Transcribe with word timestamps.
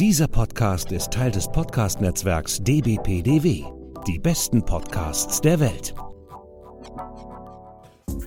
Dieser 0.00 0.26
Podcast 0.26 0.90
ist 0.90 1.12
Teil 1.12 1.30
des 1.30 1.46
Podcast-Netzwerks 1.46 2.58
dbpdw. 2.64 3.62
Die 4.08 4.18
besten 4.18 4.64
Podcasts 4.64 5.40
der 5.40 5.60
Welt. 5.60 5.94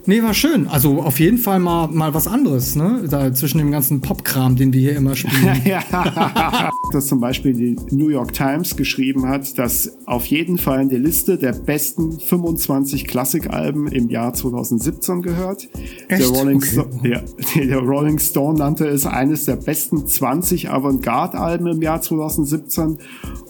Nee, 0.05 0.23
war 0.23 0.33
schön. 0.33 0.69
Also 0.69 1.01
auf 1.01 1.19
jeden 1.19 1.38
Fall 1.38 1.59
mal, 1.59 1.89
mal 1.89 2.13
was 2.13 2.25
anderes, 2.25 2.77
ne? 2.77 3.03
Da 3.09 3.33
zwischen 3.33 3.57
dem 3.57 3.69
ganzen 3.69 3.99
Popkram, 3.99 4.55
den 4.55 4.71
wir 4.71 4.79
hier 4.79 4.95
immer 4.95 5.17
spielen. 5.17 5.61
dass 6.93 7.07
zum 7.07 7.19
Beispiel 7.19 7.53
die 7.53 7.75
New 7.95 8.09
York 8.09 8.33
Times 8.33 8.75
geschrieben 8.75 9.27
hat, 9.27 9.57
dass 9.57 9.91
auf 10.05 10.25
jeden 10.25 10.57
Fall 10.57 10.81
in 10.81 10.89
die 10.89 10.95
Liste 10.97 11.38
der 11.38 11.53
besten 11.53 12.20
25 12.20 13.07
Klassikalben 13.07 13.88
im 13.88 14.09
Jahr 14.09 14.33
2017 14.33 15.21
gehört. 15.21 15.67
Echt? 16.07 16.21
Der 16.21 16.27
Rolling, 16.29 16.57
Okay. 16.57 16.67
Sto 16.67 16.89
ja, 17.03 17.21
der 17.55 17.79
Rolling 17.79 18.20
Stone 18.20 18.59
nannte 18.59 18.88
es 18.88 19.05
eines 19.05 19.45
der 19.45 19.55
besten 19.57 20.05
20 20.07 20.70
Avantgarde-Alben 20.70 21.67
im 21.67 21.81
Jahr 21.81 22.02
2017 22.02 22.97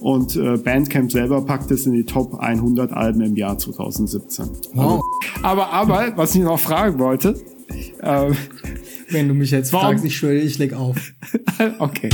und 0.01 0.35
äh, 0.35 0.57
Bandcamp 0.57 1.12
selber 1.12 1.41
packt 1.41 1.71
es 1.71 1.85
in 1.85 1.93
die 1.93 2.04
Top 2.05 2.35
100 2.40 2.91
Alben 2.93 3.21
im 3.21 3.35
Jahr 3.35 3.57
2017. 3.57 4.45
Wow. 4.73 5.01
Aber, 5.43 5.71
aber, 5.71 6.13
was 6.15 6.35
ich 6.35 6.41
noch 6.41 6.59
fragen 6.59 6.99
wollte, 6.99 7.40
äh, 8.01 8.31
Wenn 9.09 9.27
du 9.27 9.34
mich 9.34 9.51
jetzt 9.51 9.71
Warum- 9.73 9.88
fragst, 9.90 10.05
ich 10.05 10.17
schwöre, 10.17 10.35
ich 10.35 10.57
leg 10.57 10.73
auf. 10.73 10.98
okay. 11.79 12.09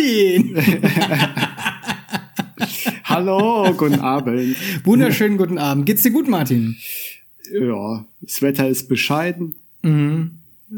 Martin! 0.00 0.56
Hallo, 3.04 3.74
guten 3.76 4.00
Abend. 4.00 4.56
Wunderschönen 4.84 5.36
guten 5.36 5.58
Abend. 5.58 5.84
Geht's 5.86 6.02
dir 6.02 6.10
gut, 6.10 6.28
Martin? 6.28 6.76
Ja, 7.52 8.06
das 8.20 8.40
Wetter 8.40 8.68
ist 8.68 8.88
bescheiden. 8.88 9.56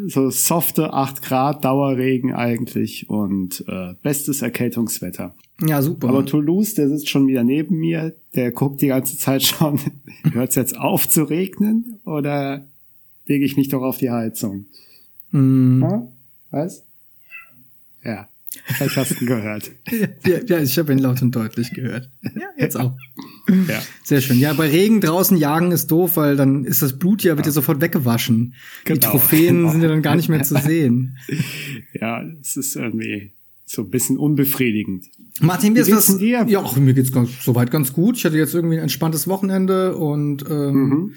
So 0.06 0.30
softe 0.30 0.92
8 0.92 1.22
Grad, 1.22 1.64
Dauerregen 1.64 2.32
eigentlich 2.32 3.10
und 3.10 3.64
äh, 3.68 3.94
bestes 4.02 4.42
Erkältungswetter. 4.42 5.34
Ja, 5.64 5.82
super. 5.82 6.08
Aber 6.08 6.26
Toulouse, 6.26 6.74
der 6.74 6.88
sitzt 6.88 7.08
schon 7.08 7.28
wieder 7.28 7.44
neben 7.44 7.76
mir, 7.78 8.16
der 8.34 8.50
guckt 8.50 8.80
die 8.82 8.88
ganze 8.88 9.18
Zeit 9.18 9.42
schon, 9.42 9.78
hört 10.32 10.50
es 10.50 10.56
jetzt 10.56 10.76
auf 10.76 11.08
zu 11.08 11.24
regnen 11.24 12.00
oder 12.04 12.66
lege 13.26 13.44
ich 13.44 13.56
mich 13.56 13.68
doch 13.68 13.82
auf 13.82 13.98
die 13.98 14.10
Heizung? 14.10 14.66
Mhm. 15.30 15.82
Ja? 15.82 16.08
Was? 16.50 16.84
Ja, 18.04 18.28
vielleicht 18.76 18.96
hast 18.96 19.10
du 19.12 19.14
ihn 19.20 19.26
gehört. 19.26 19.70
ja, 20.26 20.38
ja, 20.46 20.58
ich 20.60 20.78
habe 20.78 20.92
ihn 20.92 20.98
laut 20.98 21.22
und 21.22 21.34
deutlich 21.34 21.72
gehört. 21.72 22.08
Ja, 22.22 22.48
jetzt 22.56 22.76
auch. 22.78 22.96
Ja. 23.68 23.82
Sehr 24.04 24.20
schön. 24.20 24.38
Ja, 24.38 24.52
bei 24.52 24.68
Regen 24.68 25.00
draußen 25.00 25.36
jagen 25.36 25.72
ist 25.72 25.90
doof, 25.90 26.16
weil 26.16 26.36
dann 26.36 26.64
ist 26.64 26.82
das 26.82 26.98
Blut 26.98 27.22
ja, 27.22 27.36
wird 27.36 27.46
ja 27.46 27.52
sofort 27.52 27.80
weggewaschen. 27.80 28.54
Die 28.86 28.92
Genau, 28.94 29.10
Trophäen 29.10 29.56
genau. 29.56 29.72
sind 29.72 29.82
ja 29.82 29.88
dann 29.88 30.02
gar 30.02 30.16
nicht 30.16 30.28
mehr 30.28 30.42
zu 30.42 30.56
sehen. 30.62 31.18
ja, 31.92 32.22
es 32.40 32.56
ist 32.56 32.76
irgendwie 32.76 33.32
so 33.64 33.82
ein 33.82 33.90
bisschen 33.90 34.18
unbefriedigend. 34.18 35.06
Martin, 35.40 35.72
mir 35.72 35.86
Wie 35.86 35.90
ist 35.92 36.18
dir? 36.18 36.44
Ja, 36.46 36.60
auch 36.60 36.76
mir 36.76 36.94
geht's 36.94 37.10
ganz, 37.10 37.30
soweit 37.42 37.70
ganz 37.70 37.92
gut. 37.92 38.16
Ich 38.16 38.24
hatte 38.24 38.36
jetzt 38.36 38.54
irgendwie 38.54 38.76
ein 38.76 38.82
entspanntes 38.82 39.26
Wochenende 39.26 39.96
und 39.96 40.44
ähm, 40.48 41.14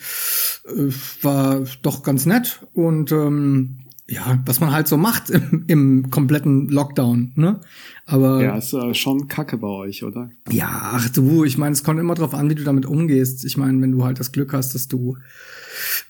äh, 0.65 0.91
war 1.21 1.65
doch 1.81 2.01
ganz 2.01 2.25
nett. 2.25 2.65
Und 2.73 3.11
ähm, 3.11 3.79
ja, 4.07 4.41
was 4.45 4.59
man 4.59 4.71
halt 4.71 4.87
so 4.87 4.97
macht 4.97 5.29
im, 5.29 5.63
im 5.67 6.09
kompletten 6.11 6.69
Lockdown, 6.69 7.31
ne? 7.35 7.59
Aber 8.05 8.43
Ja, 8.43 8.57
ist 8.57 8.73
äh, 8.73 8.93
schon 8.93 9.27
kacke 9.27 9.57
bei 9.57 9.67
euch, 9.67 10.03
oder? 10.03 10.29
Ja, 10.51 10.91
ach 10.93 11.09
du, 11.09 11.43
ich 11.43 11.57
meine, 11.57 11.73
es 11.73 11.83
kommt 11.83 11.99
immer 11.99 12.13
drauf 12.13 12.35
an, 12.35 12.49
wie 12.49 12.55
du 12.55 12.63
damit 12.63 12.85
umgehst. 12.85 13.43
Ich 13.45 13.57
meine, 13.57 13.81
wenn 13.81 13.91
du 13.91 14.03
halt 14.03 14.19
das 14.19 14.31
Glück 14.31 14.53
hast, 14.53 14.75
dass 14.75 14.87
du 14.87 15.17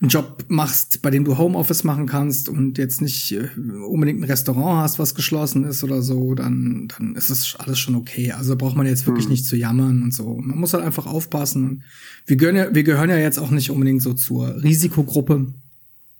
einen 0.02 0.10
Job 0.10 0.44
machst, 0.50 1.02
bei 1.02 1.10
dem 1.10 1.24
du 1.24 1.38
Homeoffice 1.38 1.86
machen 1.86 2.06
kannst 2.06 2.50
und 2.50 2.78
jetzt 2.78 3.02
nicht 3.02 3.32
äh, 3.32 3.48
unbedingt 3.88 4.20
ein 4.20 4.26
Restaurant 4.26 4.82
hast, 4.82 5.00
was 5.00 5.16
geschlossen 5.16 5.64
ist 5.64 5.82
oder 5.84 6.02
so, 6.02 6.36
dann, 6.36 6.90
dann 6.90 7.16
ist 7.16 7.30
es 7.30 7.56
alles 7.58 7.80
schon 7.80 7.96
okay. 7.96 8.34
Also 8.34 8.58
braucht 8.58 8.76
man 8.76 8.86
jetzt 8.86 9.08
wirklich 9.08 9.30
nicht 9.30 9.46
zu 9.46 9.56
jammern 9.56 10.04
und 10.04 10.14
so. 10.14 10.36
Man 10.36 10.58
muss 10.58 10.74
halt 10.74 10.84
einfach 10.84 11.06
aufpassen. 11.06 11.84
Wir 12.26 12.36
gehören 12.36 12.58
ja, 12.58 12.76
wir 12.76 12.84
gehören 12.84 13.10
ja 13.10 13.18
jetzt 13.18 13.40
auch 13.40 13.52
nicht 13.52 13.72
unbedingt 13.72 14.02
so 14.02 14.14
zur 14.14 14.62
Risikogruppe. 14.62 15.54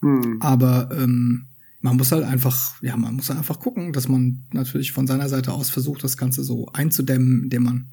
Hm. 0.02 0.38
Aber 0.40 0.90
ähm, 0.98 1.48
man 1.86 1.98
muss 1.98 2.12
halt 2.12 2.24
einfach, 2.26 2.82
ja, 2.82 2.98
man 2.98 3.14
muss 3.16 3.30
halt 3.30 3.38
einfach 3.38 3.60
gucken, 3.60 3.94
dass 3.94 4.08
man 4.08 4.44
natürlich 4.52 4.92
von 4.92 5.06
seiner 5.08 5.30
Seite 5.30 5.54
aus 5.54 5.70
versucht, 5.70 6.04
das 6.04 6.18
Ganze 6.18 6.44
so 6.44 6.68
einzudämmen, 6.74 7.44
indem 7.44 7.64
man 7.64 7.86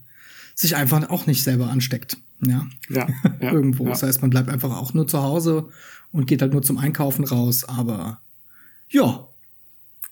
sich 0.54 0.76
einfach 0.76 1.08
auch 1.10 1.26
nicht 1.26 1.42
selber 1.44 1.68
ansteckt. 1.70 2.16
Ja, 2.44 2.66
Ja, 2.88 3.06
ja 3.40 3.52
irgendwo. 3.52 3.84
Ja. 3.84 3.90
Das 3.90 4.02
heißt, 4.02 4.22
man 4.22 4.30
bleibt 4.30 4.48
einfach 4.48 4.76
auch 4.76 4.94
nur 4.94 5.06
zu 5.06 5.22
Hause 5.22 5.68
und 6.10 6.26
geht 6.26 6.40
halt 6.42 6.52
nur 6.52 6.62
zum 6.62 6.78
Einkaufen 6.78 7.24
raus. 7.24 7.64
Aber 7.64 8.20
ja, 8.88 9.28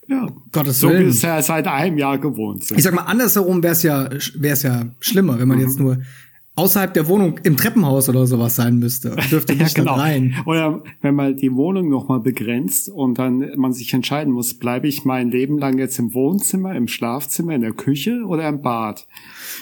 ja. 0.08 0.26
Gottes 0.52 0.80
So 0.80 0.88
Willen. 0.90 1.08
es 1.08 1.22
ja 1.22 1.40
seit 1.42 1.66
einem 1.66 1.96
Jahr 1.98 2.18
gewohnt 2.18 2.64
sind. 2.64 2.76
Ich 2.76 2.84
sag 2.84 2.94
mal, 2.94 3.02
andersherum 3.02 3.62
wäre 3.62 3.72
es 3.72 3.82
ja, 3.82 4.08
wär's 4.34 4.62
ja 4.62 4.86
schlimmer, 5.00 5.38
wenn 5.38 5.48
man 5.48 5.58
Mhm. 5.58 5.64
jetzt 5.64 5.78
nur 5.78 5.98
außerhalb 6.60 6.92
der 6.92 7.08
Wohnung 7.08 7.38
im 7.42 7.56
Treppenhaus 7.56 8.08
oder 8.08 8.26
sowas 8.26 8.56
sein 8.56 8.78
müsste. 8.78 9.16
Dürfte 9.30 9.54
nicht 9.54 9.76
ja, 9.76 9.82
genau. 9.82 9.94
rein. 9.94 10.36
Oder 10.44 10.82
wenn 11.00 11.14
man 11.14 11.36
die 11.36 11.52
Wohnung 11.54 11.88
nochmal 11.88 12.20
begrenzt 12.20 12.88
und 12.88 13.18
dann 13.18 13.52
man 13.56 13.72
sich 13.72 13.92
entscheiden 13.94 14.32
muss, 14.32 14.54
bleibe 14.54 14.86
ich 14.86 15.04
mein 15.04 15.30
Leben 15.30 15.58
lang 15.58 15.78
jetzt 15.78 15.98
im 15.98 16.12
Wohnzimmer, 16.12 16.74
im 16.74 16.86
Schlafzimmer, 16.86 17.54
in 17.54 17.62
der 17.62 17.72
Küche 17.72 18.24
oder 18.26 18.46
im 18.48 18.60
Bad? 18.60 19.06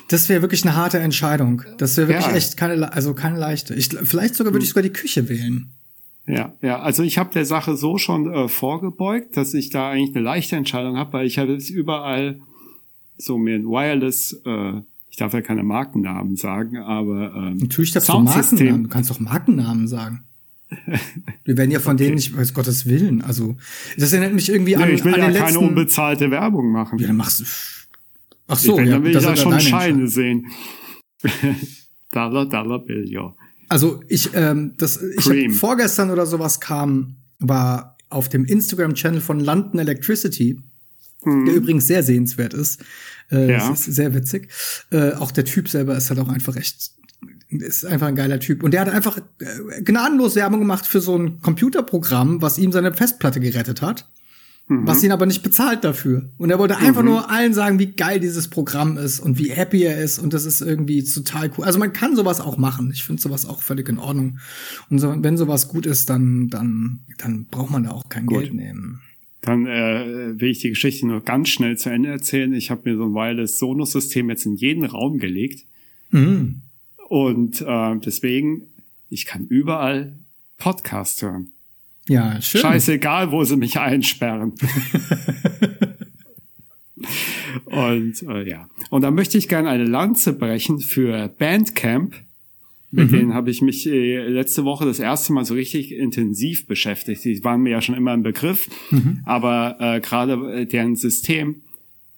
Das 0.08 0.28
wäre 0.28 0.42
wirklich 0.42 0.64
eine 0.64 0.74
harte 0.74 0.98
Entscheidung. 0.98 1.62
Das 1.78 1.96
wäre 1.96 2.08
wirklich 2.08 2.26
Ja. 2.26 2.34
echt 2.34 2.56
keine, 2.56 2.92
also 2.92 3.14
keine 3.14 3.38
leichte. 3.38 3.74
Ich, 3.74 3.88
vielleicht 3.88 4.34
sogar 4.34 4.52
würde 4.52 4.64
ich 4.64 4.70
sogar 4.70 4.82
die 4.82 4.92
Küche 4.92 5.28
wählen. 5.28 5.70
Ja, 6.26 6.52
ja, 6.60 6.80
also 6.80 7.02
ich 7.04 7.16
habe 7.16 7.32
der 7.32 7.46
Sache 7.46 7.76
so 7.76 7.96
schon 7.96 8.30
äh, 8.30 8.48
vorgebeugt, 8.48 9.36
dass 9.36 9.54
ich 9.54 9.70
da 9.70 9.88
eigentlich 9.90 10.14
eine 10.14 10.24
leichte 10.24 10.56
Entscheidung 10.56 10.96
habe, 10.98 11.14
weil 11.14 11.26
ich 11.26 11.38
habe 11.38 11.52
jetzt 11.52 11.70
überall 11.70 12.40
so 13.16 13.38
mir 13.38 13.54
ein 13.54 13.64
Wireless, 13.64 14.40
äh, 14.44 14.82
darf 15.18 15.34
ja 15.34 15.42
keine 15.42 15.62
Markennamen 15.62 16.36
sagen, 16.36 16.78
aber 16.78 17.34
ähm, 17.34 17.56
Natürlich 17.58 17.92
darfst 17.92 18.08
du. 18.08 18.18
Markennamen. 18.20 18.84
Du 18.84 18.88
kannst 18.88 19.10
doch 19.10 19.20
Markennamen 19.20 19.86
sagen. 19.88 20.24
Wir 21.44 21.56
werden 21.56 21.70
ja 21.70 21.80
von 21.80 21.96
denen 21.96 22.16
nicht, 22.16 22.36
weiß 22.36 22.52
Gottes 22.54 22.86
Willen. 22.86 23.22
Also, 23.22 23.56
das 23.96 24.12
erinnert 24.12 24.34
mich 24.34 24.50
irgendwie 24.50 24.76
an, 24.76 24.88
Nee, 24.88 24.94
ich 24.96 25.04
will 25.04 25.14
an 25.14 25.20
ja 25.20 25.26
den 25.28 25.34
keine 25.34 25.50
letzten. 25.52 25.64
unbezahlte 25.64 26.30
Werbung 26.30 26.70
machen. 26.72 26.98
ja, 26.98 27.06
dann 27.06 27.16
machst 27.16 27.40
du. 27.40 27.44
Ach 28.48 28.58
so, 28.58 28.76
Wenn, 28.76 28.86
ja, 28.86 28.92
dann 28.94 29.02
will 29.04 29.16
ich 29.16 29.22
ja 29.22 29.36
schon 29.36 29.52
Scheine 29.60 30.02
Entscheidung. 30.02 30.06
sehen. 30.08 30.46
Dollar, 32.10 32.46
Dollar 32.48 32.78
Bill, 32.84 33.04
ja. 33.10 33.34
Also 33.68 34.02
ich, 34.08 34.30
ähm, 34.34 34.72
das, 34.78 35.02
ich 35.02 35.26
hab, 35.26 35.52
vorgestern 35.52 36.10
oder 36.10 36.26
sowas 36.26 36.60
kam, 36.60 37.16
war 37.38 37.96
auf 38.08 38.28
dem 38.28 38.44
Instagram-Channel 38.46 39.20
von 39.20 39.40
London 39.40 39.78
Electricity, 39.80 40.58
der 41.24 41.54
übrigens 41.54 41.86
sehr 41.86 42.02
sehenswert 42.02 42.54
ist. 42.54 42.80
Äh, 43.30 43.44
Mhm. 43.44 43.50
Ja. 43.50 43.68
Das 43.70 43.86
ist 43.86 43.94
sehr 43.96 44.14
witzig. 44.14 44.48
Äh, 44.90 45.12
auch 45.12 45.30
der 45.30 45.44
Typ 45.44 45.68
selber 45.68 45.96
ist 45.96 46.08
halt 46.08 46.18
auch 46.20 46.28
einfach 46.30 46.56
echt, 46.56 46.92
ist 47.50 47.84
einfach 47.84 48.06
ein 48.06 48.16
geiler 48.16 48.40
Typ. 48.40 48.62
Und 48.62 48.72
der 48.72 48.80
hat 48.80 48.88
einfach 48.88 49.18
äh, 49.18 49.82
gnadenlos 49.82 50.34
Werbung 50.36 50.60
gemacht 50.60 50.86
für 50.86 51.00
so 51.02 51.16
ein 51.18 51.40
Computerprogramm, 51.42 52.40
was 52.40 52.56
ihm 52.58 52.72
seine 52.72 52.94
Festplatte 52.94 53.40
gerettet 53.40 53.82
hat. 53.82 54.08
Was 54.86 55.02
ihn 55.02 55.12
aber 55.12 55.24
nicht 55.24 55.42
bezahlt 55.42 55.82
dafür. 55.82 56.28
Und 56.36 56.50
er 56.50 56.58
wollte 56.58 56.76
einfach 56.76 57.02
nur 57.02 57.30
allen 57.30 57.54
sagen, 57.54 57.78
wie 57.78 57.86
geil 57.86 58.20
dieses 58.20 58.48
Programm 58.48 58.98
ist 58.98 59.18
und 59.18 59.38
wie 59.38 59.48
happy 59.50 59.82
er 59.82 59.96
ist. 59.98 60.18
Und 60.18 60.34
das 60.34 60.44
ist 60.44 60.60
irgendwie 60.60 61.02
total 61.02 61.50
cool. 61.56 61.64
Also 61.64 61.78
man 61.78 61.94
kann 61.94 62.14
sowas 62.16 62.38
auch 62.38 62.58
machen. 62.58 62.90
Ich 62.92 63.02
finde 63.02 63.22
sowas 63.22 63.46
auch 63.46 63.62
völlig 63.62 63.88
in 63.88 63.98
Ordnung. 63.98 64.40
Und 64.90 64.98
so, 64.98 65.14
wenn 65.22 65.38
sowas 65.38 65.68
gut 65.68 65.86
ist, 65.86 66.10
dann, 66.10 66.48
dann, 66.48 67.00
dann 67.16 67.46
braucht 67.46 67.70
man 67.70 67.84
da 67.84 67.92
auch 67.92 68.10
kein 68.10 68.26
Geld 68.26 68.52
nehmen. 68.52 69.00
Dann 69.48 69.66
äh, 69.66 70.38
will 70.38 70.50
ich 70.50 70.58
die 70.58 70.68
Geschichte 70.68 71.06
nur 71.06 71.22
ganz 71.22 71.48
schnell 71.48 71.78
zu 71.78 71.88
Ende 71.88 72.10
erzählen. 72.10 72.52
Ich 72.52 72.70
habe 72.70 72.82
mir 72.84 72.98
so 72.98 73.04
ein 73.04 73.14
Wireless 73.14 73.56
Sonos-System 73.56 74.28
jetzt 74.28 74.44
in 74.44 74.56
jeden 74.56 74.84
Raum 74.84 75.16
gelegt. 75.16 75.64
Mhm. 76.10 76.60
Und 77.08 77.62
äh, 77.62 77.96
deswegen, 77.96 78.64
ich 79.08 79.24
kann 79.24 79.46
überall 79.46 80.12
Podcast 80.58 81.22
hören. 81.22 81.48
Ja, 82.08 82.42
schön. 82.42 82.60
Scheißegal, 82.60 83.32
wo 83.32 83.42
sie 83.42 83.56
mich 83.56 83.78
einsperren. 83.80 84.52
Und 87.64 88.22
äh, 88.28 88.46
ja. 88.46 88.68
Und 88.90 89.00
da 89.00 89.10
möchte 89.10 89.38
ich 89.38 89.48
gerne 89.48 89.70
eine 89.70 89.84
Lanze 89.84 90.34
brechen 90.34 90.78
für 90.78 91.26
Bandcamp. 91.28 92.14
Mit 92.90 93.12
denen 93.12 93.34
habe 93.34 93.50
ich 93.50 93.60
mich 93.60 93.86
äh, 93.86 94.26
letzte 94.28 94.64
Woche 94.64 94.86
das 94.86 94.98
erste 94.98 95.32
Mal 95.34 95.44
so 95.44 95.54
richtig 95.54 95.92
intensiv 95.92 96.66
beschäftigt. 96.66 97.24
Die 97.24 97.44
waren 97.44 97.60
mir 97.60 97.70
ja 97.70 97.80
schon 97.82 97.94
immer 97.94 98.12
ein 98.12 98.22
Begriff, 98.22 98.68
aber 99.24 99.76
äh, 99.78 100.00
gerade 100.00 100.34
äh, 100.52 100.66
deren 100.66 100.96
System, 100.96 101.56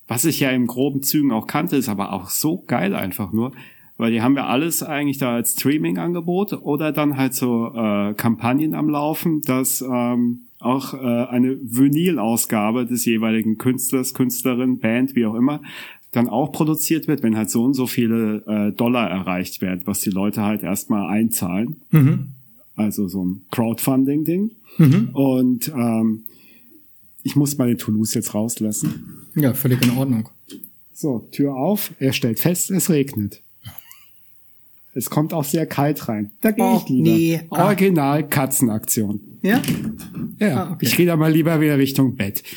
was 0.07 0.25
ich 0.25 0.39
ja 0.39 0.51
im 0.51 0.67
groben 0.67 1.03
Zügen 1.03 1.33
auch 1.33 1.49
kannte, 1.49 1.77
ist 1.77 1.89
aber 1.89 2.13
auch 2.13 2.31
so 2.31 2.63
geil 2.67 2.95
einfach 2.95 3.33
nur, 3.33 3.53
weil 3.97 4.13
die 4.13 4.23
haben 4.23 4.37
ja 4.37 4.47
alles 4.47 4.83
eigentlich 4.83 5.19
da 5.19 5.35
als 5.35 5.53
Streaming-Angebot 5.53 6.53
oder 6.63 6.93
dann 6.93 7.17
halt 7.17 7.35
so 7.35 7.73
äh, 7.75 8.15
Kampagnen 8.15 8.75
am 8.75 8.89
Laufen, 8.89 9.43
dass 9.43 9.83
ähm, 9.83 10.43
auch 10.61 10.95
äh, 10.95 10.99
eine 10.99 11.59
Vinyl-Ausgabe 11.63 12.87
des 12.87 13.05
jeweiligen 13.07 13.59
Künstlers, 13.59 14.15
Künstlerin, 14.15 14.79
Band, 14.79 15.17
wie 15.17 15.27
auch 15.27 15.35
immer, 15.35 15.63
dann 16.13 16.29
auch 16.29 16.53
produziert 16.53 17.07
wird, 17.09 17.23
wenn 17.23 17.37
halt 17.37 17.51
so 17.51 17.65
und 17.65 17.75
so 17.75 17.87
viele 17.87 18.43
äh, 18.47 18.73
Dollar 18.73 19.09
erreicht 19.09 19.61
werden, 19.61 19.83
was 19.85 20.01
die 20.01 20.11
Leute 20.11 20.43
halt 20.43 20.63
erstmal 20.63 21.09
einzahlen. 21.09 21.77
Mhm. 21.91 22.29
Also 22.75 23.09
so 23.09 23.25
ein 23.25 23.43
Crowdfunding-Ding. 23.51 24.51
Mhm. 24.79 25.11
Und 25.13 25.69
ähm, 25.69 26.25
ich 27.23 27.37
muss 27.37 27.59
meine 27.59 27.77
Toulouse 27.77 28.15
jetzt 28.15 28.35
rauslassen. 28.35 29.27
Ja, 29.37 29.55
völlig 29.55 29.83
in 29.83 29.91
Ordnung. 29.97 30.29
So, 30.93 31.29
Tür 31.31 31.55
auf. 31.55 31.93
Er 31.99 32.13
stellt 32.13 32.41
fest, 32.41 32.71
es 32.71 32.91
regnet. 32.91 33.43
Es 34.93 35.09
kommt 35.09 35.33
auch 35.33 35.45
sehr 35.45 35.67
kalt 35.67 36.09
rein. 36.09 36.33
Da 36.41 36.51
gehe 36.51 36.77
ich 36.77 36.89
lieber. 36.89 37.11
Nee. 37.11 37.41
Original 37.51 38.29
Katzenaktion. 38.29 39.21
Ja? 39.41 39.63
Ja. 40.41 40.65
Ah, 40.65 40.73
okay. 40.73 40.87
Ich 40.87 40.97
gehe 40.97 41.07
da 41.07 41.17
mal 41.17 41.33
lieber 41.33 41.61
wieder 41.61 41.79
Richtung 41.79 42.17
Bett. 42.17 42.43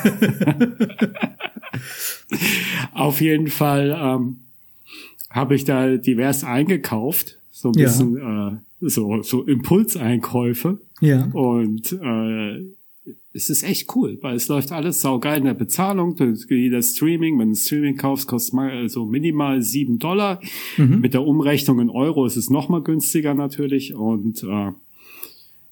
Auf 2.92 3.20
jeden 3.20 3.48
Fall 3.48 3.96
ähm, 3.98 4.36
habe 5.30 5.54
ich 5.54 5.64
da 5.64 5.96
divers 5.96 6.44
eingekauft. 6.44 7.38
So 7.50 7.68
ein 7.68 7.72
bisschen 7.72 8.16
ja. 8.16 8.48
äh, 8.48 8.56
so, 8.80 9.22
so 9.22 9.42
Impulseinkäufe. 9.44 10.80
Ja. 11.00 11.26
Und 11.32 11.92
äh, 11.92 12.64
es 13.32 13.48
ist 13.48 13.62
echt 13.62 13.94
cool, 13.94 14.18
weil 14.22 14.36
es 14.36 14.48
läuft 14.48 14.72
alles 14.72 15.00
saugeil 15.00 15.38
in 15.38 15.44
der 15.44 15.54
Bezahlung. 15.54 16.16
Jeder 16.48 16.82
Streaming, 16.82 17.38
wenn 17.38 17.50
du 17.50 17.54
Streaming 17.54 17.96
kaufst, 17.96 18.26
kostet 18.26 18.54
mal 18.54 18.70
so 18.70 18.76
also 18.76 19.06
minimal 19.06 19.62
sieben 19.62 19.98
Dollar. 19.98 20.40
Mhm. 20.76 21.00
Mit 21.00 21.14
der 21.14 21.24
Umrechnung 21.24 21.80
in 21.80 21.90
Euro 21.90 22.26
ist 22.26 22.36
es 22.36 22.50
noch 22.50 22.68
mal 22.68 22.82
günstiger 22.82 23.34
natürlich. 23.34 23.94
Und 23.94 24.42
äh, 24.42 24.72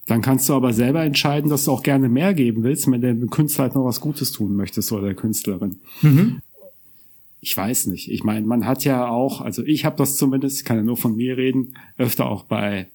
dann 0.09 0.23
kannst 0.23 0.49
du 0.49 0.55
aber 0.55 0.73
selber 0.73 1.05
entscheiden, 1.05 1.51
dass 1.51 1.65
du 1.65 1.73
auch 1.73 1.83
gerne 1.83 2.09
mehr 2.09 2.33
geben 2.33 2.65
willst, 2.65 2.91
wenn 2.91 3.03
der 3.03 3.15
Künstler 3.15 3.65
halt 3.65 3.75
noch 3.75 3.85
was 3.85 4.01
Gutes 4.01 4.33
tun 4.33 4.57
möchtest 4.57 4.91
oder 4.91 5.03
der 5.03 5.15
Künstlerin. 5.15 5.81
Mhm. 6.01 6.41
Ich 7.41 7.55
weiß 7.55 7.87
nicht. 7.87 8.11
Ich 8.11 8.25
meine, 8.25 8.47
man 8.47 8.67
hat 8.67 8.85
ja 8.85 9.07
auch, 9.07 9.43
also 9.43 9.63
ich 9.63 9.85
habe 9.85 9.97
das 9.97 10.17
zumindest, 10.17 10.59
ich 10.59 10.65
kann 10.65 10.79
ja 10.79 10.83
nur 10.83 10.97
von 10.97 11.15
mir 11.15 11.37
reden, 11.37 11.75
öfter 11.99 12.27
auch 12.27 12.45
bei 12.45 12.89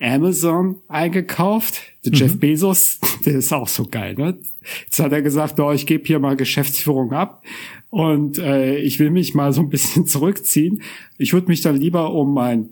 Amazon 0.00 0.76
eingekauft. 0.86 1.80
Der 2.04 2.12
mhm. 2.12 2.16
Jeff 2.16 2.38
Bezos, 2.38 3.00
der 3.26 3.34
ist 3.34 3.52
auch 3.52 3.68
so 3.68 3.84
geil. 3.84 4.14
Ne? 4.14 4.38
Jetzt 4.84 5.00
hat 5.00 5.12
er 5.12 5.20
gesagt, 5.20 5.58
oh, 5.58 5.72
ich 5.72 5.86
gebe 5.86 6.06
hier 6.06 6.20
mal 6.20 6.36
Geschäftsführung 6.36 7.12
ab 7.12 7.42
und 7.90 8.38
äh, 8.38 8.76
ich 8.76 9.00
will 9.00 9.10
mich 9.10 9.34
mal 9.34 9.52
so 9.52 9.62
ein 9.62 9.68
bisschen 9.68 10.06
zurückziehen. 10.06 10.82
Ich 11.18 11.32
würde 11.32 11.48
mich 11.48 11.60
dann 11.60 11.76
lieber 11.76 12.14
um 12.14 12.32
mein 12.32 12.68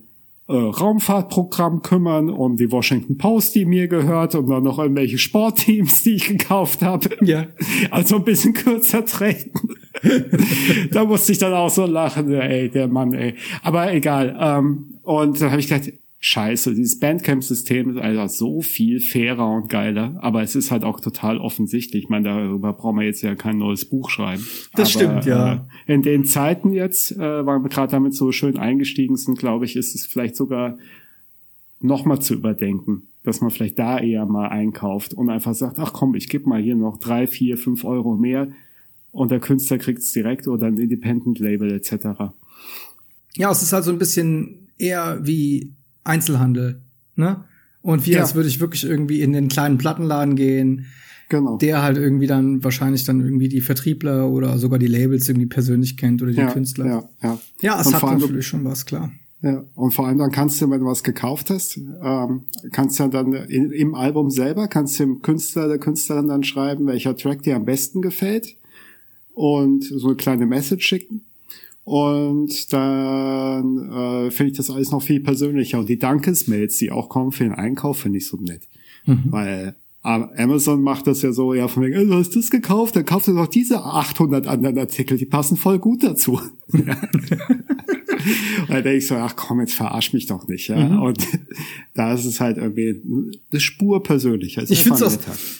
äh, 0.50 0.56
Raumfahrtprogramm 0.56 1.82
kümmern, 1.82 2.28
um 2.28 2.56
die 2.56 2.70
Washington 2.72 3.16
Post, 3.16 3.54
die 3.54 3.64
mir 3.64 3.86
gehört, 3.88 4.34
und 4.34 4.48
dann 4.48 4.64
noch 4.64 4.78
irgendwelche 4.78 5.18
Sportteams, 5.18 6.02
die 6.02 6.14
ich 6.14 6.26
gekauft 6.26 6.82
habe. 6.82 7.10
Ja. 7.22 7.46
Also 7.90 8.16
ein 8.16 8.24
bisschen 8.24 8.52
kürzer 8.52 9.04
treten. 9.04 9.52
da 10.92 11.04
musste 11.04 11.32
ich 11.32 11.38
dann 11.38 11.52
auch 11.52 11.70
so 11.70 11.86
lachen, 11.86 12.32
ey, 12.32 12.68
der 12.68 12.88
Mann, 12.88 13.12
ey. 13.12 13.34
Aber 13.62 13.92
egal. 13.92 14.36
Ähm, 14.40 14.98
und 15.02 15.40
da 15.40 15.50
habe 15.50 15.60
ich 15.60 15.68
gedacht, 15.68 15.92
scheiße. 16.20 16.74
Dieses 16.74 16.98
Bandcamp-System 17.00 17.90
ist 17.90 17.96
einfach 17.96 18.28
so 18.28 18.60
viel 18.60 19.00
fairer 19.00 19.50
und 19.50 19.68
geiler, 19.70 20.16
aber 20.20 20.42
es 20.42 20.54
ist 20.54 20.70
halt 20.70 20.84
auch 20.84 21.00
total 21.00 21.38
offensichtlich. 21.38 22.04
Ich 22.04 22.08
meine, 22.10 22.28
darüber 22.28 22.74
brauchen 22.74 22.98
wir 22.98 23.06
jetzt 23.06 23.22
ja 23.22 23.34
kein 23.34 23.56
neues 23.56 23.86
Buch 23.86 24.10
schreiben. 24.10 24.44
Das 24.74 24.94
aber, 24.94 25.04
stimmt, 25.04 25.24
ja. 25.24 25.66
Äh, 25.86 25.94
in 25.94 26.02
den 26.02 26.24
Zeiten 26.24 26.72
jetzt, 26.72 27.12
äh, 27.12 27.46
weil 27.46 27.60
wir 27.60 27.70
gerade 27.70 27.90
damit 27.90 28.14
so 28.14 28.32
schön 28.32 28.58
eingestiegen 28.58 29.16
sind, 29.16 29.38
glaube 29.38 29.64
ich, 29.64 29.76
ist 29.76 29.94
es 29.94 30.04
vielleicht 30.04 30.36
sogar 30.36 30.76
nochmal 31.80 32.20
zu 32.20 32.34
überdenken, 32.34 33.08
dass 33.24 33.40
man 33.40 33.50
vielleicht 33.50 33.78
da 33.78 33.98
eher 33.98 34.26
mal 34.26 34.48
einkauft 34.48 35.14
und 35.14 35.30
einfach 35.30 35.54
sagt, 35.54 35.78
ach 35.78 35.94
komm, 35.94 36.14
ich 36.14 36.28
gebe 36.28 36.46
mal 36.46 36.60
hier 36.60 36.76
noch 36.76 36.98
drei, 36.98 37.26
vier, 37.26 37.56
fünf 37.56 37.84
Euro 37.84 38.14
mehr 38.14 38.52
und 39.10 39.30
der 39.30 39.40
Künstler 39.40 39.78
kriegt 39.78 40.00
es 40.00 40.12
direkt 40.12 40.46
oder 40.46 40.66
ein 40.66 40.78
Independent-Label 40.78 41.72
etc. 41.72 42.34
Ja, 43.36 43.50
es 43.50 43.62
ist 43.62 43.72
halt 43.72 43.84
so 43.84 43.90
ein 43.90 43.98
bisschen 43.98 44.68
eher 44.76 45.20
wie 45.22 45.72
Einzelhandel, 46.04 46.80
ne? 47.16 47.44
Und 47.82 48.06
wie, 48.06 48.12
ja. 48.12 48.20
als 48.20 48.34
würde 48.34 48.48
ich 48.48 48.60
wirklich 48.60 48.84
irgendwie 48.84 49.22
in 49.22 49.32
den 49.32 49.48
kleinen 49.48 49.78
Plattenladen 49.78 50.36
gehen, 50.36 50.86
genau. 51.30 51.56
der 51.56 51.82
halt 51.82 51.96
irgendwie 51.96 52.26
dann 52.26 52.62
wahrscheinlich 52.62 53.04
dann 53.04 53.20
irgendwie 53.20 53.48
die 53.48 53.62
Vertriebler 53.62 54.28
oder 54.28 54.58
sogar 54.58 54.78
die 54.78 54.86
Labels 54.86 55.28
irgendwie 55.28 55.46
persönlich 55.46 55.96
kennt 55.96 56.20
oder 56.20 56.32
die 56.32 56.38
ja, 56.38 56.52
Künstler. 56.52 56.86
Ja, 56.86 57.08
ja. 57.22 57.38
ja 57.62 57.80
es 57.80 57.86
und 57.86 57.94
hat 57.94 58.20
natürlich 58.20 58.46
schon 58.46 58.64
was, 58.64 58.84
klar. 58.84 59.10
Ja, 59.42 59.64
und 59.74 59.92
vor 59.92 60.06
allem 60.06 60.18
dann 60.18 60.30
kannst 60.30 60.60
du, 60.60 60.68
wenn 60.68 60.80
du 60.80 60.86
was 60.86 61.02
gekauft 61.02 61.48
hast, 61.48 61.78
ähm, 61.78 62.42
kannst 62.72 62.98
du 62.98 63.04
ja 63.04 63.08
dann 63.08 63.32
in, 63.32 63.70
im 63.70 63.94
Album 63.94 64.30
selber, 64.30 64.68
kannst 64.68 65.00
du 65.00 65.04
dem 65.04 65.22
Künstler, 65.22 65.66
der 65.66 65.78
Künstlerin 65.78 66.28
dann 66.28 66.44
schreiben, 66.44 66.86
welcher 66.86 67.16
Track 67.16 67.42
dir 67.44 67.56
am 67.56 67.64
besten 67.64 68.02
gefällt 68.02 68.56
und 69.32 69.84
so 69.84 70.08
eine 70.08 70.16
kleine 70.16 70.44
Message 70.44 70.86
schicken. 70.86 71.24
Und 71.90 72.72
dann 72.72 73.90
äh, 73.90 74.30
finde 74.30 74.52
ich 74.52 74.56
das 74.56 74.70
alles 74.70 74.92
noch 74.92 75.02
viel 75.02 75.18
persönlicher. 75.18 75.80
Und 75.80 75.88
die 75.88 75.98
Dankesmails, 75.98 76.76
die 76.76 76.92
auch 76.92 77.08
kommen 77.08 77.32
für 77.32 77.42
den 77.42 77.52
Einkauf, 77.52 77.98
finde 77.98 78.18
ich 78.18 78.28
so 78.28 78.36
nett. 78.36 78.62
Mhm. 79.06 79.24
Weil 79.24 79.74
Amazon 80.02 80.82
macht 80.82 81.08
das 81.08 81.22
ja 81.22 81.32
so, 81.32 81.52
ja, 81.52 81.66
von 81.66 81.82
wegen, 81.82 82.08
du 82.08 82.14
hast 82.14 82.36
das 82.36 82.52
gekauft, 82.52 82.94
dann 82.94 83.04
kaufst 83.04 83.26
du 83.26 83.34
doch 83.34 83.48
diese 83.48 83.82
800 83.82 84.46
anderen 84.46 84.78
Artikel, 84.78 85.18
die 85.18 85.26
passen 85.26 85.56
voll 85.56 85.80
gut 85.80 86.04
dazu. 86.04 86.40
Und 86.70 86.86
da 88.68 88.82
denke 88.82 88.98
ich 88.98 89.08
so, 89.08 89.16
ach 89.16 89.34
komm, 89.34 89.58
jetzt 89.58 89.74
verarsch 89.74 90.12
mich 90.12 90.26
doch 90.26 90.46
nicht, 90.46 90.68
ja. 90.68 90.76
Mhm. 90.76 91.02
Und 91.02 91.26
da 91.94 92.12
ist 92.14 92.24
es 92.24 92.38
halt 92.38 92.56
irgendwie 92.56 93.02
eine 93.50 93.60
Spur 93.60 94.00
persönlicher. 94.04 94.62
Ich 94.62 94.84
finde 94.84 95.04
es 95.06 95.18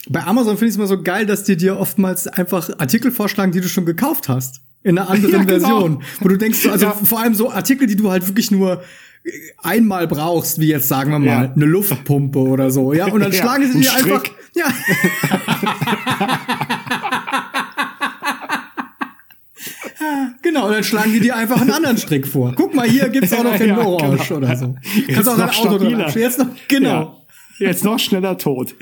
bei 0.08 0.22
Amazon 0.22 0.56
finde 0.56 0.66
ich 0.66 0.74
es 0.74 0.76
immer 0.76 0.86
so 0.86 1.02
geil, 1.02 1.26
dass 1.26 1.42
die 1.42 1.56
dir 1.56 1.76
oftmals 1.76 2.28
einfach 2.28 2.70
Artikel 2.78 3.10
vorschlagen, 3.10 3.50
die 3.50 3.60
du 3.60 3.68
schon 3.68 3.84
gekauft 3.84 4.28
hast 4.28 4.60
in 4.82 4.98
einer 4.98 5.10
anderen 5.10 5.32
ja, 5.32 5.44
genau. 5.44 5.58
Version, 5.58 6.02
wo 6.20 6.28
du 6.28 6.36
denkst, 6.36 6.66
also 6.66 6.86
ja. 6.86 6.92
vor 6.92 7.20
allem 7.20 7.34
so 7.34 7.50
Artikel, 7.50 7.86
die 7.86 7.96
du 7.96 8.10
halt 8.10 8.26
wirklich 8.26 8.50
nur 8.50 8.82
einmal 9.62 10.06
brauchst, 10.06 10.60
wie 10.60 10.68
jetzt 10.68 10.88
sagen 10.88 11.10
wir 11.12 11.18
mal 11.18 11.26
ja. 11.26 11.52
eine 11.54 11.64
Luftpumpe 11.66 12.38
oder 12.38 12.70
so, 12.70 12.92
ja, 12.92 13.06
und 13.06 13.20
dann 13.20 13.32
schlagen 13.34 13.70
sie 13.70 13.80
dir 13.80 13.94
einfach, 13.94 14.24
ja. 14.54 14.66
Genau, 20.42 20.66
und 20.66 20.72
dann 20.72 20.82
schlagen 20.82 21.12
die 21.12 21.20
dir 21.20 21.36
einfach 21.36 21.60
einen 21.60 21.70
anderen 21.70 21.98
Strick 21.98 22.26
vor. 22.26 22.54
Guck 22.56 22.74
mal, 22.74 22.88
hier 22.88 23.08
gibt's 23.10 23.32
auch 23.32 23.44
noch 23.44 23.56
den 23.56 23.72
Orange 23.72 24.28
genau. 24.28 24.38
oder 24.38 24.56
so. 24.56 24.74
Kannst 25.12 25.28
auch 25.28 25.36
dein 25.36 25.50
Auto 25.50 25.78
dran 25.78 26.12
Jetzt 26.14 26.38
noch, 26.38 26.46
genau. 26.66 27.26
Jetzt 27.58 27.84
noch 27.84 27.98
schneller 27.98 28.38
tot. 28.38 28.74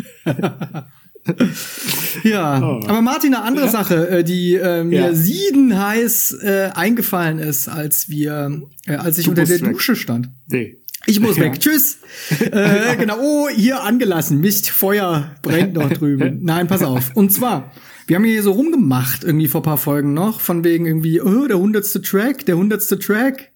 Ja, 2.22 2.60
oh. 2.60 2.80
aber 2.86 3.02
Martin, 3.02 3.34
eine 3.34 3.44
andere 3.44 3.66
ja. 3.66 3.72
Sache, 3.72 4.08
äh, 4.08 4.24
die 4.24 4.54
äh, 4.54 4.84
mir 4.84 5.00
ja. 5.00 5.14
siedenheiß 5.14 6.38
äh, 6.42 6.70
eingefallen 6.74 7.38
ist, 7.38 7.68
als 7.68 8.08
wir, 8.08 8.62
äh, 8.86 8.94
als 8.94 9.18
ich 9.18 9.24
du 9.24 9.30
unter 9.30 9.44
der 9.44 9.60
weg. 9.60 9.72
Dusche 9.72 9.96
stand. 9.96 10.30
Nee. 10.48 10.78
Ich 11.06 11.20
muss 11.20 11.36
ja. 11.36 11.44
weg. 11.44 11.60
Tschüss. 11.60 11.98
äh, 12.40 12.96
genau. 12.98 13.18
Oh, 13.20 13.48
hier 13.48 13.82
angelassen. 13.82 14.40
Mist, 14.40 14.70
Feuer 14.70 15.30
brennt 15.42 15.74
noch 15.74 15.90
drüben. 15.90 16.38
Nein, 16.42 16.66
pass 16.66 16.82
auf. 16.82 17.12
Und 17.14 17.32
zwar, 17.32 17.72
wir 18.06 18.16
haben 18.16 18.24
hier 18.24 18.42
so 18.42 18.52
rumgemacht 18.52 19.24
irgendwie 19.24 19.48
vor 19.48 19.62
paar 19.62 19.78
Folgen 19.78 20.12
noch, 20.12 20.40
von 20.40 20.64
wegen 20.64 20.86
irgendwie, 20.86 21.20
oh, 21.20 21.46
der 21.46 21.58
hundertste 21.58 22.02
Track, 22.02 22.46
der 22.46 22.56
hundertste 22.56 22.98
Track. 22.98 23.52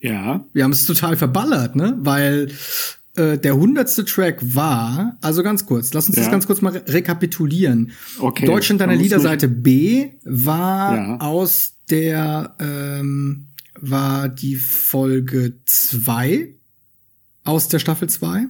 Ja. 0.00 0.44
Wir 0.52 0.64
haben 0.64 0.72
es 0.72 0.86
total 0.86 1.16
verballert, 1.16 1.76
ne? 1.76 1.96
Weil 1.98 2.50
äh, 3.16 3.38
der 3.38 3.56
hundertste 3.56 4.04
Track 4.04 4.38
war, 4.42 5.16
also 5.20 5.42
ganz 5.42 5.66
kurz, 5.66 5.92
lass 5.94 6.08
uns 6.08 6.16
ja. 6.16 6.22
das 6.22 6.32
ganz 6.32 6.46
kurz 6.46 6.62
mal 6.62 6.72
re 6.72 6.82
rekapitulieren. 6.86 7.92
Okay. 8.18 8.44
Deutschland 8.44 8.80
deiner 8.80 8.96
Liederseite 8.96 9.48
B 9.48 10.10
war 10.24 10.96
ja. 10.96 11.20
aus 11.20 11.74
der, 11.90 12.56
ähm, 12.58 13.46
war 13.78 14.28
die 14.28 14.56
Folge 14.56 15.54
zwei 15.64 16.54
aus 17.44 17.68
der 17.68 17.78
Staffel 17.78 18.08
zwei. 18.08 18.46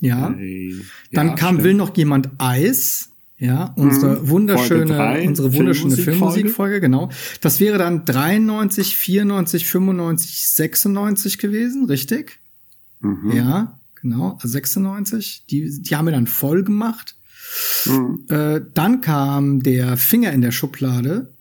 Ja. 0.00 0.34
Hey. 0.36 0.74
Dann 1.12 1.34
kam 1.34 1.56
stimmt. 1.56 1.64
Will 1.64 1.74
noch 1.74 1.96
jemand 1.96 2.30
Eis. 2.38 3.10
Ja, 3.40 3.72
unsere 3.76 4.16
mhm. 4.16 4.28
wunderschöne, 4.30 4.86
drei, 4.86 5.28
unsere 5.28 5.54
wunderschöne 5.54 5.96
Filmmusikfolge, 5.96 6.80
genau. 6.80 7.08
Das 7.40 7.60
wäre 7.60 7.78
dann 7.78 8.04
93, 8.04 8.96
94, 8.96 9.64
95, 9.64 10.48
96 10.48 11.38
gewesen, 11.38 11.84
richtig? 11.84 12.40
Mhm. 13.00 13.32
Ja, 13.32 13.80
genau, 13.94 14.38
96. 14.42 15.46
Die, 15.50 15.82
die 15.82 15.96
haben 15.96 16.06
wir 16.06 16.12
dann 16.12 16.26
voll 16.26 16.64
gemacht. 16.64 17.16
Mhm. 17.86 18.24
Äh, 18.28 18.60
dann 18.74 19.00
kam 19.00 19.62
der 19.62 19.96
Finger 19.96 20.32
in 20.32 20.40
der 20.40 20.52
Schublade. 20.52 21.32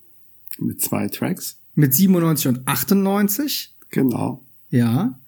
Mit 0.57 0.81
zwei 0.81 1.07
Tracks. 1.07 1.57
Mit 1.75 1.93
97 1.93 2.47
und 2.47 2.67
98. 2.67 3.75
Genau. 3.89 4.43
Ja. 4.69 5.19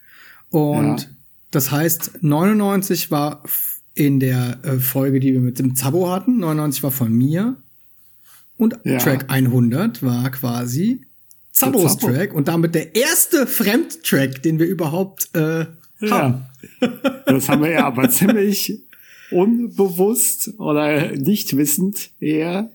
Und 0.49 1.01
ja. 1.01 1.07
das 1.51 1.71
heißt, 1.71 2.19
99 2.21 3.11
war 3.11 3.43
in 3.93 4.19
der 4.19 4.59
äh, 4.63 4.79
Folge, 4.79 5.19
die 5.19 5.33
wir 5.33 5.41
mit 5.41 5.59
dem 5.59 5.75
Zabo 5.75 6.09
hatten. 6.09 6.39
99 6.39 6.83
war 6.83 6.91
von 6.91 7.11
mir. 7.11 7.57
Und 8.57 8.79
ja. 8.83 8.97
Track 8.97 9.25
100 9.29 10.03
war 10.03 10.29
quasi 10.31 11.05
Zabos 11.51 11.97
Track 11.97 12.33
und 12.33 12.47
damit 12.47 12.75
der 12.75 12.95
erste 12.95 13.47
Fremdtrack, 13.47 14.41
den 14.43 14.59
wir 14.59 14.67
überhaupt 14.67 15.35
äh, 15.35 15.65
ja. 16.01 16.49
Das 17.25 17.49
haben 17.49 17.63
wir 17.63 17.71
ja 17.71 17.85
aber 17.85 18.09
ziemlich 18.09 18.81
unbewusst 19.31 20.53
oder 20.57 21.15
nicht 21.15 21.55
wissend 21.55 22.11
eher 22.19 22.69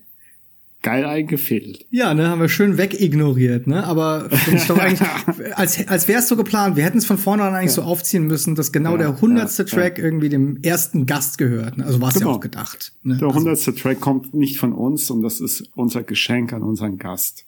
geil 0.85 1.03
eingefädelt. 1.03 1.83
Ja, 1.89 2.13
ne, 2.13 2.29
haben 2.29 2.39
wir 2.39 2.47
schön 2.47 2.77
wegignoriert, 2.77 3.65
ne? 3.65 3.83
Aber 3.85 4.29
finde 4.29 4.59
ich 4.61 4.67
doch 4.67 4.77
eigentlich, 4.77 5.09
als, 5.55 5.87
als 5.87 6.07
wäre 6.07 6.19
es 6.19 6.27
so 6.27 6.35
geplant, 6.35 6.75
wir 6.75 6.83
hätten 6.83 6.99
es 6.99 7.07
von 7.07 7.17
vornherein 7.17 7.55
eigentlich 7.55 7.75
ja. 7.75 7.81
so 7.81 7.81
aufziehen 7.81 8.27
müssen, 8.27 8.53
dass 8.53 8.71
genau 8.71 8.91
ja, 8.91 8.97
der 8.97 9.21
hundertste 9.21 9.63
ja, 9.63 9.69
Track 9.69 9.97
irgendwie 9.97 10.29
dem 10.29 10.61
ersten 10.61 11.07
Gast 11.07 11.39
gehört. 11.39 11.79
Ne? 11.79 11.85
Also 11.85 12.01
war 12.01 12.09
es 12.09 12.13
genau. 12.13 12.29
ja 12.29 12.35
auch 12.35 12.39
gedacht. 12.39 12.93
Ne? 13.01 13.17
Der 13.17 13.27
also 13.27 13.39
hundertste 13.39 13.71
also, 13.71 13.81
Track 13.81 13.99
kommt 13.99 14.35
nicht 14.35 14.59
von 14.59 14.73
uns 14.73 15.09
und 15.09 15.23
das 15.23 15.41
ist 15.41 15.71
unser 15.73 16.03
Geschenk 16.03 16.53
an 16.53 16.61
unseren 16.61 16.99
Gast. 16.99 17.45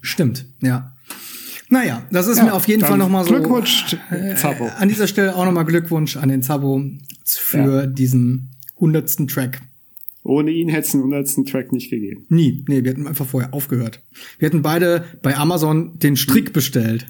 Stimmt, 0.00 0.46
ja. 0.60 0.92
Naja, 1.70 2.02
das 2.10 2.26
ist 2.26 2.42
mir 2.42 2.52
auf 2.52 2.66
jeden 2.66 2.84
Fall 2.84 2.98
nochmal 2.98 3.24
so. 3.24 3.30
Glückwunsch, 3.30 3.96
äh, 4.10 4.34
Zabo. 4.34 4.68
An 4.76 4.88
dieser 4.88 5.06
Stelle 5.06 5.36
auch 5.36 5.44
nochmal 5.44 5.64
Glückwunsch 5.64 6.16
an 6.16 6.28
den 6.28 6.42
Zabo 6.42 6.82
für 7.24 7.86
diesen 7.86 8.50
hundertsten 8.78 9.28
Track. 9.28 9.60
Ohne 10.24 10.50
ihn 10.50 10.68
hätte 10.68 10.88
es 10.88 10.94
einen 10.94 11.04
hundertsten 11.04 11.46
Track 11.46 11.72
nicht 11.72 11.90
gegeben. 11.90 12.26
Nie. 12.28 12.64
Nee, 12.68 12.82
wir 12.82 12.90
hätten 12.90 13.06
einfach 13.06 13.26
vorher 13.26 13.54
aufgehört. 13.54 14.02
Wir 14.38 14.46
hätten 14.46 14.62
beide 14.62 15.04
bei 15.22 15.36
Amazon 15.36 15.96
den 15.98 16.16
Strick 16.16 16.52
bestellt. 16.52 17.06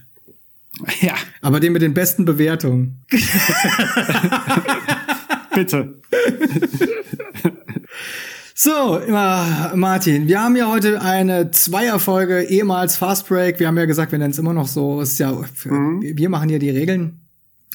Ja. 1.00 1.14
Aber 1.40 1.59
den 1.59 1.73
mit 1.73 1.83
den 1.83 1.95
besten 1.95 2.26
Bewertungen. 2.26 3.00
Bitte. 5.55 6.00
So, 8.62 9.00
Martin, 9.09 10.29
wir 10.29 10.43
haben 10.43 10.55
ja 10.55 10.71
heute 10.71 11.00
eine 11.00 11.50
Zweierfolge, 11.50 12.43
ehemals 12.43 12.99
Fast 12.99 13.26
Break. 13.26 13.59
Wir 13.59 13.69
haben 13.69 13.79
ja 13.79 13.87
gesagt, 13.87 14.12
wir 14.12 14.19
nennen 14.19 14.33
es 14.33 14.38
immer 14.38 14.52
noch 14.52 14.69
so. 14.69 15.00
Ist 15.00 15.19
ja, 15.19 15.33
mhm. 15.64 16.02
wir 16.02 16.29
machen 16.29 16.50
hier 16.50 16.59
die 16.59 16.69
Regeln. 16.69 17.21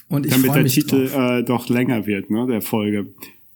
Und 0.08 0.26
ich 0.26 0.32
Damit 0.32 0.54
der 0.54 0.62
mich 0.62 0.74
Titel 0.74 1.10
äh, 1.12 1.42
doch 1.42 1.68
länger 1.68 2.06
wird, 2.06 2.30
ne, 2.30 2.46
der 2.46 2.62
Folge. 2.62 3.08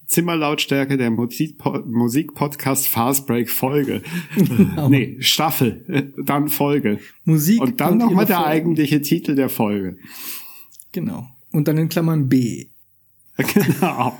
Zimmerlautstärke 0.07 0.97
der 0.97 1.13
Musikpodcast 1.13 2.89
Fast 2.89 3.29
Break 3.29 3.49
Folge. 3.49 4.03
Genau. 4.35 4.89
nee, 4.89 5.17
Staffel, 5.21 6.13
dann 6.17 6.49
Folge. 6.49 6.99
Musik. 7.25 7.63
Und 7.63 7.81
dann 7.81 7.99
nochmal 7.99 8.27
der 8.27 8.45
eigentliche 8.45 9.03
Titel 9.03 9.37
der 9.37 9.51
Folge. 9.51 9.99
Genau. 10.91 11.29
Und 11.53 11.69
dann 11.69 11.79
in 11.79 11.89
Klammern 11.89 12.29
B. 12.29 12.71
Genau. 13.55 14.17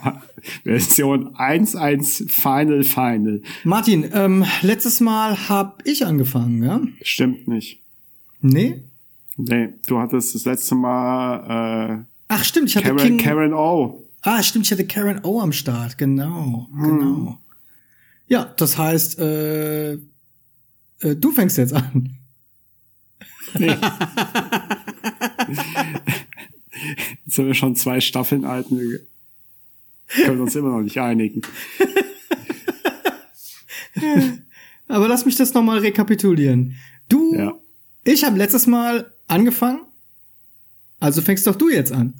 Version 0.65 1.35
1.1 1.37 2.29
Final 2.31 2.83
Final. 2.83 3.43
Martin, 3.65 4.09
ähm, 4.13 4.45
letztes 4.63 5.01
Mal 5.01 5.49
hab 5.49 5.87
ich 5.87 6.07
angefangen, 6.07 6.63
ja? 6.63 6.81
Stimmt 7.03 7.49
nicht. 7.49 7.81
Nee? 8.41 8.83
Nee, 9.37 9.71
du 9.87 9.99
hattest 9.99 10.35
das 10.35 10.45
letzte 10.45 10.75
Mal 10.75 12.01
äh, 12.01 12.05
Ach 12.29 12.45
stimmt, 12.45 12.69
ich 12.69 12.77
hatte 12.77 12.89
Karen, 12.89 12.99
King 12.99 13.19
Karen 13.19 13.55
O. 13.55 14.07
Ah, 14.23 14.43
stimmt, 14.43 14.67
ich 14.67 14.73
hatte 14.73 14.87
Karen 14.87 15.25
O 15.25 15.41
am 15.41 15.53
Start, 15.53 15.99
genau, 15.99 16.69
hm. 16.73 16.83
genau. 16.83 17.39
Ja, 18.29 18.45
das 18.45 18.79
heißt, 18.79 19.19
äh, 19.19 19.93
äh, 19.95 19.99
du 21.01 21.33
fängst 21.33 21.59
jetzt 21.59 21.73
an. 21.73 22.17
Nee. 23.59 23.75
Jetzt 27.25 27.37
sind 27.37 27.47
wir 27.47 27.55
schon 27.55 27.77
zwei 27.77 28.01
Staffeln 28.01 28.45
alt. 30.11 30.19
Wir 30.19 30.27
können 30.27 30.41
uns 30.41 30.57
immer 30.57 30.71
noch 30.71 30.83
nicht 30.83 30.99
einigen. 30.99 31.43
Aber 34.89 35.09
lass 35.09 35.25
mich 35.25 35.37
das 35.37 35.55
nochmal 35.55 35.79
rekapitulieren. 35.79 36.77
Du, 37.09 37.35
ja. 37.35 37.55
ich 38.05 38.25
habe 38.25 38.37
letztes 38.39 38.67
Mal 38.67 39.13
angefangen, 39.29 39.81
also 40.99 41.23
fängst 41.23 41.47
doch 41.47 41.55
du 41.57 41.71
jetzt 41.71 41.93
an. 41.93 42.15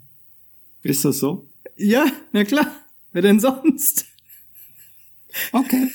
Ist 0.83 1.05
das 1.05 1.19
so? 1.19 1.49
Ja, 1.77 2.07
na 2.33 2.45
klar. 2.45 2.67
Wer 3.13 3.23
denn 3.23 3.41
sonst? 3.41 4.07
Okay. 5.53 5.89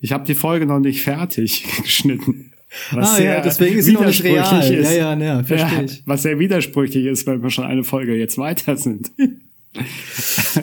Ich 0.00 0.12
habe 0.12 0.24
die 0.24 0.34
Folge 0.34 0.66
noch 0.66 0.80
nicht 0.80 1.02
fertig 1.02 1.64
geschnitten. 1.82 2.52
Was 2.92 3.18
ah, 3.18 3.22
ja, 3.22 3.40
deswegen 3.40 3.78
ist 3.78 3.86
sie 3.86 3.92
noch 3.92 4.06
nicht 4.06 4.22
real. 4.22 4.72
Ist. 4.72 4.92
Ja, 4.92 5.14
ja, 5.14 5.18
ja, 5.18 5.42
verstehe 5.42 5.84
ich. 5.84 6.02
Was 6.06 6.22
sehr 6.22 6.38
widersprüchlich 6.38 7.06
ist, 7.06 7.26
weil 7.26 7.42
wir 7.42 7.50
schon 7.50 7.64
eine 7.64 7.82
Folge 7.82 8.14
jetzt 8.14 8.38
weiter 8.38 8.76
sind. 8.76 9.10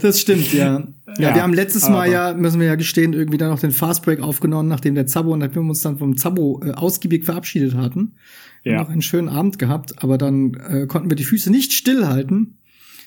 Das 0.02 0.20
stimmt, 0.20 0.52
ja. 0.54 0.80
Ja, 0.80 1.14
ja 1.18 1.36
wir 1.36 1.44
haben 1.44 1.54
letztes 1.54 1.88
Mal 1.88 2.12
ja, 2.12 2.34
müssen 2.34 2.60
wir 2.60 2.68
ja 2.68 2.76
gestehen, 2.76 3.14
irgendwie 3.14 3.38
dann 3.38 3.50
noch 3.50 3.60
den 3.60 3.72
Fastbreak 3.72 4.20
aufgenommen, 4.20 4.68
nachdem 4.68 4.96
der 4.96 5.08
Zabo 5.08 5.34
und 5.34 5.40
nachdem 5.40 5.64
wir 5.64 5.70
uns 5.70 5.82
dann 5.82 5.98
vom 5.98 6.18
Zabo 6.18 6.62
äh, 6.64 6.72
ausgiebig 6.72 7.24
verabschiedet 7.24 7.76
hatten. 7.76 8.16
Ja. 8.64 8.72
Wir 8.72 8.78
haben 8.80 8.84
noch 8.86 8.92
einen 8.92 9.02
schönen 9.02 9.30
Abend 9.30 9.60
gehabt, 9.60 10.04
aber 10.04 10.18
dann 10.18 10.56
äh, 10.56 10.88
konnten 10.88 11.10
wir 11.10 11.16
die 11.16 11.24
Füße 11.24 11.50
nicht 11.50 11.74
stillhalten. 11.74 12.58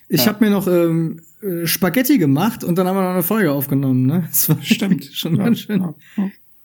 Ich 0.08 0.24
ja. 0.24 0.26
habe 0.28 0.44
mir 0.44 0.50
noch 0.50 0.66
ähm, 0.66 1.20
äh, 1.42 1.66
Spaghetti 1.66 2.18
gemacht 2.18 2.64
und 2.64 2.76
dann 2.78 2.86
haben 2.86 2.96
wir 2.96 3.02
noch 3.02 3.10
eine 3.10 3.22
Folge 3.22 3.52
aufgenommen. 3.52 4.06
Ne? 4.06 4.24
Das 4.28 4.48
war 4.48 4.58
Stimmt. 4.62 5.04
schon 5.12 5.36
ja. 5.36 5.44
ganz 5.44 5.60
schön 5.60 5.84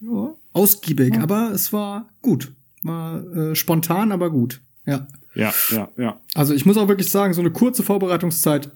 ja. 0.01 0.33
ausgiebig, 0.53 1.19
aber 1.19 1.51
es 1.51 1.73
war 1.73 2.09
gut. 2.21 2.53
War 2.83 3.23
äh, 3.35 3.55
spontan, 3.55 4.11
aber 4.11 4.29
gut. 4.29 4.61
Ja. 4.85 5.07
Ja, 5.35 5.53
ja, 5.71 5.89
ja. 5.97 6.19
Also 6.33 6.53
ich 6.53 6.65
muss 6.65 6.77
auch 6.77 6.87
wirklich 6.87 7.11
sagen, 7.11 7.33
so 7.33 7.41
eine 7.41 7.51
kurze 7.51 7.83
Vorbereitungszeit 7.83 8.71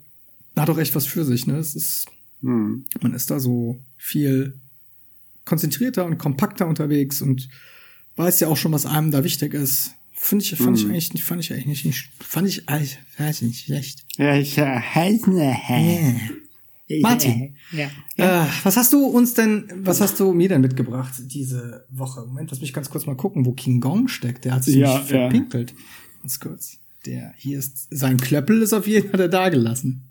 hat 0.62 0.70
auch 0.70 0.78
echt 0.78 0.96
was 0.96 1.06
für 1.06 1.26
sich. 1.26 1.48
Ne? 1.48 1.58
Es 1.58 1.76
ist, 1.76 2.06
hm. 2.42 2.86
man 3.02 3.14
ist 3.14 3.32
da 3.32 3.40
so 3.40 3.80
viel 3.98 4.60
konzentrierter 5.46 6.06
und 6.06 6.18
kompakter 6.18 6.68
unterwegs 6.68 7.22
und 7.22 7.50
weiß 8.16 8.40
ja 8.42 8.48
auch 8.48 8.58
schon, 8.58 8.72
was 8.72 8.86
einem 8.86 9.12
da 9.12 9.24
wichtig 9.24 9.54
ist. 9.54 9.92
Finde 10.12 10.44
ich, 10.44 10.56
fand 10.56 10.68
hm. 10.68 10.76
ich 10.76 10.86
eigentlich 10.86 11.14
nicht, 11.14 11.24
fand 11.24 11.42
ich 11.42 11.54
eigentlich 11.54 11.86
nicht, 11.86 12.10
fand 12.20 12.48
ich, 12.48 12.64
ich 12.82 12.98
weiß 13.18 13.42
nicht 13.42 13.66
schlecht. 13.66 14.06
Ja, 14.18 14.36
ich 14.36 14.58
äh, 14.58 14.80
heiße, 14.80 15.32
ja. 15.32 17.02
Martin, 17.02 17.56
ja. 17.72 17.90
ja. 18.18 18.46
Äh, 18.46 18.48
was 18.64 18.76
hast 18.76 18.92
du 18.94 19.06
uns 19.06 19.36
denn, 19.36 19.66
was 19.76 20.02
hast 20.02 20.20
du 20.20 20.34
mir 20.34 20.50
denn 20.50 20.62
mitgebracht 20.62 21.14
diese 21.20 21.86
Woche? 21.92 22.22
Moment, 22.26 22.50
lass 22.50 22.62
mich 22.62 22.74
ganz 22.74 22.90
kurz 22.90 23.06
mal 23.06 23.16
gucken, 23.16 23.46
wo 23.46 23.52
King 23.54 23.80
Gong 23.80 24.08
steckt. 24.08 24.46
Der 24.46 24.56
hat 24.56 24.64
sich 24.64 24.76
ja, 24.76 25.00
verpinkelt. 25.00 25.72
Ja. 25.72 25.78
Ganz 26.24 26.40
kurz. 26.40 26.78
Der, 27.06 27.34
hier 27.38 27.60
ist, 27.60 27.88
sein 27.92 28.18
Klöppel 28.18 28.62
ist 28.62 28.74
auf 28.74 28.88
jeden 28.88 29.10
Fall 29.10 29.30
da 29.30 29.50
gelassen. 29.50 30.09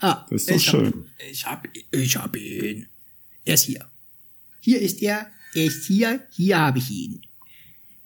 Ah, 0.00 0.26
das 0.30 0.42
ist 0.42 0.50
doch 0.50 0.60
schön. 0.60 0.86
Hab, 0.86 1.28
ich 1.30 1.46
hab, 1.46 1.68
ich 1.90 2.16
hab 2.16 2.36
ihn. 2.36 2.86
Er 3.44 3.54
ist 3.54 3.64
hier. 3.64 3.84
Hier 4.60 4.80
ist 4.80 5.02
er. 5.02 5.26
Er 5.54 5.64
ist 5.64 5.86
hier. 5.86 6.20
Hier 6.30 6.58
habe 6.58 6.78
ich 6.78 6.90
ihn. 6.90 7.22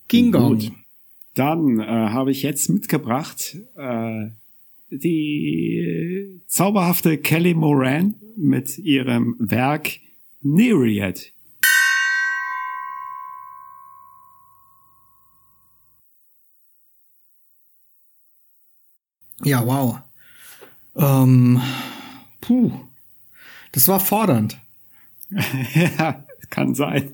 King 0.09 0.33
Kong. 0.33 0.59
Gut. 0.59 0.73
Dann 1.35 1.81
äh, 1.81 1.85
habe 1.85 2.31
ich 2.31 2.43
jetzt 2.43 2.69
mitgebracht 2.69 3.57
äh, 3.77 4.31
die 4.91 6.43
zauberhafte 6.47 7.19
Kelly 7.19 7.55
Moran 7.55 8.15
mit 8.37 8.79
ihrem 8.79 9.37
Werk 9.39 9.99
Nereid. 10.43 11.33
Ja, 19.45 19.67
wow. 19.67 19.99
Ähm, 20.97 21.61
puh, 22.41 22.73
das 23.73 23.89
war 23.89 24.01
fordernd. 24.01 24.59
ja, 25.75 26.25
kann 26.51 26.75
sein. 26.75 27.13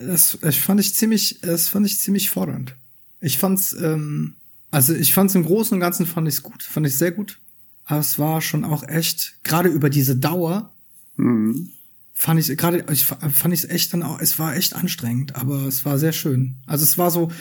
Das, 0.00 0.38
das 0.40 0.56
fand 0.56 0.80
ich 0.80 0.94
ziemlich, 0.94 1.40
das 1.40 1.68
fand 1.68 1.86
ich 1.86 1.98
ziemlich 1.98 2.30
fordernd. 2.30 2.74
Ich 3.20 3.38
fand's, 3.38 3.72
ähm, 3.72 4.34
also 4.70 4.94
ich 4.94 5.14
fand's 5.14 5.34
im 5.34 5.44
Großen 5.44 5.74
und 5.74 5.80
Ganzen 5.80 6.06
fand 6.06 6.28
ich's 6.28 6.42
gut, 6.42 6.62
fand 6.62 6.86
ich 6.86 6.96
sehr 6.96 7.12
gut. 7.12 7.38
Aber 7.84 8.00
es 8.00 8.18
war 8.18 8.42
schon 8.42 8.64
auch 8.64 8.86
echt, 8.86 9.36
gerade 9.44 9.70
über 9.70 9.88
diese 9.88 10.16
Dauer, 10.16 10.72
mhm. 11.16 11.70
fand 12.12 12.38
ich 12.38 12.54
gerade, 12.58 12.84
ich 12.92 13.06
fand 13.06 13.54
ich 13.54 13.70
echt 13.70 13.94
dann 13.94 14.02
auch, 14.02 14.20
es 14.20 14.38
war 14.38 14.54
echt 14.56 14.74
anstrengend, 14.74 15.36
aber 15.36 15.62
es 15.62 15.84
war 15.84 15.98
sehr 15.98 16.12
schön. 16.12 16.56
Also 16.66 16.84
es 16.84 16.98
war 16.98 17.10
so, 17.10 17.32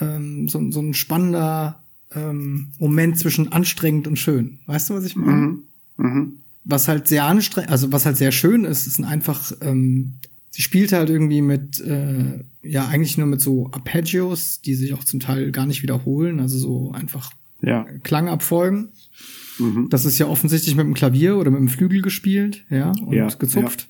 ähm, 0.00 0.48
so, 0.48 0.70
so 0.72 0.80
ein 0.80 0.94
spannender 0.94 1.81
ähm, 2.14 2.68
Moment 2.78 3.18
zwischen 3.18 3.52
anstrengend 3.52 4.06
und 4.06 4.18
schön. 4.18 4.58
Weißt 4.66 4.90
du, 4.90 4.94
was 4.94 5.04
ich 5.04 5.16
meine? 5.16 5.32
Mhm. 5.32 5.62
Mhm. 5.96 6.32
Was 6.64 6.88
halt 6.88 7.08
sehr 7.08 7.24
anstrengend, 7.24 7.70
also 7.70 7.92
was 7.92 8.06
halt 8.06 8.16
sehr 8.16 8.32
schön 8.32 8.64
ist, 8.64 8.86
ist 8.86 9.02
einfach, 9.02 9.52
ähm, 9.60 10.14
sie 10.50 10.62
spielt 10.62 10.92
halt 10.92 11.10
irgendwie 11.10 11.42
mit, 11.42 11.80
äh, 11.80 12.44
ja, 12.62 12.86
eigentlich 12.86 13.18
nur 13.18 13.26
mit 13.26 13.40
so 13.40 13.70
Arpeggios, 13.72 14.60
die 14.60 14.74
sich 14.74 14.94
auch 14.94 15.04
zum 15.04 15.20
Teil 15.20 15.50
gar 15.50 15.66
nicht 15.66 15.82
wiederholen, 15.82 16.40
also 16.40 16.58
so 16.58 16.92
einfach 16.92 17.32
ja. 17.62 17.84
Klangabfolgen. 18.02 18.88
Mhm. 19.58 19.88
Das 19.90 20.04
ist 20.04 20.18
ja 20.18 20.26
offensichtlich 20.26 20.74
mit 20.76 20.86
dem 20.86 20.94
Klavier 20.94 21.36
oder 21.36 21.50
mit 21.50 21.60
dem 21.60 21.68
Flügel 21.68 22.02
gespielt, 22.02 22.64
ja, 22.70 22.92
und 22.92 23.12
ja, 23.12 23.28
gezupft. 23.28 23.88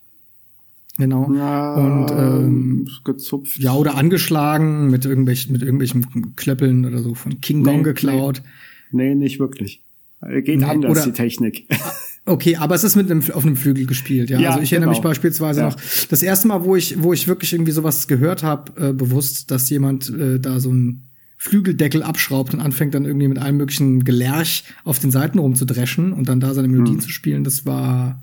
Genau. 0.98 1.32
Ja, 1.34 1.74
und 1.74 2.10
ähm, 2.10 2.88
gezupft. 3.04 3.58
Ja, 3.58 3.74
oder 3.74 3.96
angeschlagen 3.96 4.90
mit 4.90 5.04
irgendwelchen, 5.04 5.52
mit 5.52 5.62
irgendwelchen 5.62 6.36
Klöppeln 6.36 6.84
oder 6.84 6.98
so 6.98 7.14
von 7.14 7.40
King 7.40 7.64
Kong 7.64 7.78
nee, 7.78 7.82
geklaut. 7.82 8.42
Nee, 8.90 9.08
nee, 9.10 9.14
nicht 9.14 9.40
wirklich. 9.40 9.82
Geht 10.20 10.60
nee, 10.60 10.64
anders, 10.64 10.90
oder, 10.90 11.04
die 11.04 11.12
Technik. 11.12 11.66
Okay, 12.24 12.54
aber 12.56 12.76
es 12.76 12.84
ist 12.84 12.94
mit 12.94 13.10
einem, 13.10 13.22
auf 13.32 13.44
einem 13.44 13.56
Flügel 13.56 13.84
gespielt, 13.84 14.30
ja. 14.30 14.38
ja 14.38 14.50
also 14.50 14.62
ich 14.62 14.70
genau. 14.70 14.82
erinnere 14.82 14.90
mich 14.90 15.02
beispielsweise 15.02 15.60
ja. 15.60 15.66
noch, 15.70 15.76
das 16.08 16.22
erste 16.22 16.46
Mal, 16.46 16.64
wo 16.64 16.76
ich, 16.76 17.02
wo 17.02 17.12
ich 17.12 17.26
wirklich 17.26 17.52
irgendwie 17.52 17.72
sowas 17.72 18.06
gehört 18.06 18.44
habe, 18.44 18.90
äh, 18.90 18.92
bewusst, 18.92 19.50
dass 19.50 19.68
jemand 19.70 20.08
äh, 20.08 20.38
da 20.38 20.60
so 20.60 20.72
ein 20.72 21.08
Flügeldeckel 21.36 22.04
abschraubt 22.04 22.54
und 22.54 22.60
anfängt 22.60 22.94
dann 22.94 23.06
irgendwie 23.06 23.26
mit 23.26 23.38
allem 23.38 23.56
möglichen 23.56 24.04
Gelerch 24.04 24.62
auf 24.84 25.00
den 25.00 25.10
Seiten 25.10 25.40
rumzudreschen 25.40 26.12
und 26.12 26.28
dann 26.28 26.38
da 26.38 26.54
seine 26.54 26.68
Melodien 26.68 26.98
hm. 26.98 27.02
zu 27.02 27.08
spielen, 27.08 27.42
das 27.42 27.66
war 27.66 28.22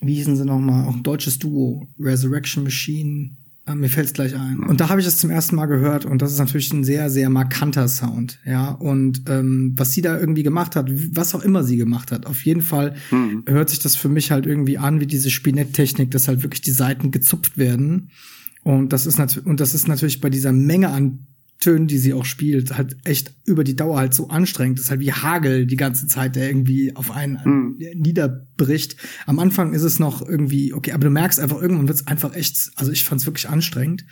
wie 0.00 0.14
hießen 0.14 0.36
sie 0.36 0.44
nochmal? 0.44 0.86
Auch 0.86 0.94
ein 0.94 1.02
deutsches 1.02 1.38
Duo, 1.38 1.88
Resurrection 1.98 2.64
Machine. 2.64 3.30
Äh, 3.66 3.74
mir 3.74 3.88
fällt's 3.88 4.12
gleich 4.12 4.34
ein. 4.34 4.58
Und 4.60 4.80
da 4.80 4.88
habe 4.88 5.00
ich 5.00 5.06
das 5.06 5.18
zum 5.18 5.30
ersten 5.30 5.56
Mal 5.56 5.66
gehört 5.66 6.04
und 6.04 6.20
das 6.20 6.32
ist 6.32 6.38
natürlich 6.38 6.72
ein 6.72 6.84
sehr, 6.84 7.08
sehr 7.10 7.30
markanter 7.30 7.88
Sound, 7.88 8.38
ja. 8.44 8.70
Und 8.70 9.22
ähm, 9.28 9.72
was 9.76 9.92
sie 9.92 10.02
da 10.02 10.18
irgendwie 10.18 10.42
gemacht 10.42 10.76
hat, 10.76 10.90
was 11.16 11.34
auch 11.34 11.42
immer 11.42 11.64
sie 11.64 11.76
gemacht 11.76 12.12
hat, 12.12 12.26
auf 12.26 12.44
jeden 12.44 12.62
Fall 12.62 12.94
mhm. 13.10 13.44
hört 13.46 13.70
sich 13.70 13.78
das 13.78 13.96
für 13.96 14.08
mich 14.08 14.30
halt 14.30 14.46
irgendwie 14.46 14.78
an 14.78 15.00
wie 15.00 15.06
diese 15.06 15.30
Spinetttechnik, 15.30 16.10
dass 16.10 16.28
halt 16.28 16.42
wirklich 16.42 16.62
die 16.62 16.72
Seiten 16.72 17.10
gezupft 17.10 17.56
werden. 17.56 18.10
Und 18.62 18.92
das 18.92 19.06
ist 19.06 19.18
natürlich, 19.18 19.46
und 19.46 19.60
das 19.60 19.74
ist 19.74 19.88
natürlich 19.88 20.20
bei 20.20 20.30
dieser 20.30 20.52
Menge 20.52 20.90
an 20.90 21.20
Tönen, 21.60 21.86
die 21.86 21.98
sie 21.98 22.12
auch 22.12 22.24
spielt, 22.24 22.76
halt 22.76 22.96
echt 23.04 23.32
über 23.46 23.64
die 23.64 23.76
Dauer 23.76 23.98
halt 23.98 24.12
so 24.12 24.28
anstrengend. 24.28 24.78
Das 24.78 24.86
ist 24.86 24.90
halt 24.90 25.00
wie 25.00 25.12
Hagel 25.12 25.66
die 25.66 25.76
ganze 25.76 26.06
Zeit, 26.06 26.36
der 26.36 26.48
irgendwie 26.48 26.94
auf 26.94 27.10
einen 27.10 27.38
mhm. 27.44 27.76
niederbricht. 27.94 28.96
Am 29.26 29.38
Anfang 29.38 29.72
ist 29.72 29.82
es 29.82 29.98
noch 29.98 30.26
irgendwie, 30.26 30.74
okay, 30.74 30.92
aber 30.92 31.04
du 31.04 31.10
merkst 31.10 31.40
einfach, 31.40 31.60
irgendwann 31.60 31.88
wird 31.88 31.98
es 31.98 32.06
einfach 32.06 32.34
echt, 32.34 32.72
also 32.76 32.92
ich 32.92 33.04
fand 33.04 33.20
es 33.20 33.26
wirklich 33.26 33.48
anstrengend. 33.48 34.04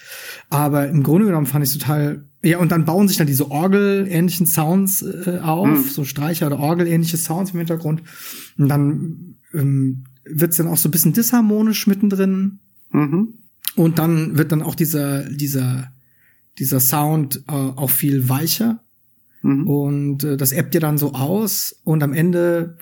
Aber 0.49 0.89
im 0.89 1.03
Grunde 1.03 1.27
genommen 1.27 1.47
fand 1.47 1.67
ich 1.67 1.73
total, 1.73 2.25
ja, 2.43 2.59
und 2.59 2.73
dann 2.73 2.85
bauen 2.85 3.09
sich 3.09 3.19
dann 3.19 3.27
diese 3.27 3.51
Orgel-ähnlichen 3.51 4.47
Sounds 4.47 5.03
äh, 5.03 5.41
auf, 5.43 5.69
mhm. 5.69 5.85
so 5.85 6.05
Streicher- 6.05 6.47
oder 6.47 6.59
Orgel-ähnliche 6.59 7.19
Sounds 7.19 7.51
im 7.51 7.59
Hintergrund. 7.59 8.03
Und 8.57 8.69
dann 8.69 9.35
ähm, 9.53 10.05
wird 10.25 10.53
es 10.53 10.57
dann 10.57 10.69
auch 10.69 10.79
so 10.79 10.89
ein 10.89 10.93
bisschen 10.93 11.13
disharmonisch 11.13 11.87
mittendrin. 11.87 12.61
Mhm. 12.93 13.35
Und 13.75 13.99
dann 13.99 14.39
wird 14.39 14.53
dann 14.53 14.63
auch 14.63 14.75
dieser, 14.75 15.29
dieser 15.29 15.93
dieser 16.59 16.80
Sound 16.80 17.44
äh, 17.49 17.52
auch 17.52 17.90
viel 17.90 18.28
weicher. 18.28 18.82
Mhm. 19.42 19.66
Und 19.66 20.25
äh, 20.25 20.37
das 20.37 20.52
ebbt 20.52 20.75
ihr 20.75 20.80
dann 20.80 20.99
so 20.99 21.14
aus 21.14 21.76
und 21.85 22.02
am 22.02 22.12
Ende 22.12 22.76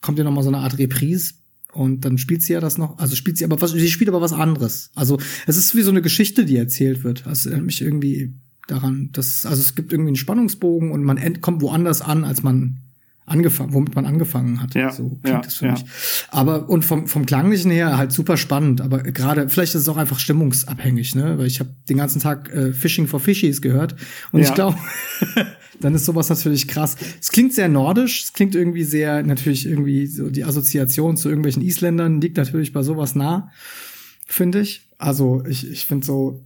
kommt 0.00 0.18
ihr 0.18 0.24
noch 0.24 0.32
mal 0.32 0.42
so 0.42 0.50
eine 0.50 0.58
Art 0.58 0.78
Reprise 0.78 1.34
und 1.72 2.04
dann 2.04 2.16
spielt 2.16 2.42
sie 2.42 2.52
ja 2.52 2.60
das 2.60 2.78
noch, 2.78 2.98
also 2.98 3.16
spielt 3.16 3.36
sie 3.36 3.44
aber 3.44 3.60
was, 3.60 3.72
sie 3.72 3.90
spielt 3.90 4.08
aber 4.08 4.20
was 4.20 4.32
anderes. 4.32 4.90
Also 4.94 5.18
es 5.46 5.56
ist 5.56 5.74
wie 5.74 5.82
so 5.82 5.90
eine 5.90 6.02
Geschichte, 6.02 6.44
die 6.44 6.56
erzählt 6.56 7.04
wird. 7.04 7.26
Das 7.26 7.44
erinnert 7.44 7.66
mich 7.66 7.82
irgendwie 7.82 8.34
daran, 8.66 9.10
dass, 9.12 9.44
also 9.44 9.60
es 9.60 9.74
gibt 9.74 9.92
irgendwie 9.92 10.10
einen 10.10 10.16
Spannungsbogen 10.16 10.90
und 10.90 11.02
man 11.02 11.40
kommt 11.40 11.62
woanders 11.62 12.00
an, 12.00 12.24
als 12.24 12.42
man 12.42 12.78
angefangen, 13.26 13.74
womit 13.74 13.94
man 13.94 14.06
angefangen 14.06 14.62
hat. 14.62 14.74
Ja, 14.74 14.92
so 14.92 15.08
klingt 15.08 15.26
ja, 15.26 15.40
das 15.40 15.56
für 15.56 15.70
mich. 15.72 15.84
Aber 16.30 16.68
und 16.68 16.84
vom 16.84 17.08
vom 17.08 17.26
klanglichen 17.26 17.70
her 17.70 17.98
halt 17.98 18.12
super 18.12 18.36
spannend, 18.36 18.80
aber 18.80 19.02
gerade 19.02 19.48
vielleicht 19.48 19.74
ist 19.74 19.82
es 19.82 19.88
auch 19.88 19.96
einfach 19.96 20.20
stimmungsabhängig, 20.20 21.14
ne? 21.16 21.36
Weil 21.36 21.46
ich 21.46 21.58
habe 21.58 21.70
den 21.88 21.98
ganzen 21.98 22.20
Tag 22.20 22.52
äh, 22.54 22.72
Fishing 22.72 23.08
for 23.08 23.20
Fishies 23.20 23.60
gehört 23.60 23.96
und 24.30 24.40
ja. 24.40 24.48
ich 24.48 24.54
glaube, 24.54 24.78
dann 25.80 25.94
ist 25.94 26.04
sowas 26.04 26.28
natürlich 26.28 26.68
krass. 26.68 26.96
Es 27.20 27.30
klingt 27.30 27.52
sehr 27.52 27.68
nordisch, 27.68 28.24
es 28.24 28.32
klingt 28.32 28.54
irgendwie 28.54 28.84
sehr 28.84 29.22
natürlich 29.24 29.66
irgendwie 29.66 30.06
so 30.06 30.30
die 30.30 30.44
Assoziation 30.44 31.16
zu 31.16 31.28
irgendwelchen 31.28 31.62
Isländern 31.62 32.20
liegt 32.20 32.36
natürlich 32.36 32.72
bei 32.72 32.82
sowas 32.82 33.16
nah, 33.16 33.50
finde 34.24 34.60
ich. 34.60 34.82
Also 34.98 35.44
ich 35.46 35.68
ich 35.68 35.84
finde 35.86 36.06
so 36.06 36.44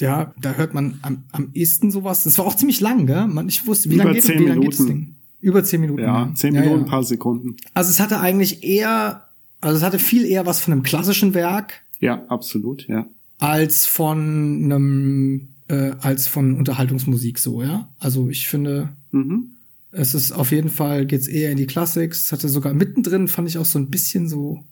ja, 0.00 0.34
da 0.40 0.54
hört 0.54 0.72
man 0.72 0.98
am, 1.02 1.24
am 1.32 1.50
ehesten 1.52 1.90
sowas. 1.90 2.24
Das 2.24 2.38
war 2.38 2.46
auch 2.46 2.56
ziemlich 2.56 2.80
lang, 2.80 3.06
gell? 3.06 3.26
Man, 3.26 3.48
ich 3.48 3.66
wusste, 3.66 3.90
wie 3.90 3.96
lange 3.96 4.14
geht, 4.14 4.26
wie 4.26 4.46
lang 4.46 4.60
geht 4.60 4.72
das 4.72 4.86
Ding? 4.86 5.16
Über 5.42 5.64
zehn 5.64 5.80
Minuten. 5.80 6.02
Ja, 6.02 6.30
zehn 6.34 6.54
Minuten, 6.54 6.70
ja, 6.70 6.78
ja. 6.78 6.84
paar 6.84 7.02
Sekunden. 7.02 7.56
Also 7.74 7.90
es 7.90 7.98
hatte 7.98 8.20
eigentlich 8.20 8.62
eher, 8.62 9.24
also 9.60 9.76
es 9.76 9.82
hatte 9.82 9.98
viel 9.98 10.24
eher 10.24 10.46
was 10.46 10.60
von 10.60 10.72
einem 10.72 10.84
klassischen 10.84 11.34
Werk. 11.34 11.82
Ja, 11.98 12.24
absolut, 12.28 12.86
ja. 12.86 13.06
Als 13.40 13.84
von 13.84 14.62
einem, 14.64 15.48
äh, 15.66 15.92
als 16.00 16.28
von 16.28 16.56
Unterhaltungsmusik 16.56 17.40
so, 17.40 17.60
ja. 17.60 17.88
Also 17.98 18.28
ich 18.28 18.46
finde, 18.46 18.90
mhm. 19.10 19.56
es 19.90 20.14
ist 20.14 20.30
auf 20.30 20.52
jeden 20.52 20.70
Fall 20.70 21.06
geht's 21.06 21.26
eher 21.26 21.50
in 21.50 21.58
die 21.58 21.66
Klassik. 21.66 22.12
Es 22.12 22.30
hatte 22.30 22.48
sogar 22.48 22.72
mittendrin 22.72 23.26
fand 23.26 23.48
ich 23.48 23.58
auch 23.58 23.64
so 23.64 23.80
ein 23.80 23.90
bisschen 23.90 24.28
so, 24.28 24.62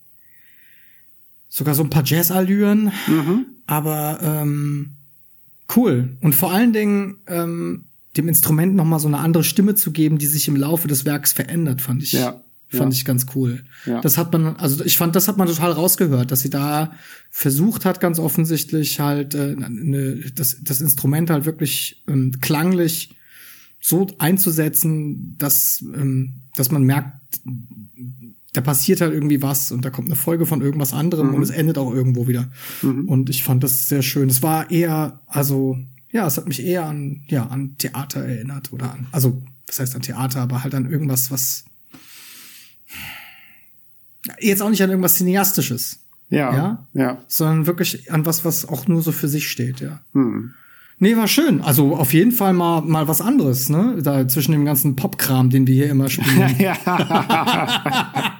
sogar 1.48 1.74
so 1.74 1.82
ein 1.82 1.90
paar 1.90 2.04
Jazzallüren. 2.04 2.92
Mhm. 3.08 3.46
Aber 3.66 4.20
ähm, 4.22 4.92
cool. 5.74 6.16
Und 6.20 6.36
vor 6.36 6.52
allen 6.52 6.72
Dingen 6.72 7.16
ähm, 7.26 7.86
dem 8.16 8.28
Instrument 8.28 8.74
noch 8.74 8.84
mal 8.84 8.98
so 8.98 9.08
eine 9.08 9.18
andere 9.18 9.44
Stimme 9.44 9.74
zu 9.74 9.92
geben, 9.92 10.18
die 10.18 10.26
sich 10.26 10.48
im 10.48 10.56
Laufe 10.56 10.88
des 10.88 11.04
Werks 11.04 11.32
verändert, 11.32 11.80
fand 11.80 12.02
ich. 12.02 12.12
Ja. 12.12 12.42
Fand 12.68 12.92
ja. 12.92 12.98
ich 12.98 13.04
ganz 13.04 13.26
cool. 13.34 13.64
Ja. 13.84 14.00
Das 14.00 14.16
hat 14.16 14.32
man, 14.32 14.56
also 14.56 14.84
ich 14.84 14.96
fand, 14.96 15.16
das 15.16 15.26
hat 15.26 15.36
man 15.36 15.48
total 15.48 15.72
rausgehört, 15.72 16.30
dass 16.30 16.40
sie 16.42 16.50
da 16.50 16.92
versucht 17.28 17.84
hat, 17.84 18.00
ganz 18.00 18.20
offensichtlich 18.20 19.00
halt 19.00 19.34
äh, 19.34 19.56
ne, 19.56 20.30
das, 20.34 20.58
das 20.62 20.80
Instrument 20.80 21.30
halt 21.30 21.46
wirklich 21.46 22.02
ähm, 22.06 22.32
klanglich 22.40 23.16
so 23.80 24.06
einzusetzen, 24.18 25.36
dass, 25.38 25.82
ähm, 25.94 26.34
dass 26.54 26.70
man 26.70 26.84
merkt, 26.84 27.40
da 28.52 28.60
passiert 28.60 29.00
halt 29.00 29.12
irgendwie 29.12 29.42
was 29.42 29.72
und 29.72 29.84
da 29.84 29.90
kommt 29.90 30.08
eine 30.08 30.16
Folge 30.16 30.46
von 30.46 30.60
irgendwas 30.60 30.92
anderem 30.92 31.28
mhm. 31.28 31.34
und 31.34 31.42
es 31.42 31.50
endet 31.50 31.78
auch 31.78 31.92
irgendwo 31.92 32.28
wieder. 32.28 32.50
Mhm. 32.82 33.08
Und 33.08 33.30
ich 33.30 33.42
fand 33.42 33.62
das 33.62 33.88
sehr 33.88 34.02
schön. 34.02 34.28
Es 34.28 34.42
war 34.42 34.70
eher, 34.70 35.20
also 35.26 35.78
ja, 36.12 36.26
es 36.26 36.36
hat 36.36 36.48
mich 36.48 36.64
eher 36.64 36.84
an, 36.86 37.22
ja, 37.28 37.46
an 37.46 37.76
Theater 37.78 38.24
erinnert 38.24 38.72
oder 38.72 38.92
an, 38.92 39.06
also, 39.12 39.42
das 39.66 39.78
heißt 39.78 39.94
an 39.94 40.02
Theater, 40.02 40.40
aber 40.40 40.64
halt 40.64 40.74
an 40.74 40.90
irgendwas, 40.90 41.30
was 41.30 41.64
jetzt 44.40 44.62
auch 44.62 44.70
nicht 44.70 44.82
an 44.82 44.90
irgendwas 44.90 45.16
Cineastisches. 45.16 46.00
Ja. 46.28 46.54
Ja. 46.54 46.86
ja. 46.94 47.18
Sondern 47.26 47.66
wirklich 47.66 48.12
an 48.12 48.24
was, 48.26 48.44
was 48.44 48.68
auch 48.68 48.86
nur 48.88 49.02
so 49.02 49.12
für 49.12 49.28
sich 49.28 49.48
steht, 49.48 49.80
ja. 49.80 50.00
Hm. 50.12 50.54
Nee, 51.02 51.16
war 51.16 51.28
schön. 51.28 51.62
Also 51.62 51.96
auf 51.96 52.12
jeden 52.12 52.30
Fall 52.30 52.52
mal, 52.52 52.82
mal 52.82 53.08
was 53.08 53.22
anderes, 53.22 53.70
ne? 53.70 53.96
Da 54.02 54.28
zwischen 54.28 54.52
dem 54.52 54.66
ganzen 54.66 54.96
Popkram, 54.96 55.48
den 55.48 55.66
wir 55.66 55.74
hier 55.74 55.88
immer 55.90 56.10
spielen. 56.10 56.54
ja. 56.58 56.74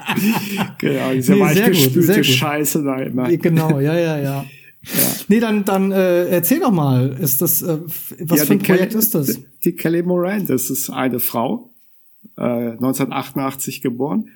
genau, 0.78 1.12
diese 1.12 1.32
nee, 1.32 1.40
weichgespülte 1.40 2.22
Scheiße 2.22 2.84
da 2.84 2.96
immer. 2.98 3.34
Genau, 3.34 3.80
ja, 3.80 3.94
ja, 3.94 4.18
ja. 4.18 4.44
Ja. 4.82 4.92
Nee, 5.28 5.40
dann, 5.40 5.64
dann 5.64 5.92
äh, 5.92 6.28
erzähl 6.28 6.60
doch 6.60 6.72
mal, 6.72 7.16
ist 7.20 7.42
das, 7.42 7.62
äh, 7.62 7.78
was 8.20 8.38
ja, 8.38 8.46
für 8.46 8.52
ein 8.54 8.58
Projekt 8.60 8.90
Kelly, 8.90 8.98
ist 8.98 9.14
das? 9.14 9.40
Die 9.64 9.72
Kelly 9.72 10.02
Moran, 10.02 10.46
das 10.46 10.70
ist 10.70 10.90
eine 10.90 11.20
Frau, 11.20 11.74
äh, 12.36 12.72
1988 12.72 13.82
geboren, 13.82 14.28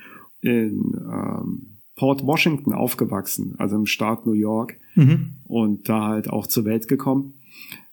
in 0.43 0.93
ähm, 1.11 1.79
Port 1.97 2.27
Washington 2.27 2.73
aufgewachsen, 2.73 3.55
also 3.59 3.77
im 3.77 3.87
Staat 3.87 4.27
New 4.27 4.33
York 4.33 4.77
mhm. 4.95 5.37
und 5.45 5.89
da 5.89 6.09
halt 6.09 6.29
auch 6.29 6.47
zur 6.47 6.65
Welt 6.67 6.89
gekommen. 6.89 7.35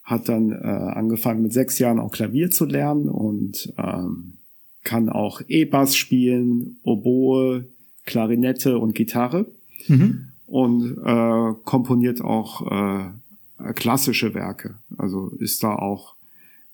Hat 0.02 0.28
dann 0.28 0.50
äh, 0.50 0.56
angefangen 0.56 1.42
mit 1.42 1.52
sechs 1.52 1.78
Jahren 1.78 2.00
auch 2.00 2.10
Klavier 2.10 2.50
zu 2.50 2.66
lernen 2.66 3.08
und 3.08 3.72
ähm, 3.78 4.38
kann 4.84 5.08
auch 5.08 5.40
E-Bass 5.46 5.96
spielen, 5.96 6.76
Oboe, 6.82 7.64
Klarinette 8.04 8.78
und 8.78 8.94
Gitarre. 8.94 9.46
Mhm 9.86 10.31
und 10.46 10.98
äh, 11.04 11.54
komponiert 11.64 12.20
auch 12.20 12.70
äh, 12.70 13.72
klassische 13.74 14.34
Werke. 14.34 14.76
Also 14.98 15.28
ist 15.38 15.62
da 15.62 15.76
auch 15.76 16.14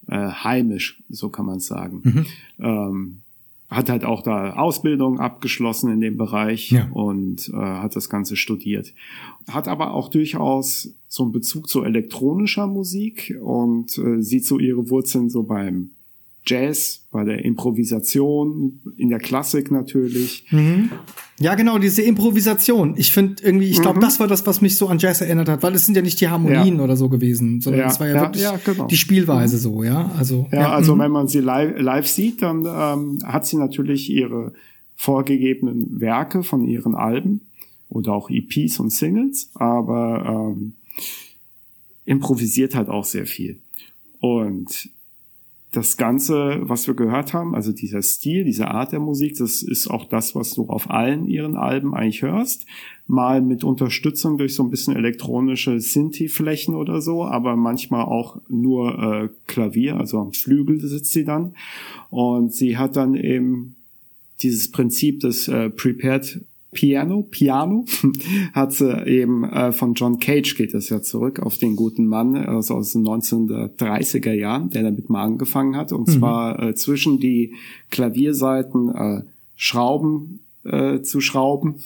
äh, 0.08 0.16
heimisch, 0.16 1.02
so 1.08 1.28
kann 1.28 1.46
man 1.46 1.60
sagen. 1.60 2.00
Mhm. 2.02 2.26
Ähm, 2.60 3.22
hat 3.70 3.90
halt 3.90 4.04
auch 4.04 4.22
da 4.22 4.54
Ausbildung 4.54 5.20
abgeschlossen 5.20 5.92
in 5.92 6.00
dem 6.00 6.16
Bereich 6.16 6.70
ja. 6.70 6.88
und 6.90 7.50
äh, 7.50 7.56
hat 7.56 7.96
das 7.96 8.08
Ganze 8.08 8.34
studiert. 8.36 8.94
Hat 9.46 9.68
aber 9.68 9.92
auch 9.92 10.08
durchaus 10.08 10.94
so 11.06 11.24
einen 11.24 11.32
Bezug 11.32 11.68
zu 11.68 11.82
elektronischer 11.84 12.66
Musik 12.66 13.38
und 13.42 13.98
äh, 13.98 14.22
sieht 14.22 14.46
so 14.46 14.58
ihre 14.58 14.88
Wurzeln 14.88 15.28
so 15.28 15.42
beim 15.42 15.90
Jazz, 16.48 17.06
bei 17.10 17.24
der 17.24 17.44
Improvisation, 17.44 18.80
in 18.96 19.10
der 19.10 19.18
Klassik 19.18 19.70
natürlich. 19.70 20.46
Mhm. 20.50 20.90
Ja, 21.40 21.54
genau, 21.54 21.78
diese 21.78 22.02
Improvisation. 22.02 22.94
Ich 22.96 23.12
finde 23.12 23.42
irgendwie, 23.42 23.68
ich 23.68 23.80
glaube, 23.80 23.98
mhm. 23.98 24.02
das 24.02 24.18
war 24.18 24.26
das, 24.26 24.46
was 24.46 24.60
mich 24.60 24.76
so 24.76 24.88
an 24.88 24.98
Jazz 24.98 25.20
erinnert 25.20 25.48
hat, 25.48 25.62
weil 25.62 25.74
es 25.74 25.84
sind 25.84 25.94
ja 25.94 26.02
nicht 26.02 26.20
die 26.20 26.28
Harmonien 26.28 26.78
ja. 26.78 26.82
oder 26.82 26.96
so 26.96 27.08
gewesen, 27.08 27.60
sondern 27.60 27.86
es 27.88 28.00
war 28.00 28.08
ja, 28.08 28.14
ja 28.14 28.22
wirklich 28.22 28.64
genau. 28.64 28.86
die 28.86 28.96
Spielweise 28.96 29.56
mhm. 29.56 29.60
so, 29.60 29.84
ja. 29.84 30.10
Also, 30.16 30.48
ja, 30.50 30.72
also 30.72 30.94
mhm. 30.94 31.00
wenn 31.00 31.12
man 31.12 31.28
sie 31.28 31.40
live, 31.40 31.78
live 31.78 32.08
sieht, 32.08 32.42
dann 32.42 32.64
ähm, 32.66 33.18
hat 33.24 33.46
sie 33.46 33.56
natürlich 33.56 34.10
ihre 34.10 34.52
vorgegebenen 34.96 36.00
Werke 36.00 36.42
von 36.42 36.66
ihren 36.66 36.94
Alben 36.94 37.42
oder 37.88 38.14
auch 38.14 38.30
EPs 38.30 38.80
und 38.80 38.90
Singles, 38.90 39.50
aber 39.54 40.54
ähm, 40.56 40.74
improvisiert 42.04 42.74
halt 42.74 42.88
auch 42.88 43.04
sehr 43.04 43.26
viel. 43.26 43.60
Und 44.20 44.90
das 45.72 45.98
Ganze, 45.98 46.60
was 46.62 46.86
wir 46.86 46.94
gehört 46.94 47.34
haben, 47.34 47.54
also 47.54 47.72
dieser 47.72 48.00
Stil, 48.00 48.44
diese 48.44 48.68
Art 48.68 48.92
der 48.92 49.00
Musik, 49.00 49.36
das 49.36 49.62
ist 49.62 49.88
auch 49.88 50.06
das, 50.06 50.34
was 50.34 50.54
du 50.54 50.66
auf 50.66 50.88
allen 50.88 51.26
ihren 51.26 51.56
Alben 51.56 51.94
eigentlich 51.94 52.22
hörst. 52.22 52.64
Mal 53.06 53.42
mit 53.42 53.64
Unterstützung 53.64 54.38
durch 54.38 54.54
so 54.54 54.62
ein 54.62 54.70
bisschen 54.70 54.96
elektronische 54.96 55.78
Synthi-Flächen 55.78 56.74
oder 56.74 57.02
so, 57.02 57.24
aber 57.24 57.56
manchmal 57.56 58.04
auch 58.04 58.40
nur 58.48 58.98
äh, 58.98 59.28
Klavier, 59.46 59.98
also 59.98 60.18
am 60.20 60.32
Flügel 60.32 60.80
sitzt 60.80 61.12
sie 61.12 61.24
dann. 61.24 61.54
Und 62.08 62.54
sie 62.54 62.78
hat 62.78 62.96
dann 62.96 63.14
eben 63.14 63.76
dieses 64.40 64.70
Prinzip 64.70 65.20
des 65.20 65.48
äh, 65.48 65.68
Prepared 65.68 66.40
Piano, 66.72 67.22
Piano, 67.22 67.86
hat 68.52 68.72
sie 68.72 69.06
eben 69.06 69.44
äh, 69.44 69.72
von 69.72 69.94
John 69.94 70.18
Cage 70.18 70.54
geht 70.56 70.74
das 70.74 70.90
ja 70.90 71.00
zurück 71.00 71.40
auf 71.40 71.56
den 71.56 71.76
guten 71.76 72.06
Mann 72.06 72.36
also 72.36 72.74
aus 72.74 72.92
den 72.92 73.06
1930er 73.06 74.32
Jahren, 74.32 74.70
der 74.70 74.82
damit 74.82 75.08
mal 75.08 75.24
angefangen 75.24 75.76
hat 75.76 75.92
und 75.92 76.08
mhm. 76.08 76.12
zwar 76.12 76.62
äh, 76.62 76.74
zwischen 76.74 77.20
die 77.20 77.54
Klavierseiten 77.90 78.94
äh, 78.94 79.22
Schrauben 79.56 80.40
äh, 80.64 81.00
zu 81.00 81.20
schrauben 81.20 81.76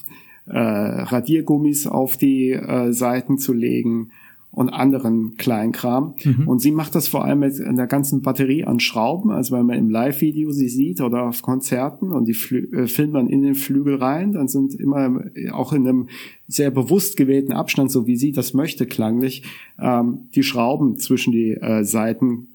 äh, 0.47 0.59
Radiergummis 0.59 1.87
auf 1.87 2.17
die 2.17 2.51
äh, 2.51 2.93
Seiten 2.93 3.39
zu 3.39 3.53
legen 3.53 4.11
und 4.53 4.69
anderen 4.69 5.37
Kleinkram. 5.39 6.15
Mhm. 6.23 6.47
Und 6.47 6.61
sie 6.61 6.73
macht 6.73 6.95
das 6.95 7.09
vor 7.09 7.25
allem 7.25 7.39
mit 7.39 7.59
einer 7.59 7.87
ganzen 7.87 8.21
Batterie 8.21 8.65
an 8.65 8.81
Schrauben. 8.81 9.31
Also 9.31 9.57
wenn 9.57 9.65
man 9.65 9.79
im 9.79 9.89
Live-Video 9.89 10.53
sie 10.53 10.69
sieht 10.69 11.01
oder 11.01 11.25
auf 11.25 11.41
Konzerten 11.41 12.13
und 12.13 12.27
die 12.27 12.35
Flü 12.35 12.69
äh, 12.71 12.87
filmt 12.87 13.15
man 13.15 13.29
in 13.29 13.41
den 13.41 13.55
Flügel 13.55 13.97
rein, 13.97 14.33
dann 14.33 14.49
sind 14.49 14.75
immer 14.75 15.23
auch 15.53 15.73
in 15.73 15.89
einem 15.89 16.09
sehr 16.49 16.71
bewusst 16.71 17.17
gewählten 17.17 17.53
Abstand, 17.53 17.91
so 17.91 18.07
wie 18.07 18.17
sie 18.17 18.33
das 18.33 18.53
möchte, 18.53 18.87
klanglich, 18.87 19.43
ähm, 19.81 20.29
die 20.35 20.43
Schrauben 20.43 20.99
zwischen 20.99 21.33
die 21.33 21.53
äh, 21.53 21.83
Seiten 21.83 22.49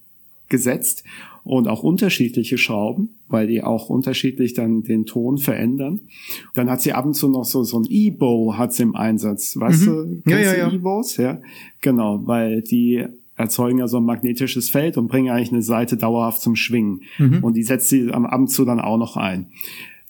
gesetzt 0.49 1.03
und 1.47 1.67
auch 1.67 1.81
unterschiedliche 1.81 2.57
Schrauben, 2.57 3.19
weil 3.27 3.47
die 3.47 3.63
auch 3.63 3.89
unterschiedlich 3.89 4.53
dann 4.53 4.83
den 4.83 5.05
Ton 5.05 5.37
verändern. 5.37 6.01
Dann 6.53 6.69
hat 6.69 6.81
sie 6.81 6.93
ab 6.93 7.05
und 7.05 7.13
zu 7.13 7.29
noch 7.29 7.45
so, 7.45 7.63
so 7.63 7.79
ein 7.79 7.85
E-Bow 7.89 8.57
hat 8.57 8.73
sie 8.73 8.83
im 8.83 8.95
Einsatz. 8.95 9.55
Weißt 9.57 9.87
mhm. 9.87 10.21
du, 10.25 10.31
ja, 10.31 10.39
ja, 10.39 10.57
ja. 10.57 10.71
E-Bows? 10.71 11.17
Ja, 11.17 11.39
genau, 11.81 12.21
weil 12.25 12.61
die 12.61 13.05
erzeugen 13.37 13.79
ja 13.79 13.87
so 13.87 13.97
ein 13.97 14.03
magnetisches 14.03 14.69
Feld 14.69 14.97
und 14.97 15.07
bringen 15.07 15.29
eigentlich 15.29 15.53
eine 15.53 15.61
Seite 15.61 15.95
dauerhaft 15.95 16.41
zum 16.41 16.55
Schwingen. 16.55 17.03
Mhm. 17.17 17.43
Und 17.43 17.55
die 17.55 17.63
setzt 17.63 17.89
sie 17.89 18.11
am 18.11 18.25
ab 18.25 18.39
und 18.39 18.47
zu 18.47 18.65
dann 18.65 18.79
auch 18.79 18.97
noch 18.97 19.15
ein. 19.15 19.47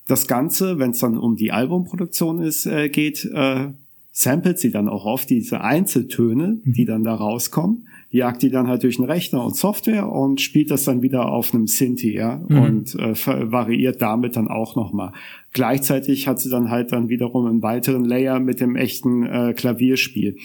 Das 0.08 0.28
Ganze, 0.28 0.80
wenn 0.80 0.92
es 0.92 1.00
dann 1.00 1.18
um 1.18 1.36
die 1.36 1.52
Albumproduktion 1.52 2.40
ist, 2.40 2.66
äh, 2.66 2.90
geht, 2.90 3.26
äh, 3.26 3.68
samplet 4.12 4.58
sie 4.58 4.72
dann 4.72 4.90
auch 4.90 5.06
oft 5.06 5.30
diese 5.30 5.62
Einzeltöne, 5.62 6.62
die 6.64 6.86
dann 6.86 7.04
da 7.04 7.14
rauskommen 7.14 7.88
jagt 8.10 8.42
die 8.42 8.50
dann 8.50 8.68
halt 8.68 8.84
durch 8.84 9.00
einen 9.00 9.10
Rechner 9.10 9.44
und 9.44 9.56
Software 9.56 10.10
und 10.10 10.40
spielt 10.40 10.72
das 10.72 10.86
dann 10.86 11.02
wieder 11.02 11.28
auf 11.28 11.54
einem 11.54 11.68
Synthi, 11.68 12.16
ja, 12.16 12.42
mhm. 12.48 12.62
und 12.62 12.96
äh, 12.96 13.14
variiert 13.52 14.02
damit 14.02 14.36
dann 14.36 14.48
auch 14.48 14.76
nochmal. 14.76 15.12
Gleichzeitig 15.54 16.28
hat 16.28 16.40
sie 16.40 16.50
dann 16.50 16.70
halt 16.70 16.92
dann 16.92 17.10
wiederum 17.10 17.46
einen 17.46 17.62
weiteren 17.62 18.06
Layer 18.06 18.40
mit 18.40 18.60
dem 18.60 18.76
echten 18.76 19.26
äh, 19.26 19.54
Klavierspiel. 19.54 20.38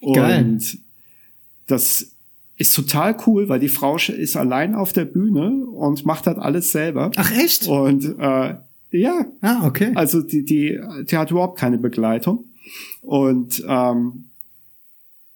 Und 0.00 0.14
Geil. 0.14 0.58
das 1.66 2.12
ist 2.56 2.74
total 2.74 3.16
cool, 3.26 3.48
weil 3.48 3.60
die 3.60 3.68
Frau 3.68 3.96
ist 3.96 4.36
allein 4.36 4.74
auf 4.74 4.92
der 4.92 5.04
Bühne 5.04 5.64
und 5.66 6.06
macht 6.06 6.26
halt 6.26 6.38
alles 6.38 6.70
selber. 6.72 7.10
Ach 7.16 7.32
echt? 7.36 7.66
Und 7.66 8.04
äh, 8.18 8.54
ja. 8.92 9.26
Ah, 9.40 9.66
okay. 9.66 9.92
Also 9.94 10.22
die, 10.22 10.44
die, 10.44 10.78
die 11.10 11.16
hat 11.16 11.30
überhaupt 11.30 11.58
keine 11.58 11.78
Begleitung. 11.78 12.44
Und 13.00 13.64
ähm, 13.66 14.26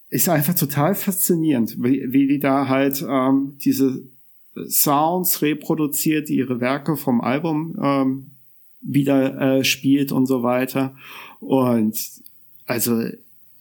ist 0.09 0.29
einfach 0.29 0.55
total 0.55 0.95
faszinierend, 0.95 1.77
wie, 1.83 2.05
wie 2.07 2.27
die 2.27 2.39
da 2.39 2.67
halt 2.67 3.05
ähm, 3.07 3.57
diese 3.59 4.03
Sounds 4.67 5.41
reproduziert, 5.41 6.29
die 6.29 6.37
ihre 6.37 6.59
Werke 6.59 6.95
vom 6.95 7.21
Album 7.21 7.77
ähm, 7.81 8.31
wieder 8.81 9.57
äh, 9.59 9.63
spielt 9.63 10.11
und 10.11 10.25
so 10.25 10.43
weiter. 10.43 10.95
Und 11.39 11.97
also 12.65 13.03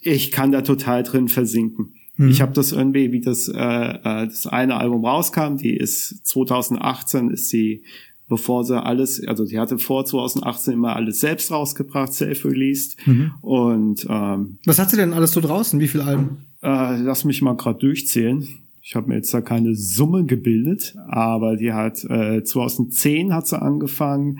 ich 0.00 0.30
kann 0.30 0.52
da 0.52 0.62
total 0.62 1.02
drin 1.02 1.28
versinken. 1.28 1.94
Mhm. 2.16 2.28
Ich 2.28 2.40
habe 2.40 2.52
das 2.52 2.72
irgendwie, 2.72 3.12
wie 3.12 3.20
das, 3.20 3.48
äh, 3.48 3.58
äh, 3.58 4.26
das 4.26 4.46
eine 4.46 4.76
Album 4.76 5.04
rauskam, 5.04 5.56
die 5.56 5.76
ist 5.76 6.26
2018 6.26 7.30
ist 7.30 7.48
sie, 7.48 7.82
bevor 8.28 8.64
sie 8.64 8.82
alles, 8.82 9.24
also 9.26 9.44
sie 9.44 9.58
hatte 9.58 9.78
vor 9.78 10.04
2018 10.04 10.74
immer 10.74 10.96
alles 10.96 11.20
selbst 11.20 11.50
rausgebracht, 11.50 12.12
self-released. 12.12 12.96
Mhm. 13.06 13.32
Und 13.40 14.06
ähm, 14.08 14.58
was 14.64 14.78
hat 14.78 14.90
sie 14.90 14.96
denn 14.96 15.12
alles 15.12 15.32
so 15.32 15.40
draußen? 15.40 15.78
Wie 15.80 15.88
viele 15.88 16.04
Alben? 16.04 16.38
Äh, 16.62 16.96
lass 17.00 17.24
mich 17.24 17.42
mal 17.42 17.56
gerade 17.56 17.78
durchzählen. 17.78 18.46
Ich 18.82 18.94
habe 18.94 19.08
mir 19.08 19.16
jetzt 19.16 19.34
da 19.34 19.40
keine 19.40 19.74
Summe 19.74 20.24
gebildet, 20.24 20.94
aber 21.08 21.56
die 21.56 21.72
hat 21.72 22.04
äh, 22.04 22.42
2010 22.42 23.34
hat 23.34 23.46
sie 23.46 23.60
angefangen. 23.60 24.38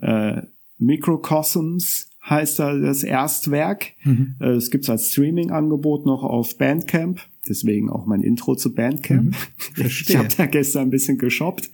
Äh, 0.00 0.42
Microcosms 0.78 2.10
heißt 2.28 2.58
da 2.58 2.74
das 2.74 3.02
Erstwerk. 3.02 3.92
Mhm. 4.04 4.36
Äh, 4.40 4.50
es 4.50 4.70
gibt's 4.70 4.90
als 4.90 5.10
Streaming-Angebot 5.10 6.06
noch 6.06 6.22
auf 6.24 6.58
Bandcamp. 6.58 7.20
Deswegen 7.48 7.90
auch 7.90 8.06
mein 8.06 8.22
Intro 8.22 8.54
zu 8.56 8.74
Bandcamp. 8.74 9.24
Mhm. 9.24 9.34
Ich 9.86 10.16
habe 10.16 10.28
da 10.36 10.46
gestern 10.46 10.84
ein 10.84 10.90
bisschen 10.90 11.18
geshoppt. 11.18 11.70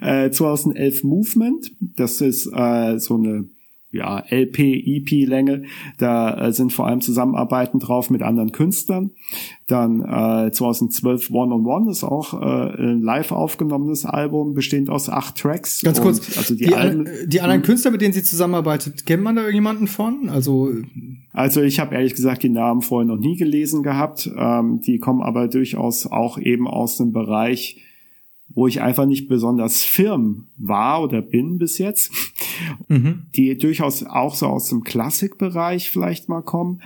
Äh, 0.00 0.30
2011 0.30 1.04
Movement. 1.04 1.72
Das 1.80 2.20
ist 2.20 2.46
äh, 2.52 2.98
so 2.98 3.14
eine 3.14 3.48
ja, 3.90 4.22
LP, 4.28 4.58
EP-Länge. 4.58 5.64
Da 5.98 6.48
äh, 6.48 6.52
sind 6.52 6.72
vor 6.72 6.86
allem 6.86 7.00
Zusammenarbeiten 7.00 7.78
drauf 7.78 8.10
mit 8.10 8.22
anderen 8.22 8.52
Künstlern. 8.52 9.10
Dann 9.66 10.02
äh, 10.02 10.50
2012 10.50 11.30
One 11.30 11.54
on 11.54 11.66
One 11.66 11.90
ist 11.90 12.04
auch 12.04 12.34
äh, 12.34 12.82
ein 12.82 13.00
live 13.00 13.32
aufgenommenes 13.32 14.04
Album, 14.04 14.54
bestehend 14.54 14.90
aus 14.90 15.08
acht 15.08 15.36
Tracks. 15.36 15.82
Ganz 15.82 16.00
kurz, 16.00 16.36
also 16.36 16.54
die, 16.54 16.66
die, 16.66 16.74
Alben, 16.74 17.08
die 17.26 17.40
anderen 17.40 17.62
hm? 17.62 17.66
Künstler, 17.66 17.90
mit 17.90 18.02
denen 18.02 18.12
sie 18.12 18.22
zusammenarbeitet, 18.22 19.06
kennt 19.06 19.22
man 19.22 19.36
da 19.36 19.42
irgendjemanden 19.42 19.86
von? 19.86 20.28
Also 20.28 20.70
also 21.32 21.62
ich 21.62 21.78
habe 21.78 21.94
ehrlich 21.94 22.14
gesagt 22.14 22.42
die 22.42 22.48
Namen 22.48 22.82
vorher 22.82 23.06
noch 23.06 23.20
nie 23.20 23.36
gelesen 23.36 23.84
gehabt. 23.84 24.28
Ähm, 24.36 24.80
die 24.80 24.98
kommen 24.98 25.22
aber 25.22 25.46
durchaus 25.46 26.06
auch 26.06 26.36
eben 26.36 26.66
aus 26.66 26.96
dem 26.96 27.12
Bereich 27.12 27.80
wo 28.58 28.66
ich 28.66 28.82
einfach 28.82 29.06
nicht 29.06 29.28
besonders 29.28 29.84
firm 29.84 30.48
war 30.56 31.00
oder 31.04 31.22
bin 31.22 31.58
bis 31.58 31.78
jetzt, 31.78 32.10
mhm. 32.88 33.26
die 33.36 33.56
durchaus 33.56 34.02
auch 34.02 34.34
so 34.34 34.46
aus 34.46 34.68
dem 34.68 34.82
Klassikbereich 34.82 35.90
vielleicht 35.92 36.28
mal 36.28 36.42
kommen. 36.42 36.82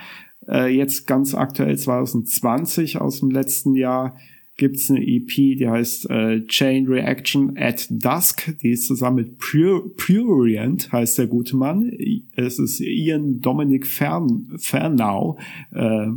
Äh, 0.47 0.77
jetzt 0.77 1.07
ganz 1.07 1.35
aktuell 1.35 1.79
2020 1.79 3.01
aus 3.01 3.21
dem 3.21 3.31
letzten 3.31 3.75
Jahr 3.75 4.19
gibt's 4.59 4.91
eine 4.91 5.01
EP, 5.03 5.29
die 5.35 5.67
heißt 5.67 6.11
äh, 6.11 6.45
Chain 6.45 6.89
Reaction 6.89 7.57
at 7.57 7.87
Dusk. 7.89 8.55
Die 8.63 8.73
ist 8.73 8.87
zusammen 8.87 9.17
mit 9.17 9.39
Purient, 9.39 10.93
heißt 10.93 11.17
der 11.17 11.27
gute 11.27 11.57
Mann. 11.57 11.91
Es 12.37 12.59
ist 12.59 12.81
Ian 12.81 13.41
Dominic 13.41 13.87
Fern, 13.87 14.53
Fernau, 14.59 15.39
äh, 15.71 16.09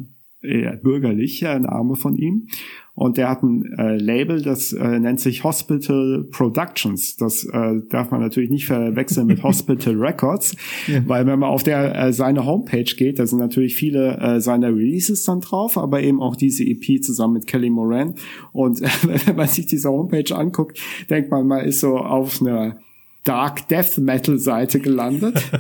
bürgerlicher 0.83 1.59
Name 1.59 1.95
von 1.95 2.17
ihm. 2.17 2.49
Und 2.95 3.17
der 3.17 3.29
hat 3.29 3.43
ein 3.43 3.65
äh, 3.77 3.97
Label, 3.97 4.41
das 4.41 4.71
äh, 4.71 4.99
nennt 4.99 5.19
sich 5.19 5.43
Hospital 5.43 6.25
Productions. 6.31 7.17
Das 7.17 7.43
äh, 7.43 7.81
darf 7.89 8.09
man 8.09 8.21
natürlich 8.21 8.49
nicht 8.49 8.65
verwechseln 8.65 9.27
mit 9.27 9.43
Hospital 9.43 9.95
Records, 9.95 10.55
ja. 10.87 11.01
weil 11.05 11.25
wenn 11.27 11.39
man 11.39 11.49
auf 11.49 11.63
der 11.63 11.93
äh, 11.93 12.13
seine 12.13 12.45
Homepage 12.45 12.83
geht, 12.83 13.19
da 13.19 13.27
sind 13.27 13.39
natürlich 13.39 13.75
viele 13.75 14.17
äh, 14.17 14.39
seiner 14.39 14.69
Releases 14.69 15.25
dann 15.25 15.41
drauf, 15.41 15.77
aber 15.77 16.01
eben 16.01 16.21
auch 16.21 16.37
diese 16.37 16.63
EP 16.63 17.03
zusammen 17.03 17.33
mit 17.33 17.47
Kelly 17.47 17.69
Moran. 17.69 18.15
Und 18.53 18.81
äh, 18.81 18.87
wenn 19.25 19.35
man 19.35 19.47
sich 19.47 19.65
diese 19.65 19.89
Homepage 19.89 20.33
anguckt, 20.33 20.79
denkt 21.09 21.29
man, 21.31 21.45
man 21.47 21.65
ist 21.65 21.81
so 21.81 21.97
auf 21.97 22.41
einer 22.41 22.77
Dark 23.25 23.67
Death 23.69 23.97
Metal 23.97 24.37
Seite 24.37 24.79
gelandet. 24.79 25.35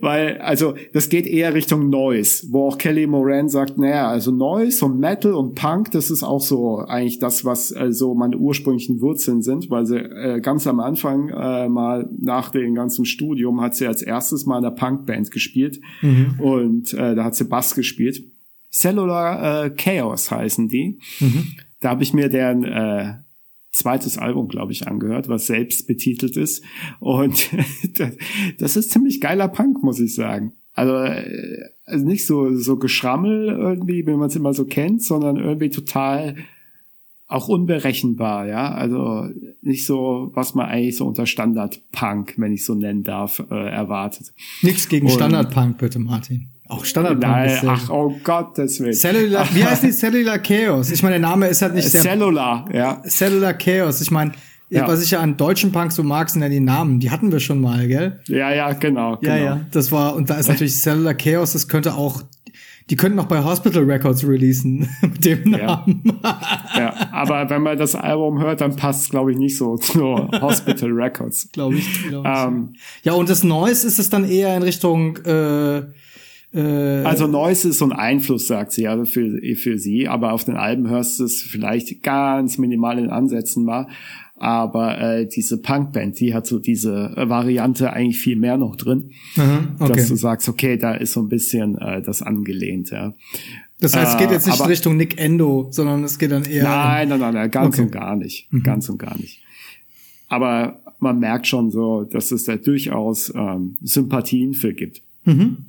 Weil, 0.00 0.38
also, 0.38 0.74
das 0.92 1.08
geht 1.08 1.26
eher 1.26 1.54
Richtung 1.54 1.88
Noise, 1.88 2.46
wo 2.50 2.68
auch 2.68 2.78
Kelly 2.78 3.06
Moran 3.06 3.48
sagt, 3.48 3.78
naja, 3.78 4.08
also 4.08 4.30
Noise 4.30 4.84
und 4.84 5.00
Metal 5.00 5.32
und 5.32 5.54
Punk, 5.54 5.90
das 5.92 6.10
ist 6.10 6.22
auch 6.22 6.42
so 6.42 6.78
eigentlich 6.78 7.18
das, 7.20 7.46
was 7.46 7.68
so 7.68 7.78
also 7.78 8.14
meine 8.14 8.36
ursprünglichen 8.36 9.00
Wurzeln 9.00 9.40
sind, 9.40 9.70
weil 9.70 9.86
sie 9.86 9.96
äh, 9.96 10.40
ganz 10.40 10.66
am 10.66 10.78
Anfang 10.78 11.30
äh, 11.30 11.70
mal 11.70 12.08
nach 12.20 12.50
dem 12.50 12.74
ganzen 12.74 13.06
Studium 13.06 13.62
hat 13.62 13.74
sie 13.74 13.86
als 13.86 14.02
erstes 14.02 14.44
mal 14.44 14.58
in 14.58 14.66
einer 14.66 14.74
Punkband 14.74 15.30
gespielt 15.30 15.80
mhm. 16.02 16.38
und 16.38 16.92
äh, 16.92 17.14
da 17.14 17.24
hat 17.24 17.34
sie 17.34 17.44
Bass 17.44 17.74
gespielt. 17.74 18.22
Cellular 18.70 19.64
äh, 19.64 19.70
Chaos 19.70 20.30
heißen 20.30 20.68
die. 20.68 20.98
Mhm. 21.20 21.46
Da 21.80 21.90
habe 21.90 22.02
ich 22.02 22.12
mir 22.12 22.28
deren 22.28 22.64
äh, 22.64 23.14
zweites 23.74 24.18
Album, 24.18 24.48
glaube 24.48 24.72
ich, 24.72 24.86
angehört, 24.86 25.28
was 25.28 25.46
selbst 25.46 25.86
betitelt 25.86 26.36
ist. 26.36 26.64
Und 27.00 27.50
das 28.58 28.76
ist 28.76 28.92
ziemlich 28.92 29.20
geiler 29.20 29.48
Punk, 29.48 29.82
muss 29.82 30.00
ich 30.00 30.14
sagen. 30.14 30.52
Also, 30.74 30.96
äh, 30.96 31.60
also 31.84 32.06
nicht 32.06 32.26
so, 32.26 32.56
so 32.56 32.76
geschrammel 32.76 33.48
irgendwie, 33.48 34.06
wie 34.06 34.14
man 34.14 34.28
es 34.28 34.36
immer 34.36 34.54
so 34.54 34.64
kennt, 34.64 35.02
sondern 35.02 35.36
irgendwie 35.36 35.70
total 35.70 36.36
auch 37.26 37.48
unberechenbar, 37.48 38.46
ja. 38.46 38.72
Also 38.72 39.28
nicht 39.60 39.86
so, 39.86 40.30
was 40.34 40.54
man 40.54 40.66
eigentlich 40.66 40.96
so 40.96 41.06
unter 41.06 41.26
Standard-Punk, 41.26 42.34
wenn 42.36 42.52
ich 42.52 42.64
so 42.64 42.74
nennen 42.74 43.02
darf, 43.02 43.42
äh, 43.50 43.54
erwartet. 43.54 44.32
Nichts 44.62 44.88
gegen 44.88 45.08
Standard-Punk, 45.08 45.78
bitte, 45.78 45.98
Martin. 45.98 46.53
Auch 46.66 46.84
Standard 46.84 47.18
Nein, 47.18 47.60
ach, 47.66 47.90
oh 47.90 48.14
Gottes 48.24 48.80
Willen. 48.80 48.94
Cellular, 48.94 49.46
wie 49.52 49.64
heißt 49.64 49.82
die 49.82 49.92
Cellular 49.92 50.38
Chaos? 50.38 50.90
Ich 50.90 51.02
meine, 51.02 51.18
der 51.18 51.28
Name 51.28 51.48
ist 51.48 51.60
halt 51.60 51.74
nicht 51.74 51.90
sehr. 51.90 52.00
Cellular, 52.00 52.64
ja. 52.72 53.02
Cellular 53.06 53.52
Chaos. 53.52 54.00
Ich 54.00 54.10
meine, 54.10 54.32
ja. 54.70 54.88
was 54.88 55.02
ich 55.02 55.10
ja 55.10 55.20
an 55.20 55.36
deutschen 55.36 55.72
Punk 55.72 55.92
so 55.92 56.02
mag, 56.02 56.30
sind 56.30 56.42
ja 56.42 56.48
die 56.48 56.60
Namen. 56.60 57.00
Die 57.00 57.10
hatten 57.10 57.30
wir 57.30 57.40
schon 57.40 57.60
mal, 57.60 57.86
gell? 57.86 58.20
Ja, 58.28 58.52
ja, 58.52 58.72
genau. 58.72 59.12
Ja, 59.20 59.36
genau. 59.36 59.36
ja. 59.36 59.60
Das 59.72 59.92
war, 59.92 60.14
und 60.16 60.30
da 60.30 60.36
ist 60.36 60.48
natürlich 60.48 60.80
Cellular 60.80 61.14
Chaos, 61.14 61.52
das 61.52 61.68
könnte 61.68 61.94
auch, 61.94 62.22
die 62.88 62.96
könnten 62.96 63.16
noch 63.16 63.26
bei 63.26 63.42
Hospital 63.42 63.84
Records 63.84 64.26
releasen 64.26 64.88
mit 65.02 65.24
dem 65.24 65.50
Namen. 65.50 66.02
Ja, 66.22 66.78
ja 66.78 66.94
aber 67.12 67.48
wenn 67.50 67.62
man 67.62 67.78
das 67.78 67.94
Album 67.94 68.40
hört, 68.40 68.62
dann 68.62 68.74
passt 68.76 69.04
es, 69.04 69.10
glaube 69.10 69.32
ich, 69.32 69.38
nicht 69.38 69.56
so 69.56 69.76
zu 69.76 70.28
Hospital 70.40 70.90
Records. 70.92 71.48
glaube 71.52 71.76
ich. 71.76 72.08
Glaub 72.08 72.24
ich. 72.24 72.30
Ähm, 72.30 72.72
ja, 73.02 73.12
und 73.12 73.28
das 73.28 73.44
Noise 73.44 73.86
ist 73.86 73.98
es 73.98 74.10
dann 74.10 74.24
eher 74.24 74.56
in 74.56 74.62
Richtung, 74.62 75.18
äh, 75.18 75.82
also 76.54 77.26
Noise 77.26 77.68
ist 77.70 77.78
so 77.78 77.86
ein 77.86 77.92
Einfluss, 77.92 78.46
sagt 78.46 78.72
sie, 78.72 78.86
also 78.86 79.04
für, 79.04 79.40
für 79.56 79.78
sie, 79.78 80.08
aber 80.08 80.32
auf 80.32 80.44
den 80.44 80.56
Alben 80.56 80.88
hörst 80.88 81.18
du 81.18 81.24
es 81.24 81.42
vielleicht 81.42 82.02
ganz 82.02 82.58
minimal 82.58 82.98
in 82.98 83.10
Ansätzen 83.10 83.64
mal. 83.64 83.88
Aber 84.36 84.98
äh, 85.00 85.26
diese 85.28 85.62
Punkband, 85.62 86.18
die 86.18 86.34
hat 86.34 86.46
so 86.46 86.58
diese 86.58 87.12
äh, 87.16 87.28
Variante 87.28 87.92
eigentlich 87.92 88.18
viel 88.18 88.36
mehr 88.36 88.56
noch 88.56 88.76
drin, 88.76 89.10
Aha, 89.36 89.68
okay. 89.78 89.92
dass 89.92 90.08
du 90.08 90.16
sagst, 90.16 90.48
okay, 90.48 90.76
da 90.76 90.94
ist 90.94 91.12
so 91.12 91.20
ein 91.20 91.28
bisschen 91.28 91.78
äh, 91.78 92.02
das 92.02 92.20
angelehnt, 92.20 92.90
ja. 92.90 93.14
Das 93.80 93.94
heißt, 93.96 94.12
es 94.14 94.18
geht 94.18 94.30
jetzt 94.30 94.46
nicht 94.46 94.60
aber- 94.60 94.70
Richtung 94.70 94.96
Nick 94.96 95.20
Endo, 95.20 95.68
sondern 95.70 96.02
es 96.04 96.18
geht 96.18 96.32
dann 96.32 96.44
eher. 96.44 96.64
Nein, 96.64 97.08
nein, 97.10 97.20
nein, 97.20 97.34
nein 97.34 97.50
ganz 97.50 97.74
Okay. 97.76 97.82
und 97.86 97.92
gar 97.92 98.16
nicht. 98.16 98.48
Ganz 98.62 98.88
und 98.88 98.98
gar 98.98 99.16
nicht. 99.18 99.40
Aber 100.28 100.80
man 100.98 101.18
merkt 101.18 101.46
schon 101.46 101.70
so, 101.70 102.04
dass 102.04 102.30
es 102.30 102.44
da 102.44 102.56
durchaus 102.56 103.32
ähm, 103.36 103.76
Sympathien 103.82 104.54
für 104.54 104.72
gibt. 104.72 105.02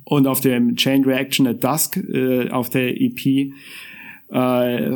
Und 0.04 0.26
auf 0.26 0.40
dem 0.40 0.76
Chain 0.76 1.04
Reaction 1.04 1.46
at 1.46 1.62
Dusk, 1.64 1.96
äh, 1.96 2.50
auf 2.50 2.68
der 2.70 3.00
EP, 3.00 3.52
äh, 4.28 4.90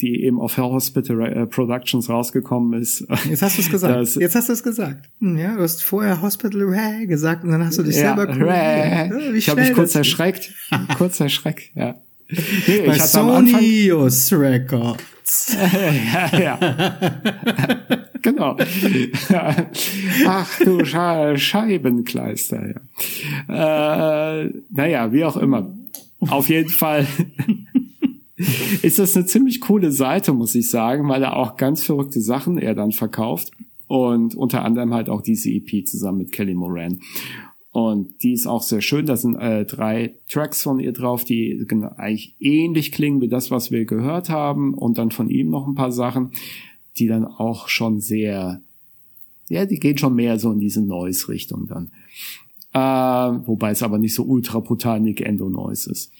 die 0.00 0.22
eben 0.24 0.40
auf 0.40 0.56
Hell 0.56 0.64
Hospital 0.64 1.20
äh, 1.26 1.46
Productions 1.46 2.08
rausgekommen 2.08 2.80
ist. 2.80 3.06
Jetzt 3.28 3.42
hast 3.42 3.58
du 3.58 3.62
es 3.62 3.70
gesagt. 3.70 4.14
Jetzt 4.16 4.34
hast 4.34 4.48
du 4.48 4.52
es 4.52 4.62
gesagt. 4.62 5.08
Hm, 5.20 5.36
Ja, 5.38 5.56
du 5.56 5.62
hast 5.62 5.82
vorher 5.82 6.22
Hospital 6.22 6.62
Ray 6.62 7.06
gesagt 7.06 7.44
und 7.44 7.50
dann 7.50 7.64
hast 7.64 7.78
du 7.78 7.82
dich 7.82 7.96
Ja, 7.96 8.16
selber 8.16 8.28
äh, 8.32 9.08
Ja, 9.08 9.32
ich 9.34 9.48
habe 9.48 9.60
mich 9.60 9.72
kurz 9.72 9.94
erschreckt. 9.94 10.54
kurz 10.96 11.20
erschreckt, 11.20 11.70
ja. 11.74 11.96
Nee, 12.28 12.82
Bei 12.86 12.94
ich 12.96 13.00
hatte 13.02 13.20
am 13.20 13.30
Anfang, 13.30 13.60
Records. 15.26 15.56
ja, 16.32 16.38
ja. 16.38 16.58
genau. 18.22 18.56
Ach 20.26 20.58
du 20.60 20.84
Sche 20.84 21.34
Scheibenkleister, 21.36 22.74
ja. 23.48 24.42
Äh, 24.44 24.52
naja, 24.70 25.12
wie 25.12 25.24
auch 25.24 25.36
immer. 25.36 25.74
Auf 26.20 26.48
jeden 26.48 26.70
Fall 26.70 27.06
ist 28.82 28.98
das 28.98 29.16
eine 29.16 29.26
ziemlich 29.26 29.60
coole 29.60 29.92
Seite, 29.92 30.32
muss 30.32 30.54
ich 30.54 30.70
sagen, 30.70 31.08
weil 31.08 31.22
er 31.22 31.36
auch 31.36 31.56
ganz 31.56 31.82
verrückte 31.82 32.20
Sachen 32.20 32.58
er 32.58 32.74
dann 32.74 32.92
verkauft. 32.92 33.50
Und 33.88 34.34
unter 34.34 34.64
anderem 34.64 34.92
halt 34.94 35.08
auch 35.08 35.22
diese 35.22 35.48
EP 35.48 35.86
zusammen 35.86 36.18
mit 36.18 36.32
Kelly 36.32 36.54
Moran. 36.54 36.98
Und 37.76 38.22
die 38.22 38.32
ist 38.32 38.46
auch 38.46 38.62
sehr 38.62 38.80
schön. 38.80 39.04
Da 39.04 39.18
sind 39.18 39.36
äh, 39.36 39.66
drei 39.66 40.14
Tracks 40.30 40.62
von 40.62 40.80
ihr 40.80 40.94
drauf, 40.94 41.24
die 41.24 41.62
eigentlich 41.98 42.34
ähnlich 42.40 42.90
klingen 42.90 43.20
wie 43.20 43.28
das, 43.28 43.50
was 43.50 43.70
wir 43.70 43.84
gehört 43.84 44.30
haben. 44.30 44.72
Und 44.72 44.96
dann 44.96 45.10
von 45.10 45.28
ihm 45.28 45.50
noch 45.50 45.66
ein 45.66 45.74
paar 45.74 45.92
Sachen, 45.92 46.30
die 46.96 47.06
dann 47.06 47.26
auch 47.26 47.68
schon 47.68 48.00
sehr, 48.00 48.62
ja, 49.50 49.66
die 49.66 49.78
gehen 49.78 49.98
schon 49.98 50.14
mehr 50.14 50.38
so 50.38 50.52
in 50.52 50.58
diese 50.58 50.80
Noise-Richtung 50.80 51.66
dann. 51.66 51.90
Äh, 52.72 53.46
wobei 53.46 53.72
es 53.72 53.82
aber 53.82 53.98
nicht 53.98 54.14
so 54.14 54.22
ultra 54.22 54.60
brutal 54.60 54.98
Nick 54.98 55.20
Endo 55.20 55.50
Noise 55.50 55.90
ist. 55.90 56.10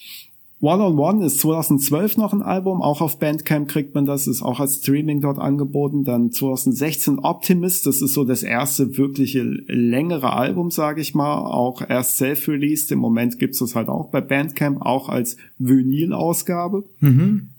One 0.61 0.83
on 0.83 0.99
One 0.99 1.25
ist 1.25 1.39
2012 1.41 2.17
noch 2.17 2.33
ein 2.33 2.41
Album, 2.41 2.81
auch 2.81 3.03
auf 3.03 3.19
Bandcamp 3.19 3.69
kriegt 3.69 3.95
man 3.95 4.07
das, 4.07 4.27
ist 4.27 4.41
auch 4.41 4.59
als 4.59 4.77
Streaming 4.77 5.21
dort 5.21 5.39
angeboten. 5.39 6.03
Dann 6.03 6.33
2016 6.33 7.19
Optimist, 7.19 7.85
das 7.87 8.01
ist 8.01 8.15
so 8.15 8.25
das 8.25 8.43
erste 8.43 8.97
wirkliche 8.97 9.43
längere 9.43 10.33
Album, 10.33 10.71
sage 10.71 11.03
ich 11.03 11.15
mal, 11.15 11.37
auch 11.41 11.83
erst 11.87 12.17
self-released. 12.17 12.91
Im 12.91 13.01
Moment 13.01 13.39
gibt's 13.39 13.59
das 13.59 13.75
halt 13.75 13.89
auch 13.89 14.11
bei 14.11 14.23
Bandcamp, 14.23 14.81
auch 14.81 15.11
als 15.11 15.37
Vinyl-Ausgabe. 15.59 16.85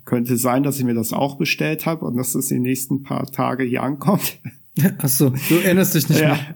Könnte 0.06 0.38
sein, 0.38 0.64
dass 0.64 0.80
ich 0.80 0.84
mir 0.86 0.96
das 0.96 1.14
auch 1.14 1.38
bestellt 1.38 1.86
habe 1.86 2.04
und 2.04 2.18
dass 2.18 2.34
das 2.34 2.48
die 2.48 2.60
nächsten 2.60 3.04
paar 3.04 3.28
Tage 3.32 3.64
hier 3.64 3.84
ankommt. 3.84 4.40
Ach 4.98 5.08
so, 5.08 5.30
du 5.50 5.56
erinnerst 5.64 5.94
dich 5.94 6.10
nicht 6.10 6.20
Ja. 6.22 6.30
mehr. 6.30 6.56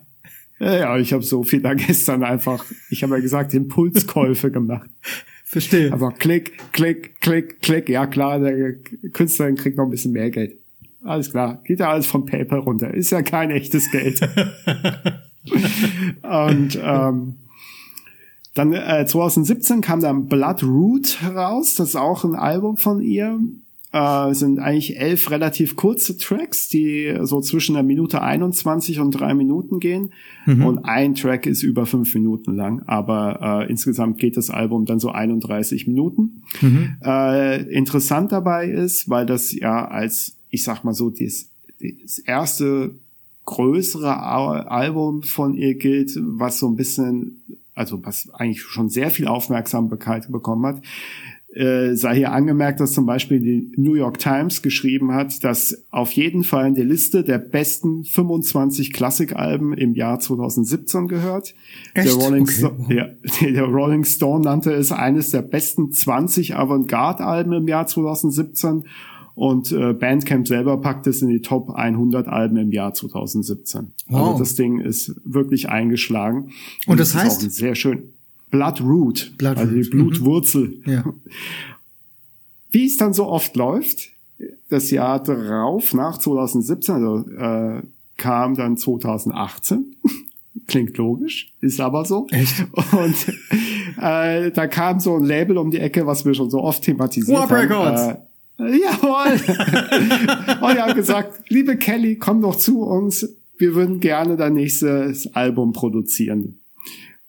Ja, 0.60 0.78
ja, 0.80 0.98
ich 0.98 1.12
habe 1.14 1.24
so 1.24 1.42
viel 1.44 1.62
da 1.62 1.74
gestern 1.74 2.24
einfach, 2.24 2.64
ich 2.92 3.02
habe 3.04 3.16
ja 3.16 3.22
gesagt, 3.22 3.54
Impulskäufe 3.54 4.50
gemacht. 4.52 4.90
Verstehe. 5.52 5.92
Aber 5.92 6.14
klick, 6.14 6.72
klick, 6.72 7.20
klick, 7.20 7.62
klick. 7.62 7.90
Ja 7.90 8.08
klar, 8.08 8.40
der 8.40 8.76
Künstler 9.12 9.52
kriegt 9.52 9.76
noch 9.76 9.84
ein 9.84 9.90
bisschen 9.90 10.14
mehr 10.14 10.30
Geld. 10.30 10.58
Alles 11.04 11.30
klar. 11.30 11.62
Geht 11.66 11.82
ja 11.82 11.92
alles 11.92 12.08
vom 12.08 12.26
PayPal 12.26 12.60
runter. 12.60 12.94
Ist 12.94 13.12
ja 13.12 13.22
kein 13.22 13.52
echtes 13.52 13.92
Geld. 13.92 14.22
Und 16.24 16.80
ähm, 16.82 17.36
dann 18.54 18.72
äh, 18.72 19.06
2017 19.06 19.82
kam 19.82 20.00
dann 20.00 20.28
Blood 20.28 20.64
Root 20.64 21.18
raus. 21.36 21.76
Das 21.76 21.90
ist 21.90 21.96
auch 21.98 22.24
ein 22.24 22.36
Album 22.36 22.78
von 22.78 23.02
ihr. 23.02 23.38
Äh, 23.94 24.34
sind 24.34 24.60
eigentlich 24.60 24.98
elf 24.98 25.32
relativ 25.32 25.76
kurze 25.76 26.18
Tracks, 26.18 26.70
die 26.70 27.14
so 27.24 27.42
zwischen 27.42 27.74
der 27.74 27.84
Minute 27.84 28.22
21 28.22 29.00
und 29.02 29.12
drei 29.12 29.34
Minuten 29.34 29.80
gehen. 29.82 30.14
Und 30.66 30.86
ein 30.86 31.14
Track 31.14 31.46
ist 31.46 31.62
über 31.62 31.86
fünf 31.86 32.14
Minuten 32.16 32.56
lang, 32.56 32.84
aber 32.88 33.66
äh, 33.66 33.70
insgesamt 33.70 34.18
geht 34.18 34.38
das 34.38 34.50
Album 34.50 34.86
dann 34.86 35.00
so 35.00 35.10
31 35.12 35.88
Minuten. 35.88 36.44
Äh, 37.04 37.64
interessant 37.74 38.32
dabei 38.32 38.70
ist, 38.70 39.10
weil 39.10 39.26
das 39.26 39.52
ja 39.54 39.86
als, 39.88 40.38
ich 40.50 40.64
sag 40.64 40.84
mal 40.86 40.94
so, 40.94 41.10
das, 41.10 41.50
das 41.82 42.18
erste 42.20 42.92
größere 43.46 44.22
Al- 44.24 44.68
Album 44.68 45.24
von 45.24 45.54
ihr 45.54 45.76
gilt, 45.76 46.12
was 46.22 46.60
so 46.60 46.68
ein 46.70 46.76
bisschen, 46.76 47.42
also 47.76 48.04
was 48.06 48.30
eigentlich 48.34 48.62
schon 48.62 48.88
sehr 48.90 49.10
viel 49.10 49.28
Aufmerksamkeit 49.28 50.32
bekommen 50.32 50.66
hat. 50.66 50.82
Äh, 51.54 51.96
sei 51.96 52.16
hier 52.16 52.32
angemerkt, 52.32 52.80
dass 52.80 52.94
zum 52.94 53.06
Beispiel 53.06 53.42
die 53.42 53.74
New 53.76 53.96
York 53.96 54.20
Times 54.20 54.62
geschrieben 54.62 55.14
hat, 55.14 55.44
dass 55.44 55.84
auf 55.92 56.14
jeden 56.14 56.46
Fall 56.46 56.68
in 56.68 56.76
der 56.76 56.86
Liste 56.86 57.26
der 57.26 57.40
besten 57.40 58.06
25 58.06 58.94
Klassikalben 58.94 59.74
im 59.74 59.94
Jahr 59.94 60.20
2017 60.22 61.10
gehört. 61.10 61.54
Der 61.96 62.06
Echt? 62.06 62.16
Rolling, 62.16 62.44
Okay, 62.44 62.52
Sto- 62.54 62.76
ja, 62.90 63.08
der 63.42 63.64
Rolling 63.66 64.06
Stone 64.06 64.46
nannte 64.46 64.72
es 64.72 64.94
eines 64.94 65.32
der 65.32 65.42
besten 65.42 65.92
20 65.92 66.56
Avantgarde-Alben 66.56 67.52
im 67.52 67.68
Jahr 67.68 67.86
2017 67.86 68.86
und 69.36 69.72
äh, 69.74 69.92
Bandcamp 69.94 70.48
selber 70.48 70.80
packt 70.80 71.06
es 71.08 71.22
in 71.22 71.28
die 71.30 71.42
Top 71.42 71.70
100 71.72 72.28
Alben 72.30 72.56
im 72.58 72.72
Jahr 72.72 72.94
2017. 72.94 73.92
Wow. 74.08 74.28
Also 74.28 74.40
das 74.40 74.56
Ding 74.56 74.80
ist 74.80 75.16
wirklich 75.26 75.68
eingeschlagen. 75.70 76.52
Und 76.88 77.00
das 77.02 77.10
es 77.10 77.16
ist 77.16 77.22
heißt? 77.22 77.52
sehr 77.52 77.76
schön. 77.76 78.04
Bloodroot, 78.52 79.34
Bloodroot, 79.38 79.58
also 79.58 79.74
die 79.74 79.84
mhm. 79.84 79.90
Blutwurzel. 79.90 80.82
Ja. 80.86 81.04
Wie 82.70 82.86
es 82.86 82.98
dann 82.98 83.14
so 83.14 83.28
oft 83.28 83.56
läuft, 83.56 84.12
das 84.70 84.92
Jahr 84.92 85.22
drauf, 85.22 85.94
nach 85.94 86.18
2017, 86.18 86.96
also 86.96 87.30
äh, 87.30 87.82
kam 88.18 88.56
dann 88.56 88.78
2018. 88.78 89.96
Klingt 90.68 90.98
logisch, 90.98 91.54
ist 91.62 91.80
aber 91.80 92.06
so. 92.06 92.28
Echt? 92.30 92.66
Und 92.92 93.16
äh, 94.02 94.52
da 94.52 94.68
kam 94.68 95.00
so 95.00 95.16
ein 95.16 95.24
Label 95.24 95.58
um 95.58 95.72
die 95.72 95.80
Ecke, 95.80 96.06
was 96.06 96.26
wir 96.26 96.34
schon 96.34 96.50
so 96.50 96.62
oft 96.62 96.84
thematisiert 96.84 97.38
Warp 97.38 97.50
haben. 97.50 97.60
Records. 97.62 98.02
Äh, 98.02 98.78
Jawohl. 98.80 99.34
und 100.70 100.78
er 100.78 100.86
hat 100.86 100.96
gesagt, 100.96 101.50
liebe 101.50 101.78
Kelly, 101.78 102.18
komm 102.18 102.42
doch 102.42 102.56
zu 102.56 102.82
uns. 102.82 103.28
Wir 103.58 103.76
würden 103.76 104.00
gerne 104.00 104.38
dein 104.38 104.54
nächstes 104.54 105.34
Album 105.36 105.74
produzieren. 105.74 106.61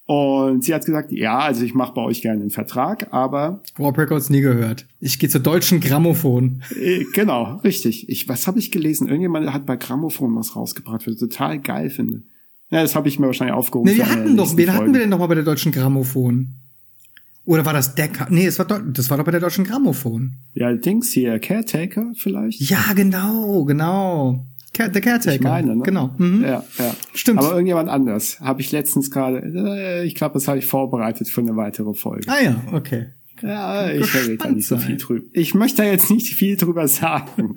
Und 0.05 0.65
sie 0.65 0.75
hat 0.75 0.85
gesagt, 0.85 1.13
ja, 1.13 1.39
also 1.39 1.65
ich 1.65 1.75
mache 1.75 1.95
bei 1.95 2.03
euch 2.03 2.23
gerne 2.23 2.41
einen 2.41 2.51
Vertrag, 2.51 3.13
aber 3.13 3.63
Warp 3.77 3.97
Records 3.99 4.31
nie 4.31 4.41
gehört. 4.41 4.85
Ich 5.01 5.19
gehe 5.19 5.29
zur 5.31 5.41
deutschen 5.41 5.81
Grammophon. 5.81 6.63
äh, 6.81 7.05
genau, 7.15 7.57
richtig. 7.65 8.09
Ich, 8.09 8.29
was 8.29 8.47
habe 8.49 8.59
ich 8.59 8.71
gelesen? 8.73 9.07
Irgendjemand 9.09 9.53
hat 9.53 9.65
bei 9.65 9.77
Grammophon 9.77 10.35
was 10.37 10.57
rausgebracht, 10.57 11.07
was 11.07 11.15
ich 11.15 11.21
total 11.21 11.61
geil 11.61 11.89
finde. 11.89 12.23
Ja, 12.71 12.83
das 12.83 12.95
habe 12.97 13.07
ich 13.09 13.19
mir 13.19 13.27
wahrscheinlich 13.27 13.55
aufgehoben. 13.55 13.91
Nee, 13.91 13.97
wir 13.97 14.09
hatten 14.11 14.37
doch, 14.37 14.57
wen 14.57 14.73
hatten 14.73 14.93
wir 14.93 15.01
denn 15.01 15.11
noch 15.11 15.19
mal 15.19 15.27
bei 15.29 15.35
der 15.37 15.45
deutschen 15.45 15.71
Grammophon? 15.73 16.49
Oder 17.45 17.65
war 17.65 17.73
das 17.73 17.95
Decker? 17.95 18.27
Nee, 18.31 18.47
es 18.47 18.59
war, 18.59 18.67
deu- 18.67 18.93
das 18.93 19.11
war 19.11 19.19
doch 19.19 19.25
bei 19.25 19.31
der 19.33 19.41
deutschen 19.41 19.65
Grammophon. 19.65 20.35
Ja, 20.55 20.73
Dings 20.73 21.11
hier, 21.13 21.39
Caretaker 21.39 22.13
vielleicht? 22.17 22.61
Ja, 22.61 22.93
genau, 22.95 23.65
genau. 23.65 24.47
Der 24.77 24.89
Caretaker. 24.89 25.35
Ich 25.35 25.41
meine, 25.41 25.77
ne? 25.77 25.83
Genau. 25.83 26.15
Mhm. 26.19 26.43
Ja, 26.43 26.65
ja. 26.79 26.95
Stimmt. 27.15 27.41
Aber 27.41 27.53
irgendjemand 27.53 27.89
anders. 27.89 28.41
Habe 28.41 28.63
ich 28.63 28.73
letztens 28.73 29.11
gerade, 29.11 29.39
äh, 29.39 30.05
ich 30.05 30.15
glaube, 30.15 30.35
das 30.35 30.49
habe 30.49 30.59
ich 30.59 30.67
vorbereitet 30.67 31.29
für 31.29 31.43
eine 31.43 31.57
weitere 31.57 31.93
Folge. 31.95 32.27
Ah 32.29 32.43
ja, 32.43 32.63
okay. 32.73 33.09
Ja, 33.43 33.91
ich 33.91 34.15
rede 34.15 34.37
da 34.37 34.51
nicht 34.51 34.69
so 34.69 34.77
viel 34.77 34.97
drüber. 34.97 35.27
Ich 35.33 35.55
möchte 35.55 35.83
da 35.83 35.89
jetzt 35.89 36.11
nicht 36.11 36.29
viel 36.35 36.57
drüber 36.57 36.87
sagen. 36.87 37.57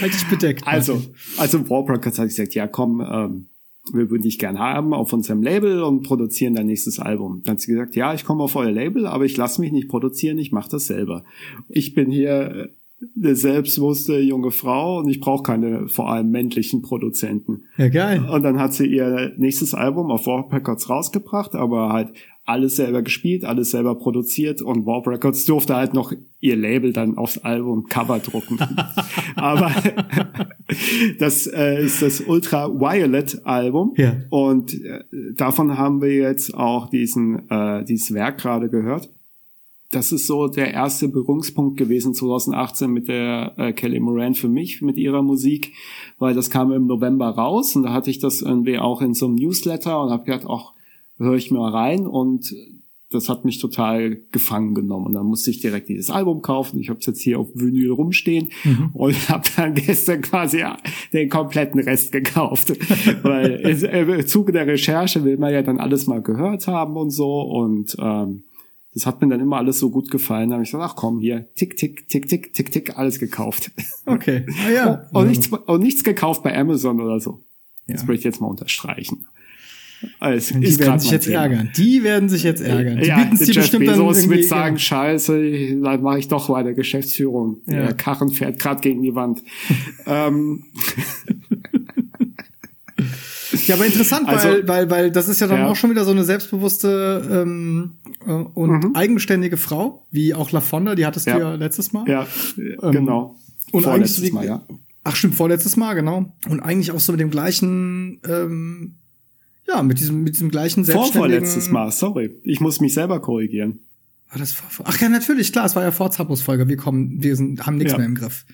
Halt 0.00 0.14
dich 0.14 0.26
bedeckt. 0.30 0.66
also, 0.66 1.02
also 1.36 1.68
Warp 1.68 1.90
Records 1.90 2.18
hat 2.18 2.28
gesagt, 2.28 2.54
ja 2.54 2.66
komm, 2.66 3.00
ähm, 3.00 3.48
wir 3.92 4.10
würden 4.10 4.22
dich 4.22 4.38
gern 4.38 4.58
haben 4.58 4.92
auf 4.94 5.12
unserem 5.12 5.42
Label 5.42 5.82
und 5.82 6.02
produzieren 6.02 6.54
dein 6.54 6.66
nächstes 6.66 6.98
Album. 6.98 7.42
Dann 7.44 7.52
hat 7.52 7.60
sie 7.60 7.72
gesagt, 7.72 7.96
ja, 7.96 8.14
ich 8.14 8.24
komme 8.24 8.42
auf 8.42 8.56
euer 8.56 8.70
Label, 8.70 9.06
aber 9.06 9.24
ich 9.24 9.36
lasse 9.36 9.60
mich 9.60 9.72
nicht 9.72 9.88
produzieren, 9.88 10.38
ich 10.38 10.52
mache 10.52 10.70
das 10.70 10.86
selber. 10.86 11.24
Ich 11.68 11.94
bin 11.94 12.10
hier 12.10 12.32
äh, 12.32 12.68
eine 13.16 13.36
selbstbewusste 13.36 14.18
junge 14.18 14.50
Frau 14.50 14.98
und 14.98 15.08
ich 15.08 15.20
brauche 15.20 15.42
keine 15.44 15.86
vor 15.88 16.10
allem 16.10 16.30
männlichen 16.30 16.82
Produzenten. 16.82 17.62
Ja, 17.76 17.88
geil. 17.88 18.24
Und 18.28 18.42
dann 18.42 18.58
hat 18.58 18.74
sie 18.74 18.86
ihr 18.86 19.32
nächstes 19.36 19.72
Album 19.74 20.10
auf 20.10 20.26
Warp 20.26 20.52
Records 20.52 20.90
rausgebracht, 20.90 21.54
aber 21.54 21.92
halt 21.92 22.12
alles 22.44 22.76
selber 22.76 23.02
gespielt, 23.02 23.44
alles 23.44 23.70
selber 23.72 23.94
produziert 23.96 24.62
und 24.62 24.86
Warp 24.86 25.06
Records 25.06 25.44
durfte 25.44 25.76
halt 25.76 25.92
noch 25.94 26.12
ihr 26.40 26.56
Label 26.56 26.92
dann 26.92 27.18
aufs 27.18 27.38
Album 27.38 27.84
Cover 27.88 28.18
drucken. 28.20 28.58
aber 29.36 29.70
das 31.18 31.46
äh, 31.46 31.84
ist 31.84 32.02
das 32.02 32.20
Ultra 32.22 32.68
Violet 32.68 33.40
Album 33.44 33.92
Ja. 33.96 34.16
und 34.30 34.74
äh, 34.82 35.04
davon 35.36 35.76
haben 35.78 36.00
wir 36.00 36.12
jetzt 36.14 36.54
auch 36.54 36.88
diesen 36.88 37.48
äh, 37.50 37.84
dieses 37.84 38.14
Werk 38.14 38.38
gerade 38.38 38.68
gehört. 38.70 39.10
Das 39.90 40.12
ist 40.12 40.26
so 40.26 40.48
der 40.48 40.72
erste 40.72 41.08
Berührungspunkt 41.08 41.78
gewesen 41.78 42.14
2018 42.14 42.90
mit 42.90 43.08
der 43.08 43.54
äh, 43.56 43.72
Kelly 43.72 44.00
Moran 44.00 44.34
für 44.34 44.48
mich, 44.48 44.82
mit 44.82 44.96
ihrer 44.98 45.22
Musik, 45.22 45.72
weil 46.18 46.34
das 46.34 46.50
kam 46.50 46.72
im 46.72 46.86
November 46.86 47.28
raus 47.28 47.74
und 47.74 47.84
da 47.84 47.92
hatte 47.92 48.10
ich 48.10 48.18
das 48.18 48.42
irgendwie 48.42 48.78
auch 48.78 49.00
in 49.00 49.14
so 49.14 49.26
einem 49.26 49.36
Newsletter 49.36 50.02
und 50.02 50.10
habe 50.10 50.24
gedacht, 50.24 50.46
ach, 50.48 50.72
höre 51.16 51.36
ich 51.36 51.50
mal 51.50 51.70
rein 51.70 52.06
und 52.06 52.54
das 53.10 53.30
hat 53.30 53.46
mich 53.46 53.58
total 53.58 54.20
gefangen 54.32 54.74
genommen. 54.74 55.06
Und 55.06 55.14
dann 55.14 55.24
musste 55.24 55.50
ich 55.50 55.60
direkt 55.60 55.88
dieses 55.88 56.10
Album 56.10 56.42
kaufen. 56.42 56.78
Ich 56.78 56.90
habe 56.90 56.98
es 57.00 57.06
jetzt 57.06 57.22
hier 57.22 57.38
auf 57.38 57.48
Vinyl 57.54 57.90
rumstehen 57.90 58.50
mhm. 58.64 58.90
und 58.92 59.14
habe 59.30 59.48
dann 59.56 59.74
gestern 59.74 60.20
quasi 60.20 60.62
den 61.14 61.30
kompletten 61.30 61.80
Rest 61.80 62.12
gekauft. 62.12 62.68
Weil 63.22 63.52
im 63.54 64.26
Zuge 64.26 64.52
der 64.52 64.66
Recherche 64.66 65.24
will 65.24 65.38
man 65.38 65.54
ja 65.54 65.62
dann 65.62 65.80
alles 65.80 66.06
mal 66.06 66.20
gehört 66.20 66.66
haben 66.66 66.96
und 66.96 67.10
so. 67.10 67.40
Und 67.40 67.96
ähm, 67.98 68.42
das 68.94 69.06
hat 69.06 69.20
mir 69.20 69.28
dann 69.28 69.40
immer 69.40 69.58
alles 69.58 69.78
so 69.78 69.90
gut 69.90 70.10
gefallen. 70.10 70.50
Da 70.50 70.54
habe 70.54 70.64
ich 70.64 70.70
gesagt, 70.70 70.90
ach 70.90 70.96
komm, 70.96 71.20
hier, 71.20 71.48
tick, 71.54 71.76
tick, 71.76 72.08
tick, 72.08 72.28
tick, 72.28 72.54
tick, 72.54 72.72
tick, 72.72 72.98
alles 72.98 73.18
gekauft. 73.18 73.70
Okay. 74.06 74.46
Ah, 74.66 74.70
ja. 74.70 75.08
Und, 75.12 75.22
und, 75.22 75.28
nichts, 75.28 75.48
und 75.48 75.82
nichts 75.82 76.02
gekauft 76.02 76.42
bei 76.42 76.56
Amazon 76.56 77.00
oder 77.00 77.20
so. 77.20 77.42
Ja. 77.86 77.94
Das 77.94 78.06
möchte 78.06 78.20
ich 78.20 78.24
jetzt 78.24 78.40
mal 78.40 78.48
unterstreichen. 78.48 79.26
Also, 80.20 80.58
die 80.58 80.78
werden 80.78 80.98
sich 80.98 81.10
jetzt 81.10 81.24
Thema. 81.24 81.42
ärgern. 81.42 81.70
Die 81.76 82.02
werden 82.02 82.28
sich 82.28 82.42
jetzt 82.42 82.60
ärgern. 82.60 82.98
Die 82.98 83.06
ja, 83.08 83.18
bieten 83.18 83.36
sie 83.36 83.52
bestimmt 83.52 83.86
Bezos 83.86 84.20
dann 84.20 84.30
wird 84.30 84.44
sagen, 84.44 84.76
ja. 84.76 84.80
scheiße, 84.80 85.80
dann 85.82 86.02
mache 86.02 86.20
ich 86.20 86.28
doch 86.28 86.48
weiter 86.48 86.72
Geschäftsführung. 86.72 87.62
Ja. 87.66 87.82
Der 87.82 87.94
Karren 87.94 88.30
fährt 88.30 88.58
gerade 88.58 88.80
gegen 88.80 89.02
die 89.02 89.14
Wand. 89.14 89.42
ähm. 90.06 90.64
Ja, 93.66 93.76
aber 93.76 93.86
interessant, 93.86 94.28
also, 94.28 94.48
weil, 94.48 94.68
weil, 94.68 94.90
weil 94.90 95.10
das 95.10 95.28
ist 95.28 95.40
ja 95.40 95.46
dann 95.46 95.60
ja. 95.60 95.66
auch 95.68 95.76
schon 95.76 95.90
wieder 95.90 96.04
so 96.04 96.10
eine 96.10 96.24
selbstbewusste 96.24 97.26
ähm, 97.30 97.92
äh, 98.26 98.30
und 98.30 98.84
mhm. 98.84 98.94
eigenständige 98.94 99.56
Frau, 99.56 100.06
wie 100.10 100.34
auch 100.34 100.50
La 100.52 100.60
Fonda, 100.60 100.94
die 100.94 101.06
hattest 101.06 101.26
ja. 101.26 101.34
du 101.34 101.40
ja 101.40 101.54
letztes 101.54 101.92
Mal. 101.92 102.08
Ja, 102.08 102.26
ähm, 102.56 102.92
genau. 102.92 103.36
Und 103.72 103.86
eigentlich 103.86 104.14
so 104.14 104.22
die, 104.22 104.32
Mal, 104.32 104.46
ja. 104.46 104.62
Ach 105.04 105.16
stimmt, 105.16 105.34
vorletztes 105.34 105.76
Mal, 105.76 105.94
genau. 105.94 106.32
Und 106.48 106.60
eigentlich 106.60 106.92
auch 106.92 107.00
so 107.00 107.12
mit 107.12 107.20
dem 107.20 107.30
gleichen 107.30 108.20
ähm, 108.28 108.94
ja, 109.68 109.82
mit 109.82 110.00
diesem, 110.00 110.24
mit 110.24 110.34
diesem 110.34 110.50
gleichen 110.50 110.84
selbstständigen... 110.84 111.20
Vorvorletztes 111.20 111.70
Mal, 111.70 111.92
sorry. 111.92 112.34
Ich 112.42 112.60
muss 112.60 112.80
mich 112.80 112.94
selber 112.94 113.20
korrigieren. 113.20 113.80
War 114.30 114.38
das 114.38 114.52
vor, 114.52 114.86
Ach 114.88 114.98
ja, 115.00 115.08
natürlich, 115.08 115.52
klar, 115.52 115.66
es 115.66 115.76
war 115.76 115.82
ja 115.82 115.90
vor 115.90 116.10
Zappos-Folge. 116.10 116.68
Wir 116.68 116.76
kommen, 116.76 117.22
wir 117.22 117.36
sind, 117.36 117.66
haben 117.66 117.76
nichts 117.76 117.92
ja. 117.92 117.98
mehr 117.98 118.06
im 118.06 118.14
Griff. 118.14 118.44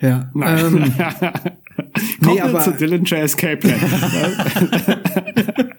Ja. 0.00 0.30
Nein. 0.34 0.94
Ähm, 1.96 2.02
nee, 2.20 2.40
aber, 2.40 2.60
zu 2.60 2.72
Dillinger 2.72 3.18
Escape 3.18 3.56
Plan. 3.56 3.78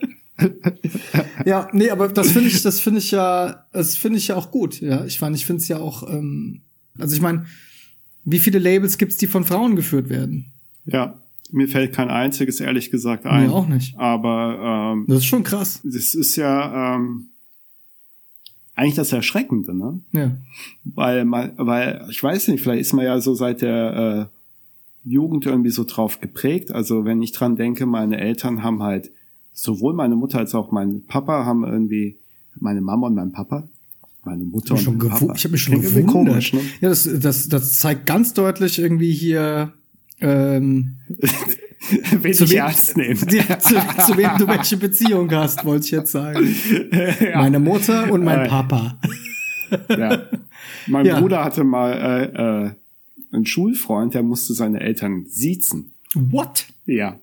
ja, 1.46 1.70
nee, 1.74 1.90
aber 1.90 2.10
das 2.10 2.32
finde 2.32 2.50
ich, 2.50 2.62
das 2.62 2.80
finde 2.80 3.00
ich 3.00 3.12
ja, 3.12 3.66
das 3.74 3.98
finde 3.98 4.18
ich 4.18 4.30
ja 4.30 4.36
auch 4.36 4.52
gut. 4.52 4.80
Ja, 4.82 5.06
ich 5.06 5.22
meine, 5.22 5.36
ich 5.36 5.46
finde 5.46 5.62
es 5.62 5.68
ja 5.68 5.78
auch, 5.78 6.10
ähm, 6.10 6.62
also 6.98 7.16
ich 7.16 7.22
meine, 7.22 7.46
wie 8.24 8.40
viele 8.40 8.58
Labels 8.60 8.98
gibt's, 8.98 9.18
die 9.18 9.28
von 9.28 9.46
Frauen 9.46 9.76
geführt 9.76 10.10
werden? 10.10 10.52
Ja. 10.86 11.22
Mir 11.50 11.70
fällt 11.70 11.94
kein 11.94 12.10
einziges, 12.10 12.60
ehrlich 12.60 12.92
gesagt, 12.92 13.26
ein. 13.26 13.48
Mir 13.48 13.54
auch 13.54 13.68
nicht. 13.68 13.98
Aber 13.98 14.94
ähm, 14.94 15.06
das 15.08 15.20
ist 15.20 15.28
schon 15.28 15.44
krass. 15.44 15.80
Das 15.84 16.14
ist 16.14 16.36
ja 16.36 16.96
ähm, 16.96 17.30
eigentlich 18.76 18.96
das 18.96 19.14
Erschreckende, 19.14 19.74
ne? 19.74 20.02
Ja. 20.12 20.32
Weil 20.84 21.26
man, 21.26 21.54
weil 21.56 22.06
ich 22.10 22.22
weiß 22.22 22.50
nicht, 22.50 22.62
vielleicht 22.62 22.82
ist 22.82 22.94
man 22.94 23.06
ja 23.06 23.22
so 23.22 23.34
seit 23.34 23.62
der 23.62 24.30
äh, 24.30 24.37
Jugend 25.08 25.46
irgendwie 25.46 25.70
so 25.70 25.84
drauf 25.84 26.20
geprägt. 26.20 26.72
Also 26.72 27.06
wenn 27.06 27.22
ich 27.22 27.32
dran 27.32 27.56
denke, 27.56 27.86
meine 27.86 28.20
Eltern 28.20 28.64
haben 28.64 28.84
halt 28.84 29.12
sowohl 29.54 29.94
meine 29.94 30.16
Mutter 30.16 30.40
als 30.40 30.54
auch 30.54 30.72
mein 30.72 31.06
Papa 31.08 31.46
haben 31.46 31.64
irgendwie 31.64 32.18
meine 32.60 32.82
Mama 32.82 33.08
und 33.08 33.16
mein 33.16 33.32
Papa 33.32 33.68
meine 34.28 34.44
Mutter 34.44 34.76
ich 34.76 34.88
und 34.88 34.98
mein 34.98 35.10
Papa. 35.10 35.34
Ich 35.36 35.44
habe 35.46 35.54
mich 35.54 35.64
schon 35.64 35.82
gewundert. 35.82 36.12
Komisch, 36.12 36.54
ne? 36.54 36.60
Ja, 36.82 36.90
das, 36.90 37.10
das, 37.20 37.48
das 37.48 37.78
zeigt 37.80 38.06
ganz 38.06 38.34
deutlich 38.34 38.78
irgendwie 38.78 39.14
hier 39.14 39.72
ähm, 40.20 40.98
Wen 42.22 42.34
zu 42.34 42.50
wem, 42.50 42.58
ernst 42.58 42.98
nehmen. 42.98 43.18
Zu, 43.18 43.28
zu, 43.30 44.18
wem 44.18 44.32
du 44.38 44.48
welche 44.48 44.76
Beziehung 44.78 45.32
hast, 45.32 45.64
wollte 45.64 45.86
ich 45.86 45.92
jetzt 45.92 46.12
sagen. 46.12 46.40
Ja. 47.20 47.38
Meine 47.38 47.60
Mutter 47.60 48.12
und 48.12 48.24
mein 48.24 48.46
äh, 48.46 48.48
Papa. 48.50 49.00
ja. 49.90 50.24
Mein 50.88 51.06
ja. 51.06 51.20
Bruder 51.20 51.44
hatte 51.44 51.64
mal 51.64 51.94
äh, 51.94 52.66
äh, 52.66 52.72
einen 53.38 53.46
Schulfreund, 53.46 54.14
der 54.14 54.24
musste 54.24 54.54
seine 54.54 54.82
Eltern 54.82 55.26
siezen. 55.28 55.94
What? 56.14 56.66
Ja. 56.86 57.20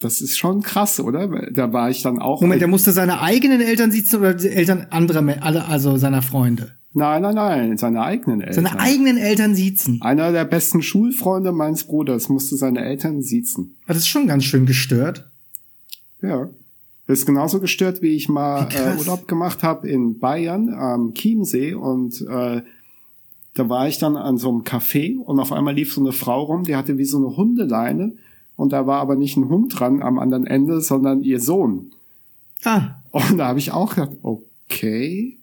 Das 0.00 0.20
ist 0.20 0.36
schon 0.36 0.62
krass, 0.62 1.00
oder? 1.00 1.28
Da 1.50 1.72
war 1.72 1.90
ich 1.90 2.02
dann 2.02 2.18
auch. 2.18 2.40
Moment, 2.40 2.60
der 2.60 2.68
musste 2.68 2.92
seine 2.92 3.20
eigenen 3.20 3.60
Eltern 3.60 3.90
siezen 3.90 4.20
oder 4.20 4.34
die 4.34 4.48
Eltern 4.48 4.86
anderer, 4.90 5.68
also 5.68 5.96
seiner 5.96 6.20
Freunde? 6.20 6.72
Nein, 6.92 7.22
nein, 7.22 7.34
nein, 7.34 7.76
seine 7.76 8.02
eigenen 8.02 8.40
Eltern. 8.40 8.64
Seine 8.66 8.78
eigenen 8.78 9.16
Eltern 9.16 9.54
siezen. 9.54 10.00
Einer 10.02 10.30
der 10.30 10.44
besten 10.44 10.80
Schulfreunde 10.80 11.50
meines 11.50 11.84
Bruders 11.84 12.28
musste 12.28 12.56
seine 12.56 12.84
Eltern 12.84 13.20
siezen. 13.20 13.76
Das 13.88 13.96
ist 13.96 14.06
schon 14.06 14.28
ganz 14.28 14.44
schön 14.44 14.64
gestört. 14.64 15.28
Ja. 16.22 16.50
Das 17.06 17.18
ist 17.18 17.26
genauso 17.26 17.60
gestört, 17.60 18.00
wie 18.00 18.14
ich 18.14 18.28
mal 18.28 18.68
äh, 18.72 18.96
Urlaub 18.98 19.26
gemacht 19.26 19.62
habe 19.62 19.88
in 19.88 20.18
Bayern 20.20 20.72
am 20.72 21.14
Chiemsee 21.14 21.74
und 21.74 22.20
äh, 22.22 22.62
da 23.54 23.68
war 23.68 23.88
ich 23.88 23.98
dann 23.98 24.16
an 24.16 24.36
so 24.36 24.50
einem 24.50 24.62
Café 24.62 25.16
und 25.18 25.38
auf 25.40 25.52
einmal 25.52 25.74
lief 25.74 25.94
so 25.94 26.00
eine 26.00 26.12
Frau 26.12 26.42
rum, 26.42 26.64
die 26.64 26.76
hatte 26.76 26.98
wie 26.98 27.04
so 27.04 27.18
eine 27.18 27.36
Hundeleine 27.36 28.12
und 28.56 28.72
da 28.72 28.86
war 28.86 29.00
aber 29.00 29.16
nicht 29.16 29.36
ein 29.36 29.48
Hund 29.48 29.78
dran 29.78 30.02
am 30.02 30.18
anderen 30.18 30.46
Ende, 30.46 30.80
sondern 30.80 31.22
ihr 31.22 31.40
Sohn. 31.40 31.92
Ah. 32.64 32.96
Und 33.10 33.38
da 33.38 33.46
habe 33.48 33.58
ich 33.58 33.72
auch 33.72 33.94
gedacht, 33.94 34.16
okay, 34.22 35.38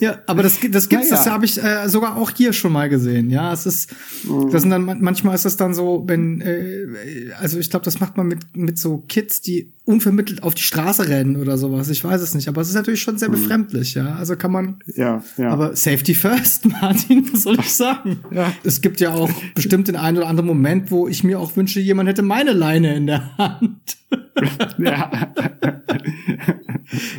ja, 0.00 0.18
aber 0.26 0.42
das, 0.42 0.58
das 0.70 0.88
gibt's, 0.88 1.10
ja, 1.10 1.16
ja. 1.16 1.22
das 1.22 1.30
habe 1.30 1.44
ich 1.44 1.62
äh, 1.62 1.88
sogar 1.88 2.16
auch 2.16 2.30
hier 2.30 2.52
schon 2.52 2.72
mal 2.72 2.88
gesehen. 2.88 3.30
Ja, 3.30 3.52
es 3.52 3.66
ist, 3.66 3.92
mhm. 4.24 4.50
das 4.50 4.62
sind 4.62 4.70
dann 4.70 4.84
manchmal 5.00 5.34
ist 5.34 5.44
es 5.44 5.56
dann 5.56 5.74
so, 5.74 6.04
wenn, 6.06 6.40
äh, 6.40 7.32
also 7.38 7.58
ich 7.58 7.70
glaube, 7.70 7.84
das 7.84 8.00
macht 8.00 8.16
man 8.16 8.26
mit 8.26 8.56
mit 8.56 8.78
so 8.78 8.98
Kids, 9.08 9.40
die 9.40 9.72
unvermittelt 9.84 10.42
auf 10.42 10.54
die 10.54 10.62
Straße 10.62 11.08
rennen 11.08 11.36
oder 11.36 11.58
sowas. 11.58 11.88
Ich 11.90 12.04
weiß 12.04 12.20
es 12.20 12.34
nicht, 12.34 12.48
aber 12.48 12.60
es 12.60 12.68
ist 12.68 12.74
natürlich 12.74 13.02
schon 13.02 13.18
sehr 13.18 13.28
mhm. 13.28 13.32
befremdlich. 13.32 13.94
Ja, 13.94 14.14
also 14.14 14.36
kann 14.36 14.52
man. 14.52 14.76
Ja, 14.94 15.22
ja. 15.36 15.50
Aber 15.50 15.74
Safety 15.74 16.14
first, 16.14 16.66
Martin, 16.80 17.28
was 17.32 17.42
soll 17.42 17.58
ich 17.58 17.72
sagen? 17.72 18.20
Ja. 18.30 18.52
Es 18.62 18.80
gibt 18.80 19.00
ja 19.00 19.12
auch 19.12 19.30
bestimmt 19.54 19.88
den 19.88 19.96
einen 19.96 20.18
oder 20.18 20.28
anderen 20.28 20.46
Moment, 20.46 20.90
wo 20.90 21.08
ich 21.08 21.24
mir 21.24 21.40
auch 21.40 21.56
wünsche, 21.56 21.80
jemand 21.80 22.08
hätte 22.08 22.22
meine 22.22 22.52
Leine 22.52 22.94
in 22.94 23.06
der 23.06 23.36
Hand. 23.36 23.98
ja. 24.78 25.10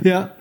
ja. 0.04 0.36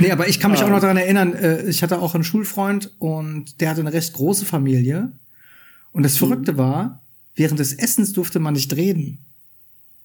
Nee, 0.00 0.10
aber 0.10 0.28
ich 0.28 0.40
kann 0.40 0.50
mich 0.50 0.62
auch 0.62 0.70
noch 0.70 0.80
daran 0.80 0.96
erinnern, 0.96 1.34
äh, 1.34 1.68
ich 1.68 1.82
hatte 1.82 2.00
auch 2.00 2.14
einen 2.14 2.24
Schulfreund 2.24 2.94
und 2.98 3.60
der 3.60 3.70
hatte 3.70 3.80
eine 3.80 3.92
recht 3.92 4.12
große 4.14 4.44
Familie. 4.44 5.12
Und 5.92 6.02
das 6.04 6.16
Verrückte 6.16 6.54
mhm. 6.54 6.58
war, 6.58 7.02
während 7.34 7.58
des 7.58 7.72
Essens 7.72 8.12
durfte 8.12 8.38
man 8.38 8.54
nicht 8.54 8.74
reden. 8.76 9.18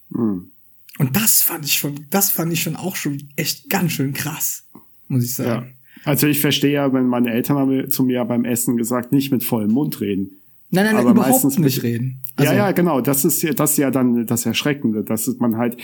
Mhm. 0.10 0.52
Und 0.99 1.15
das 1.15 1.41
fand 1.41 1.65
ich 1.65 1.73
schon, 1.73 2.06
das 2.10 2.30
fand 2.30 2.54
ich 2.54 2.62
schon 2.62 2.76
auch 2.76 2.95
schon 2.95 3.30
echt 3.36 3.69
ganz 3.69 3.93
schön 3.93 4.13
krass, 4.13 4.65
muss 5.08 5.23
ich 5.23 5.36
sagen. 5.36 5.65
Ja. 5.65 5.71
Also 6.06 6.28
ich 6.28 6.39
verstehe 6.39 6.73
ja, 6.73 6.93
wenn 6.93 7.08
meine 7.08 7.32
Eltern 7.32 7.58
haben 7.58 7.89
zu 7.89 8.04
mir 8.04 8.23
beim 8.26 8.45
Essen 8.45 8.78
gesagt, 8.78 9.12
nicht 9.12 9.32
mit 9.32 9.43
vollem 9.43 9.71
Mund 9.71 10.02
reden. 10.02 10.32
Nein, 10.69 10.86
nein, 10.86 10.95
nein, 10.95 11.08
überhaupt 11.08 11.43
nicht 11.43 11.60
mit, 11.60 11.84
reden. 11.84 12.21
Also, 12.36 12.52
ja, 12.52 12.58
ja, 12.58 12.71
genau. 12.71 12.99
Das 12.99 13.26
ist 13.26 13.41
ja, 13.43 13.54
das 13.54 13.71
ist 13.71 13.78
ja 13.78 13.91
dann 13.91 14.26
das 14.26 14.45
Erschreckende, 14.45 15.04
dass 15.04 15.28
man 15.38 15.58
halt 15.58 15.78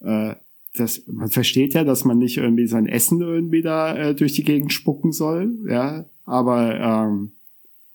äh, 0.00 0.34
das, 0.76 1.02
man 1.06 1.30
versteht 1.30 1.74
ja, 1.74 1.84
dass 1.84 2.04
man 2.04 2.18
nicht 2.18 2.36
irgendwie 2.36 2.66
sein 2.66 2.86
Essen 2.86 3.20
irgendwie 3.20 3.62
da 3.62 3.94
äh, 3.96 4.14
durch 4.14 4.32
die 4.32 4.42
Gegend 4.42 4.72
spucken 4.72 5.12
soll, 5.12 5.56
ja, 5.68 6.06
aber 6.24 6.80
ähm, 6.80 7.32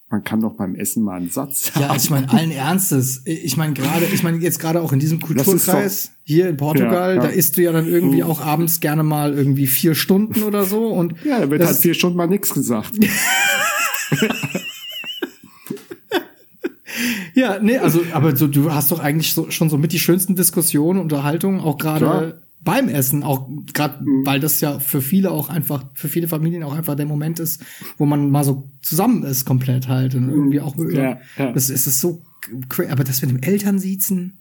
man 0.10 0.24
kann 0.24 0.40
doch 0.42 0.54
beim 0.54 0.74
Essen 0.76 1.04
mal 1.04 1.18
einen 1.18 1.30
Satz 1.30 1.76
haben. 1.76 1.82
Ja, 1.84 1.96
ich 1.96 2.10
meine 2.10 2.28
allen 2.32 2.50
Ernstes. 2.52 3.22
Ich 3.26 3.58
meine 3.58 3.74
gerade, 3.74 4.06
ich 4.06 4.24
meine 4.24 4.38
jetzt 4.38 4.60
gerade 4.60 4.82
auch 4.82 4.92
in 4.92 5.00
diesem 5.00 5.20
Kulturkreis 5.20 6.06
doch, 6.06 6.12
hier 6.24 6.50
in 6.50 6.58
Portugal, 6.58 7.16
ja, 7.16 7.22
ja. 7.22 7.22
da 7.22 7.28
isst 7.28 7.58
du 7.58 7.62
ja 7.62 7.72
dann 7.72 7.86
irgendwie 7.86 8.24
auch 8.24 8.42
abends 8.42 8.80
gerne 8.80 9.04
mal 9.04 9.36
irgendwie 9.36 9.68
vier 9.68 9.94
Stunden 9.94 10.42
oder 10.44 10.64
so 10.64 10.88
und 10.88 11.14
ja, 11.24 11.40
da 11.40 11.52
wird 11.52 11.64
halt 11.64 11.78
vier 11.78 11.94
Stunden 11.94 12.18
mal 12.18 12.26
nichts 12.28 12.54
gesagt. 12.54 12.94
ja, 17.36 17.60
nee, 17.60 17.78
also 17.78 18.02
aber 18.14 18.36
so, 18.36 18.48
du 18.48 18.74
hast 18.74 18.92
doch 18.92 19.00
eigentlich 19.00 19.34
so, 19.34 19.52
schon 19.52 19.70
so 19.70 19.78
mit 19.78 19.92
die 19.92 20.00
schönsten 20.00 20.36
Diskussionen, 20.36 21.00
Unterhaltungen, 21.00 21.60
auch 21.60 21.78
gerade 21.78 22.42
beim 22.62 22.90
Essen, 22.90 23.24
auch 23.24 23.50
gerade, 23.74 24.04
mhm. 24.04 24.26
weil 24.26 24.40
das 24.40 24.62
ja 24.62 24.80
für 24.80 25.02
viele 25.02 25.32
auch 25.32 25.50
einfach, 25.50 25.86
für 25.94 26.08
viele 26.08 26.28
Familien 26.28 26.64
auch 26.64 26.74
einfach 26.74 26.96
der 26.96 27.06
Moment 27.06 27.40
ist, 27.40 27.64
wo 27.98 28.06
man 28.06 28.30
mal 28.30 28.44
so 28.44 28.70
zusammen 28.82 29.24
ist, 29.24 29.46
komplett 29.46 29.88
halt. 29.88 30.16
Und 30.16 30.30
irgendwie 30.30 30.62
auch, 30.62 30.76
ja, 30.78 31.20
ja. 31.38 31.52
das 31.52 31.70
ist 31.70 31.88
es 31.88 32.02
so, 32.02 32.22
aber 32.90 33.04
das 33.04 33.22
mit 33.22 33.32
dem 33.32 33.42
Elternsiezen. 33.42 34.40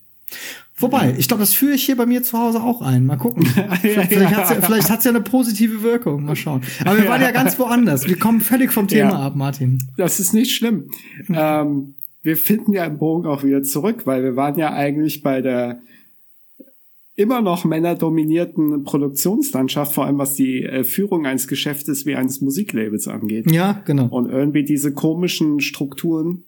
Wobei, 0.81 1.15
ich 1.19 1.27
glaube, 1.27 1.41
das 1.41 1.55
führe 1.55 1.75
ich 1.75 1.85
hier 1.85 1.97
bei 1.97 2.07
mir 2.07 2.23
zu 2.23 2.39
Hause 2.39 2.63
auch 2.63 2.83
ein. 2.83 3.05
Mal 3.05 3.17
gucken. 3.17 3.45
vielleicht, 3.81 4.13
vielleicht 4.13 4.37
hat's 4.37 4.51
ja, 4.51 4.61
vielleicht 4.61 4.91
hat's 4.91 5.05
ja 5.05 5.11
eine 5.11 5.21
positive 5.21 5.83
Wirkung. 5.83 6.25
Mal 6.25 6.37
schauen. 6.37 6.63
Aber 6.85 6.97
wir 6.97 7.09
waren 7.09 7.21
ja 7.21 7.33
ganz 7.33 7.59
woanders. 7.59 8.07
Wir 8.07 8.19
kommen 8.19 8.41
völlig 8.41 8.73
vom 8.73 8.87
Thema 8.87 9.11
ja. 9.11 9.19
ab, 9.19 9.35
Martin. 9.35 9.83
Das 9.97 10.21
ist 10.21 10.35
nicht 10.35 10.55
schlimm. 10.55 10.91
Ähm, 11.33 11.95
wir 12.23 12.37
finden 12.37 12.73
ja 12.73 12.85
im 12.85 12.99
Bogen 12.99 13.27
auch 13.27 13.43
wieder 13.43 13.63
zurück, 13.63 14.03
weil 14.05 14.23
wir 14.23 14.37
waren 14.37 14.57
ja 14.57 14.73
eigentlich 14.73 15.23
bei 15.23 15.41
der 15.41 15.81
immer 17.19 17.41
noch 17.43 17.65
männerdominierten 17.65 18.85
Produktionslandschaft, 18.85 19.93
vor 19.93 20.07
allem 20.07 20.19
was 20.19 20.35
die 20.35 20.63
äh, 20.63 20.85
Führung 20.85 21.27
eines 21.27 21.49
Geschäftes 21.49 22.07
wie 22.07 22.15
eines 22.15 22.41
Musiklabels 22.41 23.09
angeht. 23.09 23.51
Ja, 23.51 23.83
genau. 23.85 24.07
Und 24.07 24.31
irgendwie 24.31 24.63
diese 24.63 24.95
komischen 24.95 25.61
Strukturen, 25.61 26.45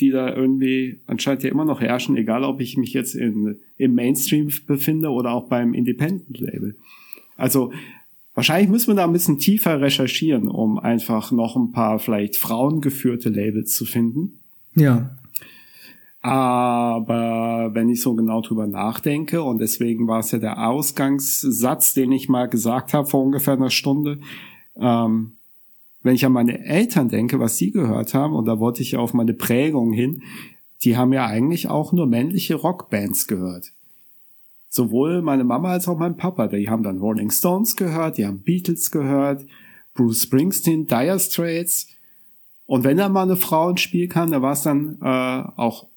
die 0.00 0.10
da 0.10 0.34
irgendwie 0.34 1.02
anscheinend 1.06 1.44
ja 1.44 1.50
immer 1.50 1.64
noch 1.64 1.80
herrschen, 1.80 2.16
egal 2.16 2.42
ob 2.42 2.60
ich 2.60 2.76
mich 2.76 2.92
jetzt 2.92 3.14
in, 3.14 3.58
im 3.76 3.94
Mainstream 3.94 4.50
befinde 4.66 5.10
oder 5.10 5.30
auch 5.30 5.48
beim 5.48 5.72
Independent-Label. 5.72 6.74
Also 7.36 7.72
wahrscheinlich 8.34 8.70
müssen 8.70 8.88
wir 8.88 8.96
da 8.96 9.04
ein 9.04 9.12
bisschen 9.12 9.38
tiefer 9.38 9.80
recherchieren, 9.80 10.48
um 10.48 10.80
einfach 10.80 11.30
noch 11.30 11.54
ein 11.54 11.70
paar 11.70 12.00
vielleicht 12.00 12.36
frauengeführte 12.36 13.28
Labels 13.28 13.72
zu 13.72 13.84
finden. 13.84 14.40
Ja. 14.74 15.16
Aber 16.22 17.70
wenn 17.74 17.88
ich 17.88 18.00
so 18.00 18.14
genau 18.14 18.40
drüber 18.40 18.68
nachdenke, 18.68 19.42
und 19.42 19.58
deswegen 19.58 20.06
war 20.06 20.20
es 20.20 20.30
ja 20.30 20.38
der 20.38 20.68
Ausgangssatz, 20.68 21.94
den 21.94 22.12
ich 22.12 22.28
mal 22.28 22.48
gesagt 22.48 22.94
habe 22.94 23.08
vor 23.08 23.24
ungefähr 23.24 23.54
einer 23.54 23.70
Stunde, 23.70 24.20
ähm, 24.76 25.32
wenn 26.04 26.14
ich 26.14 26.24
an 26.24 26.32
meine 26.32 26.64
Eltern 26.64 27.08
denke, 27.08 27.40
was 27.40 27.56
sie 27.56 27.72
gehört 27.72 28.14
haben, 28.14 28.34
und 28.34 28.46
da 28.46 28.60
wollte 28.60 28.82
ich 28.82 28.96
auf 28.96 29.14
meine 29.14 29.34
Prägung 29.34 29.92
hin, 29.92 30.22
die 30.82 30.96
haben 30.96 31.12
ja 31.12 31.26
eigentlich 31.26 31.68
auch 31.68 31.92
nur 31.92 32.06
männliche 32.06 32.54
Rockbands 32.54 33.26
gehört. 33.26 33.72
Sowohl 34.68 35.22
meine 35.22 35.44
Mama 35.44 35.70
als 35.70 35.88
auch 35.88 35.98
mein 35.98 36.16
Papa, 36.16 36.46
die 36.46 36.68
haben 36.68 36.82
dann 36.82 36.98
Rolling 36.98 37.30
Stones 37.30 37.76
gehört, 37.76 38.16
die 38.16 38.26
haben 38.26 38.42
Beatles 38.42 38.90
gehört, 38.90 39.44
Bruce 39.94 40.22
Springsteen, 40.22 40.86
Dire 40.86 41.18
Straits. 41.18 41.88
Und 42.66 42.84
wenn 42.84 42.96
da 42.96 43.08
mal 43.08 43.22
eine 43.22 43.36
Frau 43.36 43.70
ins 43.70 43.82
Spiel 43.82 44.08
kam, 44.08 44.30
da 44.30 44.40
war 44.40 44.52
es 44.52 44.62
dann 44.62 44.98
äh, 45.02 45.60
auch 45.60 45.88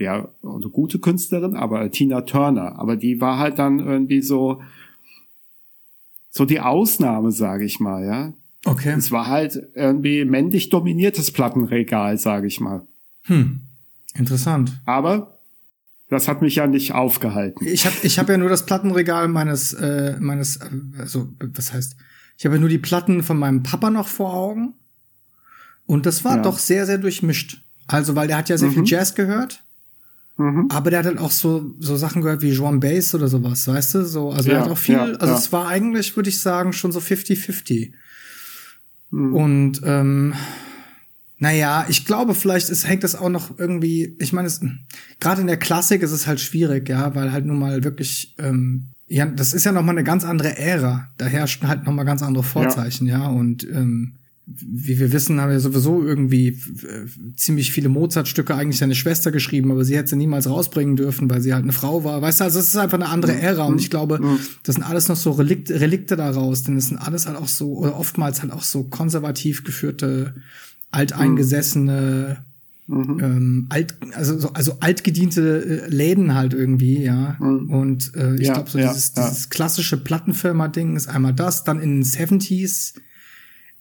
ja 0.00 0.28
eine 0.42 0.68
gute 0.70 0.98
Künstlerin, 0.98 1.54
aber 1.56 1.90
Tina 1.90 2.22
Turner. 2.22 2.78
Aber 2.78 2.96
die 2.96 3.20
war 3.20 3.38
halt 3.38 3.58
dann 3.58 3.80
irgendwie 3.80 4.22
so 4.22 4.62
so 6.30 6.44
die 6.44 6.60
Ausnahme, 6.60 7.32
sage 7.32 7.64
ich 7.64 7.80
mal, 7.80 8.04
ja. 8.04 8.32
Okay. 8.64 8.94
Es 8.96 9.10
war 9.10 9.26
halt 9.26 9.58
irgendwie 9.74 10.24
männlich 10.24 10.68
dominiertes 10.68 11.32
Plattenregal, 11.32 12.18
sage 12.18 12.46
ich 12.46 12.60
mal. 12.60 12.82
Hm. 13.22 13.60
Interessant. 14.14 14.80
Aber 14.84 15.38
das 16.08 16.28
hat 16.28 16.42
mich 16.42 16.56
ja 16.56 16.66
nicht 16.66 16.92
aufgehalten. 16.92 17.66
Ich 17.66 17.86
habe 17.86 17.96
ich 18.02 18.18
hab 18.18 18.28
ja 18.28 18.36
nur 18.36 18.48
das 18.48 18.66
Plattenregal 18.66 19.28
meines, 19.28 19.72
äh, 19.72 20.16
meines, 20.20 20.60
also, 20.98 21.28
was 21.38 21.72
heißt, 21.72 21.96
ich 22.36 22.44
habe 22.44 22.56
ja 22.56 22.60
nur 22.60 22.68
die 22.68 22.78
Platten 22.78 23.22
von 23.22 23.38
meinem 23.38 23.62
Papa 23.62 23.90
noch 23.90 24.08
vor 24.08 24.34
Augen. 24.34 24.74
Und 25.86 26.06
das 26.06 26.24
war 26.24 26.36
Ja. 26.36 26.42
doch 26.42 26.58
sehr, 26.58 26.86
sehr 26.86 26.98
durchmischt. 26.98 27.62
Also, 27.86 28.14
weil 28.14 28.28
der 28.28 28.36
hat 28.36 28.48
ja 28.48 28.56
sehr 28.58 28.70
viel 28.70 28.84
Jazz 28.84 29.14
gehört. 29.14 29.64
Mhm. 30.40 30.68
Aber 30.70 30.88
der 30.90 31.00
hat 31.00 31.06
halt 31.06 31.18
auch 31.18 31.30
so, 31.30 31.74
so 31.78 31.96
Sachen 31.96 32.22
gehört 32.22 32.40
wie 32.40 32.50
Joan 32.52 32.80
Bass 32.80 33.14
oder 33.14 33.28
sowas, 33.28 33.66
weißt 33.68 33.94
du? 33.96 34.04
So, 34.06 34.30
also 34.30 34.48
er 34.50 34.56
Ja, 34.56 34.64
hat 34.64 34.70
auch 34.70 34.78
viel, 34.78 34.94
ja, 34.94 35.02
also 35.02 35.34
ja. 35.34 35.38
es 35.38 35.52
war 35.52 35.68
eigentlich, 35.68 36.16
würde 36.16 36.30
ich 36.30 36.40
sagen, 36.40 36.72
schon 36.72 36.92
so 36.92 36.98
50-50. 37.00 37.92
Mhm. 39.10 39.34
Und 39.34 39.80
ähm, 39.84 40.34
naja, 41.38 41.86
ich 41.88 42.04
glaube, 42.04 42.34
vielleicht 42.34 42.70
ist, 42.70 42.86
hängt 42.86 43.04
das 43.04 43.14
auch 43.16 43.28
noch 43.28 43.58
irgendwie, 43.58 44.16
ich 44.18 44.32
meine, 44.32 44.48
es- 44.48 44.60
gerade 45.20 45.40
in 45.40 45.46
der 45.46 45.56
Klassik 45.58 46.02
ist 46.02 46.12
es 46.12 46.26
halt 46.26 46.40
schwierig, 46.40 46.88
ja, 46.88 47.14
weil 47.14 47.32
halt 47.32 47.44
nun 47.46 47.58
mal 47.58 47.82
wirklich, 47.84 48.34
ähm, 48.38 48.88
ja, 49.08 49.26
das 49.26 49.52
ist 49.54 49.64
ja 49.64 49.72
noch 49.72 49.82
mal 49.82 49.92
eine 49.92 50.04
ganz 50.04 50.24
andere 50.24 50.56
Ära. 50.56 51.08
Da 51.18 51.26
herrschen 51.26 51.66
halt 51.68 51.84
noch 51.84 51.92
mal 51.92 52.04
ganz 52.04 52.22
andere 52.22 52.44
Vorzeichen, 52.44 53.06
ja, 53.06 53.26
und 53.26 53.64
ähm, 53.64 54.14
wie 54.58 54.98
wir 54.98 55.12
wissen, 55.12 55.40
haben 55.40 55.52
ja 55.52 55.60
sowieso 55.60 56.02
irgendwie 56.04 56.48
äh, 56.48 57.06
ziemlich 57.36 57.72
viele 57.72 57.88
Mozart-Stücke 57.88 58.54
eigentlich 58.54 58.78
seine 58.78 58.94
Schwester 58.94 59.30
geschrieben, 59.30 59.70
aber 59.70 59.84
sie 59.84 59.96
hätte 59.96 60.10
sie 60.10 60.16
niemals 60.16 60.48
rausbringen 60.48 60.96
dürfen, 60.96 61.30
weil 61.30 61.40
sie 61.40 61.54
halt 61.54 61.62
eine 61.62 61.72
Frau 61.72 62.02
war. 62.04 62.20
Weißt 62.20 62.40
du, 62.40 62.44
also 62.44 62.58
es 62.58 62.68
ist 62.68 62.76
einfach 62.76 62.98
eine 62.98 63.08
andere 63.08 63.32
Ära 63.40 63.64
und 63.64 63.80
ich 63.80 63.90
glaube, 63.90 64.20
das 64.64 64.74
sind 64.74 64.84
alles 64.84 65.08
noch 65.08 65.16
so 65.16 65.30
Relikte, 65.32 65.80
Relikte 65.80 66.16
daraus, 66.16 66.62
denn 66.64 66.76
es 66.76 66.88
sind 66.88 66.98
alles 66.98 67.26
halt 67.26 67.36
auch 67.36 67.48
so, 67.48 67.74
oder 67.74 67.96
oftmals 67.96 68.42
halt 68.42 68.52
auch 68.52 68.62
so 68.64 68.84
konservativ 68.84 69.62
geführte, 69.64 70.34
alteingesessene, 70.90 72.38
ähm, 72.88 73.66
alt, 73.68 73.94
also, 74.14 74.36
so, 74.38 74.52
also 74.52 74.78
altgediente 74.80 75.84
äh, 75.84 75.88
Läden 75.88 76.34
halt 76.34 76.54
irgendwie, 76.54 77.00
ja. 77.02 77.36
Und 77.38 78.12
äh, 78.16 78.34
ich 78.34 78.48
Ja, 78.48 78.54
glaube, 78.54 78.70
so 78.70 78.78
ja, 78.78 78.88
dieses, 78.92 79.12
ja. 79.16 79.28
dieses 79.28 79.48
klassische 79.48 79.96
Plattenfirma-Ding 79.96 80.96
ist 80.96 81.06
einmal 81.08 81.32
das, 81.34 81.62
dann 81.62 81.80
in 81.80 82.00
den 82.00 82.04
70s 82.04 82.94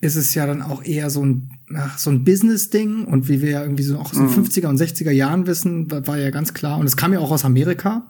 ist 0.01 0.15
es 0.15 0.33
ja 0.33 0.45
dann 0.47 0.61
auch 0.61 0.83
eher 0.83 1.09
so 1.09 1.25
ein, 1.25 1.51
ach, 1.75 1.97
so 1.97 2.09
ein 2.09 2.23
Business-Ding 2.23 3.05
und 3.05 3.27
wie 3.27 3.41
wir 3.41 3.49
ja 3.51 3.61
irgendwie 3.63 3.83
so 3.83 3.97
auch 3.97 4.11
aus 4.11 4.17
den 4.17 4.29
50er 4.29 4.67
und 4.67 4.79
60er 4.79 5.11
Jahren 5.11 5.45
wissen, 5.45 5.91
war, 5.91 6.07
war 6.07 6.17
ja 6.17 6.29
ganz 6.29 6.53
klar 6.53 6.77
und 6.77 6.85
es 6.85 6.95
kam 6.97 7.11
ja 7.13 7.19
auch 7.19 7.31
aus 7.31 7.43
Amerika. 7.45 8.09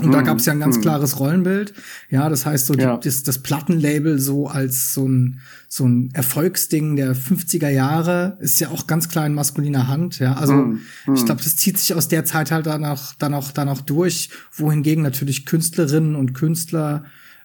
Und 0.00 0.12
da 0.12 0.22
gab 0.22 0.38
es 0.38 0.46
ja 0.46 0.54
ein 0.54 0.60
ganz 0.60 0.80
klares 0.80 1.20
Rollenbild. 1.20 1.74
Ja, 2.08 2.30
das 2.30 2.46
heißt 2.46 2.66
so 2.66 2.74
die, 2.74 2.84
Ja. 2.84 2.96
das, 2.96 3.22
das 3.22 3.40
Plattenlabel 3.40 4.18
so 4.18 4.46
als 4.46 4.94
so 4.94 5.06
ein 5.06 5.40
so 5.68 5.84
ein 5.86 6.08
Erfolgsding 6.14 6.96
der 6.96 7.14
50er 7.14 7.68
Jahre 7.68 8.38
ist 8.40 8.60
ja 8.60 8.70
auch 8.70 8.86
ganz 8.86 9.10
klar 9.10 9.26
in 9.26 9.34
maskuliner 9.34 9.88
Hand. 9.88 10.18
Ja, 10.18 10.34
also 10.34 10.74
ich 11.14 11.26
glaube, 11.26 11.42
das 11.42 11.56
zieht 11.56 11.76
sich 11.76 11.92
aus 11.92 12.08
der 12.08 12.24
Zeit 12.24 12.50
halt 12.50 12.64
dann 12.66 12.84
auch 12.86 13.14
dann 13.18 13.34
auch 13.34 13.52
dann 13.52 13.68
auch 13.68 13.82
durch, 13.82 14.30
wohingegen 14.52 15.02
natürlich 15.02 15.44
Künstlerinnen 15.44 16.14
und 16.14 16.32
Künstler 16.32 17.04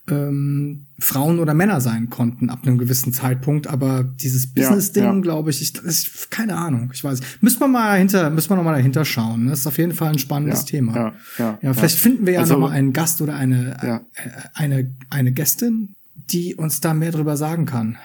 ähm, 0.10 0.86
Frauen 1.00 1.40
oder 1.40 1.54
Männer 1.54 1.82
sein 1.82 2.10
konnten 2.10 2.50
ab 2.50 2.60
einem 2.64 2.78
gewissen 2.78 3.12
Zeitpunkt, 3.12 3.68
aber 3.68 4.04
dieses 4.04 4.46
Ja, 4.46 4.52
Business-Ding, 4.56 5.04
ja. 5.04 5.20
glaube 5.20 5.50
ich, 5.50 5.62
ich, 5.62 5.76
ist 5.84 6.30
keine 6.32 6.56
Ahnung, 6.58 6.92
ich 6.94 7.04
weiß. 7.04 7.20
Müssen 7.42 7.60
wir 7.60 7.68
mal 7.68 7.94
dahinter, 7.94 8.30
müssen 8.30 8.50
wir 8.50 8.56
noch 8.58 8.64
mal 8.64 8.74
dahinter 8.76 9.04
schauen. 9.04 9.48
Das 9.48 9.60
ist 9.60 9.68
auf 9.68 9.78
jeden 9.78 9.94
Fall 9.94 10.10
ein 10.10 10.20
spannendes 10.20 10.62
Ja, 10.62 10.66
Thema. 10.68 10.96
ja, 10.96 11.14
ja, 11.40 11.60
ja, 11.62 11.74
vielleicht 11.74 11.98
ja. 11.98 12.02
finden 12.02 12.26
wir 12.26 12.34
ja 12.34 12.40
Also- 12.42 12.54
noch 12.54 12.62
mal 12.62 12.72
einen 12.72 12.94
Gast 12.94 13.22
oder 13.22 13.36
eine 13.36 13.78
Ja. 13.84 13.96
äh, 14.16 14.30
eine 14.54 14.96
eine 15.10 15.32
Gästin, 15.32 15.96
die 16.16 16.56
uns 16.56 16.82
da 16.82 16.94
mehr 16.94 17.12
drüber 17.12 17.36
sagen 17.38 17.66
kann. 17.66 17.98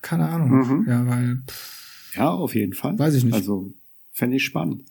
Keine 0.00 0.28
Ahnung. 0.28 0.84
Ja, 0.88 1.06
weil 1.06 1.42
pff, 1.46 2.16
Ja, 2.16 2.28
auf 2.30 2.54
jeden 2.54 2.72
Fall. 2.74 2.98
Weiß 2.98 3.14
ich 3.14 3.24
nicht. 3.24 3.34
Also, 3.34 3.72
fände 4.10 4.36
ich 4.36 4.44
spannend. 4.44 4.82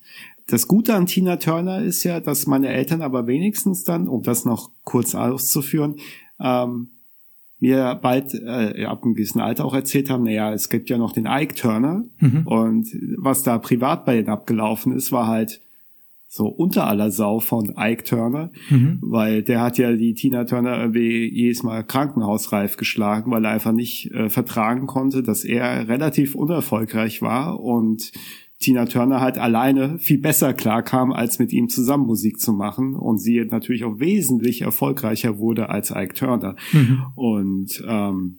Das 0.48 0.68
Gute 0.68 0.96
an 0.96 1.06
Tina 1.06 1.38
Turner 1.38 1.82
ist 1.82 2.04
ja, 2.04 2.20
dass 2.20 2.48
meine 2.48 2.70
Eltern 2.70 3.02
aber 3.02 3.28
wenigstens 3.28 3.84
dann, 3.84 4.08
um 4.08 4.24
das 4.24 4.44
noch 4.44 4.72
kurz 4.84 5.14
auszuführen, 5.16 5.96
ähm, 6.42 6.88
mir 7.60 8.00
bald 8.02 8.34
äh, 8.34 8.86
ab 8.86 9.04
einem 9.04 9.14
gewissen 9.14 9.40
Alter 9.40 9.66
auch 9.66 9.76
erzählt 9.76 10.10
haben, 10.10 10.24
naja, 10.24 10.52
es 10.52 10.70
gibt 10.70 10.90
ja 10.90 10.98
noch 10.98 11.14
den 11.14 11.28
Ike 11.28 11.54
Turner 11.56 12.04
Mhm. 12.20 12.48
und 12.48 12.88
was 13.18 13.44
da 13.44 13.58
privat 13.60 14.06
bei 14.06 14.16
denen 14.16 14.30
abgelaufen 14.30 14.94
ist, 14.96 15.12
war 15.12 15.28
halt 15.28 15.62
so 16.28 16.48
unter 16.48 16.88
aller 16.88 17.12
Sau 17.12 17.40
von 17.40 17.74
Ike 17.78 18.04
Turner, 18.04 18.52
Mhm. 18.70 19.00
weil 19.02 19.44
der 19.44 19.62
hat 19.62 19.78
ja 19.78 19.92
die 19.92 20.14
Tina 20.14 20.46
Turner 20.46 20.80
irgendwie 20.80 21.30
jedes 21.30 21.62
Mal 21.62 21.84
krankenhausreif 21.84 22.78
geschlagen, 22.78 23.30
weil 23.32 23.44
er 23.46 23.52
einfach 23.52 23.74
nicht 23.74 24.10
äh, 24.12 24.30
vertragen 24.30 24.88
konnte, 24.88 25.22
dass 25.24 25.44
er 25.44 25.88
relativ 25.90 26.34
unerfolgreich 26.34 27.22
war 27.22 27.60
und 27.60 28.12
Tina 28.62 28.86
Turner 28.86 29.20
halt 29.20 29.38
alleine 29.38 30.00
viel 30.00 30.20
besser 30.20 30.54
klarkam, 30.54 31.12
als 31.12 31.40
mit 31.40 31.52
ihm 31.52 31.68
zusammen 31.68 32.06
Musik 32.06 32.40
zu 32.40 32.54
machen 32.54 32.96
und 32.96 33.18
sie 33.18 33.44
natürlich 33.44 33.84
auch 33.84 34.00
wesentlich 34.00 34.62
erfolgreicher 34.62 35.38
wurde 35.40 35.70
als 35.70 35.92
Ike 35.92 36.14
Turner. 36.14 36.56
Und 37.16 37.84
ähm, 37.88 38.38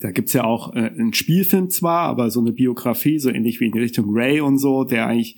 da 0.00 0.10
gibt's 0.10 0.32
ja 0.32 0.44
auch 0.44 0.74
äh, 0.74 0.88
einen 0.88 1.12
Spielfilm 1.12 1.70
zwar, 1.70 2.02
aber 2.02 2.30
so 2.30 2.40
eine 2.40 2.52
Biografie, 2.52 3.18
so 3.18 3.28
ähnlich 3.28 3.60
wie 3.60 3.66
in 3.66 3.74
Richtung 3.74 4.06
Ray 4.08 4.40
und 4.40 4.58
so, 4.58 4.84
der 4.84 5.06
eigentlich 5.06 5.36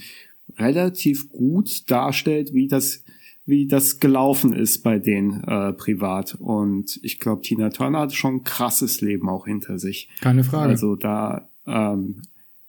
relativ 0.59 1.31
gut 1.31 1.91
darstellt, 1.91 2.53
wie 2.53 2.69
das 2.69 3.05
wie 3.47 3.67
das 3.67 4.01
gelaufen 4.01 4.55
ist 4.55 4.83
bei 4.83 4.99
denen 4.99 5.45
äh, 5.45 5.75
privat. 5.75 6.35
Und 6.35 6.99
ich 7.03 7.21
glaube, 7.21 7.43
Tina 7.43 7.69
Turner 7.69 8.01
hat 8.01 8.15
schon 8.15 8.37
ein 8.37 8.45
krasses 8.45 9.03
Leben 9.03 9.29
auch 9.29 9.45
hinter 9.45 9.79
sich. 9.79 10.09
keine 10.23 10.45
Frage. 10.45 10.71
Also 10.71 10.97
da, 10.97 11.47
ähm, 11.67 12.23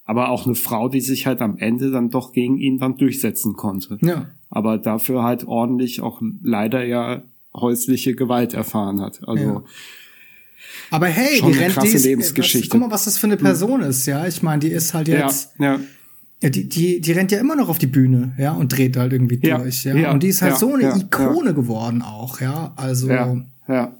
aber 0.05 0.29
auch 0.29 0.45
eine 0.45 0.55
Frau, 0.55 0.87
die 0.87 1.01
sich 1.01 1.25
halt 1.25 1.41
am 1.41 1.57
Ende 1.57 1.91
dann 1.91 2.09
doch 2.09 2.31
gegen 2.31 2.57
ihn 2.57 2.77
dann 2.77 2.95
durchsetzen 2.97 3.53
konnte. 3.53 3.97
ja. 4.01 4.27
Aber 4.49 4.77
dafür 4.77 5.23
halt 5.23 5.45
ordentlich 5.47 5.99
auch 6.01 6.21
leider 6.41 6.85
ja 6.85 7.23
häusliche 7.53 8.15
Gewalt 8.15 8.53
erfahren 8.53 9.01
hat. 9.01 9.27
Also 9.27 9.43
Ja. 9.43 9.63
Aber 10.91 11.07
hey, 11.07 11.41
die 11.41 11.51
rennt 11.57 11.73
krasse 11.73 11.87
die 11.87 11.95
ist, 11.95 12.05
Lebensgeschichte. 12.05 12.67
Was, 12.67 12.69
guck 12.69 12.81
mal, 12.81 12.91
was 12.93 13.05
das 13.05 13.17
für 13.17 13.27
eine 13.27 13.37
Person 13.37 13.81
ist, 13.81 14.05
ja. 14.05 14.27
Ich 14.27 14.43
meine, 14.43 14.59
die 14.59 14.69
ist 14.69 14.93
halt 14.93 15.07
ja, 15.07 15.25
jetzt, 15.25 15.53
ja, 15.59 15.79
ja, 16.43 16.49
die, 16.49 16.69
die, 16.69 17.01
die 17.01 17.11
rennt 17.11 17.31
ja 17.31 17.39
immer 17.39 17.55
noch 17.55 17.69
auf 17.69 17.77
die 17.77 17.87
Bühne, 17.87 18.33
ja, 18.37 18.51
und 18.53 18.75
dreht 18.75 18.97
halt 18.97 19.13
irgendwie 19.13 19.39
Ja, 19.41 19.57
durch, 19.57 19.83
ja. 19.83 19.95
ja, 19.95 20.11
und 20.11 20.21
die 20.21 20.27
ist 20.27 20.41
halt 20.41 20.53
ja, 20.53 20.59
so 20.59 20.73
eine 20.73 20.83
ja, 20.83 20.95
Ikone 20.95 21.53
geworden 21.53 22.01
auch, 22.01 22.39
ja. 22.41 22.73
Also 22.75 23.09
ja, 23.09 23.35
ja. 23.67 23.94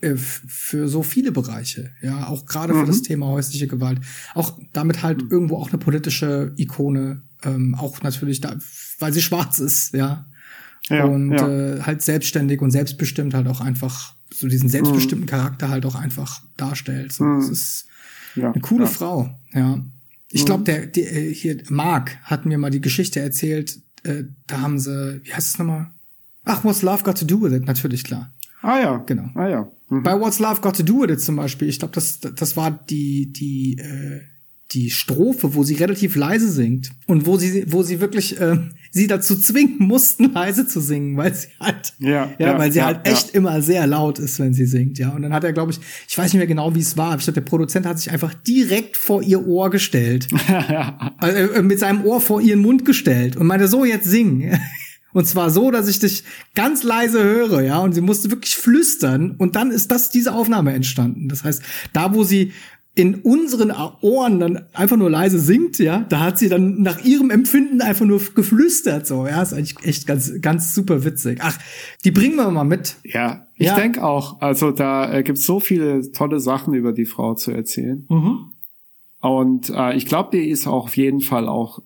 Äh, 0.00 0.14
für 0.16 0.88
so 0.88 1.02
viele 1.02 1.32
Bereiche, 1.32 1.90
ja, 2.02 2.26
auch 2.28 2.46
gerade 2.46 2.74
Mhm. 2.74 2.80
für 2.80 2.86
das 2.86 3.02
Thema 3.02 3.26
häusliche 3.26 3.66
Gewalt. 3.66 4.00
Auch 4.34 4.58
damit 4.72 5.02
halt 5.02 5.22
irgendwo 5.30 5.56
auch 5.56 5.68
eine 5.68 5.78
politische 5.78 6.52
Ikone, 6.56 7.22
ähm, 7.44 7.74
auch 7.74 8.02
natürlich 8.02 8.40
da, 8.40 8.56
weil 8.98 9.12
sie 9.12 9.22
schwarz 9.22 9.58
ist, 9.58 9.94
ja. 9.94 10.26
Ja, 10.88 11.04
und 11.04 11.32
ja. 11.32 11.48
Äh, 11.48 11.82
halt 11.82 12.00
selbstständig 12.02 12.62
und 12.62 12.70
selbstbestimmt 12.70 13.34
halt 13.34 13.46
auch 13.46 13.60
einfach 13.60 14.14
so 14.32 14.48
diesen 14.48 14.68
selbstbestimmten 14.70 15.26
Mhm. 15.26 15.30
Charakter 15.30 15.68
halt 15.68 15.84
auch 15.84 15.94
einfach 15.94 16.42
darstellt. 16.56 17.12
So, 17.12 17.24
das 17.36 17.48
ist 17.50 17.86
ja, 18.36 18.52
eine 18.52 18.60
coole. 18.62 18.86
Mhm. 18.86 18.90
Frau, 18.90 19.38
ja. 19.52 19.84
Ich 20.30 20.44
glaube, 20.44 20.64
der, 20.64 20.86
der 20.86 21.12
äh, 21.14 21.32
hier 21.34 21.62
Mark 21.68 22.16
hat 22.22 22.46
mir 22.46 22.58
mal 22.58 22.70
die 22.70 22.80
Geschichte 22.80 23.20
erzählt. 23.20 23.78
Äh, 24.02 24.24
da 24.46 24.60
haben 24.60 24.78
sie, 24.78 25.20
wie 25.24 25.32
heißt 25.34 25.48
es 25.54 25.58
nochmal? 25.58 25.90
Ach, 26.44 26.64
What's 26.64 26.82
Love 26.82 27.02
Got 27.02 27.18
to 27.18 27.24
Do 27.26 27.42
with 27.42 27.52
It? 27.52 27.66
Natürlich, 27.66 28.04
klar. 28.04 28.32
Ah 28.62 28.78
ja. 28.80 28.96
Genau. 28.98 29.28
Ah 29.34 29.48
ja. 29.48 29.72
Mhm. 29.88 30.02
Bei 30.02 30.18
What's 30.18 30.38
Love 30.38 30.60
Got 30.60 30.76
to 30.76 30.82
Do 30.82 31.02
with 31.02 31.10
It 31.10 31.20
zum 31.20 31.36
Beispiel, 31.36 31.68
ich 31.68 31.78
glaube, 31.78 31.94
das, 31.94 32.20
das 32.20 32.56
war 32.56 32.70
die, 32.70 33.32
die, 33.32 33.78
äh, 33.78 34.20
die 34.72 34.90
Strophe, 34.90 35.54
wo 35.54 35.64
sie 35.64 35.74
relativ 35.74 36.14
leise 36.14 36.50
singt 36.50 36.90
und 37.06 37.24
wo 37.24 37.38
sie, 37.38 37.72
wo 37.72 37.82
sie 37.82 38.00
wirklich 38.00 38.38
äh, 38.38 38.58
sie 38.90 39.06
dazu 39.06 39.36
zwingen 39.36 39.78
mussten, 39.78 40.24
leise 40.34 40.66
zu 40.66 40.80
singen, 40.80 41.16
weil 41.16 41.34
sie 41.34 41.48
halt, 41.58 41.94
ja, 41.98 42.30
ja, 42.38 42.48
ja 42.48 42.58
weil 42.58 42.70
sie 42.70 42.80
ja, 42.80 42.86
halt 42.86 43.06
echt 43.06 43.30
immer 43.30 43.62
sehr 43.62 43.86
laut 43.86 44.18
ist, 44.18 44.38
wenn 44.38 44.52
sie 44.52 44.66
singt, 44.66 44.98
ja. 44.98 45.10
Und 45.10 45.22
dann 45.22 45.32
hat 45.32 45.44
er, 45.44 45.54
glaube 45.54 45.72
ich, 45.72 45.80
ich 46.06 46.18
weiß 46.18 46.32
nicht 46.32 46.38
mehr 46.38 46.46
genau, 46.46 46.74
wie 46.74 46.80
es 46.80 46.98
war, 46.98 47.12
aber 47.12 47.18
ich 47.18 47.24
glaube, 47.24 47.40
der 47.40 47.48
Produzent 47.48 47.86
hat 47.86 47.98
sich 47.98 48.10
einfach 48.10 48.34
direkt 48.34 48.96
vor 48.98 49.22
ihr 49.22 49.46
Ohr 49.46 49.70
gestellt, 49.70 50.28
also, 51.18 51.54
äh, 51.54 51.62
mit 51.62 51.78
seinem 51.78 52.04
Ohr 52.04 52.20
vor 52.20 52.42
ihren 52.42 52.60
Mund 52.60 52.84
gestellt 52.84 53.36
und 53.36 53.46
meinte 53.46 53.68
so 53.68 53.84
jetzt 53.84 54.06
singen. 54.06 54.58
Und 55.12 55.26
zwar 55.26 55.50
so, 55.50 55.70
dass 55.70 55.88
ich 55.88 55.98
dich 55.98 56.24
ganz 56.54 56.82
leise 56.82 57.22
höre, 57.22 57.62
ja. 57.62 57.78
Und 57.78 57.94
sie 57.94 58.00
musste 58.02 58.30
wirklich 58.30 58.56
flüstern. 58.56 59.34
Und 59.38 59.56
dann 59.56 59.70
ist 59.70 59.90
das 59.90 60.10
diese 60.10 60.32
Aufnahme 60.34 60.72
entstanden. 60.74 61.28
Das 61.28 61.44
heißt, 61.44 61.62
da, 61.92 62.14
wo 62.14 62.24
sie 62.24 62.52
in 62.94 63.14
unseren 63.14 63.72
Ohren 64.00 64.40
dann 64.40 64.64
einfach 64.72 64.96
nur 64.96 65.08
leise 65.08 65.38
singt, 65.38 65.78
ja, 65.78 66.00
da 66.08 66.18
hat 66.20 66.38
sie 66.38 66.48
dann 66.48 66.82
nach 66.82 67.04
ihrem 67.04 67.30
Empfinden 67.30 67.80
einfach 67.80 68.04
nur 68.04 68.20
geflüstert, 68.34 69.06
so, 69.06 69.24
ja, 69.26 69.40
ist 69.40 69.52
eigentlich 69.54 69.76
echt 69.84 70.06
ganz, 70.08 70.32
ganz 70.40 70.74
super 70.74 71.04
witzig. 71.04 71.38
Ach, 71.40 71.56
die 72.04 72.10
bringen 72.10 72.34
wir 72.34 72.50
mal 72.50 72.64
mit. 72.64 72.96
Ja, 73.04 73.46
ich 73.54 73.68
Ja. 73.68 73.76
denke 73.76 74.02
auch. 74.02 74.40
Also 74.40 74.72
da 74.72 75.12
äh, 75.12 75.22
gibt's 75.22 75.46
so 75.46 75.60
viele 75.60 76.10
tolle 76.10 76.40
Sachen 76.40 76.74
über 76.74 76.92
die 76.92 77.06
Frau 77.06 77.34
zu 77.34 77.52
erzählen. 77.52 78.04
Mhm. 78.08 78.50
Und 79.20 79.70
äh, 79.70 79.94
ich 79.96 80.06
glaube, 80.06 80.36
die 80.36 80.48
ist 80.48 80.66
auch 80.66 80.84
auf 80.86 80.96
jeden 80.96 81.20
Fall 81.20 81.46
auch 81.48 81.80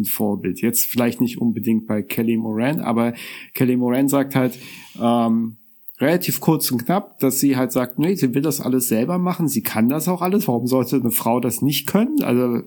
ein 0.00 0.04
Vorbild. 0.04 0.60
Jetzt 0.60 0.86
vielleicht 0.86 1.20
nicht 1.20 1.40
unbedingt 1.40 1.86
bei 1.86 2.02
Kelly 2.02 2.36
Moran, 2.36 2.80
aber 2.80 3.14
Kelly 3.54 3.76
Moran 3.76 4.08
sagt 4.08 4.34
halt 4.34 4.58
ähm, 5.00 5.58
relativ 6.00 6.40
kurz 6.40 6.70
und 6.70 6.84
knapp, 6.84 7.18
dass 7.20 7.40
sie 7.40 7.56
halt 7.56 7.72
sagt, 7.72 7.98
nee, 7.98 8.14
sie 8.14 8.34
will 8.34 8.42
das 8.42 8.60
alles 8.60 8.88
selber 8.88 9.18
machen, 9.18 9.48
sie 9.48 9.62
kann 9.62 9.88
das 9.88 10.08
auch 10.08 10.22
alles. 10.22 10.48
Warum 10.48 10.66
sollte 10.66 10.96
eine 10.96 11.10
Frau 11.10 11.40
das 11.40 11.62
nicht 11.62 11.86
können? 11.86 12.22
Also 12.22 12.62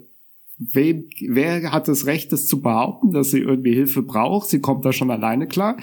Wem, 0.60 1.06
wer 1.30 1.72
hat 1.72 1.88
das 1.88 2.06
Recht, 2.06 2.32
das 2.32 2.46
zu 2.46 2.62
behaupten, 2.62 3.12
dass 3.12 3.32
sie 3.32 3.40
irgendwie 3.40 3.74
Hilfe 3.74 4.04
braucht? 4.04 4.50
Sie 4.50 4.60
kommt 4.60 4.86
da 4.86 4.94
schon 4.94 5.10
alleine 5.10 5.48
klar. 5.48 5.78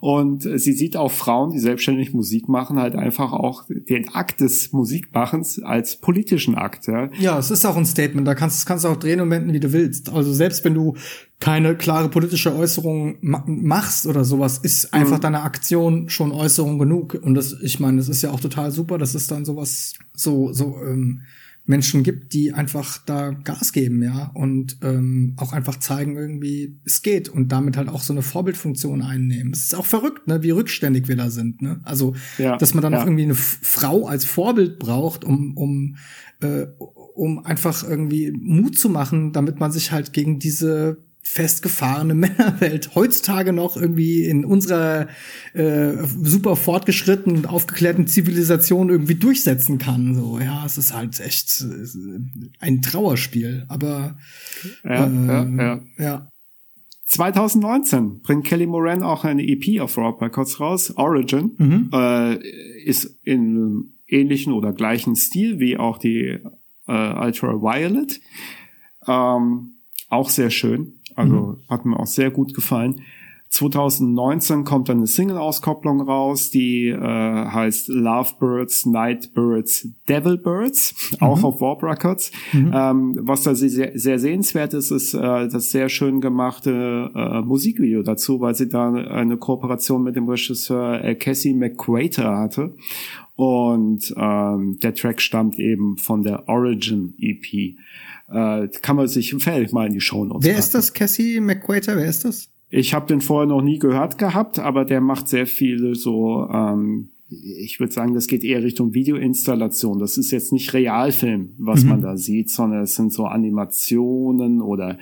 Und 0.00 0.42
sie 0.42 0.72
sieht 0.72 0.96
auch 0.96 1.10
Frauen, 1.10 1.50
die 1.50 1.58
selbstständig 1.58 2.14
Musik 2.14 2.48
machen, 2.48 2.78
halt 2.78 2.94
einfach 2.94 3.32
auch 3.32 3.64
den 3.68 4.08
Akt 4.10 4.40
des 4.40 4.72
Musikmachens 4.72 5.60
als 5.60 6.00
politischen 6.00 6.54
Akt. 6.54 6.86
Ja. 6.86 7.10
Ja, 7.18 7.38
es 7.38 7.50
ist 7.50 7.64
auch 7.64 7.76
ein 7.76 7.84
Statement, 7.84 8.26
da 8.26 8.36
kannst, 8.36 8.64
kannst 8.64 8.84
du 8.84 8.88
auch 8.88 8.96
drehen 8.96 9.20
und 9.20 9.30
wenden, 9.30 9.52
wie 9.52 9.60
du 9.60 9.72
willst. 9.72 10.12
Also 10.12 10.32
selbst 10.32 10.64
wenn 10.64 10.74
du 10.74 10.94
keine 11.40 11.74
klare 11.76 12.08
politische 12.08 12.54
Äußerung 12.54 13.16
ma 13.20 13.42
machst 13.46 14.06
oder 14.06 14.24
sowas, 14.24 14.58
ist 14.58 14.94
einfach 14.94 15.18
deine 15.18 15.42
Aktion 15.42 16.08
schon 16.08 16.30
Äußerung 16.30 16.78
genug. 16.78 17.18
Und 17.20 17.34
das, 17.34 17.56
ich 17.60 17.80
meine, 17.80 17.96
das 17.96 18.08
ist 18.08 18.22
ja 18.22 18.30
auch 18.30 18.38
total 18.38 18.70
super, 18.70 18.96
dass 18.96 19.16
es 19.16 19.26
dann 19.26 19.44
sowas, 19.44 19.94
so, 20.14 20.52
so, 20.52 20.76
ähm, 20.80 21.22
Menschen 21.64 22.02
gibt, 22.02 22.32
die 22.32 22.52
einfach 22.52 22.98
da 23.06 23.30
Gas 23.30 23.72
geben, 23.72 24.02
ja, 24.02 24.30
und 24.34 24.78
ähm, 24.82 25.34
auch 25.36 25.52
einfach 25.52 25.78
zeigen 25.78 26.16
irgendwie, 26.16 26.80
es 26.84 27.02
geht 27.02 27.28
und 27.28 27.52
damit 27.52 27.76
halt 27.76 27.88
auch 27.88 28.02
so 28.02 28.12
eine 28.12 28.22
Vorbildfunktion 28.22 29.00
einnehmen. 29.02 29.52
Es 29.52 29.64
ist 29.64 29.74
auch 29.74 29.86
verrückt, 29.86 30.26
ne, 30.26 30.42
wie 30.42 30.50
rückständig 30.50 31.06
wir 31.06 31.16
da 31.16 31.30
sind, 31.30 31.62
ne? 31.62 31.80
Also, 31.84 32.14
Ja, 32.38 32.56
dass 32.56 32.74
man 32.74 32.82
dann 32.82 32.92
ja. 32.92 33.00
auch 33.00 33.06
irgendwie 33.06 33.24
eine 33.24 33.34
Frau 33.34 34.06
als 34.06 34.24
Vorbild 34.24 34.80
braucht, 34.80 35.24
um, 35.24 35.56
um, 35.56 35.96
äh, 36.40 36.66
um 37.14 37.44
einfach 37.44 37.88
irgendwie 37.88 38.32
Mut 38.32 38.76
zu 38.76 38.88
machen, 38.88 39.32
damit 39.32 39.60
man 39.60 39.70
sich 39.70 39.92
halt 39.92 40.12
gegen 40.12 40.40
diese 40.40 41.04
festgefahrene 41.22 42.14
Männerwelt 42.22 42.94
heutzutage 42.94 43.52
noch 43.52 43.76
irgendwie 43.76 44.24
in 44.24 44.44
unserer 44.44 45.08
äh, 45.54 45.92
super 46.22 46.56
fortgeschrittenen 46.56 47.38
und 47.38 47.46
aufgeklärten 47.46 48.06
Zivilisation 48.06 48.90
irgendwie 48.90 49.14
durchsetzen 49.14 49.78
kann. 49.78 50.14
So, 50.14 50.38
ja, 50.38 50.64
es 50.66 50.76
ist 50.78 50.92
halt 50.94 51.20
echt 51.20 51.62
äh, 51.62 52.54
ein 52.60 52.82
Trauerspiel, 52.82 53.64
aber 53.68 54.18
Ja, 54.84 55.06
äh, 55.06 55.26
ja, 55.26 55.44
ja. 55.56 55.80
ja. 55.98 56.28
2019 57.06 58.20
bringt 58.22 58.44
Kelly 58.46 58.66
Moran 58.66 59.02
auch 59.02 59.24
eine 59.24 59.46
EP 59.46 59.80
auf 59.80 59.98
Raw 59.98 60.16
Records 60.24 60.60
raus, 60.60 60.92
Origin, 60.96 61.52
Mhm. 61.58 61.90
äh, 61.92 62.36
ist 62.84 63.18
in 63.22 63.92
ähnlichen 64.08 64.52
oder 64.52 64.72
gleichen 64.72 65.14
Stil 65.16 65.58
wie 65.60 65.76
auch 65.76 65.98
die 65.98 66.38
äh, 66.88 67.14
Ultraviolet. 67.24 68.20
Ähm, 69.06 69.72
auch 70.08 70.30
sehr 70.30 70.50
schön, 70.50 71.00
also 71.16 71.58
hat 71.68 71.84
mir 71.84 71.98
auch 71.98 72.06
sehr 72.06 72.30
gut 72.30 72.54
gefallen. 72.54 73.02
2019 73.52 74.64
kommt 74.64 74.88
dann 74.88 74.96
eine 74.98 75.06
Single-Auskopplung 75.06 76.00
raus, 76.00 76.50
die 76.50 76.88
äh, 76.88 76.98
heißt 76.98 77.88
Lovebirds, 77.88 78.86
Nightbirds, 78.86 79.88
Devilbirds, 80.08 81.16
auch 81.20 81.44
auf 81.44 81.60
Warp 81.60 81.82
Records. 81.82 82.32
Ähm, 82.54 83.18
was 83.20 83.42
da 83.42 83.54
sehr, 83.54 83.92
sehr 83.94 84.18
sehenswert 84.18 84.72
ist, 84.72 84.90
ist 84.90 85.12
äh, 85.12 85.48
das 85.48 85.70
sehr 85.70 85.90
schön 85.90 86.22
gemachte 86.22 87.10
äh, 87.14 87.42
Musikvideo 87.42 88.02
dazu, 88.02 88.40
weil 88.40 88.54
sie 88.54 88.70
da 88.70 88.90
eine 88.90 89.36
Kooperation 89.36 90.02
mit 90.02 90.16
dem 90.16 90.26
Regisseur 90.30 91.04
äh, 91.04 91.14
Cassie 91.14 91.52
McQuater 91.52 92.38
hatte. 92.38 92.74
Und 93.34 94.14
ähm, 94.16 94.78
der 94.82 94.94
Track 94.94 95.20
stammt 95.20 95.58
eben 95.58 95.98
von 95.98 96.22
der 96.22 96.48
Origin 96.48 97.14
EP. 97.18 97.76
Äh, 98.32 98.68
kann 98.80 98.96
man 98.96 99.08
sich 99.08 99.32
empfehlen, 99.32 99.68
mal 99.72 99.86
in 99.86 99.92
die 99.92 100.00
Show 100.00 100.24
Notes. 100.24 100.46
Wer 100.46 100.58
ist 100.58 100.74
das? 100.74 100.92
Cassie 100.92 101.40
McQuater? 101.40 101.96
Wer 101.96 102.06
ist 102.06 102.24
das? 102.24 102.48
Ich 102.70 102.94
habe 102.94 103.06
den 103.06 103.20
vorher 103.20 103.46
noch 103.46 103.60
nie 103.60 103.78
gehört 103.78 104.16
gehabt, 104.16 104.58
aber 104.58 104.86
der 104.86 105.02
macht 105.02 105.28
sehr 105.28 105.46
viele 105.46 105.94
so, 105.94 106.48
ähm, 106.50 107.10
ich 107.28 107.80
würde 107.80 107.92
sagen, 107.92 108.14
das 108.14 108.26
geht 108.26 108.44
eher 108.44 108.62
Richtung 108.62 108.94
Videoinstallation. 108.94 109.98
Das 109.98 110.16
ist 110.16 110.30
jetzt 110.30 110.52
nicht 110.52 110.72
Realfilm, 110.72 111.50
was 111.58 111.84
man 111.84 112.00
da 112.00 112.16
sieht, 112.16 112.50
sondern 112.50 112.82
es 112.82 112.94
sind 112.94 113.12
so 113.12 113.26
Animationen 113.26 114.62
oder 114.62 114.98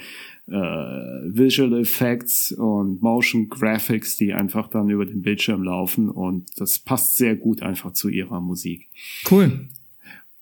äh, 0.49 0.53
Visual 0.53 1.81
Effects 1.81 2.53
und 2.53 3.03
Motion 3.03 3.49
Graphics, 3.49 4.17
die 4.17 4.33
einfach 4.33 4.69
dann 4.69 4.91
über 4.91 5.07
den 5.07 5.23
Bildschirm 5.23 5.63
laufen 5.63 6.09
und 6.11 6.47
das 6.57 6.81
passt 6.81 7.17
sehr 7.17 7.37
gut 7.37 7.63
einfach 7.63 7.93
zu 7.93 8.09
ihrer 8.09 8.41
Musik. 8.41 8.89
Cool. 9.31 9.69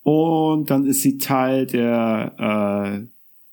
Und 0.09 0.71
dann 0.71 0.87
ist 0.87 1.03
sie 1.03 1.19
Teil 1.19 1.67
der 1.67 2.33
äh, 2.39 3.07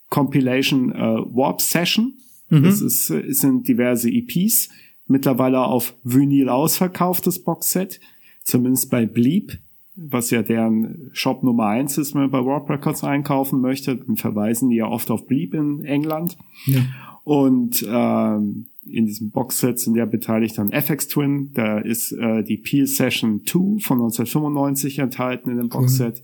Compilation 0.10 0.94
äh, 0.94 0.96
Warp 0.96 1.60
Session. 1.60 2.14
Das 2.50 2.80
ist, 2.80 3.10
es 3.10 3.40
sind 3.40 3.68
diverse 3.68 4.10
EPs. 4.10 4.70
Mittlerweile 5.06 5.66
auf 5.66 5.96
Vinyl 6.06 6.48
ausverkauftes 6.48 7.44
Boxset. 7.44 8.00
Zumindest 8.42 8.90
bei 8.90 9.06
Bleep, 9.06 9.60
was 9.98 10.32
ja 10.32 10.44
deren 10.44 11.10
Shop 11.12 11.44
Nummer 11.44 11.66
eins 11.66 11.98
ist, 11.98 12.14
wenn 12.14 12.22
man 12.22 12.32
bei 12.32 12.46
Warp 12.46 12.70
Records 12.70 13.04
einkaufen 13.04 13.60
möchte. 13.60 13.98
Dann 13.98 14.16
verweisen 14.16 14.70
die 14.70 14.78
ja 14.78 14.88
oft 14.88 15.12
auf 15.12 15.28
Bleep 15.28 15.54
in 15.56 15.84
England. 15.84 16.38
Ja. 16.68 16.80
Und 17.26 17.86
ähm, 17.86 18.68
in 18.86 19.06
diesem 19.06 19.32
Boxset 19.32 19.80
sind 19.80 19.96
ja 19.96 20.06
beteiligt 20.06 20.58
dann 20.58 20.72
FX 20.72 21.08
Twin, 21.08 21.52
da 21.54 21.80
ist 21.80 22.12
äh, 22.12 22.44
die 22.44 22.58
Peel 22.58 22.88
Session 22.88 23.42
2 23.46 23.80
von 23.80 23.98
1995 24.00 25.00
enthalten 25.00 25.50
in 25.50 25.58
dem 25.58 25.70
Boxset, 25.70 26.24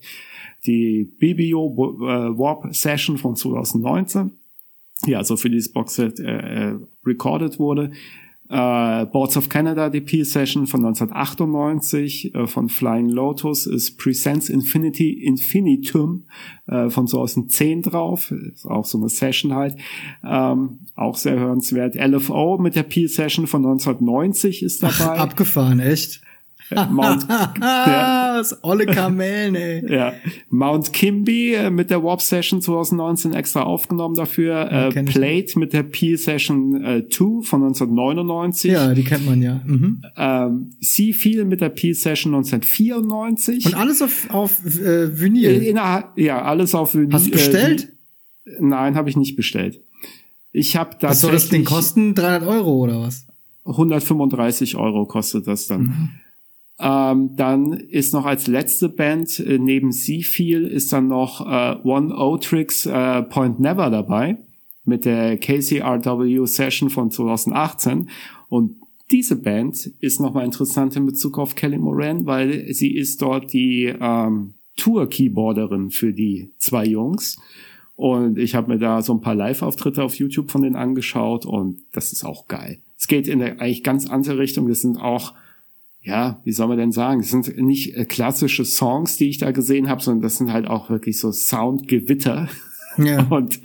die 0.66 1.06
BBO 1.20 1.70
äh, 2.02 2.38
Warp 2.38 2.76
Session 2.76 3.18
von 3.18 3.36
2019, 3.36 4.32
die 5.06 5.16
also 5.16 5.38
für 5.38 5.50
dieses 5.50 5.72
Boxset 5.72 6.20
äh, 6.20 6.70
äh, 6.70 6.80
recorded 7.06 7.60
wurde. 7.60 7.92
Äh, 8.52 9.06
Boards 9.06 9.38
of 9.38 9.48
Canada, 9.48 9.90
die 9.90 10.02
Peel 10.02 10.26
Session 10.26 10.68
von 10.68 10.86
1998 10.86 12.36
äh, 12.36 12.48
von 12.48 12.68
Flying 12.68 13.08
Lotus 13.08 13.66
ist 13.66 13.98
Presents 13.98 14.50
Infinity 14.50 15.24
Infinitum 15.24 16.26
äh, 16.68 16.90
von 16.90 17.08
2010 17.08 17.84
drauf. 17.84 18.32
Ist 18.32 18.66
auch 18.66 18.84
so 18.84 18.98
eine 18.98 19.08
Session 19.08 19.56
halt. 19.56 19.78
Ähm, 20.22 20.80
auch 20.96 21.16
sehr 21.16 21.40
hörenswert. 21.40 21.96
LFO 21.96 22.58
mit 22.58 22.76
der 22.76 22.84
Peel 22.84 23.08
Session 23.08 23.48
von 23.48 23.66
1990 23.66 24.64
ist 24.64 24.84
dabei. 24.84 25.18
Abgefahren, 25.18 25.80
echt. 25.80 26.22
Mount, 26.90 27.24
der, 27.30 27.54
Ah, 27.62 28.38
das 28.38 28.64
olle 28.64 28.86
Kamellen, 28.86 29.56
ey. 29.56 29.84
ja, 29.94 30.14
Mount 30.50 30.94
Kimby 30.94 31.54
äh, 31.54 31.70
mit 31.70 31.90
der 31.90 32.04
Warp 32.04 32.22
Session 32.22 32.62
2019 32.62 33.34
extra 33.34 33.64
aufgenommen 33.64 34.16
dafür. 34.16 34.72
Äh, 34.72 34.90
kenn 34.92 35.08
ich 35.08 35.14
Plate 35.14 35.60
mit 35.60 35.74
der 35.74 35.84
Peel 35.84 36.18
Session 36.18 36.84
äh, 36.84 37.08
2 37.10 37.44
von 37.44 37.64
1999. 37.64 38.72
Ja, 38.72 38.94
die 38.94 39.04
kennt 39.04 39.26
man 39.26 39.42
ja. 39.42 39.62
Mhm. 39.66 40.02
Ähm, 40.16 40.72
Sea 40.80 41.14
Feel 41.14 41.46
mit 41.46 41.62
der 41.62 41.70
Peel 41.70 41.94
Session 41.94 42.34
1994. 42.34 43.66
Und 43.66 43.76
alles 43.76 44.02
auf, 44.02 44.30
auf 44.30 44.66
äh, 44.66 45.20
Vinyl. 45.20 45.62
Innerhalb, 45.64 46.18
ja, 46.18 46.42
alles 46.42 46.76
auf 46.76 46.96
Vinyl. 46.96 47.14
Hast 47.14 47.28
du 47.28 47.32
bestellt? 47.32 47.92
Äh, 48.46 48.52
nein, 48.60 48.96
habe 48.96 49.10
ich 49.10 49.18
nicht 49.18 49.36
bestellt. 49.36 49.82
Ich 50.52 50.76
habe 50.76 50.98
Was 51.02 51.22
soll 51.22 51.32
das 51.32 51.44
tatsächlich 51.44 51.68
kosten? 51.68 52.14
300 52.14 52.48
Euro 52.48 52.76
oder 52.76 53.02
was? 53.02 53.26
135 53.66 54.76
Euro 54.76 55.06
kostet 55.06 55.48
das 55.48 55.68
dann. 55.68 56.12
Ähm, 56.82 57.36
dann 57.36 57.74
ist 57.74 58.14
noch 58.14 58.26
als 58.26 58.48
letzte 58.48 58.90
Band 58.90 59.40
äh, 59.40 59.60
neben 59.60 59.92
Seafeel 59.92 60.66
ist 60.66 60.92
dann 60.92 61.08
noch 61.08 61.42
äh, 61.42 61.78
One 61.84 62.16
O-Tricks 62.16 62.86
äh, 62.88 63.22
Point 63.24 63.60
Never 63.60 63.90
dabei 63.90 64.38
mit 64.84 65.06
der 65.06 65.38
KCRW 65.38 66.46
Session 66.48 66.90
von 66.90 67.12
2018 67.12 68.10
und 68.50 68.78
diese 69.12 69.36
Band 69.36 69.88
ist 70.00 70.20
nochmal 70.20 70.46
interessant 70.46 70.96
in 70.96 71.06
Bezug 71.06 71.38
auf 71.38 71.56
Kelly 71.56 71.78
Moran, 71.78 72.26
weil 72.26 72.74
sie 72.74 72.96
ist 72.96 73.22
dort 73.22 73.52
die 73.54 73.94
ähm, 74.00 74.54
Tour-Keyboarderin 74.78 75.92
für 75.92 76.14
die 76.14 76.52
zwei 76.58 76.86
Jungs. 76.86 77.38
Und 77.96 78.40
ich 78.40 78.56
habe 78.56 78.72
mir 78.72 78.80
da 78.80 79.02
so 79.02 79.14
ein 79.14 79.22
paar 79.22 79.36
Live-Auftritte 79.36 80.04
auf 80.04 80.16
YouTube 80.16 80.50
von 80.50 80.64
denen 80.64 80.76
angeschaut 80.76 81.46
und 81.46 81.82
das 81.92 82.14
ist 82.14 82.24
auch 82.24 82.48
geil. 82.48 82.80
Es 82.98 83.08
geht 83.08 83.28
in 83.28 83.42
eine 83.42 83.60
eigentlich 83.60 83.84
ganz 83.84 84.08
andere 84.08 84.40
Richtung. 84.40 84.68
Das 84.68 84.82
sind 84.82 84.98
auch, 84.98 85.34
ja, 86.04 86.42
wie 86.44 86.52
soll 86.52 86.68
man 86.68 86.78
denn 86.78 86.92
sagen, 86.92 87.22
das 87.22 87.30
sind 87.30 87.56
nicht 87.58 87.96
äh, 87.96 88.06
klassische 88.06 88.66
Songs, 88.66 89.18
die 89.18 89.30
ich 89.30 89.38
da 89.38 89.52
gesehen 89.52 89.88
habe, 89.88 90.02
sondern 90.02 90.24
das 90.24 90.38
sind 90.38 90.52
halt 90.52 90.68
auch 90.68 90.90
wirklich 90.90 91.20
so 91.20 91.32
Soundgewitter. 91.32 92.50
Ja. 92.98 93.24
Und 93.30 93.62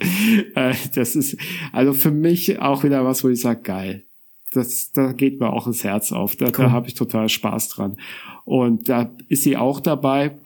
äh, 0.55 0.75
das 0.93 1.15
ist 1.15 1.37
also 1.71 1.93
für 1.93 2.11
mich 2.11 2.59
auch 2.59 2.83
wieder 2.83 3.03
was, 3.05 3.23
wo 3.23 3.29
ich 3.29 3.41
sage, 3.41 3.61
geil. 3.61 4.03
Das, 4.53 4.91
da 4.91 5.11
geht 5.11 5.39
mir 5.39 5.51
auch 5.51 5.65
das 5.65 5.83
Herz 5.83 6.11
auf. 6.11 6.35
Da, 6.35 6.45
cool. 6.45 6.51
da 6.51 6.71
habe 6.71 6.87
ich 6.87 6.93
total 6.93 7.27
Spaß 7.27 7.69
dran. 7.69 7.97
Und 8.45 8.87
da 8.87 9.11
ist 9.27 9.43
sie 9.43 9.57
auch 9.57 9.79
dabei 9.79 10.37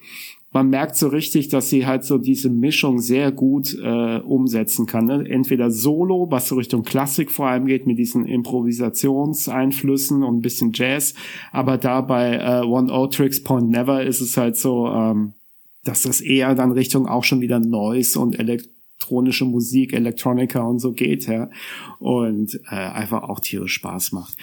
man 0.51 0.69
merkt 0.69 0.97
so 0.97 1.07
richtig, 1.07 1.47
dass 1.47 1.69
sie 1.69 1.87
halt 1.87 2.03
so 2.03 2.17
diese 2.17 2.49
Mischung 2.49 2.99
sehr 2.99 3.31
gut 3.31 3.73
äh, 3.81 4.17
umsetzen 4.19 4.85
kann. 4.85 5.05
Ne? 5.05 5.25
Entweder 5.29 5.71
Solo, 5.71 6.27
was 6.29 6.49
so 6.49 6.55
Richtung 6.55 6.83
Klassik 6.83 7.31
vor 7.31 7.47
allem 7.47 7.65
geht, 7.65 7.87
mit 7.87 7.97
diesen 7.97 8.25
Improvisationseinflüssen 8.25 10.23
und 10.23 10.37
ein 10.37 10.41
bisschen 10.41 10.71
Jazz, 10.73 11.13
aber 11.51 11.77
da 11.77 12.01
bei 12.01 12.35
äh, 12.35 12.65
One 12.65 12.91
O 12.91 13.07
Tricks 13.07 13.41
Point 13.41 13.69
Never 13.69 14.03
ist 14.03 14.19
es 14.19 14.35
halt 14.35 14.57
so, 14.57 14.87
ähm, 14.87 15.33
dass 15.83 16.01
das 16.03 16.19
eher 16.19 16.53
dann 16.53 16.73
Richtung 16.73 17.07
auch 17.07 17.23
schon 17.23 17.39
wieder 17.41 17.59
Noise 17.59 18.19
und 18.19 18.37
elektronische 18.37 19.45
Musik, 19.45 19.93
Electronica 19.93 20.61
und 20.61 20.79
so 20.79 20.91
geht, 20.91 21.27
ja. 21.27 21.49
Und 21.99 22.59
äh, 22.69 22.75
einfach 22.75 23.23
auch 23.23 23.39
tierisch 23.39 23.73
Spaß 23.73 24.11
macht. 24.11 24.37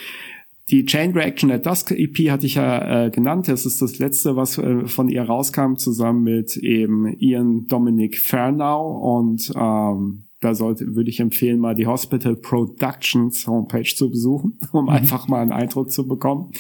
Die 0.71 0.85
Chain 0.85 1.13
Reaction 1.13 1.51
at 1.51 1.65
Dusk 1.65 1.93
EP 1.93 2.31
hatte 2.31 2.45
ich 2.45 2.57
ja 2.57 3.07
äh, 3.07 3.11
genannt. 3.11 3.49
Das 3.49 3.65
ist 3.65 3.81
das 3.81 3.99
letzte, 3.99 4.37
was 4.37 4.59
äh, 4.59 4.87
von 4.87 5.09
ihr 5.09 5.23
rauskam, 5.23 5.77
zusammen 5.77 6.25
mit 6.25 6.57
eben 6.59 7.07
Ian 7.19 7.67
Dominic 7.69 8.19
Fernau 8.19 9.19
und 9.19 9.51
ähm, 9.57 10.28
da 10.41 10.55
sollte, 10.55 10.95
würde 10.95 11.11
ich 11.11 11.21
empfehlen, 11.21 11.59
mal 11.59 11.75
die 11.75 11.87
Hospital 11.87 12.37
Productions 12.37 13.47
Homepage 13.47 13.93
zu 13.95 14.11
besuchen, 14.11 14.59
um 14.73 14.85
mhm. 14.85 14.91
einfach 14.91 15.29
mal 15.29 15.43
einen 15.43 15.53
Eindruck 15.53 15.91
zu 15.91 16.07
bekommen. 16.07 16.53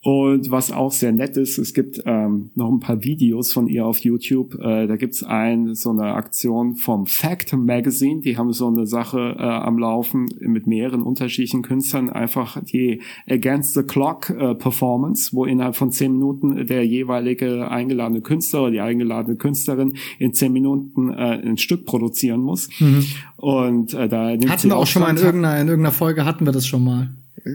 Und 0.00 0.50
was 0.50 0.70
auch 0.70 0.92
sehr 0.92 1.12
nett 1.12 1.36
ist, 1.36 1.58
es 1.58 1.74
gibt 1.74 2.02
ähm, 2.06 2.50
noch 2.54 2.70
ein 2.70 2.80
paar 2.80 3.02
Videos 3.02 3.52
von 3.52 3.66
ihr 3.66 3.84
auf 3.84 3.98
YouTube. 3.98 4.54
Äh, 4.54 4.86
da 4.86 4.96
gibt's 4.96 5.22
ein 5.22 5.74
so 5.74 5.90
eine 5.90 6.14
Aktion 6.14 6.76
vom 6.76 7.06
Fact 7.06 7.52
Magazine. 7.52 8.20
Die 8.22 8.36
haben 8.38 8.52
so 8.52 8.68
eine 8.68 8.86
Sache 8.86 9.36
äh, 9.38 9.42
am 9.42 9.76
Laufen 9.78 10.26
mit 10.40 10.66
mehreren 10.66 11.02
unterschiedlichen 11.02 11.62
Künstlern. 11.62 12.10
Einfach 12.10 12.62
die 12.62 13.02
Against 13.28 13.74
the 13.74 13.82
Clock 13.82 14.30
äh, 14.30 14.54
Performance, 14.54 15.32
wo 15.34 15.44
innerhalb 15.44 15.76
von 15.76 15.90
zehn 15.90 16.12
Minuten 16.12 16.66
der 16.66 16.86
jeweilige 16.86 17.70
eingeladene 17.70 18.22
Künstler 18.22 18.62
oder 18.62 18.70
die 18.70 18.80
eingeladene 18.80 19.36
Künstlerin 19.36 19.94
in 20.18 20.32
zehn 20.32 20.52
Minuten 20.52 21.10
äh, 21.10 21.40
ein 21.44 21.58
Stück 21.58 21.84
produzieren 21.84 22.40
muss. 22.40 22.70
Mhm. 22.80 23.04
Und 23.36 23.94
äh, 23.94 24.08
da 24.08 24.30
nimmt 24.30 24.50
hatten 24.50 24.68
wir 24.68 24.76
auch 24.76 24.86
schon 24.86 25.02
mal 25.02 25.10
in 25.10 25.16
irgendeiner, 25.16 25.60
in 25.60 25.68
irgendeiner 25.68 25.92
Folge 25.92 26.24
hatten 26.24 26.44
wir 26.44 26.52
das 26.52 26.66
schon 26.66 26.84
mal. 26.84 27.10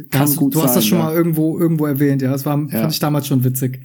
Kann 0.10 0.22
hast, 0.22 0.38
gut 0.38 0.54
du 0.54 0.60
sein, 0.60 0.68
hast 0.68 0.76
das 0.76 0.86
schon 0.86 0.98
ja. 0.98 1.06
mal 1.06 1.14
irgendwo 1.14 1.60
irgendwo 1.60 1.86
erwähnt, 1.86 2.22
ja. 2.22 2.32
Das 2.32 2.46
war 2.46 2.58
ja. 2.58 2.80
fand 2.80 2.94
ich 2.94 3.00
damals 3.00 3.28
schon 3.28 3.44
witzig. 3.44 3.82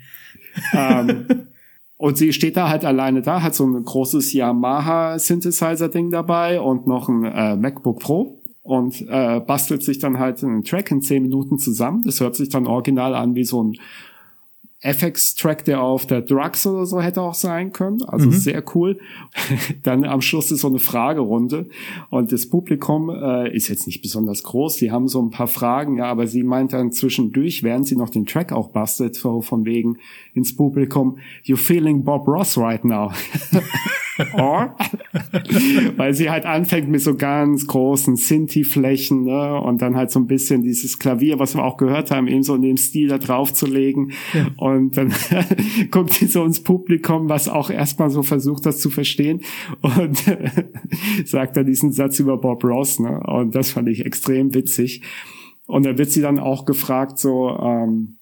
Ähm, 0.72 1.26
und 1.97 2.16
sie 2.16 2.32
steht 2.32 2.57
da 2.57 2.68
halt 2.68 2.84
alleine 2.84 3.22
da, 3.22 3.43
hat 3.43 3.55
so 3.55 3.66
ein 3.66 3.82
großes 3.84 4.32
Yamaha 4.32 5.18
Synthesizer 5.18 5.89
Ding 5.89 6.11
dabei 6.11 6.61
und 6.61 6.86
noch 6.86 7.09
ein 7.09 7.24
äh, 7.24 7.57
MacBook 7.57 8.01
Pro 8.01 8.41
und 8.62 9.01
äh, 9.09 9.41
bastelt 9.41 9.82
sich 9.82 9.99
dann 9.99 10.18
halt 10.18 10.45
einen 10.45 10.62
Track 10.62 10.91
in 10.91 11.03
zehn 11.03 11.22
Minuten 11.22 11.59
zusammen. 11.59 12.03
Das 12.05 12.20
hört 12.20 12.36
sich 12.36 12.49
dann 12.49 12.66
original 12.66 13.14
an 13.14 13.34
wie 13.34 13.45
so 13.45 13.62
ein 13.64 13.74
FX-Track, 14.81 15.64
der 15.64 15.83
auf 15.83 16.07
der 16.07 16.22
Drugs 16.22 16.64
oder 16.64 16.87
so 16.87 17.01
hätte 17.01 17.20
auch 17.20 17.35
sein 17.35 17.72
können. 17.72 18.03
Also 18.05 18.26
mhm. 18.26 18.33
sehr 18.33 18.62
cool. 18.74 18.99
Dann 19.83 20.05
am 20.05 20.20
Schluss 20.20 20.53
ist 20.53 20.61
so 20.61 20.68
eine 20.68 20.79
Fragerunde 20.79 21.68
und 22.11 22.31
das 22.31 22.49
Publikum 22.49 23.11
äh, 23.11 23.55
ist 23.55 23.68
jetzt 23.68 23.87
nicht 23.87 24.03
besonders 24.03 24.45
groß. 24.45 24.76
Die 24.76 24.93
haben 24.93 25.09
so 25.09 25.20
ein 25.20 25.31
paar 25.31 25.49
Fragen, 25.49 25.99
ja, 25.99 26.07
aber 26.07 26.29
sie 26.29 26.45
meint 26.45 26.72
dann 26.72 26.93
zwischendurch, 26.93 27.62
während 27.62 27.89
sie 27.89 27.97
noch 27.97 28.11
den 28.11 28.26
Track 28.26 28.53
auch 28.53 28.68
bastelt, 28.68 29.16
so 29.16 29.41
von 29.41 29.64
wegen 29.64 29.99
ins 30.35 30.55
Publikum, 30.55 31.18
you're 31.45 31.57
feeling 31.57 32.05
Bob 32.05 32.29
Ross 32.29 32.57
right 32.57 32.85
now. 32.85 33.12
oh. 34.35 34.64
Weil 35.97 36.14
sie 36.14 36.31
halt 36.31 36.47
anfängt 36.47 36.89
mit 36.89 37.01
so 37.01 37.14
ganz 37.14 37.66
großen 37.66 38.16
Sinti-Flächen 38.16 39.25
ne? 39.25 39.61
und 39.61 39.83
dann 39.83 39.97
halt 39.97 40.11
so 40.11 40.21
ein 40.21 40.27
bisschen 40.27 40.62
dieses 40.62 40.99
Klavier, 40.99 41.39
was 41.39 41.55
wir 41.55 41.64
auch 41.64 41.77
gehört 41.77 42.11
haben, 42.11 42.29
eben 42.29 42.43
so 42.43 42.55
in 42.55 42.62
dem 42.62 42.77
Stil 42.77 43.09
da 43.09 43.19
drauf 43.19 43.53
zu 43.53 43.66
legen. 43.66 44.12
Ja. 44.35 44.47
Und 44.57 44.97
dann 44.97 45.12
guckt 45.91 46.12
sie 46.12 46.27
so 46.27 46.45
ins 46.45 46.62
Publikum, 46.62 47.29
was 47.29 47.49
auch 47.49 47.71
erstmal 47.71 48.11
so 48.11 48.23
versucht, 48.23 48.66
das 48.66 48.81
zu 48.81 48.91
verstehen 48.91 49.41
und 49.81 50.23
sagt 51.25 51.57
dann 51.57 51.66
diesen 51.66 51.93
Satz 51.93 52.19
über 52.19 52.37
Bob 52.37 52.64
Ross. 52.64 52.99
Ne? 52.99 53.21
Und 53.27 53.55
das 53.55 53.71
fand 53.71 53.89
ich 53.89 54.05
extrem 54.05 54.55
witzig. 54.55 55.03
Und 55.66 55.85
da 55.85 55.99
wird 55.99 56.11
sie 56.11 56.23
dann 56.23 56.39
auch 56.39 56.64
gefragt, 56.64 57.19
so, 57.19 57.51
ähm, 57.51 58.18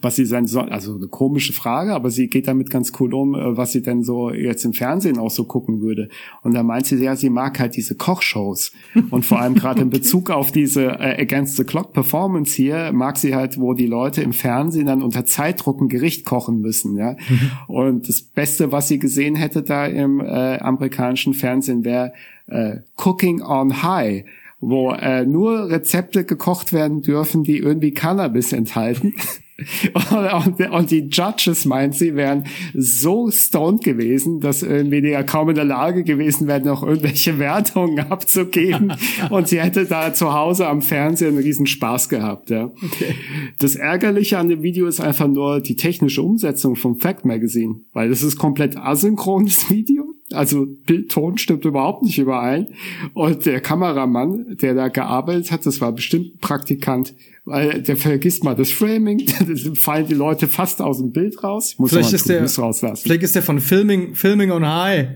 was 0.00 0.16
sie 0.16 0.24
sein 0.24 0.46
soll, 0.46 0.68
also 0.70 0.96
eine 0.96 1.06
komische 1.06 1.52
Frage, 1.52 1.94
aber 1.94 2.10
sie 2.10 2.26
geht 2.26 2.48
damit 2.48 2.70
ganz 2.70 2.92
cool 2.98 3.14
um, 3.14 3.34
äh, 3.36 3.56
was 3.56 3.70
sie 3.70 3.82
denn 3.82 4.02
so 4.02 4.30
jetzt 4.30 4.64
im 4.64 4.72
Fernsehen 4.72 5.16
auch 5.16 5.30
so 5.30 5.44
gucken 5.44 5.80
würde. 5.80 6.08
Und 6.42 6.54
da 6.54 6.64
meint 6.64 6.86
sie, 6.86 6.96
ja, 6.96 7.14
sie 7.14 7.30
mag 7.30 7.60
halt 7.60 7.76
diese 7.76 7.94
Kochshows. 7.94 8.72
Und 9.10 9.24
vor 9.24 9.38
allem 9.38 9.54
gerade 9.54 9.82
in 9.82 9.90
Bezug 9.96 10.30
auf 10.30 10.50
diese 10.50 10.86
äh, 10.86 11.22
Against 11.22 11.56
the 11.56 11.62
Clock 11.62 11.92
Performance 11.92 12.56
hier, 12.56 12.90
mag 12.92 13.16
sie 13.16 13.36
halt, 13.36 13.60
wo 13.60 13.74
die 13.74 13.86
Leute 13.86 14.22
im 14.22 14.32
Fernsehen 14.32 14.86
dann 14.86 15.02
unter 15.02 15.24
Zeitdruck 15.24 15.80
ein 15.80 15.88
Gericht 15.88 16.24
kochen 16.24 16.60
müssen, 16.60 16.96
ja. 16.96 17.12
Mhm. 17.12 17.50
Und 17.68 18.08
das 18.08 18.22
Beste, 18.22 18.72
was 18.72 18.88
sie 18.88 18.98
gesehen 18.98 19.36
hätte 19.36 19.62
da 19.62 19.86
im 19.86 20.18
äh, 20.18 20.58
amerikanischen 20.58 21.32
Fernsehen, 21.32 21.84
wäre 21.84 22.12
äh, 22.48 22.78
Cooking 22.96 23.40
on 23.40 23.82
High 23.82 24.24
wo 24.58 24.90
äh, 24.90 25.26
nur 25.26 25.68
Rezepte 25.68 26.24
gekocht 26.24 26.72
werden 26.72 27.02
dürfen, 27.02 27.44
die 27.44 27.58
irgendwie 27.58 27.92
Cannabis 27.92 28.52
enthalten. 28.54 29.12
Und, 30.10 30.60
und, 30.60 30.90
die 30.90 31.08
Judges 31.10 31.64
meint 31.64 31.94
sie 31.94 32.14
wären 32.14 32.44
so 32.74 33.30
stoned 33.30 33.82
gewesen, 33.82 34.40
dass 34.40 34.62
irgendwie 34.62 35.00
die 35.00 35.08
ja 35.08 35.22
kaum 35.22 35.48
in 35.48 35.54
der 35.54 35.64
Lage 35.64 36.04
gewesen 36.04 36.46
wären, 36.46 36.64
noch 36.64 36.82
irgendwelche 36.82 37.38
Wertungen 37.38 37.98
abzugeben. 38.10 38.92
und 39.30 39.48
sie 39.48 39.60
hätte 39.60 39.86
da 39.86 40.12
zu 40.12 40.34
Hause 40.34 40.66
am 40.68 40.82
Fernseher 40.82 41.28
einen 41.28 41.38
riesen 41.38 41.66
Spaß 41.66 42.10
gehabt. 42.10 42.50
Ja. 42.50 42.64
Okay. 42.64 43.14
Das 43.58 43.76
Ärgerliche 43.76 44.36
an 44.36 44.48
dem 44.48 44.62
Video 44.62 44.86
ist 44.86 45.00
einfach 45.00 45.28
nur 45.28 45.60
die 45.60 45.76
technische 45.76 46.22
Umsetzung 46.22 46.76
vom 46.76 46.96
Fact 46.96 47.24
Magazine, 47.24 47.76
weil 47.94 48.10
das 48.10 48.22
ist 48.22 48.36
komplett 48.36 48.76
asynchrones 48.76 49.70
Video. 49.70 50.15
Also 50.36 50.66
Bild, 50.66 51.10
Ton 51.10 51.38
stimmt 51.38 51.64
überhaupt 51.64 52.02
nicht 52.02 52.18
überein. 52.18 52.68
Und 53.14 53.46
der 53.46 53.60
Kameramann, 53.60 54.56
der 54.60 54.74
da 54.74 54.88
gearbeitet 54.88 55.50
hat, 55.50 55.66
das 55.66 55.80
war 55.80 55.92
bestimmt 55.92 56.34
ein 56.34 56.38
Praktikant, 56.38 57.14
weil 57.44 57.82
der 57.82 57.96
vergisst 57.96 58.44
mal 58.44 58.54
das 58.54 58.70
Framing, 58.70 59.24
da 59.38 59.44
fallen 59.74 60.06
die 60.06 60.14
Leute 60.14 60.48
fast 60.48 60.82
aus 60.82 60.98
dem 60.98 61.12
Bild 61.12 61.42
raus. 61.42 61.72
Ich 61.72 61.78
muss 61.78 61.90
vielleicht 61.90 62.12
ist 62.12 62.28
der, 62.28 62.44
rauslassen. 62.44 63.02
Vielleicht 63.02 63.22
ist 63.22 63.34
der 63.34 63.42
von 63.42 63.60
Filming, 63.60 64.14
Filming 64.14 64.50
on 64.50 64.66
High. 64.66 65.08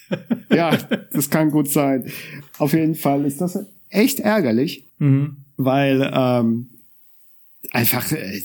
ja, 0.50 0.76
das 1.12 1.30
kann 1.30 1.50
gut 1.50 1.68
sein. 1.68 2.10
Auf 2.58 2.72
jeden 2.72 2.94
Fall 2.94 3.24
ist 3.24 3.40
das 3.40 3.58
echt 3.88 4.20
ärgerlich, 4.20 4.86
mhm. 4.98 5.38
weil 5.56 6.10
ähm, 6.12 6.68
einfach 7.74 8.10
äh, 8.12 8.40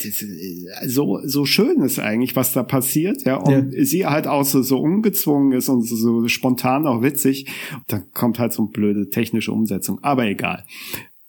so 0.85 1.19
so 1.23 1.45
schön 1.45 1.81
ist 1.81 1.99
eigentlich, 1.99 2.35
was 2.35 2.53
da 2.53 2.63
passiert, 2.63 3.23
ja, 3.25 3.37
und 3.37 3.73
ja. 3.73 3.85
sie 3.85 4.05
halt 4.05 4.27
auch 4.27 4.43
so, 4.43 4.61
so 4.61 4.79
ungezwungen 4.79 5.51
ist 5.51 5.69
und 5.69 5.83
so, 5.83 5.95
so 5.95 6.27
spontan 6.27 6.87
auch 6.87 7.01
witzig. 7.01 7.47
Dann 7.87 8.11
kommt 8.13 8.39
halt 8.39 8.53
so 8.53 8.63
eine 8.63 8.71
blöde 8.71 9.09
technische 9.09 9.51
Umsetzung, 9.51 9.99
aber 10.03 10.25
egal 10.25 10.63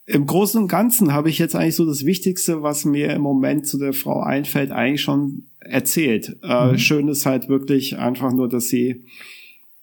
im 0.06 0.26
Großen 0.26 0.60
und 0.60 0.66
Ganzen 0.66 1.12
habe 1.12 1.30
ich 1.30 1.38
jetzt 1.38 1.54
eigentlich 1.54 1.76
so 1.76 1.86
das 1.86 2.04
Wichtigste, 2.04 2.62
was 2.62 2.84
mir 2.84 3.12
im 3.12 3.22
Moment 3.22 3.66
zu 3.66 3.78
der 3.78 3.92
Frau 3.92 4.20
einfällt, 4.20 4.72
eigentlich 4.72 5.02
schon 5.02 5.44
erzählt. 5.60 6.36
Äh, 6.42 6.72
mhm. 6.72 6.78
schön 6.78 7.08
ist 7.08 7.26
halt 7.26 7.48
wirklich 7.48 7.96
einfach 7.96 8.32
nur, 8.32 8.48
dass 8.48 8.68
sie 8.68 9.04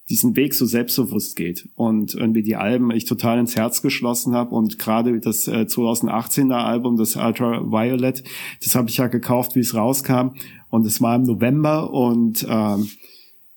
diesen 0.09 0.35
Weg 0.35 0.53
so 0.53 0.65
selbstbewusst 0.65 1.35
geht 1.35 1.67
und 1.75 2.15
irgendwie 2.15 2.43
die 2.43 2.55
Alben 2.55 2.91
ich 2.91 3.05
total 3.05 3.39
ins 3.39 3.55
Herz 3.55 3.81
geschlossen 3.81 4.33
habe 4.33 4.55
und 4.55 4.79
gerade 4.79 5.19
das 5.19 5.47
äh, 5.47 5.65
2018er 5.67 6.55
Album, 6.55 6.95
das 6.95 7.15
Ultraviolet, 7.15 8.23
das 8.63 8.75
habe 8.75 8.89
ich 8.89 8.97
ja 8.97 9.07
gekauft, 9.07 9.55
wie 9.55 9.59
es 9.59 9.75
rauskam 9.75 10.35
und 10.69 10.85
es 10.85 11.01
war 11.01 11.15
im 11.15 11.23
November 11.23 11.91
und 11.91 12.45
ähm, 12.49 12.89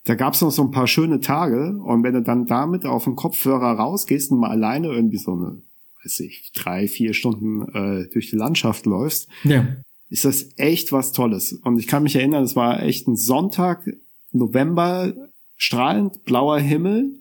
da 0.05 0.15
gab 0.15 0.35
es 0.35 0.41
noch 0.41 0.51
so 0.51 0.63
ein 0.63 0.73
paar 0.73 0.87
schöne 0.87 1.21
Tage 1.21 1.77
und 1.77 2.03
wenn 2.03 2.15
du 2.15 2.23
dann 2.23 2.47
damit 2.47 2.85
auf 2.85 3.05
den 3.05 3.17
Kopfhörer 3.17 3.73
rausgehst 3.73 4.33
und 4.33 4.41
mal 4.41 4.51
alleine 4.51 4.89
irgendwie 4.89 5.19
so 5.19 5.33
eine 5.33 5.63
weiß 6.05 6.21
ich, 6.21 6.51
drei, 6.53 6.89
vier 6.89 7.15
Stunden 7.15 7.63
äh, 7.75 8.09
durch 8.09 8.31
die 8.31 8.37
Landschaft 8.37 8.87
läufst, 8.87 9.29
ja. 9.45 9.67
ist 10.09 10.25
das 10.25 10.49
echt 10.57 10.93
was 10.93 11.13
Tolles. 11.13 11.53
Und 11.53 11.79
ich 11.79 11.87
kann 11.87 12.03
mich 12.03 12.17
erinnern, 12.17 12.45
es 12.45 12.57
war 12.57 12.83
echt 12.83 13.07
ein 13.07 13.17
Sonntag, 13.17 13.89
November, 14.33 15.13
strahlend 15.61 16.25
blauer 16.25 16.59
Himmel, 16.59 17.13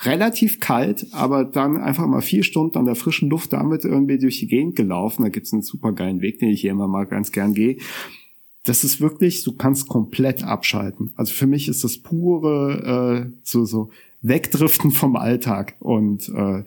relativ 0.00 0.60
kalt, 0.60 1.06
aber 1.12 1.44
dann 1.44 1.76
einfach 1.76 2.06
mal 2.06 2.22
vier 2.22 2.42
Stunden 2.42 2.78
an 2.78 2.86
der 2.86 2.94
frischen 2.94 3.28
Luft 3.28 3.52
damit 3.52 3.84
irgendwie 3.84 4.18
durch 4.18 4.40
die 4.40 4.46
Gegend 4.46 4.76
gelaufen. 4.76 5.22
Da 5.22 5.28
gibt's 5.28 5.52
einen 5.52 5.62
super 5.62 5.92
geilen 5.92 6.22
Weg, 6.22 6.38
den 6.38 6.48
ich 6.48 6.62
hier 6.62 6.70
immer 6.70 6.88
mal 6.88 7.04
ganz 7.04 7.32
gern 7.32 7.52
gehe. 7.52 7.76
Das 8.64 8.82
ist 8.82 9.00
wirklich, 9.00 9.44
du 9.44 9.52
kannst 9.52 9.88
komplett 9.88 10.42
abschalten. 10.42 11.12
Also 11.16 11.34
für 11.34 11.46
mich 11.46 11.68
ist 11.68 11.84
das 11.84 11.98
pure 11.98 13.28
äh, 13.28 13.38
so 13.42 13.66
so 13.66 13.90
Wegdriften 14.22 14.90
vom 14.90 15.14
Alltag 15.14 15.76
und 15.78 16.30
äh, 16.30 16.64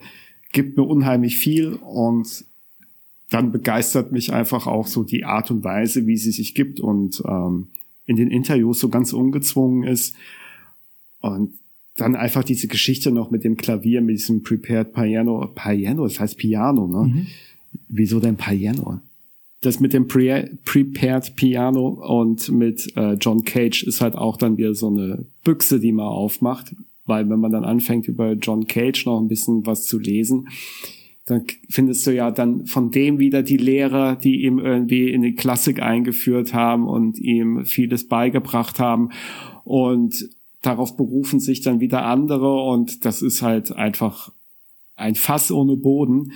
gibt 0.52 0.76
mir 0.76 0.84
unheimlich 0.84 1.38
viel 1.38 1.74
und 1.74 2.44
dann 3.30 3.50
begeistert 3.50 4.12
mich 4.12 4.32
einfach 4.32 4.68
auch 4.68 4.86
so 4.86 5.02
die 5.02 5.24
Art 5.24 5.50
und 5.50 5.64
Weise, 5.64 6.06
wie 6.06 6.16
sie 6.16 6.32
sich 6.32 6.54
gibt 6.54 6.78
und 6.78 7.22
ähm, 7.26 7.68
in 8.06 8.16
den 8.16 8.30
Interviews 8.30 8.78
so 8.78 8.88
ganz 8.88 9.12
ungezwungen 9.12 9.84
ist. 9.84 10.14
Und 11.20 11.54
dann 11.96 12.16
einfach 12.16 12.44
diese 12.44 12.66
Geschichte 12.66 13.10
noch 13.10 13.30
mit 13.30 13.44
dem 13.44 13.56
Klavier, 13.56 14.00
mit 14.00 14.16
diesem 14.18 14.42
Prepared 14.42 14.92
Piano. 14.92 15.46
Piano, 15.54 16.04
das 16.04 16.18
heißt 16.18 16.38
Piano, 16.38 16.86
ne? 16.86 17.08
Mhm. 17.08 17.26
Wieso 17.88 18.20
denn 18.20 18.36
Piano? 18.36 19.00
Das 19.60 19.78
mit 19.78 19.92
dem 19.92 20.08
Pre 20.08 20.50
Prepared 20.64 21.36
Piano 21.36 21.88
und 21.88 22.50
mit 22.50 22.96
äh, 22.96 23.12
John 23.14 23.44
Cage 23.44 23.82
ist 23.82 24.00
halt 24.00 24.14
auch 24.14 24.38
dann 24.38 24.56
wieder 24.56 24.74
so 24.74 24.88
eine 24.88 25.26
Büchse, 25.44 25.78
die 25.78 25.92
man 25.92 26.06
aufmacht. 26.06 26.74
Weil 27.04 27.28
wenn 27.28 27.40
man 27.40 27.52
dann 27.52 27.64
anfängt, 27.64 28.08
über 28.08 28.32
John 28.32 28.66
Cage 28.66 29.04
noch 29.04 29.20
ein 29.20 29.28
bisschen 29.28 29.66
was 29.66 29.84
zu 29.84 29.98
lesen, 29.98 30.48
dann 31.26 31.44
findest 31.68 32.06
du 32.06 32.14
ja 32.14 32.30
dann 32.30 32.66
von 32.66 32.90
dem 32.90 33.18
wieder 33.18 33.42
die 33.42 33.56
Lehrer, 33.56 34.16
die 34.16 34.44
ihm 34.44 34.58
irgendwie 34.58 35.10
in 35.10 35.22
die 35.22 35.34
Klassik 35.34 35.82
eingeführt 35.82 36.54
haben 36.54 36.88
und 36.88 37.18
ihm 37.18 37.64
vieles 37.66 38.08
beigebracht 38.08 38.78
haben. 38.78 39.10
Und 39.64 40.30
darauf 40.62 40.96
berufen 40.96 41.40
sich 41.40 41.60
dann 41.60 41.80
wieder 41.80 42.04
andere 42.04 42.62
und 42.62 43.04
das 43.04 43.22
ist 43.22 43.42
halt 43.42 43.72
einfach 43.72 44.32
ein 44.96 45.14
Fass 45.14 45.50
ohne 45.50 45.76
Boden. 45.76 46.32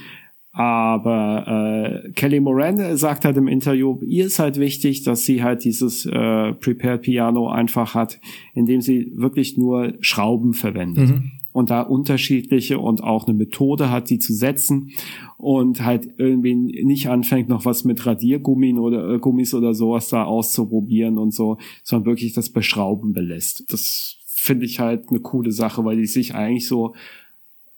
Aber 0.52 2.04
äh, 2.04 2.12
Kelly 2.12 2.38
Moran 2.38 2.96
sagt 2.96 3.24
halt 3.24 3.36
im 3.36 3.48
Interview, 3.48 4.00
ihr 4.04 4.26
ist 4.26 4.38
halt 4.38 4.58
wichtig, 4.58 5.02
dass 5.02 5.22
sie 5.24 5.42
halt 5.42 5.64
dieses 5.64 6.06
äh, 6.06 6.52
Prepared 6.52 7.02
Piano 7.02 7.48
einfach 7.48 7.94
hat, 7.94 8.20
indem 8.54 8.80
sie 8.80 9.10
wirklich 9.16 9.58
nur 9.58 9.94
Schrauben 10.00 10.54
verwendet. 10.54 11.08
Mhm 11.08 11.32
und 11.54 11.70
da 11.70 11.82
unterschiedliche 11.82 12.80
und 12.80 13.04
auch 13.04 13.28
eine 13.28 13.38
Methode 13.38 13.88
hat, 13.88 14.10
die 14.10 14.18
zu 14.18 14.34
setzen 14.34 14.90
und 15.38 15.84
halt 15.84 16.08
irgendwie 16.18 16.56
nicht 16.56 17.08
anfängt, 17.08 17.48
noch 17.48 17.64
was 17.64 17.84
mit 17.84 18.04
Radiergummin 18.04 18.76
oder 18.76 19.08
äh, 19.08 19.18
Gummis 19.20 19.54
oder 19.54 19.72
sowas 19.72 20.08
da 20.08 20.24
auszuprobieren 20.24 21.16
und 21.16 21.32
so, 21.32 21.58
sondern 21.84 22.06
wirklich 22.06 22.32
das 22.32 22.50
Beschrauben 22.50 23.12
belässt. 23.12 23.72
Das 23.72 24.16
finde 24.26 24.66
ich 24.66 24.80
halt 24.80 25.10
eine 25.10 25.20
coole 25.20 25.52
Sache, 25.52 25.84
weil 25.84 25.96
die 25.96 26.06
sich 26.06 26.34
eigentlich 26.34 26.66
so 26.66 26.96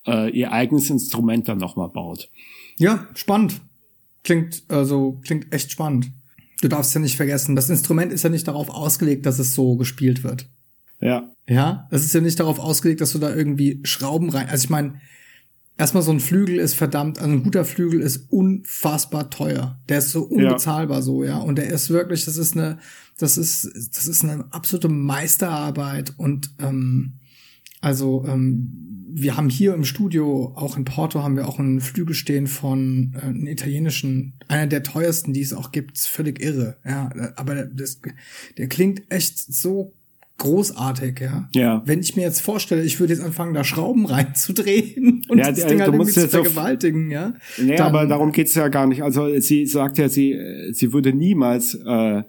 äh, 0.06 0.30
ihr 0.30 0.52
eigenes 0.52 0.88
Instrument 0.88 1.46
dann 1.46 1.58
nochmal 1.58 1.90
baut. 1.90 2.30
Ja, 2.78 3.06
spannend. 3.12 3.60
Klingt, 4.24 4.62
also, 4.68 5.20
klingt 5.22 5.52
echt 5.52 5.70
spannend. 5.70 6.10
Du 6.62 6.68
darfst 6.68 6.94
ja 6.94 7.00
nicht 7.02 7.16
vergessen, 7.16 7.54
das 7.54 7.68
Instrument 7.68 8.10
ist 8.10 8.22
ja 8.22 8.30
nicht 8.30 8.48
darauf 8.48 8.70
ausgelegt, 8.70 9.26
dass 9.26 9.38
es 9.38 9.52
so 9.52 9.76
gespielt 9.76 10.24
wird. 10.24 10.48
Ja. 11.00 11.30
Ja, 11.48 11.86
es 11.90 12.04
ist 12.04 12.14
ja 12.14 12.20
nicht 12.20 12.40
darauf 12.40 12.58
ausgelegt, 12.58 13.00
dass 13.00 13.12
du 13.12 13.18
da 13.18 13.34
irgendwie 13.34 13.80
Schrauben 13.84 14.30
rein. 14.30 14.48
Also 14.48 14.64
ich 14.64 14.70
meine, 14.70 15.00
erstmal 15.78 16.02
so 16.02 16.10
ein 16.10 16.20
Flügel 16.20 16.56
ist 16.58 16.74
verdammt, 16.74 17.18
also 17.18 17.30
ein 17.30 17.42
guter 17.42 17.64
Flügel 17.64 18.00
ist 18.00 18.32
unfassbar 18.32 19.30
teuer. 19.30 19.78
Der 19.88 19.98
ist 19.98 20.10
so 20.10 20.24
unbezahlbar 20.24 20.98
ja. 20.98 21.02
so, 21.02 21.24
ja. 21.24 21.38
Und 21.38 21.56
der 21.56 21.68
ist 21.68 21.90
wirklich, 21.90 22.24
das 22.24 22.36
ist 22.36 22.56
eine, 22.56 22.78
das 23.18 23.38
ist, 23.38 23.70
das 23.94 24.08
ist 24.08 24.24
eine 24.24 24.46
absolute 24.50 24.88
Meisterarbeit 24.88 26.14
und 26.16 26.50
ähm, 26.60 27.14
also 27.80 28.24
ähm, 28.26 29.06
wir 29.08 29.36
haben 29.36 29.48
hier 29.48 29.72
im 29.74 29.84
Studio, 29.84 30.52
auch 30.56 30.76
in 30.76 30.84
Porto, 30.84 31.22
haben 31.22 31.36
wir 31.36 31.48
auch 31.48 31.58
einen 31.58 31.80
Flügel 31.80 32.14
stehen 32.14 32.46
von 32.46 33.14
äh, 33.14 33.26
einem 33.26 33.46
italienischen, 33.46 34.34
einer 34.48 34.66
der 34.66 34.82
teuersten, 34.82 35.32
die 35.32 35.42
es 35.42 35.52
auch 35.52 35.72
gibt, 35.72 35.98
völlig 35.98 36.40
irre. 36.42 36.76
Ja, 36.84 37.10
aber 37.36 37.64
das, 37.64 38.00
der 38.58 38.68
klingt 38.68 39.10
echt 39.10 39.38
so 39.38 39.94
großartig, 40.38 41.20
ja. 41.20 41.48
Ja. 41.54 41.82
Wenn 41.86 42.00
ich 42.00 42.16
mir 42.16 42.22
jetzt 42.22 42.40
vorstelle, 42.40 42.82
ich 42.82 43.00
würde 43.00 43.14
jetzt 43.14 43.22
anfangen, 43.22 43.54
da 43.54 43.64
Schrauben 43.64 44.06
reinzudrehen 44.06 45.24
und 45.28 45.38
ja, 45.38 45.50
das 45.50 45.66
Ding 45.66 45.80
halt 45.80 45.92
irgendwie 45.92 46.12
zu 46.12 46.28
vergewaltigen, 46.28 47.10
ja. 47.10 47.34
Nee, 47.58 47.76
Dann, 47.76 47.86
aber 47.86 48.06
darum 48.06 48.32
geht's 48.32 48.54
ja 48.54 48.68
gar 48.68 48.86
nicht. 48.86 49.02
Also 49.02 49.38
sie 49.40 49.66
sagt 49.66 49.98
ja, 49.98 50.08
sie, 50.08 50.38
sie 50.72 50.92
würde 50.92 51.12
niemals 51.12 51.74
äh, 51.74 52.22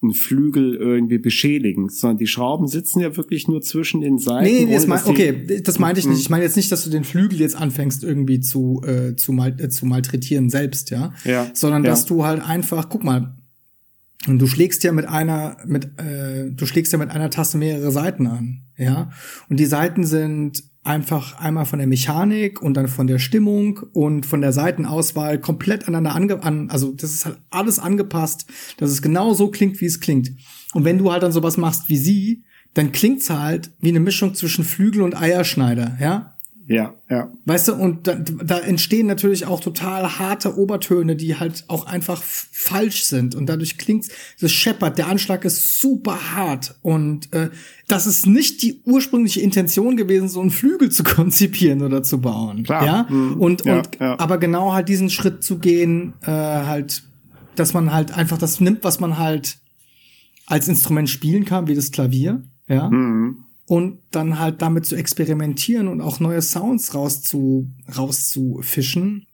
einen 0.00 0.14
Flügel 0.14 0.76
irgendwie 0.76 1.18
beschädigen, 1.18 1.88
sondern 1.88 2.18
die 2.18 2.28
Schrauben 2.28 2.68
sitzen 2.68 3.00
ja 3.00 3.16
wirklich 3.16 3.48
nur 3.48 3.62
zwischen 3.62 4.00
den 4.00 4.18
Seiten. 4.18 4.44
Nee, 4.44 4.72
das 4.72 4.86
mein, 4.86 5.00
okay, 5.04 5.60
das 5.62 5.80
meinte 5.80 5.98
ich 5.98 6.06
nicht. 6.06 6.20
Ich 6.20 6.30
meine 6.30 6.44
jetzt 6.44 6.56
nicht, 6.56 6.70
dass 6.70 6.84
du 6.84 6.90
den 6.90 7.02
Flügel 7.02 7.40
jetzt 7.40 7.56
anfängst 7.56 8.04
irgendwie 8.04 8.40
zu 8.40 8.80
äh, 8.86 9.16
zu, 9.16 9.32
mal, 9.32 9.56
äh, 9.58 9.68
zu 9.68 9.86
malträtieren 9.86 10.50
selbst, 10.50 10.90
ja, 10.90 11.12
ja 11.24 11.50
sondern 11.52 11.82
ja. 11.82 11.90
dass 11.90 12.06
du 12.06 12.24
halt 12.24 12.42
einfach, 12.42 12.88
guck 12.88 13.02
mal, 13.02 13.34
und 14.28 14.38
du 14.38 14.46
schlägst 14.46 14.84
ja 14.84 14.92
mit 14.92 15.06
einer 15.06 15.56
mit 15.66 15.98
äh, 15.98 16.50
du 16.50 16.66
schlägst 16.66 16.92
ja 16.92 16.98
mit 16.98 17.10
einer 17.10 17.30
Taste 17.30 17.58
mehrere 17.58 17.90
Seiten 17.90 18.26
an, 18.26 18.62
ja, 18.76 19.10
und 19.48 19.58
die 19.58 19.66
Seiten 19.66 20.04
sind 20.04 20.62
einfach 20.84 21.38
einmal 21.38 21.66
von 21.66 21.78
der 21.78 21.88
Mechanik 21.88 22.62
und 22.62 22.74
dann 22.74 22.88
von 22.88 23.06
der 23.06 23.18
Stimmung 23.18 23.80
und 23.92 24.24
von 24.24 24.40
der 24.40 24.52
Seitenauswahl 24.52 25.38
komplett 25.38 25.86
aneinander 25.86 26.14
ange 26.14 26.42
an, 26.42 26.70
also 26.70 26.92
das 26.92 27.12
ist 27.12 27.26
halt 27.26 27.38
alles 27.50 27.78
angepasst, 27.78 28.46
dass 28.78 28.90
es 28.90 29.02
genau 29.02 29.34
so 29.34 29.50
klingt, 29.50 29.80
wie 29.80 29.86
es 29.86 30.00
klingt. 30.00 30.32
Und 30.72 30.84
wenn 30.84 30.98
du 30.98 31.12
halt 31.12 31.22
dann 31.22 31.32
sowas 31.32 31.56
machst 31.56 31.88
wie 31.88 31.98
sie, 31.98 32.44
dann 32.74 32.92
klingt's 32.92 33.28
halt 33.28 33.70
wie 33.80 33.88
eine 33.88 34.00
Mischung 34.00 34.34
zwischen 34.34 34.64
Flügel 34.64 35.02
und 35.02 35.20
Eierschneider, 35.20 35.98
ja? 36.00 36.37
Ja, 36.68 36.94
ja. 37.08 37.32
Weißt 37.46 37.68
du, 37.68 37.74
und 37.74 38.06
da, 38.06 38.14
da 38.14 38.58
entstehen 38.58 39.06
natürlich 39.06 39.46
auch 39.46 39.60
total 39.60 40.18
harte 40.18 40.58
Obertöne, 40.58 41.16
die 41.16 41.36
halt 41.36 41.64
auch 41.68 41.86
einfach 41.86 42.22
falsch 42.22 43.04
sind. 43.04 43.34
Und 43.34 43.46
dadurch 43.46 43.78
klingt's, 43.78 44.10
das 44.38 44.52
scheppert, 44.52 44.98
der 44.98 45.08
Anschlag 45.08 45.46
ist 45.46 45.80
super 45.80 46.34
hart. 46.34 46.78
Und 46.82 47.32
äh, 47.32 47.48
das 47.86 48.06
ist 48.06 48.26
nicht 48.26 48.60
die 48.60 48.82
ursprüngliche 48.84 49.40
Intention 49.40 49.96
gewesen, 49.96 50.28
so 50.28 50.42
einen 50.42 50.50
Flügel 50.50 50.90
zu 50.90 51.04
konzipieren 51.04 51.82
oder 51.82 52.02
zu 52.02 52.20
bauen. 52.20 52.64
Klar. 52.64 52.84
Ja. 52.84 53.06
Mhm. 53.08 53.40
Und, 53.40 53.64
ja, 53.64 53.78
und 53.78 53.88
ja. 53.98 54.18
aber 54.18 54.36
genau 54.36 54.74
halt 54.74 54.90
diesen 54.90 55.08
Schritt 55.08 55.42
zu 55.42 55.58
gehen, 55.58 56.12
äh, 56.20 56.26
halt, 56.26 57.02
dass 57.56 57.72
man 57.72 57.94
halt 57.94 58.12
einfach 58.12 58.36
das 58.36 58.60
nimmt, 58.60 58.84
was 58.84 59.00
man 59.00 59.16
halt 59.16 59.56
als 60.44 60.68
Instrument 60.68 61.08
spielen 61.08 61.46
kann, 61.46 61.66
wie 61.66 61.74
das 61.74 61.92
Klavier. 61.92 62.42
Ja. 62.68 62.90
Mhm 62.90 63.44
und 63.68 63.98
dann 64.10 64.38
halt 64.38 64.62
damit 64.62 64.86
zu 64.86 64.96
experimentieren 64.96 65.88
und 65.88 66.00
auch 66.00 66.20
neue 66.20 66.40
Sounds 66.40 66.94
rauszu, 66.94 67.70
rauszufischen, 67.96 69.26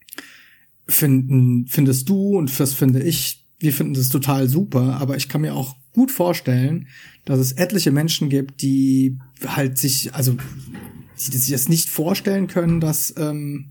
finden, 0.86 1.66
findest 1.68 2.08
du 2.08 2.36
und 2.36 2.60
das 2.60 2.74
finde 2.74 3.02
ich, 3.02 3.46
wir 3.60 3.72
finden 3.72 3.94
das 3.94 4.08
total 4.08 4.48
super, 4.48 4.98
aber 5.00 5.16
ich 5.16 5.28
kann 5.28 5.40
mir 5.40 5.54
auch 5.54 5.76
gut 5.92 6.10
vorstellen, 6.10 6.88
dass 7.24 7.38
es 7.38 7.52
etliche 7.52 7.92
Menschen 7.92 8.28
gibt, 8.28 8.60
die 8.60 9.18
halt 9.46 9.78
sich, 9.78 10.12
also 10.14 10.36
die 11.16 11.36
sich 11.38 11.52
das 11.52 11.68
nicht 11.68 11.88
vorstellen 11.88 12.48
können, 12.48 12.80
dass 12.80 13.14
ähm, 13.16 13.70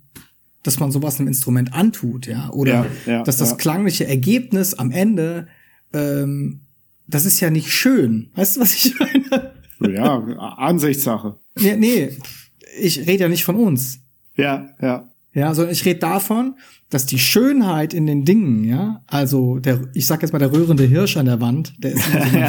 dass 0.64 0.80
man 0.80 0.92
sowas 0.94 1.20
einem 1.20 1.28
Instrument 1.28 1.74
antut, 1.74 2.26
ja, 2.26 2.50
oder 2.52 2.88
ja, 3.06 3.12
ja, 3.18 3.24
dass 3.24 3.36
das 3.36 3.52
ja. 3.52 3.56
klangliche 3.58 4.08
Ergebnis 4.08 4.74
am 4.74 4.92
Ende, 4.92 5.50
ähm, 5.92 6.62
das 7.06 7.26
ist 7.26 7.42
ja 7.42 7.50
nicht 7.50 7.74
schön. 7.74 8.32
Weißt 8.36 8.56
du, 8.56 8.62
was 8.62 8.74
ich 8.74 8.98
meine? 9.00 9.52
Ja, 9.80 10.18
Ansichtssache. 10.58 11.36
Nee, 11.56 11.76
nee, 11.76 12.10
ich 12.80 13.00
rede 13.00 13.24
ja 13.24 13.30
nicht 13.30 13.44
von 13.44 13.56
uns. 13.56 14.00
Ja, 14.36 14.70
ja. 14.82 15.10
Ja, 15.34 15.54
sondern 15.56 15.74
ich 15.74 15.84
rede 15.86 16.00
davon, 16.00 16.56
dass 16.90 17.08
die 17.08 17.18
Schönheit 17.18 17.94
in 17.94 18.06
den 18.06 18.24
Dingen, 18.24 18.64
ja, 18.66 19.02
also 19.08 19.58
der, 19.58 19.82
ich 19.96 20.06
sag 20.06 20.22
jetzt 20.22 20.32
mal 20.32 20.40
der 20.40 20.52
rührende 20.52 20.84
Hirsch 20.84 21.18
an 21.18 21.26
der 21.26 21.42
Wand, 21.42 21.74
der 21.80 21.94
ist 21.94 22.04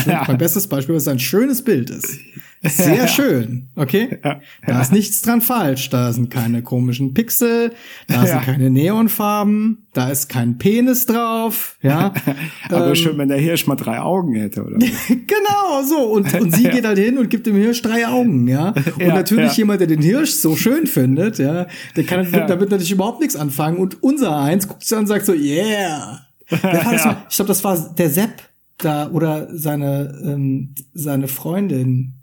mein 0.29 0.39
bestes 0.39 0.66
Beispiel, 0.66 0.95
weil 0.95 1.01
es 1.01 1.09
ein 1.09 1.18
schönes 1.18 1.62
Bild 1.62 1.89
ist. 1.89 2.18
Sehr 2.67 2.95
ja. 2.97 3.09
schön, 3.09 3.69
okay? 3.77 4.19
Ja. 4.25 4.41
Da 4.67 4.81
ist 4.81 4.93
nichts 4.93 5.21
dran 5.23 5.41
falsch. 5.41 5.91
Da 5.91 6.12
sind 6.12 6.31
keine 6.31 6.62
komischen 6.62 7.12
Pixel, 7.12 7.73
da 8.09 8.21
sind 8.21 8.29
Ja. 8.29 8.41
keine 8.41 8.71
Neonfarben, 8.71 9.87
da 9.93 10.09
ist 10.09 10.29
kein 10.29 10.57
Penis 10.59 11.07
drauf, 11.07 11.77
ja. 11.83 12.15
Aber 12.71 12.89
Ähm, 12.89 12.95
schön, 12.95 13.19
wenn 13.19 13.29
der 13.29 13.39
Hirsch 13.39 13.67
mal 13.67 13.77
drei 13.77 14.01
Augen 14.01 14.35
hätte, 14.35 14.65
oder? 14.65 14.79
genau, 15.09 15.83
so. 15.87 15.99
Und, 16.11 16.33
und 16.41 16.55
sie 16.55 16.62
geht 16.71 16.87
halt 16.87 16.99
hin 16.99 17.19
und 17.19 17.29
gibt 17.29 17.47
dem 17.47 17.57
Hirsch 17.57 17.83
drei 17.83 18.07
Augen, 18.09 18.49
ja. 18.49 18.69
Und 18.99 19.09
natürlich 19.09 19.57
jemand, 19.57 19.81
der 19.81 19.87
den 19.87 20.03
Hirsch 20.03 20.33
so 20.33 20.57
schön 20.57 20.87
findet, 20.87 21.39
ja, 21.39 21.67
der 21.97 22.05
kann 22.05 22.27
damit 22.33 22.71
natürlich 22.71 22.93
überhaupt 22.93 23.21
nichts 23.21 23.37
anfangen. 23.37 23.77
Und 23.77 24.03
unser 24.03 24.39
Eins 24.39 24.67
guckt 24.69 24.83
sich 24.83 24.93
an 24.97 25.01
und 25.05 25.07
sagt 25.07 25.27
so, 25.27 25.33
yeah. 25.33 26.21
Ich 26.51 26.61
glaube, 26.61 27.49
das 27.49 27.65
war 27.65 27.95
der 27.95 28.11
Sepp 28.11 28.43
da 28.79 29.11
oder 29.11 29.49
seine, 29.57 30.19
ähm, 30.25 30.75
seine 30.93 31.29
Freundin. 31.29 32.15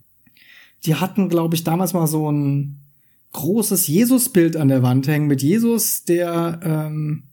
Die 0.85 0.95
hatten, 0.95 1.29
glaube 1.29 1.55
ich, 1.55 1.63
damals 1.63 1.93
mal 1.93 2.07
so 2.07 2.31
ein 2.31 2.79
großes 3.33 3.87
Jesusbild 3.87 4.57
an 4.57 4.67
der 4.67 4.83
Wand 4.83 5.07
hängen 5.07 5.27
mit 5.27 5.41
Jesus, 5.41 6.03
der, 6.03 6.59
ähm, 6.63 7.23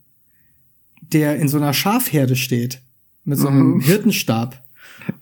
der 1.00 1.36
in 1.36 1.48
so 1.48 1.56
einer 1.56 1.72
Schafherde 1.72 2.36
steht. 2.36 2.82
Mit 3.24 3.38
so 3.38 3.48
einem 3.48 3.74
Mhm. 3.74 3.80
Hirtenstab. 3.80 4.62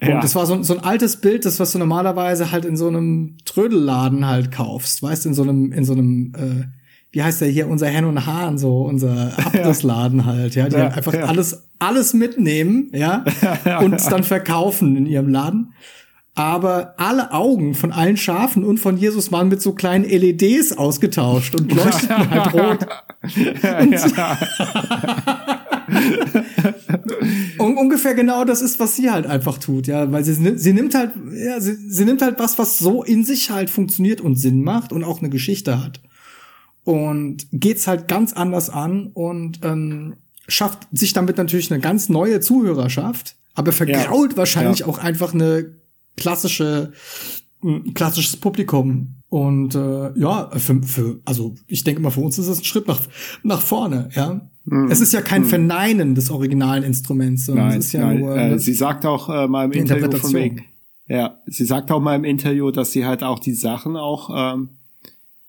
Und 0.00 0.08
ja. 0.08 0.20
das 0.20 0.34
war 0.34 0.46
so, 0.46 0.62
so 0.62 0.76
ein 0.76 0.84
altes 0.84 1.20
Bild, 1.20 1.44
das 1.44 1.60
was 1.60 1.72
du 1.72 1.78
normalerweise 1.78 2.50
halt 2.52 2.64
in 2.64 2.76
so 2.76 2.88
einem 2.88 3.36
Trödelladen 3.44 4.26
halt 4.26 4.52
kaufst, 4.52 5.02
weißt 5.02 5.26
in 5.26 5.34
so 5.34 5.42
einem 5.42 5.72
in 5.72 5.84
so 5.84 5.92
einem 5.92 6.32
äh, 6.36 6.64
wie 7.12 7.22
heißt 7.22 7.40
der 7.40 7.48
hier 7.48 7.68
unser 7.68 7.86
Hen 7.86 8.04
und 8.04 8.26
Hahn 8.26 8.58
so 8.58 8.82
unser 8.82 9.32
Abrissladen 9.44 10.20
ja. 10.20 10.24
halt, 10.26 10.54
ja, 10.54 10.68
die 10.68 10.76
ja, 10.76 10.82
halt 10.82 10.94
einfach 10.94 11.14
ja. 11.14 11.24
alles 11.24 11.64
alles 11.78 12.14
mitnehmen, 12.14 12.90
ja, 12.92 13.24
und 13.80 13.94
es 13.94 14.08
dann 14.08 14.24
verkaufen 14.24 14.96
in 14.96 15.06
ihrem 15.06 15.28
Laden. 15.28 15.72
Aber 16.36 16.94
alle 16.98 17.32
Augen 17.32 17.74
von 17.74 17.92
allen 17.92 18.18
Schafen 18.18 18.62
und 18.62 18.78
von 18.78 18.98
Jesus 18.98 19.32
waren 19.32 19.48
mit 19.48 19.62
so 19.62 19.72
kleinen 19.72 20.04
LEDs 20.04 20.72
ausgetauscht 20.76 21.54
und 21.54 21.74
leuchteten 21.74 22.30
halt 22.30 22.52
rot. 22.52 22.86
Und 23.80 23.94
Un 27.58 27.76
ungefähr 27.78 28.14
genau 28.14 28.44
das 28.44 28.60
ist, 28.60 28.78
was 28.80 28.96
sie 28.96 29.10
halt 29.10 29.26
einfach 29.26 29.56
tut, 29.58 29.86
ja, 29.86 30.10
weil 30.12 30.24
sie, 30.24 30.34
sie 30.58 30.72
nimmt 30.72 30.94
halt, 30.94 31.12
ja, 31.32 31.60
sie, 31.60 31.74
sie 31.74 32.04
nimmt 32.04 32.20
halt 32.20 32.38
was, 32.38 32.58
was 32.58 32.78
so 32.78 33.02
in 33.02 33.24
sich 33.24 33.50
halt 33.50 33.70
funktioniert 33.70 34.20
und 34.20 34.36
Sinn 34.36 34.62
macht 34.62 34.92
und 34.92 35.04
auch 35.04 35.20
eine 35.20 35.30
Geschichte 35.30 35.82
hat. 35.82 36.00
Und 36.84 37.46
geht's 37.50 37.86
halt 37.86 38.08
ganz 38.08 38.32
anders 38.32 38.68
an 38.68 39.10
und 39.14 39.60
ähm, 39.64 40.16
schafft 40.48 40.86
sich 40.92 41.12
damit 41.12 41.38
natürlich 41.38 41.72
eine 41.72 41.80
ganz 41.80 42.08
neue 42.08 42.40
Zuhörerschaft, 42.40 43.36
aber 43.54 43.72
vergrault 43.72 44.32
ja. 44.32 44.36
wahrscheinlich 44.36 44.80
ja. 44.80 44.86
auch 44.86 44.98
einfach 44.98 45.32
eine 45.32 45.72
klassische, 46.16 46.92
klassisches 47.94 48.36
Publikum. 48.36 49.14
Und 49.28 49.74
äh, 49.74 50.18
ja, 50.18 50.50
für, 50.56 50.82
für, 50.82 51.20
also 51.24 51.54
ich 51.66 51.84
denke 51.84 52.00
mal, 52.00 52.10
für 52.10 52.20
uns 52.20 52.38
ist 52.38 52.46
es 52.46 52.58
ein 52.58 52.64
Schritt 52.64 52.86
nach, 52.86 53.00
nach 53.42 53.60
vorne, 53.60 54.08
ja. 54.14 54.40
Mhm. 54.64 54.90
Es 54.90 55.00
ist 55.00 55.12
ja 55.12 55.20
kein 55.20 55.42
mhm. 55.42 55.46
Verneinen 55.46 56.14
des 56.14 56.30
originalen 56.30 56.84
Instruments, 56.84 57.46
sondern 57.46 57.68
nein, 57.68 57.78
es 57.78 57.86
ist 57.86 57.92
ja 57.92 58.06
nein. 58.06 58.20
nur. 58.20 58.36
Äh, 58.36 58.58
sie 58.58 58.74
sagt 58.74 59.04
auch 59.04 59.28
äh, 59.28 59.48
mal 59.48 59.64
im 59.64 59.72
Interview 59.72 60.10
von 60.16 60.32
wegen, 60.32 60.64
ja, 61.08 61.38
sie 61.46 61.64
sagt 61.64 61.90
auch 61.90 62.00
mal 62.00 62.16
im 62.16 62.24
Interview, 62.24 62.70
dass 62.70 62.92
sie 62.92 63.04
halt 63.04 63.22
auch 63.22 63.38
die 63.38 63.54
Sachen 63.54 63.96
auch 63.96 64.30
ähm, 64.34 64.70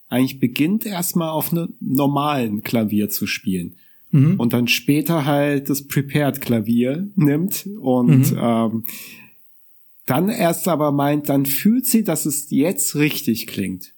eigentlich 0.09 0.39
beginnt 0.39 0.85
erstmal 0.85 1.29
auf 1.29 1.51
einem 1.51 1.73
normalen 1.79 2.63
Klavier 2.63 3.09
zu 3.09 3.27
spielen. 3.27 3.75
Mhm. 4.11 4.39
Und 4.39 4.53
dann 4.53 4.67
später 4.67 5.25
halt 5.25 5.69
das 5.69 5.87
Prepared 5.87 6.39
Klavier 6.39 7.07
nimmt 7.15 7.67
und 7.79 8.31
mhm. 8.31 8.39
ähm, 8.39 8.83
dann 10.07 10.29
erst 10.29 10.67
aber 10.67 10.91
meint, 10.91 11.29
dann 11.29 11.45
fühlt 11.45 11.85
sie, 11.85 12.03
dass 12.03 12.25
es 12.25 12.47
jetzt 12.49 12.95
richtig 12.95 13.45
klingt. 13.45 13.93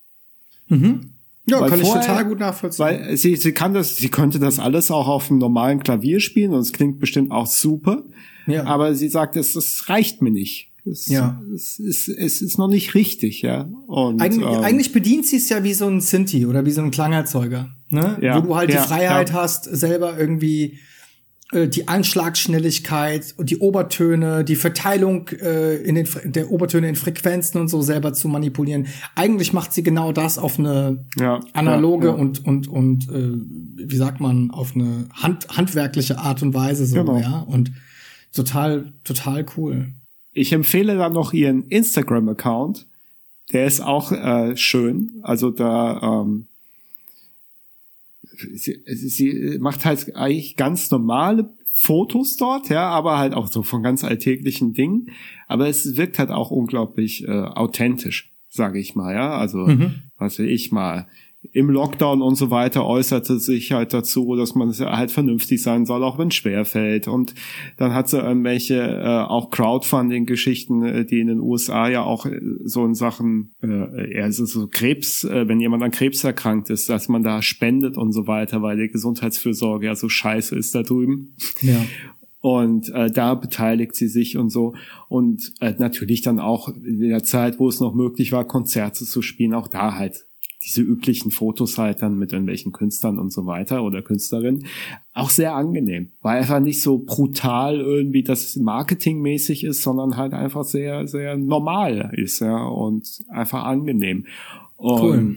Mhm. 0.67 1.11
Ja, 1.45 1.61
weil 1.61 1.69
kann 1.69 1.79
vorher, 1.79 2.01
ich 2.01 2.07
total 2.07 2.25
gut 2.25 2.39
nachvollziehen. 2.39 2.85
Weil 2.85 3.17
sie, 3.17 3.35
sie 3.35 3.53
kann 3.53 3.73
das, 3.73 3.95
sie 3.95 4.09
könnte 4.09 4.39
das 4.39 4.59
alles 4.59 4.91
auch 4.91 5.07
auf 5.07 5.29
einem 5.29 5.39
normalen 5.39 5.81
Klavier 5.81 6.19
spielen 6.19 6.53
und 6.53 6.59
es 6.59 6.73
klingt 6.73 6.99
bestimmt 6.99 7.31
auch 7.31 7.47
super. 7.47 8.03
Ja. 8.45 8.65
Aber 8.65 8.93
sie 8.95 9.09
sagt, 9.09 9.35
es, 9.35 9.55
es 9.55 9.89
reicht 9.89 10.21
mir 10.21 10.31
nicht. 10.31 10.71
Es, 10.85 11.07
ja. 11.07 11.41
es, 11.53 11.79
ist, 11.79 12.07
es 12.07 12.41
ist 12.41 12.57
noch 12.57 12.67
nicht 12.67 12.95
richtig, 12.95 13.41
ja. 13.41 13.69
Und, 13.87 14.21
Eig 14.21 14.33
ähm, 14.33 14.43
eigentlich 14.43 14.91
bedient 14.91 15.25
sie 15.27 15.37
es 15.37 15.49
ja 15.49 15.63
wie 15.63 15.73
so 15.73 15.87
ein 15.87 16.01
Sinti 16.01 16.45
oder 16.45 16.65
wie 16.65 16.71
so 16.71 16.81
ein 16.81 16.91
Klangerzeuger, 16.91 17.69
ne? 17.89 18.17
Ja, 18.21 18.37
Wo 18.37 18.47
du 18.47 18.55
halt 18.55 18.71
ja, 18.71 18.81
die 18.81 18.87
Freiheit 18.87 19.29
ja. 19.29 19.35
hast, 19.35 19.65
selber 19.65 20.17
irgendwie 20.17 20.63
äh, 20.65 20.77
die 21.51 21.87
Anschlagsschnelligkeit 21.87 23.33
und 23.37 23.49
die 23.49 23.57
Obertöne, 23.57 24.43
die 24.43 24.55
Verteilung 24.55 25.29
äh, 25.29 25.77
in 25.77 25.95
den 25.95 26.07
der 26.25 26.51
Obertöne 26.51 26.87
in 26.87 26.95
Frequenzen 26.95 27.59
und 27.59 27.69
so 27.69 27.81
selber 27.81 28.13
zu 28.13 28.27
manipulieren. 28.27 28.87
Eigentlich 29.15 29.51
macht 29.51 29.73
sie 29.73 29.81
genau 29.81 30.11
das 30.11 30.37
auf 30.37 30.59
eine 30.59 31.05
ja, 31.17 31.39
analoge 31.53 32.07
ja, 32.07 32.13
ja. 32.13 32.19
und 32.19 32.45
und 32.45 32.67
und 32.67 33.09
äh, 33.09 33.87
wie 33.89 33.95
sagt 33.95 34.19
man 34.19 34.51
auf 34.51 34.75
eine 34.75 35.07
hand, 35.11 35.47
handwerkliche 35.49 36.19
Art 36.19 36.43
und 36.43 36.53
Weise 36.53 36.85
so, 36.85 37.03
genau. 37.03 37.17
ja 37.17 37.39
und 37.39 37.71
total 38.31 38.93
total 39.03 39.43
cool. 39.57 39.87
Ich 40.31 40.53
empfehle 40.53 40.97
dann 40.97 41.13
noch 41.13 41.33
ihren 41.33 41.63
Instagram 41.63 42.29
Account. 42.29 42.85
Der 43.51 43.65
ist 43.65 43.81
auch 43.81 44.11
äh, 44.11 44.55
schön. 44.55 45.19
Also 45.23 45.49
da 45.49 46.21
ähm, 46.21 46.48
sie, 48.53 48.81
sie 48.85 49.57
macht 49.59 49.85
halt 49.85 50.15
eigentlich 50.15 50.55
ganz 50.55 50.91
normale 50.91 51.49
Fotos 51.71 52.35
dort, 52.35 52.69
ja, 52.69 52.89
aber 52.89 53.17
halt 53.17 53.33
auch 53.33 53.47
so 53.47 53.63
von 53.63 53.83
ganz 53.83 54.03
alltäglichen 54.03 54.73
Dingen. 54.73 55.11
Aber 55.47 55.69
es 55.69 55.95
wirkt 55.95 56.19
halt 56.19 56.29
auch 56.29 56.51
unglaublich 56.51 57.25
äh, 57.27 57.31
authentisch, 57.31 58.31
sage 58.49 58.79
ich 58.79 58.95
mal, 58.95 59.13
ja. 59.13 59.37
Also, 59.37 59.59
mhm. 59.59 59.95
was 60.17 60.39
weiß 60.39 60.45
ich 60.47 60.71
mal, 60.71 61.07
im 61.53 61.69
Lockdown 61.69 62.21
und 62.21 62.35
so 62.35 62.51
weiter 62.51 62.85
äußerte 62.85 63.39
sich 63.39 63.71
halt 63.71 63.93
dazu, 63.93 64.35
dass 64.35 64.55
man 64.55 64.71
halt 64.71 65.11
vernünftig 65.11 65.61
sein 65.61 65.85
soll, 65.85 66.03
auch 66.03 66.17
wenn 66.17 66.27
es 66.27 66.35
schwer 66.35 66.65
fällt. 66.65 67.07
Und 67.07 67.33
dann 67.77 67.93
hat 67.93 68.09
sie 68.09 68.19
irgendwelche 68.19 68.75
äh, 68.75 69.23
auch 69.23 69.49
Crowdfunding-Geschichten, 69.49 70.83
äh, 70.83 71.05
die 71.05 71.21
in 71.21 71.27
den 71.27 71.39
USA 71.39 71.87
ja 71.87 72.03
auch 72.03 72.25
äh, 72.25 72.39
so 72.65 72.85
in 72.85 72.93
Sachen, 72.93 73.53
äh, 73.63 74.17
ja, 74.17 74.27
es 74.27 74.39
ist 74.39 74.51
so 74.51 74.67
Krebs, 74.67 75.23
äh, 75.23 75.47
wenn 75.47 75.61
jemand 75.61 75.81
an 75.81 75.91
Krebs 75.91 76.23
erkrankt 76.23 76.69
ist, 76.69 76.89
dass 76.89 77.07
man 77.07 77.23
da 77.23 77.41
spendet 77.41 77.97
und 77.97 78.11
so 78.11 78.27
weiter, 78.27 78.61
weil 78.61 78.77
die 78.77 78.89
Gesundheitsfürsorge 78.89 79.85
ja 79.85 79.95
so 79.95 80.09
scheiße 80.09 80.57
ist 80.57 80.75
da 80.75 80.83
drüben. 80.83 81.35
Ja. 81.61 81.85
Und 82.41 82.89
äh, 82.93 83.11
da 83.11 83.35
beteiligt 83.35 83.95
sie 83.95 84.07
sich 84.07 84.37
und 84.37 84.49
so. 84.49 84.73
Und 85.09 85.53
äh, 85.59 85.73
natürlich 85.77 86.21
dann 86.21 86.39
auch 86.39 86.69
in 86.69 86.99
der 86.99 87.23
Zeit, 87.23 87.59
wo 87.59 87.67
es 87.67 87.79
noch 87.79 87.93
möglich 87.93 88.31
war, 88.31 88.45
Konzerte 88.45 89.03
zu 89.05 89.21
spielen, 89.21 89.53
auch 89.53 89.67
da 89.67 89.95
halt 89.95 90.25
diese 90.61 90.81
üblichen 90.81 91.31
Fotos 91.31 91.77
halt 91.77 92.01
dann 92.01 92.17
mit 92.17 92.33
irgendwelchen 92.33 92.73
Künstlern 92.73 93.17
und 93.17 93.31
so 93.31 93.45
weiter 93.45 93.83
oder 93.83 94.01
Künstlerinnen 94.01 94.65
auch 95.13 95.29
sehr 95.29 95.55
angenehm, 95.55 96.11
weil 96.21 96.39
einfach 96.39 96.59
nicht 96.59 96.81
so 96.81 96.97
brutal 96.97 97.79
irgendwie 97.79 98.23
das 98.23 98.55
marketingmäßig 98.57 99.63
ist, 99.63 99.81
sondern 99.81 100.17
halt 100.17 100.33
einfach 100.33 100.65
sehr, 100.65 101.07
sehr 101.07 101.37
normal 101.37 102.11
ist, 102.13 102.39
ja, 102.39 102.57
und 102.57 103.07
einfach 103.29 103.63
angenehm. 103.63 104.25
Und 104.75 105.01
cool. 105.01 105.35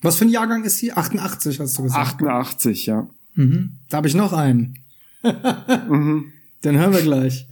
Was 0.00 0.16
für 0.16 0.24
ein 0.24 0.30
Jahrgang 0.30 0.64
ist 0.64 0.78
sie? 0.78 0.92
88, 0.92 1.60
hast 1.60 1.78
du 1.78 1.82
gesagt. 1.82 2.22
88, 2.22 2.86
ja. 2.86 3.08
Mhm. 3.34 3.78
Da 3.90 3.98
habe 3.98 4.08
ich 4.08 4.14
noch 4.14 4.32
einen. 4.32 4.78
mhm. 5.88 6.32
Den 6.64 6.76
hören 6.76 6.92
wir 6.92 7.02
gleich. 7.02 7.46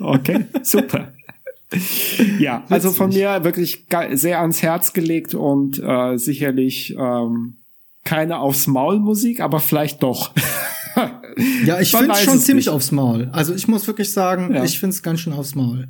okay, 0.00 0.46
super 0.62 1.12
ja, 2.38 2.64
also 2.68 2.90
von 2.90 3.10
mir 3.10 3.44
wirklich 3.44 3.86
sehr 4.12 4.40
ans 4.40 4.62
Herz 4.62 4.92
gelegt 4.92 5.34
und 5.34 5.78
äh, 5.82 6.16
sicherlich 6.16 6.94
ähm, 6.98 7.58
keine 8.04 8.38
aufs 8.38 8.66
Maul 8.66 8.98
Musik, 8.98 9.40
aber 9.40 9.60
vielleicht 9.60 10.02
doch. 10.02 10.32
ja, 11.64 11.80
ich 11.80 11.90
finde 11.90 12.12
es 12.12 12.22
schon 12.22 12.38
ziemlich 12.38 12.66
nicht. 12.66 12.74
aufs 12.74 12.92
Maul. 12.92 13.28
Also 13.32 13.54
ich 13.54 13.68
muss 13.68 13.86
wirklich 13.86 14.12
sagen, 14.12 14.54
ja. 14.54 14.64
ich 14.64 14.78
finde 14.78 14.94
es 14.94 15.02
ganz 15.02 15.20
schön 15.20 15.32
aufs 15.32 15.54
Maul. 15.54 15.88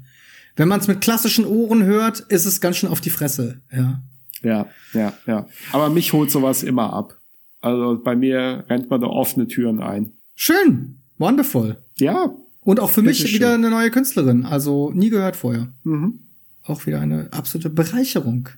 Wenn 0.57 0.68
man 0.68 0.80
es 0.80 0.89
mit 0.89 1.01
klassischen 1.01 1.47
Ohren 1.47 1.85
hört, 1.85 2.20
ist 2.20 2.45
es 2.45 2.61
ganz 2.61 2.76
schön 2.76 2.91
auf 2.91 3.01
die 3.01 3.11
Fresse, 3.11 3.61
ja. 3.72 4.03
Ja, 4.43 4.66
ja, 4.93 5.12
ja. 5.26 5.47
Aber 5.72 5.89
mich 5.89 6.12
holt 6.12 6.30
sowas 6.30 6.62
immer 6.62 6.93
ab. 6.93 7.16
Also 7.61 8.01
bei 8.03 8.16
mir 8.16 8.64
rennt 8.68 8.91
man 8.91 9.01
da 9.01 9.07
offene 9.07 9.47
Türen 9.47 9.80
ein. 9.80 10.12
Schön, 10.35 10.99
wonderful. 11.18 11.80
Ja, 11.99 12.35
und 12.65 12.81
auch 12.81 12.91
für 12.91 13.03
mich 13.03 13.33
wieder 13.33 13.55
eine 13.55 13.71
neue 13.71 13.91
Künstlerin. 13.91 14.45
Also 14.47 14.91
nie 14.93 15.11
gehört 15.11 15.37
vorher. 15.37 15.69
Mhm. 15.85 16.21
Auch 16.65 16.87
wieder 16.87 17.01
eine 17.01 17.29
absolute 17.33 17.71
Bereicherung. 17.71 18.49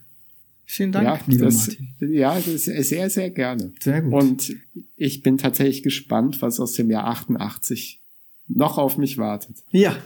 Vielen 0.67 0.93
Dank, 0.93 1.07
ja, 1.07 1.21
lieber 1.27 1.47
das, 1.47 1.69
Martin. 1.69 1.89
Ja, 2.01 2.41
sehr, 2.41 3.11
sehr 3.11 3.31
gerne. 3.31 3.73
Sehr 3.81 4.03
gut. 4.03 4.13
Und 4.13 4.57
ich 4.97 5.23
bin 5.23 5.37
tatsächlich 5.39 5.83
gespannt, 5.83 6.41
was 6.41 6.59
aus 6.59 6.73
dem 6.73 6.91
Jahr 6.91 7.07
88 7.07 8.01
noch 8.49 8.79
auf 8.79 8.97
mich 8.97 9.19
wartet. 9.19 9.57
Ja. 9.71 9.97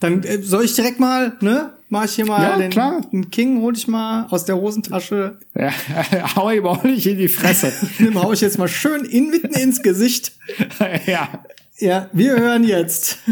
Dann 0.00 0.22
äh, 0.22 0.42
soll 0.42 0.64
ich 0.64 0.74
direkt 0.74 0.98
mal, 0.98 1.36
ne? 1.40 1.74
Mach 1.90 2.04
ich 2.04 2.12
hier 2.12 2.26
mal 2.26 2.42
ja, 2.42 2.56
den, 2.56 2.70
klar. 2.70 3.02
den 3.12 3.30
King, 3.30 3.60
hol 3.60 3.76
ich 3.76 3.86
mal 3.86 4.26
aus 4.30 4.44
der 4.44 4.56
Hosentasche. 4.56 5.38
Ja, 5.54 5.72
hau 6.36 6.50
ihm 6.50 6.64
auch 6.66 6.84
nicht 6.84 7.06
in 7.06 7.18
die 7.18 7.28
Fresse. 7.28 7.72
Nimm 7.98 8.20
hau 8.20 8.32
ich 8.32 8.40
jetzt 8.40 8.58
mal 8.58 8.68
schön 8.68 9.04
in, 9.04 9.30
mitten 9.30 9.52
ins 9.54 9.82
Gesicht. 9.82 10.32
ja. 11.06 11.44
Ja, 11.80 12.10
wir 12.12 12.36
hören 12.36 12.64
jetzt. 12.64 13.18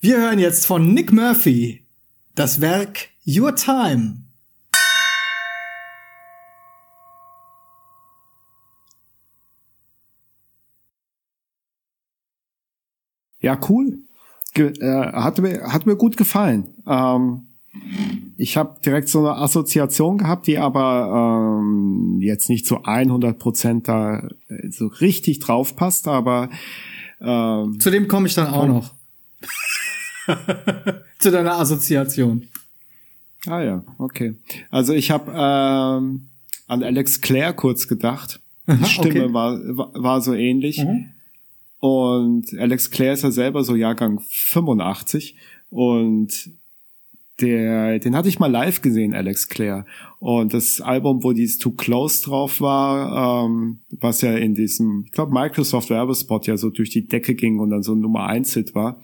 wir 0.00 0.18
hören 0.18 0.38
jetzt 0.38 0.66
von 0.66 0.94
Nick 0.94 1.10
Murphy 1.10 1.84
das 2.36 2.60
Werk 2.60 3.08
Your 3.26 3.56
Time. 3.56 4.22
Ja, 13.40 13.58
cool. 13.68 14.04
Ge 14.54 14.68
äh, 14.78 15.12
hat, 15.12 15.38
mir, 15.38 15.72
hat 15.72 15.86
mir 15.86 15.96
gut 15.96 16.16
gefallen. 16.16 16.74
Ähm, 16.86 17.48
ich 18.36 18.56
habe 18.56 18.80
direkt 18.84 19.08
so 19.08 19.20
eine 19.20 19.36
Assoziation 19.36 20.18
gehabt, 20.18 20.46
die 20.46 20.58
aber 20.58 21.60
ähm, 21.60 22.18
jetzt 22.20 22.48
nicht 22.48 22.66
zu 22.66 22.82
100 22.82 23.38
Prozent 23.38 23.86
da 23.86 24.28
äh, 24.48 24.70
so 24.70 24.86
richtig 24.86 25.38
drauf 25.38 25.76
passt, 25.76 26.08
aber 26.08 26.50
ähm, 27.20 27.78
zu 27.78 27.90
dem 27.90 28.08
komme 28.08 28.26
ich 28.26 28.34
dann 28.34 28.48
auch 28.48 28.66
noch. 28.66 28.94
zu 31.18 31.30
deiner 31.30 31.58
Assoziation. 31.58 32.48
Ah 33.46 33.62
ja, 33.62 33.84
okay. 33.98 34.34
Also 34.70 34.92
ich 34.92 35.10
habe 35.10 35.30
ähm, 35.30 36.28
an 36.66 36.82
Alex 36.82 37.20
Clare 37.20 37.54
kurz 37.54 37.88
gedacht. 37.88 38.40
Die 38.66 38.84
Stimme 38.84 39.24
okay. 39.24 39.32
war, 39.32 39.58
war, 39.76 39.90
war 39.94 40.20
so 40.20 40.34
ähnlich. 40.34 40.84
Mhm. 40.84 41.10
Und 41.78 42.46
Alex 42.58 42.90
Clare 42.90 43.12
ist 43.12 43.22
ja 43.22 43.30
selber 43.30 43.64
so 43.64 43.74
Jahrgang 43.74 44.20
85 44.28 45.36
und 45.70 46.50
der, 47.40 47.98
den 47.98 48.14
hatte 48.16 48.28
ich 48.28 48.38
mal 48.38 48.50
live 48.50 48.82
gesehen, 48.82 49.14
Alex 49.14 49.48
Clare. 49.48 49.84
Und 50.18 50.54
das 50.54 50.80
Album, 50.80 51.24
wo 51.24 51.32
dieses 51.32 51.58
Too 51.58 51.72
Close 51.72 52.22
drauf 52.22 52.60
war, 52.60 53.44
ähm, 53.46 53.80
was 53.90 54.20
ja 54.20 54.34
in 54.34 54.54
diesem, 54.54 55.04
ich 55.06 55.12
glaube, 55.12 55.32
Microsoft 55.32 55.90
Werbespot 55.90 56.46
ja 56.46 56.56
so 56.56 56.70
durch 56.70 56.90
die 56.90 57.06
Decke 57.06 57.34
ging 57.34 57.58
und 57.58 57.70
dann 57.70 57.82
so 57.82 57.94
ein 57.94 58.00
Nummer 58.00 58.26
1 58.26 58.54
Hit 58.54 58.74
war. 58.74 59.00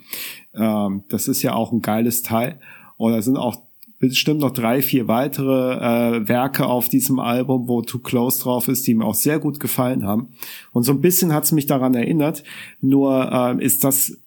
Ähm, 0.55 1.05
das 1.09 1.29
ist 1.29 1.43
ja 1.43 1.55
auch 1.55 1.73
ein 1.73 1.81
geiles 1.81 2.23
Teil. 2.23 2.61
Und 2.97 3.13
da 3.13 3.23
sind 3.23 3.37
auch 3.37 3.57
bestimmt 3.99 4.41
noch 4.41 4.51
drei, 4.51 4.83
vier 4.83 5.09
weitere 5.09 6.19
äh, 6.19 6.29
Werke 6.29 6.67
auf 6.67 6.89
diesem 6.89 7.19
Album, 7.19 7.69
wo 7.69 7.83
Too 7.83 8.01
Close 8.01 8.43
drauf 8.43 8.69
ist, 8.69 8.87
die 8.87 8.95
mir 8.95 9.05
auch 9.05 9.15
sehr 9.15 9.39
gut 9.39 9.59
gefallen 9.59 10.05
haben. 10.05 10.35
Und 10.73 10.83
so 10.83 10.93
ein 10.93 11.01
bisschen 11.01 11.33
hat 11.33 11.45
es 11.45 11.53
mich 11.53 11.67
daran 11.67 11.95
erinnert. 11.95 12.43
Nur 12.81 13.31
äh, 13.33 13.65
ist 13.65 13.85
das 13.85 14.19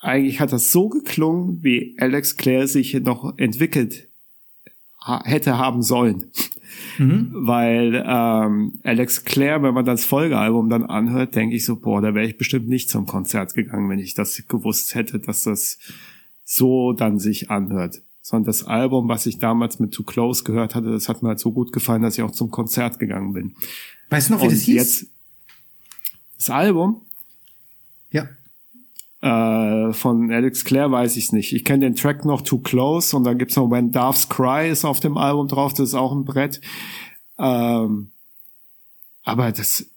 eigentlich 0.00 0.40
hat 0.40 0.52
das 0.52 0.70
so 0.70 0.88
geklungen, 0.88 1.62
wie 1.62 1.96
Alex 1.98 2.36
Clare 2.36 2.68
sich 2.68 2.94
noch 2.94 3.36
entwickelt 3.38 4.08
ha 5.00 5.22
hätte 5.24 5.58
haben 5.58 5.82
sollen. 5.82 6.30
Mhm. 6.98 7.30
Weil 7.32 8.04
ähm, 8.06 8.80
Alex 8.82 9.24
Clare, 9.24 9.62
wenn 9.62 9.74
man 9.74 9.84
das 9.84 10.04
Folgealbum 10.04 10.68
dann 10.68 10.84
anhört, 10.84 11.34
denke 11.34 11.56
ich 11.56 11.64
so, 11.64 11.76
boah, 11.76 12.00
da 12.00 12.14
wäre 12.14 12.26
ich 12.26 12.36
bestimmt 12.36 12.68
nicht 12.68 12.90
zum 12.90 13.06
Konzert 13.06 13.54
gegangen, 13.54 13.88
wenn 13.88 13.98
ich 13.98 14.14
das 14.14 14.42
gewusst 14.48 14.94
hätte, 14.94 15.18
dass 15.18 15.42
das 15.42 15.78
so 16.44 16.92
dann 16.92 17.18
sich 17.18 17.50
anhört 17.50 18.02
sondern 18.28 18.44
das 18.44 18.64
Album, 18.64 19.08
was 19.08 19.24
ich 19.24 19.38
damals 19.38 19.78
mit 19.78 19.94
Too 19.94 20.02
Close 20.02 20.44
gehört 20.44 20.74
hatte, 20.74 20.90
das 20.90 21.08
hat 21.08 21.22
mir 21.22 21.30
halt 21.30 21.38
so 21.38 21.50
gut 21.50 21.72
gefallen, 21.72 22.02
dass 22.02 22.18
ich 22.18 22.22
auch 22.22 22.30
zum 22.30 22.50
Konzert 22.50 22.98
gegangen 22.98 23.32
bin. 23.32 23.54
Weißt 24.10 24.28
du 24.28 24.34
noch, 24.34 24.42
wie 24.42 24.46
und 24.46 24.52
das 24.52 24.62
hieß? 24.62 24.74
Jetzt, 24.74 25.06
das 26.36 26.50
Album? 26.50 27.06
Äh, 29.20 29.92
von 29.92 30.30
Alex 30.30 30.64
Clare 30.64 30.92
weiß 30.92 31.16
ich 31.16 31.32
nicht. 31.32 31.52
Ich 31.52 31.64
kenne 31.64 31.86
den 31.86 31.96
Track 31.96 32.24
noch 32.24 32.42
Too 32.42 32.60
Close 32.60 33.16
und 33.16 33.24
dann 33.24 33.38
gibt's 33.38 33.56
noch 33.56 33.70
When 33.70 33.90
Doves 33.90 34.28
Cry 34.28 34.70
ist 34.70 34.84
auf 34.84 35.00
dem 35.00 35.16
Album 35.16 35.48
drauf, 35.48 35.72
das 35.72 35.88
ist 35.88 35.94
auch 35.94 36.12
ein 36.12 36.24
Brett. 36.24 36.60
Ähm, 37.38 38.10
aber 39.24 39.50
das, 39.52 39.90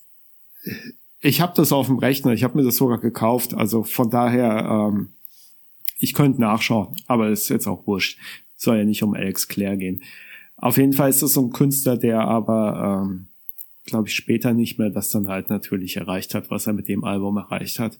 ich 1.19 1.39
habe 1.39 1.53
das 1.55 1.72
auf 1.72 1.88
dem 1.88 1.99
Rechner, 1.99 2.34
ich 2.34 2.43
habe 2.43 2.57
mir 2.57 2.63
das 2.63 2.78
sogar 2.78 2.97
gekauft, 2.97 3.53
also 3.53 3.84
von 3.84 4.09
daher 4.09 4.89
ähm, 4.91 5.09
ich 6.01 6.15
könnte 6.15 6.41
nachschauen, 6.41 6.95
aber 7.05 7.30
ist 7.30 7.49
jetzt 7.49 7.67
auch 7.67 7.86
wurscht. 7.86 8.19
Soll 8.55 8.78
ja 8.78 8.84
nicht 8.84 9.03
um 9.03 9.13
Alex 9.13 9.47
Clare 9.47 9.78
gehen. 9.78 10.01
Auf 10.57 10.78
jeden 10.78 10.93
Fall 10.93 11.09
ist 11.11 11.22
das 11.22 11.34
so 11.34 11.41
ein 11.41 11.51
Künstler, 11.51 11.95
der 11.95 12.22
aber, 12.22 13.03
ähm, 13.03 13.28
glaube 13.86 14.07
ich, 14.07 14.15
später 14.15 14.53
nicht 14.53 14.80
mehr 14.80 14.89
das 14.89 15.09
dann 15.09 15.28
halt 15.28 15.49
natürlich 15.49 15.97
erreicht 15.97 16.34
hat, 16.34 16.49
was 16.49 16.65
er 16.67 16.74
mit 16.74 16.88
dem 16.88 17.03
Album 17.03 17.38
erreicht 17.38 17.78
hat. 17.80 17.99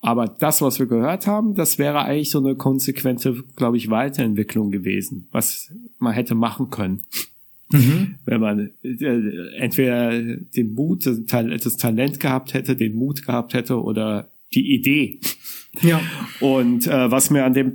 Aber 0.00 0.26
das, 0.26 0.62
was 0.62 0.78
wir 0.78 0.86
gehört 0.86 1.26
haben, 1.26 1.54
das 1.54 1.78
wäre 1.78 2.02
eigentlich 2.02 2.30
so 2.30 2.38
eine 2.38 2.54
konsequente, 2.54 3.42
glaube 3.56 3.76
ich, 3.76 3.90
Weiterentwicklung 3.90 4.70
gewesen, 4.70 5.26
was 5.32 5.72
man 5.98 6.12
hätte 6.12 6.34
machen 6.34 6.70
können. 6.70 7.02
Mhm. 7.70 8.14
Wenn 8.24 8.40
man 8.40 8.70
äh, 8.82 9.56
entweder 9.58 10.22
den 10.22 10.74
Mut, 10.74 11.04
das 11.04 11.76
Talent 11.76 12.20
gehabt 12.20 12.54
hätte, 12.54 12.76
den 12.76 12.94
Mut 12.94 13.26
gehabt 13.26 13.54
hätte 13.54 13.82
oder 13.82 14.30
die 14.54 14.72
Idee. 14.74 15.20
Ja. 15.82 16.00
Und 16.40 16.86
äh, 16.86 17.10
was 17.10 17.30
mir 17.30 17.44
an 17.44 17.54
dem 17.54 17.72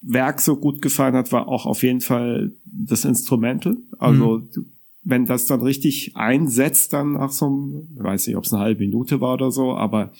Werk 0.00 0.40
so 0.40 0.56
gut 0.56 0.82
gefallen 0.82 1.14
hat, 1.14 1.32
war 1.32 1.48
auch 1.48 1.66
auf 1.66 1.82
jeden 1.82 2.00
Fall 2.00 2.52
das 2.64 3.04
Instrumental. 3.04 3.76
Also 3.98 4.38
mhm. 4.38 4.66
wenn 5.02 5.26
das 5.26 5.46
dann 5.46 5.60
richtig 5.60 6.16
einsetzt, 6.16 6.92
dann 6.92 7.12
nach 7.14 7.30
so 7.30 7.46
einem, 7.46 7.88
ich 7.96 8.02
weiß 8.02 8.26
nicht, 8.26 8.36
ob 8.36 8.44
es 8.44 8.52
eine 8.52 8.62
halbe 8.62 8.84
Minute 8.84 9.20
war 9.20 9.34
oder 9.34 9.50
so, 9.50 9.74
aber 9.74 10.12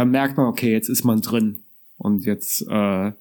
dann 0.00 0.12
merkt 0.12 0.38
man, 0.38 0.46
okay, 0.46 0.72
jetzt 0.72 0.88
ist 0.88 1.04
man 1.04 1.20
drin 1.20 1.58
und 1.98 2.24
jetzt 2.24 2.66
äh, 2.66 3.12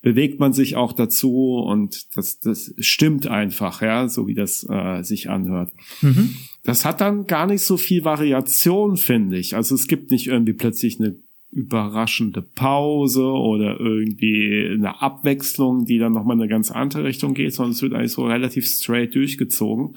bewegt 0.00 0.40
man 0.40 0.54
sich 0.54 0.74
auch 0.74 0.94
dazu 0.94 1.56
und 1.58 2.16
das, 2.16 2.40
das 2.40 2.72
stimmt 2.78 3.26
einfach, 3.26 3.82
ja, 3.82 4.08
so 4.08 4.26
wie 4.26 4.32
das 4.32 4.66
äh, 4.66 5.02
sich 5.02 5.28
anhört. 5.28 5.70
Mhm. 6.00 6.34
Das 6.62 6.86
hat 6.86 7.02
dann 7.02 7.26
gar 7.26 7.46
nicht 7.46 7.60
so 7.60 7.76
viel 7.76 8.06
Variation, 8.06 8.96
finde 8.96 9.36
ich. 9.36 9.54
Also 9.54 9.74
es 9.74 9.86
gibt 9.86 10.10
nicht 10.10 10.28
irgendwie 10.28 10.54
plötzlich 10.54 10.98
eine 10.98 11.14
überraschende 11.52 12.40
Pause 12.40 13.26
oder 13.26 13.78
irgendwie 13.78 14.70
eine 14.72 15.02
Abwechslung, 15.02 15.84
die 15.84 15.98
dann 15.98 16.14
nochmal 16.14 16.36
in 16.36 16.42
eine 16.42 16.48
ganz 16.48 16.70
andere 16.70 17.04
Richtung 17.04 17.34
geht, 17.34 17.52
sondern 17.52 17.72
es 17.72 17.82
wird 17.82 17.92
eigentlich 17.92 18.12
so 18.12 18.24
relativ 18.24 18.66
straight 18.66 19.14
durchgezogen. 19.14 19.92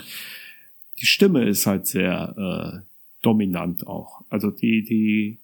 Die 0.99 1.05
Stimme 1.05 1.47
ist 1.47 1.65
halt 1.65 1.88
sehr 1.88 2.84
äh, 2.84 2.86
dominant 3.21 3.88
auch. 3.88 4.25
Also 4.30 4.51
die, 4.51 4.84
die 4.84 5.38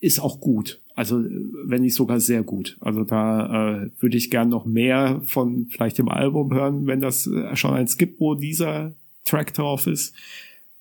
ist 0.00 0.20
auch 0.20 0.40
gut. 0.40 0.80
Also 0.94 1.22
wenn 1.64 1.82
nicht 1.82 1.94
sogar 1.94 2.20
sehr 2.20 2.42
gut. 2.42 2.78
Also 2.80 3.04
da 3.04 3.82
äh, 3.82 3.90
würde 4.00 4.16
ich 4.16 4.30
gern 4.30 4.48
noch 4.48 4.64
mehr 4.64 5.20
von 5.26 5.66
vielleicht 5.66 5.98
dem 5.98 6.08
Album 6.08 6.54
hören, 6.54 6.86
wenn 6.86 7.00
das 7.00 7.26
äh, 7.26 7.54
schon 7.56 7.74
eins 7.74 7.98
gibt, 7.98 8.20
wo 8.20 8.34
dieser 8.34 8.94
Track 9.24 9.52
drauf 9.54 9.86
ist. 9.86 10.14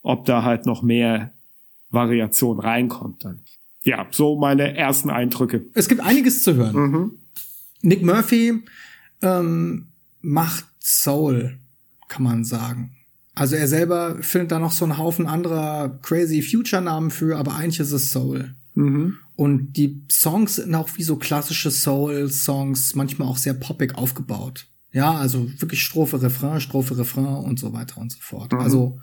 Ob 0.02 0.26
da 0.26 0.44
halt 0.44 0.66
noch 0.66 0.84
mehr 0.84 1.34
Variation 1.90 2.60
reinkommt 2.60 3.26
dann 3.26 3.42
ja, 3.86 4.08
so 4.12 4.36
meine 4.36 4.76
ersten 4.76 5.10
Eindrücke. 5.10 5.66
Es 5.74 5.88
gibt 5.88 6.02
einiges 6.02 6.44
zu 6.44 6.56
hören. 6.56 6.76
Mhm. 6.76 7.12
Nick 7.82 8.04
Murphy 8.04 8.64
ähm, 9.22 9.88
macht 10.22 10.66
Soul, 10.82 11.58
kann 12.08 12.24
man 12.24 12.44
sagen. 12.44 12.96
Also 13.36 13.56
er 13.56 13.68
selber 13.68 14.16
findet 14.22 14.52
da 14.52 14.60
noch 14.60 14.72
so 14.72 14.86
einen 14.86 14.98
Haufen 14.98 15.28
anderer 15.28 16.00
crazy 16.02 16.42
Future-Namen 16.42 17.12
für, 17.12 17.38
aber 17.38 17.56
eigentlich 17.56 17.80
ist 17.80 17.92
es 17.92 18.12
Soul. 18.12 18.56
Mhm. 18.76 19.18
Und 19.36 19.74
die 19.74 20.04
Songs 20.10 20.56
sind 20.56 20.74
auch 20.76 20.90
wie 20.96 21.04
so 21.04 21.18
klassische 21.18 21.72
Soul-Songs, 21.72 22.96
manchmal 22.96 23.28
auch 23.28 23.38
sehr 23.38 23.54
poppig 23.54 23.96
aufgebaut. 23.96 24.68
Ja, 24.92 25.14
also 25.14 25.50
wirklich 25.60 25.84
Strophe, 25.84 26.22
Refrain, 26.22 26.62
Strophe, 26.62 26.98
Refrain 26.98 27.44
und 27.44 27.60
so 27.60 27.74
weiter 27.74 27.98
und 28.00 28.12
so 28.12 28.20
fort. 28.22 28.54
Mhm. 28.54 28.60
Also 28.60 29.00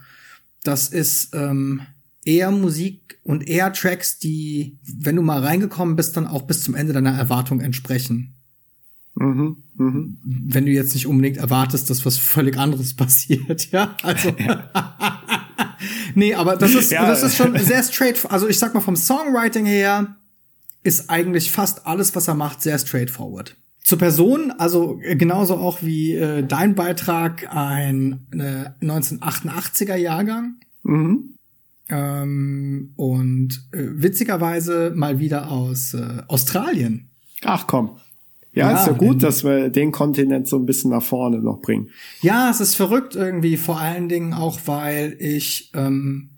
das 0.63 0.89
ist 0.89 1.35
ähm, 1.35 1.83
eher 2.25 2.51
Musik 2.51 3.19
und 3.25 3.47
eher 3.47 3.73
Tracks, 3.73 4.19
die, 4.19 4.79
wenn 4.85 5.17
du 5.17 5.23
mal 5.23 5.45
reingekommen 5.45 5.97
bist, 5.97 6.17
dann 6.17 6.27
auch 6.27 6.43
bis 6.43 6.63
zum 6.65 6.75
Ende 6.75 6.93
deiner 6.93 7.13
Erwartung 7.13 7.61
entsprechen. 7.61 8.35
Mhm, 9.15 9.59
mh. 9.77 10.05
Wenn 10.25 10.65
du 10.65 10.73
jetzt 10.73 10.95
nicht 10.95 11.07
unbedingt 11.07 11.37
erwartest, 11.37 11.91
dass 11.91 12.07
was 12.07 12.17
völlig 12.17 12.57
anderes 12.57 12.95
passiert, 12.97 13.71
ja. 13.71 13.95
Also 14.03 14.35
nee, 16.15 16.35
aber 16.35 16.57
das 16.57 16.75
ist, 16.75 16.93
ja. 16.93 17.07
das 17.07 17.23
ist 17.23 17.37
schon 17.37 17.57
sehr 17.59 17.83
straight. 17.83 18.25
Also 18.31 18.49
ich 18.49 18.59
sag 18.59 18.75
mal, 18.75 18.81
vom 18.81 18.97
Songwriting 18.97 19.67
her 19.67 20.17
ist 20.83 21.11
eigentlich 21.11 21.53
fast 21.53 21.87
alles, 21.87 22.15
was 22.15 22.29
er 22.29 22.35
macht, 22.35 22.63
sehr 22.63 22.79
straightforward. 22.79 23.57
Zur 23.85 23.99
Person, 23.99 24.53
also 24.59 25.01
genauso 25.03 25.57
auch 25.57 25.83
wie 25.83 26.15
äh, 26.15 26.45
dein 26.45 26.75
Beitrag, 26.75 27.49
ein 27.55 28.27
äh, 28.33 28.85
1988er 28.85 29.97
Jahrgang. 29.97 30.57
Mhm. 30.85 31.35
Ähm, 31.89 32.93
und 32.97 33.69
äh, 33.73 33.87
witzigerweise 33.95 34.93
mal 34.95 35.19
wieder 35.19 35.51
aus 35.51 35.95
äh, 35.95 36.23
Australien. 36.29 37.11
Ach 37.43 37.67
komm. 37.67 37.99
Ja, 38.55 38.71
ja, 38.71 38.81
ist 38.81 38.87
ja 38.87 38.93
gut, 38.93 39.23
dass 39.23 39.45
wir 39.45 39.71
den 39.71 39.93
Kontinent 39.93 40.47
so 40.47 40.59
ein 40.59 40.67
bisschen 40.67 40.91
nach 40.91 41.03
vorne 41.03 41.39
noch 41.39 41.61
bringen. 41.61 41.89
Ja, 42.21 42.51
es 42.51 42.61
ist 42.61 42.75
verrückt 42.75 43.17
irgendwie, 43.17 43.57
vor 43.57 43.81
allen 43.81 44.09
Dingen 44.09 44.35
auch, 44.35 44.61
weil 44.67 45.17
ich 45.19 45.71
ähm, 45.75 46.33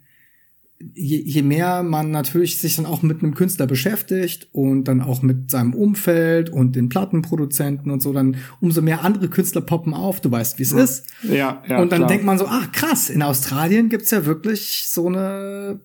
je, 0.95 1.23
je 1.25 1.43
mehr 1.43 1.83
man 1.83 2.11
natürlich 2.11 2.61
sich 2.61 2.77
dann 2.77 2.87
auch 2.87 3.03
mit 3.03 3.23
einem 3.23 3.35
Künstler 3.35 3.67
beschäftigt 3.67 4.49
und 4.53 4.85
dann 4.85 5.01
auch 5.01 5.23
mit 5.23 5.51
seinem 5.51 5.75
Umfeld 5.75 6.51
und 6.51 6.77
den 6.77 6.89
Plattenproduzenten 6.89 7.91
und 7.91 8.01
so, 8.01 8.13
dann 8.13 8.37
umso 8.61 8.83
mehr 8.83 9.03
andere 9.05 9.29
Künstler 9.29 9.61
poppen 9.61 9.95
auf, 9.95 10.21
du 10.21 10.31
weißt, 10.31 10.59
wie 10.59 10.65
es 10.65 10.73
ja. 10.73 10.83
ist. 10.83 11.07
Ja, 11.23 11.63
ja. 11.69 11.81
Und 11.81 11.93
dann 11.93 12.01
klar. 12.01 12.09
denkt 12.09 12.25
man 12.25 12.39
so, 12.39 12.47
ach 12.49 12.73
krass, 12.73 13.11
in 13.11 13.23
Australien 13.23 13.89
gibt's 13.89 14.11
ja 14.11 14.27
wirklich 14.27 14.87
so 14.89 15.07
eine 15.07 15.81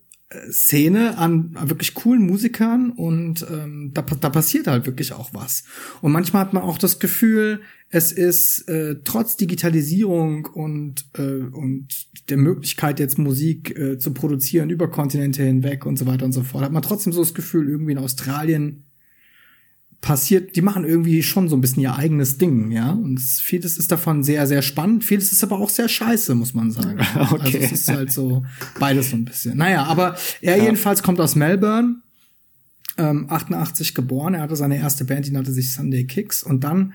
Szene 0.51 1.17
an 1.17 1.55
wirklich 1.59 1.95
coolen 1.95 2.25
Musikern 2.25 2.91
und 2.91 3.45
ähm, 3.49 3.91
da, 3.95 4.03
da 4.03 4.29
passiert 4.29 4.67
halt 4.67 4.85
wirklich 4.85 5.13
auch 5.13 5.33
was. 5.33 5.63
Und 6.01 6.11
manchmal 6.11 6.43
hat 6.43 6.53
man 6.53 6.61
auch 6.61 6.77
das 6.77 6.99
Gefühl, 6.99 7.61
es 7.89 8.11
ist 8.11 8.69
äh, 8.69 8.97
trotz 9.03 9.37
Digitalisierung 9.37 10.45
und, 10.45 11.05
äh, 11.17 11.21
und 11.21 11.87
der 12.29 12.37
Möglichkeit, 12.37 12.99
jetzt 12.99 13.17
Musik 13.17 13.75
äh, 13.75 13.97
zu 13.97 14.13
produzieren 14.13 14.69
über 14.69 14.87
Kontinente 14.91 15.43
hinweg 15.43 15.87
und 15.87 15.97
so 15.97 16.05
weiter 16.05 16.25
und 16.25 16.33
so 16.33 16.43
fort, 16.43 16.63
hat 16.63 16.71
man 16.71 16.83
trotzdem 16.83 17.11
so 17.11 17.21
das 17.21 17.33
Gefühl, 17.33 17.67
irgendwie 17.67 17.93
in 17.93 17.97
Australien 17.97 18.83
passiert, 20.01 20.55
die 20.55 20.61
machen 20.61 20.85
irgendwie 20.85 21.23
schon 21.23 21.49
so 21.49 21.57
ein 21.57 21.61
bisschen 21.61 21.83
ihr 21.83 21.95
eigenes 21.95 22.37
Ding, 22.37 22.71
ja. 22.71 22.91
Und 22.91 23.19
vieles 23.19 23.77
ist 23.77 23.91
davon 23.91 24.23
sehr, 24.23 24.47
sehr 24.47 24.61
spannend, 24.61 25.03
vieles 25.03 25.31
ist 25.31 25.43
aber 25.43 25.59
auch 25.59 25.69
sehr 25.69 25.89
scheiße, 25.89 26.35
muss 26.35 26.53
man 26.53 26.71
sagen. 26.71 26.99
Okay. 27.31 27.39
Also 27.39 27.57
es 27.57 27.71
ist 27.71 27.89
halt 27.89 28.11
so 28.11 28.43
beides 28.79 29.09
so 29.09 29.15
ein 29.15 29.25
bisschen. 29.25 29.57
Naja, 29.57 29.83
aber 29.83 30.15
er 30.41 30.57
ja. 30.57 30.63
jedenfalls 30.63 31.03
kommt 31.03 31.19
aus 31.19 31.35
Melbourne, 31.35 31.97
ähm, 32.97 33.25
88 33.29 33.93
geboren. 33.95 34.33
Er 34.35 34.41
hatte 34.41 34.55
seine 34.55 34.77
erste 34.77 35.05
Band, 35.05 35.25
die 35.25 35.31
nannte 35.31 35.51
sich 35.51 35.73
Sunday 35.73 36.05
Kicks. 36.05 36.43
Und 36.43 36.63
dann 36.63 36.93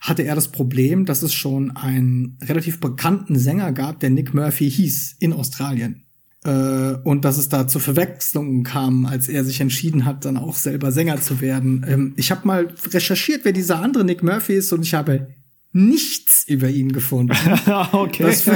hatte 0.00 0.22
er 0.22 0.34
das 0.34 0.48
Problem, 0.48 1.04
dass 1.04 1.22
es 1.22 1.34
schon 1.34 1.76
einen 1.76 2.38
relativ 2.42 2.80
bekannten 2.80 3.38
Sänger 3.38 3.72
gab, 3.72 4.00
der 4.00 4.10
Nick 4.10 4.34
Murphy 4.34 4.70
hieß 4.70 5.16
in 5.18 5.32
Australien. 5.32 6.05
Äh, 6.46 6.96
und 7.02 7.24
dass 7.24 7.38
es 7.38 7.48
da 7.48 7.66
zu 7.66 7.80
Verwechslungen 7.80 8.62
kam, 8.62 9.04
als 9.04 9.28
er 9.28 9.44
sich 9.44 9.60
entschieden 9.60 10.04
hat, 10.04 10.24
dann 10.24 10.36
auch 10.36 10.54
selber 10.54 10.92
Sänger 10.92 11.20
zu 11.20 11.40
werden. 11.40 11.84
Ähm, 11.88 12.14
ich 12.16 12.30
habe 12.30 12.46
mal 12.46 12.68
recherchiert, 12.92 13.44
wer 13.44 13.52
dieser 13.52 13.80
andere 13.80 14.04
Nick 14.04 14.22
Murphy 14.22 14.54
ist 14.54 14.72
und 14.72 14.82
ich 14.82 14.94
habe 14.94 15.28
nichts 15.76 16.48
über 16.48 16.70
ihn 16.70 16.92
gefunden. 16.92 17.36
okay. 17.92 18.24
Was, 18.24 18.46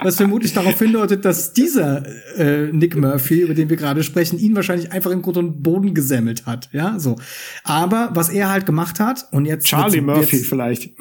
was, 0.00 0.16
vermutlich 0.16 0.52
darauf 0.52 0.78
hindeutet, 0.78 1.24
dass 1.24 1.52
dieser 1.52 2.04
äh, 2.38 2.70
Nick 2.72 2.96
Murphy, 2.96 3.40
über 3.40 3.54
den 3.54 3.68
wir 3.68 3.76
gerade 3.76 4.04
sprechen, 4.04 4.38
ihn 4.38 4.54
wahrscheinlich 4.54 4.92
einfach 4.92 5.10
in 5.10 5.22
Grund 5.22 5.38
und 5.38 5.64
Boden 5.64 5.92
gesemmelt 5.92 6.46
hat. 6.46 6.68
Ja, 6.72 7.00
so. 7.00 7.16
Aber 7.64 8.10
was 8.14 8.28
er 8.28 8.48
halt 8.48 8.64
gemacht 8.64 9.00
hat 9.00 9.26
und 9.32 9.44
jetzt 9.44 9.66
Charlie 9.66 10.00
Murphy 10.00 10.36
jetzt, 10.36 10.46
vielleicht. 10.46 10.92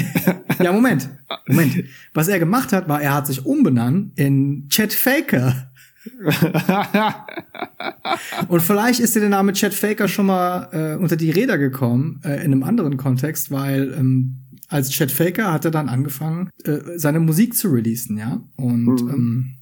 ja, 0.58 0.72
Moment, 0.72 1.10
Moment. 1.46 1.84
Was 2.14 2.28
er 2.28 2.38
gemacht 2.38 2.72
hat, 2.72 2.88
war, 2.88 3.02
er 3.02 3.12
hat 3.12 3.26
sich 3.26 3.44
umbenannt 3.44 4.18
in 4.18 4.68
Chet 4.70 4.94
Faker. 4.94 5.70
und 8.48 8.60
vielleicht 8.60 9.00
ist 9.00 9.16
dir 9.16 9.20
der 9.20 9.30
Name 9.30 9.54
Chad 9.54 9.72
Faker 9.72 10.06
schon 10.06 10.26
mal 10.26 10.68
äh, 10.72 10.96
unter 10.96 11.16
die 11.16 11.30
Räder 11.30 11.56
gekommen, 11.56 12.20
äh, 12.24 12.44
in 12.44 12.52
einem 12.52 12.62
anderen 12.62 12.98
Kontext, 12.98 13.50
weil 13.50 13.94
ähm, 13.98 14.43
als 14.68 14.90
Chad 14.90 15.10
Faker 15.10 15.52
hat 15.52 15.64
er 15.64 15.70
dann 15.70 15.88
angefangen, 15.88 16.50
äh, 16.64 16.78
seine 16.96 17.20
Musik 17.20 17.54
zu 17.54 17.68
releasen, 17.68 18.16
ja. 18.16 18.42
Und 18.56 19.02
mhm. 19.02 19.10
ähm, 19.10 19.54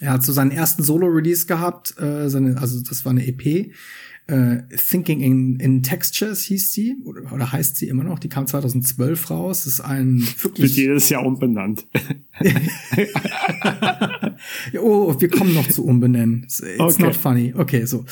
er 0.00 0.12
hat 0.12 0.24
so 0.24 0.32
seinen 0.32 0.50
ersten 0.50 0.82
Solo-Release 0.82 1.46
gehabt, 1.46 1.98
äh, 2.00 2.28
seine, 2.28 2.58
also 2.58 2.80
das 2.82 3.04
war 3.04 3.10
eine 3.10 3.26
EP. 3.26 3.72
Äh, 4.28 4.62
Thinking 4.90 5.20
in, 5.20 5.60
in 5.60 5.84
Textures 5.84 6.42
hieß 6.42 6.72
sie, 6.72 6.96
oder, 7.04 7.32
oder 7.32 7.52
heißt 7.52 7.76
sie 7.76 7.86
immer 7.86 8.02
noch, 8.02 8.18
die 8.18 8.28
kam 8.28 8.48
2012 8.48 9.30
raus. 9.30 9.64
Das 9.64 9.74
ist 9.74 9.80
ein 9.80 10.26
wirklich. 10.40 10.76
Wird 10.76 10.86
jedes 10.86 11.08
Jahr 11.08 11.24
umbenannt. 11.24 11.86
oh, 14.80 15.14
wir 15.18 15.28
kommen 15.28 15.54
noch 15.54 15.68
zu 15.68 15.84
umbenennen. 15.84 16.42
It's 16.42 16.60
okay. 16.60 17.02
not 17.04 17.14
funny. 17.14 17.54
Okay, 17.56 17.84
so. 17.86 18.04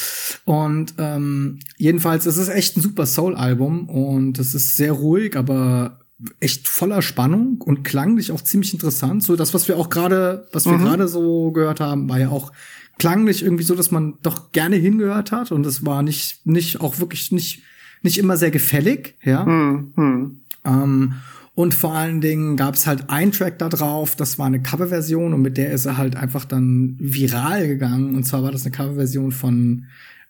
Und 0.45 0.95
ähm, 0.99 1.59
jedenfalls, 1.79 2.27
es 2.27 2.37
ist 2.37 2.49
echt 2.49 2.77
ein 2.77 2.81
super 2.81 3.07
Soul-Album 3.07 3.89
und 3.89 4.39
es 4.39 4.55
ist 4.55 4.77
sehr 4.77 4.93
ruhig, 4.93 5.35
aber 5.37 6.04
echt 6.41 6.69
voller 6.69 7.03
Spannung 7.03 7.61
und 7.61 7.83
klanglich 7.83 8.33
auch 8.33 8.41
ziemlich 8.41 8.73
interessant. 8.73 9.23
So 9.23 9.37
das, 9.37 9.55
was 9.55 9.69
wir 9.69 9.77
auch 9.77 9.91
gerade, 9.91 10.49
was 10.53 10.67
wir 10.67 10.73
mhm. 10.73 10.85
gerade 10.85 11.09
so 11.09 11.51
gehört 11.51 11.81
haben, 11.81 12.09
war 12.09 12.19
ja 12.19 12.29
auch 12.29 12.53
klanglich 12.99 13.43
irgendwie 13.43 13.65
so, 13.65 13.75
dass 13.75 13.91
man 13.91 14.15
doch 14.23 14.53
gerne 14.53 14.77
hingehört 14.77 15.33
hat 15.33 15.51
und 15.51 15.67
es 15.67 15.85
war 15.85 16.03
nicht, 16.03 16.47
nicht 16.47 16.81
auch 16.81 17.01
wirklich 17.01 17.33
nicht, 17.33 17.63
nicht 18.03 18.19
immer 18.19 18.37
sehr 18.37 18.51
gefällig, 18.51 19.17
ja. 19.23 19.45
Mhm. 19.45 19.93
mhm. 19.97 20.41
Ähm, 20.65 21.15
und 21.57 21.73
vor 21.73 21.95
allen 21.95 22.21
Dingen 22.21 22.57
gab 22.57 22.75
es 22.75 22.87
halt 22.87 23.11
ein 23.11 23.31
Track 23.31 23.61
da 23.61 23.69
drauf, 23.69 24.17
das 24.17 24.41
war 24.41 24.47
eine 24.47 24.61
Coverversion 24.61 25.33
und 25.33 25.43
mit 25.43 25.57
der 25.57 25.71
ist 25.71 25.87
er 25.87 25.97
halt 25.97 26.17
einfach 26.17 26.45
dann 26.45 26.97
viral 26.99 27.69
gegangen. 27.69 28.17
Und 28.17 28.25
zwar 28.25 28.43
war 28.43 28.51
das 28.51 28.63
eine 28.65 28.73
Coverversion 28.73 29.31
von 29.31 29.85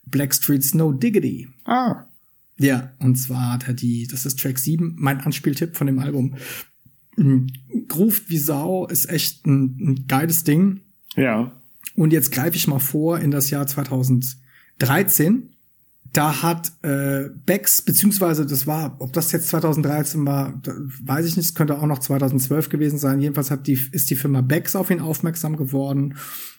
Blackstreet's 0.05 0.75
No 0.75 0.93
Diggity. 0.93 1.49
Ah. 1.65 2.05
Ja, 2.59 2.93
und 2.99 3.17
zwar 3.17 3.53
hat 3.53 3.67
er 3.67 3.75
die, 3.75 4.07
das 4.07 4.27
ist 4.27 4.39
Track 4.39 4.59
7, 4.59 4.95
mein 4.99 5.21
Anspieltipp 5.21 5.77
von 5.77 5.87
dem 5.87 5.99
Album. 5.99 6.37
Mm, 7.17 7.47
Groovt 7.89 8.31
wie 8.31 8.39
Sau 8.39 8.87
ist 8.87 9.09
echt 9.09 9.47
ein, 9.47 9.77
ein 9.81 10.07
geiles 10.07 10.45
Ding. 10.45 10.81
Ja. 11.17 11.61
Und 11.95 12.13
jetzt 12.13 12.33
greife 12.33 12.57
ich 12.57 12.67
mal 12.67 12.79
vor 12.79 13.19
in 13.21 13.31
das 13.31 13.51
Jahr 13.51 13.67
2013 13.67 15.54
da 16.15 16.43
hat 16.43 16.73
äh, 16.83 17.29
Bex, 17.45 17.83
beziehungsweise 17.83 18.47
das 18.47 18.67
war, 18.67 18.97
ob 19.01 19.13
das 19.13 19.33
jetzt 19.33 19.49
2013 19.49 20.25
war, 20.25 20.61
weiß 21.05 21.27
ich 21.27 21.37
nicht, 21.37 21.47
es 21.47 21.55
könnte 21.55 21.77
auch 21.77 21.87
noch 21.87 21.99
2012 21.99 22.69
gewesen 22.69 22.99
sein. 22.99 23.21
Jedenfalls 23.21 23.51
hat 23.51 23.67
die, 23.67 23.79
ist 23.91 24.11
die 24.11 24.15
Firma 24.15 24.41
Bex 24.41 24.77
auf 24.77 24.91
ihn 24.91 25.01
aufmerksam 25.01 25.57
geworden 25.57 26.17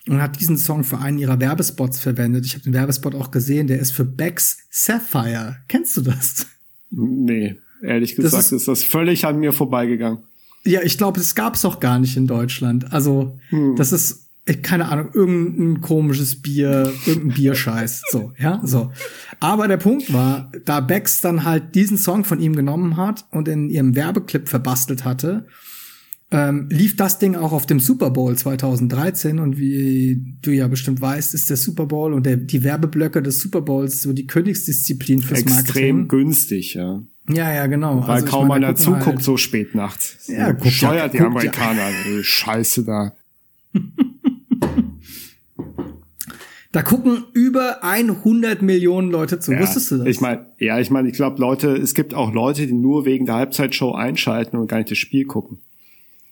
und 0.08 0.22
hat 0.22 0.40
diesen 0.42 0.58
Song 0.58 0.84
für 0.84 1.00
einen 1.00 1.18
ihrer 1.18 1.40
Werbespots 1.40 2.00
verwendet. 2.00 2.46
Ich 2.46 2.54
habe 2.54 2.66
den 2.66 2.74
Werbespot 2.74 3.16
auch 3.16 3.32
gesehen, 3.32 3.68
der 3.68 3.80
ist 3.80 3.92
für 3.92 4.06
Bex 4.06 4.58
Sapphire. 4.70 5.58
Kennst 5.70 5.96
du 5.96 6.02
das? 6.02 6.48
Nee, 6.92 7.56
ehrlich 7.82 8.18
gesagt 8.18 8.34
das 8.34 8.48
ist, 8.48 8.52
ist 8.52 8.68
das 8.68 8.84
völlig 8.84 9.26
an 9.26 9.40
mir 9.40 9.54
vorbeigegangen. 9.54 10.20
Ja, 10.66 10.82
ich 10.82 10.98
glaube, 10.98 11.20
das 11.20 11.34
gab 11.34 11.56
es 11.56 11.64
auch 11.64 11.80
gar 11.80 12.00
nicht 12.00 12.18
in 12.18 12.28
Deutschland. 12.28 12.92
Also, 12.92 13.40
hm. 13.50 13.76
das 13.78 13.94
ist 13.94 14.25
keine 14.62 14.90
Ahnung, 14.90 15.10
irgendein 15.14 15.82
komisches 15.82 16.42
Bier, 16.42 16.92
irgendein 17.06 17.36
Bierscheiß, 17.36 18.04
so, 18.12 18.34
ja, 18.38 18.62
so. 18.64 18.92
Aber 19.40 19.68
der 19.68 19.78
Punkt 19.78 20.14
war, 20.14 20.52
da 20.66 20.82
Bex 20.82 21.22
dann 21.22 21.44
halt 21.44 21.76
diesen 21.76 21.98
Song 21.98 22.24
von 22.24 22.40
ihm 22.40 22.56
genommen 22.56 22.98
hat 22.98 23.26
und 23.32 23.48
in 23.48 23.70
ihrem 23.70 23.96
Werbeclip 23.96 24.48
verbastelt 24.48 25.04
hatte, 25.04 25.48
ähm, 26.32 26.68
lief 26.70 26.96
das 26.96 27.20
Ding 27.20 27.36
auch 27.36 27.54
auf 27.54 27.66
dem 27.66 27.80
Super 27.80 28.10
Bowl 28.10 28.36
2013 28.36 29.40
und 29.40 29.58
wie 29.58 30.38
du 30.42 30.52
ja 30.52 30.68
bestimmt 30.68 31.00
weißt, 31.02 31.34
ist 31.34 31.50
der 31.50 31.58
Super 31.58 31.86
Bowl 31.86 32.14
und 32.14 32.26
der, 32.26 32.38
die 32.38 32.64
Werbeblöcke 32.64 33.22
des 33.22 33.40
Super 33.40 33.62
Bowls 33.62 34.02
so 34.02 34.12
die 34.12 34.28
Königsdisziplin 34.28 35.22
fürs 35.22 35.42
Extrem 35.42 35.56
Marketing. 35.56 35.84
Extrem 35.84 36.08
günstig, 36.08 36.74
ja. 36.74 37.04
Ja, 37.28 37.52
ja, 37.52 37.68
genau. 37.68 38.02
Weil 38.08 38.16
also, 38.16 38.28
kaum 38.28 38.52
einer 38.52 38.76
zuguckt 38.76 39.06
halt, 39.06 39.24
so 39.24 39.38
spät 39.38 39.74
nachts. 39.74 40.28
Ja, 40.28 40.52
guckt 40.52 40.72
Steuert 40.72 41.14
ja, 41.14 41.20
die 41.20 41.26
Amerikaner, 41.26 41.90
ja. 41.90 42.24
Scheiße 42.24 42.86
da. 42.86 43.16
Da 46.76 46.82
gucken 46.82 47.24
über 47.32 47.86
100 47.86 48.62
Millionen 48.62 49.10
Leute 49.10 49.40
zu. 49.40 49.54
Ja, 49.54 49.62
Wusstest 49.62 49.92
du 49.92 50.00
das? 50.00 50.08
Ich 50.08 50.20
meine, 50.20 50.48
ja, 50.60 50.78
ich 50.78 50.92
meine, 50.92 51.08
ich 51.08 51.16
glaube, 51.16 51.40
Leute, 51.40 51.70
es 51.70 51.94
gibt 51.94 52.14
auch 52.14 52.34
Leute, 52.34 52.68
die 52.68 52.74
nur 52.74 53.06
wegen 53.06 53.26
der 53.26 53.36
Halbzeitshow 53.36 53.94
einschalten 53.94 54.58
und 54.58 54.68
gar 54.68 54.80
nicht 54.80 54.92
das 54.92 54.98
Spiel 54.98 55.24
gucken. 55.24 55.60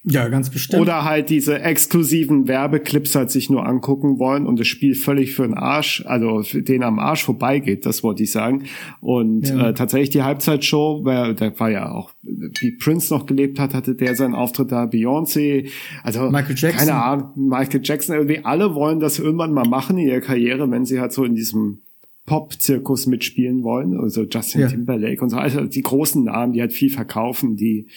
Ja, 0.06 0.28
ganz 0.28 0.50
bestimmt. 0.50 0.82
Oder 0.82 1.06
halt 1.06 1.30
diese 1.30 1.62
exklusiven 1.62 2.48
Werbeclips 2.50 3.16
halt 3.16 3.32
sich 3.32 3.50
nur 3.50 3.66
angucken 3.66 4.20
wollen 4.20 4.46
und 4.46 4.60
das 4.60 4.68
Spiel 4.68 4.96
völlig 4.96 5.34
für 5.34 5.44
den 5.44 5.54
Arsch, 5.54 6.04
also 6.06 6.44
für 6.44 6.62
den 6.62 6.84
am 6.84 7.00
Arsch 7.00 7.24
vorbeigeht, 7.24 7.86
das 7.86 8.04
wollte 8.04 8.24
ich 8.24 8.32
sagen. 8.32 8.64
Und 9.00 9.48
ja. 9.48 9.70
äh, 9.70 9.74
tatsächlich 9.74 10.10
die 10.10 10.24
Halbzeitshow, 10.24 11.06
weil 11.06 11.36
da 11.36 11.58
war 11.58 11.72
ja 11.72 11.90
auch, 11.90 12.12
wie 12.22 12.72
Prince 12.72 13.14
noch 13.14 13.26
gelebt 13.26 13.60
hat, 13.60 13.74
hatte 13.74 13.96
der 13.96 14.16
seinen 14.16 14.36
Auftritt 14.36 14.74
da, 14.74 14.84
Beyoncé, 14.84 15.70
also 16.04 16.30
Michael 16.30 16.56
Jackson. 16.58 16.88
keine 16.88 17.02
Ahnung, 17.02 17.32
Michael 17.36 17.82
Jackson, 17.82 18.16
irgendwie 18.16 18.44
alle 18.44 18.76
wollen 18.76 19.00
das 19.00 19.20
irgendwann 19.20 19.54
mal 19.54 19.68
machen 19.68 19.98
in 19.98 20.08
ihrer 20.10 20.20
Karriere, 20.20 20.70
wenn 20.70 20.86
sie 20.86 21.00
halt 21.00 21.14
so 21.14 21.24
in 21.24 21.36
diesem 21.36 21.80
Pop-Zirkus 22.26 23.06
mitspielen 23.08 23.64
wollen, 23.64 23.98
also 23.98 24.24
Justin 24.24 24.62
ja. 24.62 24.68
Timberlake 24.68 25.22
und 25.22 25.30
so, 25.30 25.38
also 25.38 25.62
die 25.62 25.82
großen 25.82 26.26
Namen, 26.26 26.52
die 26.52 26.60
halt 26.60 26.74
viel 26.74 26.90
verkaufen, 26.90 27.56
die 27.56 27.88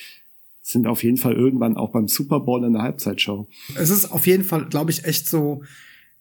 sind 0.67 0.89
auf 0.89 1.05
jeden 1.05 1.17
Fall 1.17 1.35
irgendwann 1.35 1.77
auch 1.77 1.91
beim 1.91 2.09
Super 2.09 2.41
Bowl 2.41 2.65
in 2.65 2.73
der 2.73 2.83
Halbzeitshow. 2.83 3.47
Es 3.77 3.91
ist 3.91 4.11
auf 4.11 4.27
jeden 4.27 4.43
Fall, 4.43 4.65
glaube 4.65 4.91
ich, 4.91 5.05
echt 5.05 5.29
so, 5.29 5.63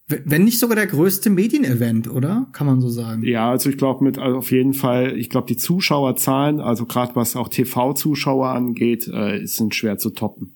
wenn 0.07 0.43
nicht 0.43 0.59
sogar 0.59 0.75
der 0.75 0.85
größte 0.85 1.31
Medienevent, 1.31 2.07
oder? 2.07 2.45
Kann 2.51 2.67
man 2.67 2.79
so 2.79 2.89
sagen. 2.89 3.23
Ja, 3.23 3.49
also 3.49 3.71
ich 3.71 3.77
glaube 3.77 4.03
mit 4.03 4.19
also 4.19 4.37
auf 4.37 4.51
jeden 4.51 4.75
Fall, 4.75 5.17
ich 5.17 5.31
glaube 5.31 5.47
die 5.47 5.57
Zuschauerzahlen, 5.57 6.59
also 6.59 6.85
gerade 6.85 7.15
was 7.15 7.35
auch 7.35 7.47
TV-Zuschauer 7.47 8.49
angeht, 8.49 9.07
äh, 9.07 9.43
sind 9.47 9.73
schwer 9.73 9.97
zu 9.97 10.11
toppen. 10.11 10.55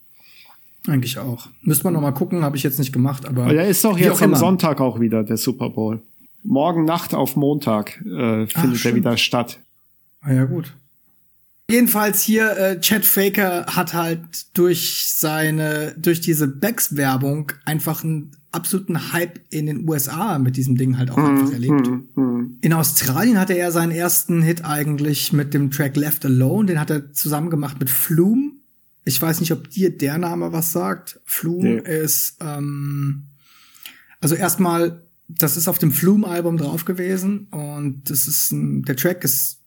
Eigentlich 0.87 1.17
auch. 1.17 1.47
Müsste 1.63 1.85
man 1.85 1.93
noch 1.93 2.01
mal 2.01 2.11
gucken, 2.11 2.43
habe 2.43 2.57
ich 2.57 2.63
jetzt 2.63 2.77
nicht 2.77 2.93
gemacht, 2.93 3.27
aber. 3.27 3.45
Aber 3.45 3.53
der 3.53 3.67
ist 3.67 3.83
doch 3.83 3.97
jetzt 3.97 4.21
am 4.21 4.35
Sonntag 4.35 4.81
auch 4.81 4.99
wieder 4.99 5.23
der 5.23 5.37
Super 5.37 5.71
Bowl. 5.71 5.99
Morgen 6.43 6.85
Nacht 6.85 7.15
auf 7.15 7.35
Montag 7.35 7.99
äh, 8.05 8.45
findet 8.45 8.85
er 8.85 8.95
wieder 8.95 9.17
statt. 9.17 9.59
Ah, 10.21 10.31
ja 10.31 10.45
gut. 10.45 10.73
Jedenfalls 11.69 12.23
hier, 12.23 12.57
äh, 12.57 12.79
Chad 12.79 13.05
Faker 13.05 13.67
hat 13.67 13.93
halt 13.93 14.57
durch 14.57 15.05
seine, 15.15 15.93
durch 15.99 16.19
diese 16.19 16.47
Becks-Werbung 16.47 17.51
einfach 17.63 18.03
einen 18.03 18.31
absoluten 18.51 19.13
Hype 19.13 19.39
in 19.51 19.67
den 19.67 19.87
USA 19.87 20.39
mit 20.39 20.57
diesem 20.57 20.77
Ding 20.77 20.97
halt 20.97 21.11
auch 21.11 21.17
mhm, 21.17 21.25
einfach 21.25 21.53
erlebt. 21.53 21.87
Mhm, 21.87 22.07
mhm. 22.15 22.57
In 22.61 22.73
Australien 22.73 23.39
hatte 23.39 23.53
er 23.53 23.71
seinen 23.71 23.91
ersten 23.91 24.41
Hit 24.41 24.65
eigentlich 24.65 25.31
mit 25.31 25.53
dem 25.53 25.69
Track 25.69 25.95
Left 25.95 26.25
Alone, 26.25 26.65
den 26.65 26.79
hat 26.79 26.89
er 26.89 27.13
zusammen 27.13 27.51
gemacht 27.51 27.79
mit 27.79 27.91
Flume. 27.91 28.53
Ich 29.05 29.21
weiß 29.21 29.39
nicht, 29.39 29.51
ob 29.51 29.69
dir 29.69 29.95
der 29.95 30.17
Name 30.17 30.51
was 30.51 30.71
sagt. 30.71 31.19
Flume 31.23 31.83
nee. 31.83 32.01
ist, 32.01 32.37
ähm, 32.41 33.25
also 34.21 34.33
erstmal, 34.33 35.03
das 35.27 35.55
ist 35.55 35.67
auf 35.67 35.77
dem 35.77 35.91
Flume-Album 35.91 36.57
drauf 36.57 36.85
gewesen 36.85 37.45
und 37.51 38.09
das 38.09 38.25
ist 38.25 38.51
ein, 38.51 38.81
der 38.85 38.95
Track 38.95 39.23
ist, 39.23 39.59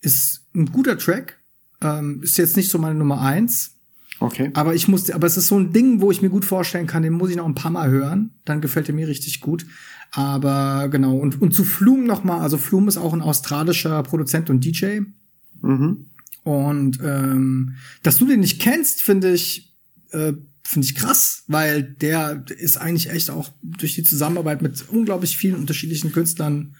ist 0.00 0.42
ein 0.52 0.72
guter 0.72 0.98
Track 0.98 1.38
ähm, 1.84 2.20
ist 2.22 2.38
jetzt 2.38 2.56
nicht 2.56 2.70
so 2.70 2.78
meine 2.78 2.96
Nummer 2.96 3.20
eins. 3.20 3.76
Okay. 4.20 4.50
Aber 4.54 4.74
ich 4.74 4.88
musste, 4.88 5.14
aber 5.14 5.26
es 5.26 5.36
ist 5.36 5.48
so 5.48 5.58
ein 5.58 5.72
Ding, 5.72 6.00
wo 6.00 6.10
ich 6.10 6.22
mir 6.22 6.30
gut 6.30 6.44
vorstellen 6.44 6.86
kann, 6.86 7.02
den 7.02 7.12
muss 7.12 7.30
ich 7.30 7.36
noch 7.36 7.46
ein 7.46 7.54
paar 7.54 7.70
Mal 7.70 7.90
hören. 7.90 8.30
Dann 8.44 8.60
gefällt 8.60 8.88
er 8.88 8.94
mir 8.94 9.06
richtig 9.06 9.40
gut. 9.40 9.66
Aber 10.12 10.88
genau, 10.88 11.16
und, 11.16 11.42
und 11.42 11.52
zu 11.52 11.64
Flume 11.64 12.04
noch 12.04 12.24
mal, 12.24 12.40
also 12.40 12.56
Flume 12.56 12.88
ist 12.88 12.96
auch 12.96 13.12
ein 13.12 13.20
australischer 13.20 14.02
Produzent 14.02 14.48
und 14.48 14.64
DJ. 14.64 15.00
Mhm. 15.60 16.06
Und 16.44 17.00
ähm, 17.02 17.74
dass 18.02 18.18
du 18.18 18.26
den 18.26 18.40
nicht 18.40 18.60
kennst, 18.60 19.02
finde 19.02 19.32
ich, 19.32 19.74
äh, 20.12 20.34
finde 20.62 20.86
ich 20.86 20.94
krass, 20.94 21.42
weil 21.48 21.82
der 21.82 22.44
ist 22.56 22.76
eigentlich 22.76 23.10
echt 23.10 23.30
auch 23.30 23.50
durch 23.62 23.94
die 23.94 24.04
Zusammenarbeit 24.04 24.62
mit 24.62 24.88
unglaublich 24.88 25.36
vielen 25.36 25.56
unterschiedlichen 25.56 26.12
Künstlern 26.12 26.76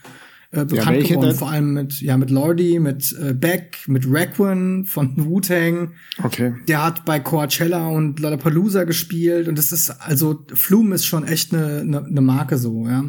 äh, 0.54 0.64
bekannt 0.64 0.96
welche 0.98 1.14
geworden, 1.14 1.34
vor 1.34 1.50
allem 1.50 1.74
mit, 1.74 2.00
ja, 2.00 2.16
mit 2.16 2.30
Lordi, 2.30 2.78
mit 2.78 3.14
äh, 3.20 3.32
Beck, 3.34 3.78
mit 3.86 4.04
Raekwon 4.08 4.84
von 4.86 5.12
Wu-Tang. 5.24 5.92
Okay. 6.22 6.54
Der 6.68 6.84
hat 6.84 7.04
bei 7.04 7.20
Coachella 7.20 7.88
und 7.88 8.20
Lollapalooza 8.20 8.84
gespielt 8.84 9.48
und 9.48 9.58
das 9.58 9.72
ist, 9.72 9.90
also 9.90 10.44
Flume 10.54 10.94
ist 10.94 11.06
schon 11.06 11.26
echt 11.26 11.54
eine, 11.54 11.80
eine, 11.80 12.04
eine 12.04 12.20
Marke 12.20 12.58
so, 12.58 12.86
ja. 12.86 13.04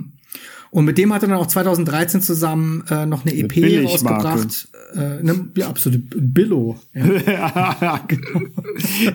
Und 0.72 0.84
mit 0.84 0.98
dem 0.98 1.14
hat 1.14 1.24
er 1.24 1.30
dann 1.30 1.38
auch 1.38 1.48
2013 1.48 2.20
zusammen 2.22 2.84
äh, 2.90 3.06
noch 3.06 3.26
eine 3.26 3.34
EP 3.34 3.48
Billigmarke. 3.48 4.28
rausgebracht. 4.28 4.68
Äh, 4.94 5.24
ne, 5.24 5.50
ja, 5.56 5.70
absolut 5.70 6.04
Billo. 6.18 6.78
Ja. 6.94 8.06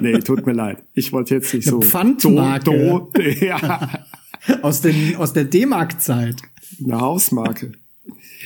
nee, 0.00 0.18
tut 0.20 0.46
mir 0.46 0.54
leid. 0.54 0.78
Ich 0.94 1.12
wollte 1.12 1.34
jetzt 1.34 1.52
nicht 1.52 1.68
Eine 1.68 1.82
so. 1.82 1.82
Pfandmarke. 1.82 2.64
Do, 2.64 3.10
do, 3.12 3.20
ja, 3.44 3.90
aus, 4.62 4.80
den, 4.80 5.16
aus 5.16 5.34
der 5.34 5.44
D-Mark-Zeit. 5.44 6.36
eine 6.82 6.98
Hausmarke. 6.98 7.72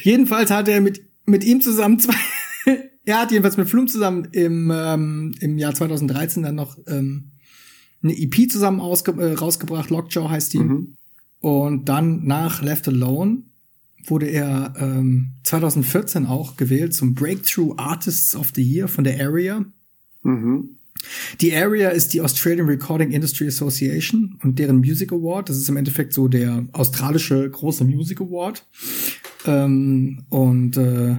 Jedenfalls 0.05 0.51
hat 0.51 0.69
er 0.69 0.83
mit, 0.83 1.03
mit 1.25 1.45
ihm 1.45 1.63
zusammen 1.63 1.99
zwei, 1.99 2.15
er 3.07 3.21
hat 3.21 3.31
jedenfalls 3.33 3.57
mit 3.57 3.71
Flum 3.71 3.89
zusammen 3.89 4.29
im, 4.33 4.71
ähm, 4.71 5.35
im 5.41 5.57
Jahr 5.57 5.75
2013 5.75 6.43
dann 6.43 6.55
noch 6.55 6.77
ähm, 6.87 7.31
eine 8.03 8.15
EP 8.15 8.51
zusammen 8.51 8.81
ausge 8.81 9.13
äh, 9.13 9.33
rausgebracht, 9.33 9.89
Lockjaw 9.89 10.29
heißt 10.29 10.53
die. 10.53 10.59
Und 11.41 11.89
dann 11.89 12.27
nach 12.27 12.61
Left 12.61 12.87
Alone 12.87 13.45
wurde 14.05 14.27
er 14.27 14.75
ähm, 14.79 15.31
2014 15.45 16.27
auch 16.27 16.59
gewählt 16.59 16.93
zum 16.93 17.15
Breakthrough 17.15 17.75
Artists 17.79 18.37
of 18.37 18.53
the 18.55 18.63
Year 18.63 18.89
von 18.89 19.05
der 19.05 19.19
Area. 19.19 19.65
Die 21.41 21.55
Area 21.55 21.89
ist 21.89 22.13
die 22.13 22.21
Australian 22.21 22.67
Recording 22.67 23.11
Industry 23.11 23.47
Association 23.47 24.39
und 24.43 24.59
deren 24.59 24.79
Music 24.81 25.13
Award. 25.13 25.49
Das 25.49 25.57
ist 25.57 25.69
im 25.71 25.79
Endeffekt 25.79 26.13
so 26.13 26.29
der 26.29 26.67
australische 26.73 27.49
große 27.49 27.85
Music 27.85 28.21
Award. 28.21 28.67
Ähm, 29.47 30.25
und 30.31 30.77
äh, 30.77 31.17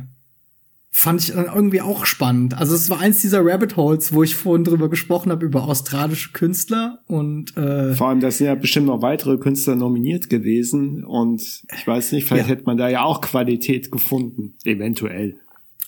fand 0.92 1.22
ich 1.22 1.34
dann 1.34 1.46
irgendwie 1.54 1.82
auch 1.82 2.06
spannend. 2.06 2.58
Also 2.58 2.74
es 2.74 2.90
war 2.90 3.00
eins 3.02 3.22
dieser 3.22 3.46
Rabbit 3.46 3.76
Holes, 3.76 4.14
wo 4.14 4.24
ich 4.24 4.36
vorhin 4.36 4.64
drüber 4.64 4.90
gesprochen 4.90 5.32
habe, 5.32 5.46
über 5.46 5.64
australische 5.66 6.32
Künstler 6.32 7.00
und 7.08 7.56
äh, 7.58 7.94
Vor 7.96 8.08
allem, 8.08 8.22
da 8.22 8.32
sind 8.32 8.48
ja 8.48 8.56
bestimmt 8.56 8.88
noch 8.88 9.02
weitere 9.02 9.38
Künstler 9.38 9.76
nominiert 9.76 10.30
gewesen 10.30 11.04
und 11.04 11.42
ich 11.42 11.86
weiß 11.86 12.14
nicht, 12.14 12.26
vielleicht 12.28 12.48
Ja. 12.48 12.56
hätte 12.56 12.64
man 12.66 12.78
da 12.78 12.88
ja 12.90 13.04
auch 13.04 13.20
Qualität 13.22 13.92
gefunden, 13.92 14.54
eventuell. 14.64 15.36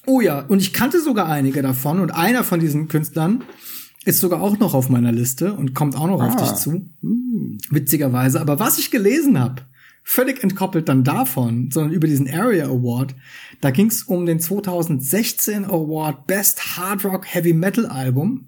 Oh 0.06 0.20
ja, 0.22 0.42
und 0.48 0.62
ich 0.62 0.74
kannte 0.74 1.00
sogar 1.02 1.28
einige 1.28 1.62
davon 1.62 2.00
und 2.02 2.12
einer 2.12 2.44
von 2.44 2.60
diesen 2.60 2.88
Künstlern 2.90 3.44
ist 4.06 4.20
sogar 4.20 4.42
auch 4.42 4.58
noch 4.60 4.74
auf 4.74 4.90
meiner 4.90 5.12
Liste 5.14 5.54
und 5.54 5.74
kommt 5.74 5.98
auch 5.98 6.08
noch 6.08 6.22
auf 6.22 6.36
Ah. 6.36 6.42
dich 6.42 6.54
zu. 6.56 6.82
Witzigerweise. 7.70 8.40
Aber 8.42 8.60
was 8.60 8.78
ich 8.80 8.92
gelesen 8.92 9.40
habe, 9.40 9.62
völlig 10.10 10.42
entkoppelt 10.42 10.88
dann 10.88 11.04
davon, 11.04 11.70
sondern 11.70 11.92
über 11.92 12.08
diesen 12.08 12.34
Area 12.34 12.68
Award, 12.68 13.14
da 13.60 13.72
ging 13.72 13.88
es 13.88 14.04
um 14.04 14.26
den 14.26 14.40
2016 14.40 15.66
Award 15.66 16.26
Best 16.28 16.78
Hard 16.78 17.04
Rock 17.04 17.26
Heavy 17.26 17.52
Metal 17.52 17.86
Album. 17.86 18.48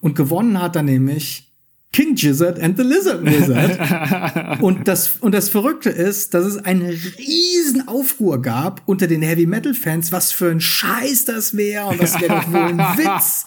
Und 0.00 0.16
gewonnen 0.16 0.60
hat 0.60 0.74
er 0.74 0.82
nämlich 0.82 1.49
King 1.92 2.14
Gizzard 2.14 2.60
and 2.60 2.76
the 2.76 2.84
Lizard 2.84 3.24
Wizard. 3.24 4.60
und 4.62 4.86
das, 4.86 5.16
und 5.20 5.34
das 5.34 5.48
Verrückte 5.48 5.90
ist, 5.90 6.34
dass 6.34 6.46
es 6.46 6.56
einen 6.56 6.82
riesen 6.82 7.88
Aufruhr 7.88 8.40
gab 8.40 8.82
unter 8.86 9.08
den 9.08 9.22
Heavy 9.22 9.44
Metal 9.44 9.74
Fans, 9.74 10.12
was 10.12 10.30
für 10.30 10.50
ein 10.50 10.60
Scheiß 10.60 11.24
das 11.24 11.56
wäre 11.56 11.86
und 11.86 12.00
das 12.00 12.20
wäre 12.20 12.36
doch 12.36 12.52
wohl 12.52 12.60
ein 12.60 12.78
Witz. 12.78 13.44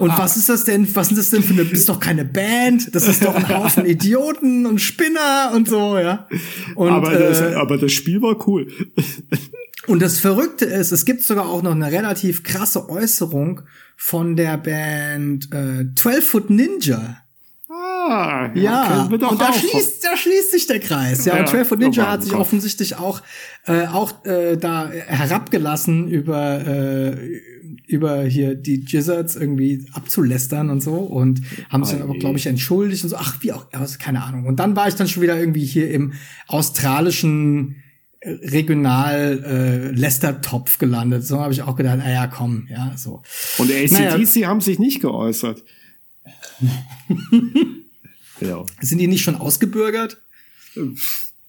Und 0.00 0.16
was 0.16 0.38
ist 0.38 0.48
das 0.48 0.64
denn, 0.64 0.94
was 0.94 1.10
ist 1.10 1.18
das 1.18 1.30
denn 1.30 1.42
für 1.42 1.52
eine, 1.52 1.66
das 1.66 1.80
ist 1.80 1.88
doch 1.90 2.00
keine 2.00 2.24
Band, 2.24 2.94
das 2.94 3.06
ist 3.06 3.22
doch 3.24 3.34
ein 3.34 3.46
Haufen 3.46 3.84
Idioten 3.84 4.64
und 4.64 4.80
Spinner 4.80 5.52
und 5.54 5.68
so, 5.68 5.98
ja. 5.98 6.26
Und, 6.74 6.88
aber, 6.88 7.12
das, 7.12 7.40
äh, 7.42 7.54
aber 7.54 7.76
das 7.76 7.92
Spiel 7.92 8.22
war 8.22 8.48
cool. 8.48 8.68
und 9.86 10.00
das 10.00 10.18
Verrückte 10.18 10.64
ist, 10.64 10.92
es 10.92 11.04
gibt 11.04 11.22
sogar 11.24 11.46
auch 11.46 11.62
noch 11.62 11.72
eine 11.72 11.92
relativ 11.92 12.42
krasse 12.42 12.88
Äußerung 12.88 13.60
von 13.96 14.34
der 14.34 14.56
Band 14.56 15.52
äh, 15.52 15.94
12 15.94 16.26
Foot 16.26 16.50
Ninja. 16.50 17.21
Ah, 18.08 18.50
Ja, 18.54 19.04
und 19.04 19.20
da 19.40 19.52
schließt, 19.52 20.04
da 20.04 20.16
schließt 20.16 20.50
sich 20.50 20.66
der 20.66 20.80
Kreis. 20.80 21.24
Ja, 21.24 21.34
Ja, 21.34 21.40
und 21.40 21.48
12 21.48 21.68
Foot 21.68 21.78
Ninja 21.78 22.10
hat 22.10 22.22
sich 22.22 22.32
offensichtlich 22.34 22.96
auch, 22.96 23.22
äh, 23.66 23.86
auch 23.86 24.24
äh, 24.24 24.56
da 24.56 24.88
herabgelassen 24.90 26.08
über, 26.08 26.66
äh, 26.66 27.40
über 27.86 28.22
hier 28.24 28.54
die 28.54 28.80
Gizzards 28.80 29.36
irgendwie 29.36 29.86
abzulästern 29.92 30.70
und 30.70 30.82
so 30.82 30.94
und 30.94 31.42
haben 31.70 31.84
sich 31.84 31.94
dann 31.98 32.08
aber, 32.08 32.18
glaube 32.18 32.38
ich, 32.38 32.46
entschuldigt 32.46 33.04
und 33.04 33.10
so. 33.10 33.16
Ach, 33.16 33.36
wie 33.40 33.52
auch, 33.52 33.66
ja, 33.72 33.84
keine 33.98 34.22
Ahnung. 34.22 34.46
Und 34.46 34.56
dann 34.56 34.74
war 34.76 34.88
ich 34.88 34.94
dann 34.94 35.08
schon 35.08 35.22
wieder 35.22 35.38
irgendwie 35.38 35.64
hier 35.64 35.90
im 35.90 36.12
australischen 36.48 37.76
äh, 38.20 38.30
regional 38.30 39.44
äh, 39.44 39.90
Lästertopf 39.94 40.78
gelandet. 40.78 41.26
So 41.26 41.40
habe 41.40 41.52
ich 41.52 41.62
auch 41.62 41.76
gedacht, 41.76 41.98
ah 42.04 42.10
ja, 42.10 42.26
komm, 42.26 42.66
ja, 42.70 42.92
so. 42.96 43.22
Und 43.58 43.70
ACDC 43.70 43.92
Naja. 43.92 44.48
haben 44.48 44.60
sich 44.60 44.78
nicht 44.78 45.00
geäußert. 45.00 45.62
ja, 48.48 48.64
Sind 48.80 48.98
die 48.98 49.06
nicht 49.06 49.22
schon 49.22 49.36
ausgebürgert? 49.36 50.20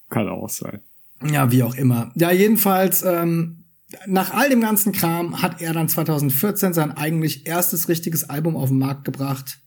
kann 0.10 0.28
auch 0.28 0.50
sein. 0.50 0.82
Ja, 1.26 1.52
wie 1.52 1.64
auch 1.64 1.76
immer. 1.76 2.12
Ja, 2.16 2.32
jedenfalls, 2.32 3.04
ähm, 3.04 3.64
nach 4.06 4.34
all 4.34 4.50
dem 4.50 4.62
ganzen 4.62 4.92
Kram 4.92 5.42
hat 5.42 5.62
er 5.62 5.74
dann 5.74 5.90
2014 5.90 6.74
sein 6.74 6.92
eigentlich 6.92 7.46
erstes 7.46 7.90
richtiges 7.90 8.30
Album 8.30 8.56
auf 8.56 8.70
den 8.70 8.80
Markt 8.80 9.06
gebracht. 9.06 9.60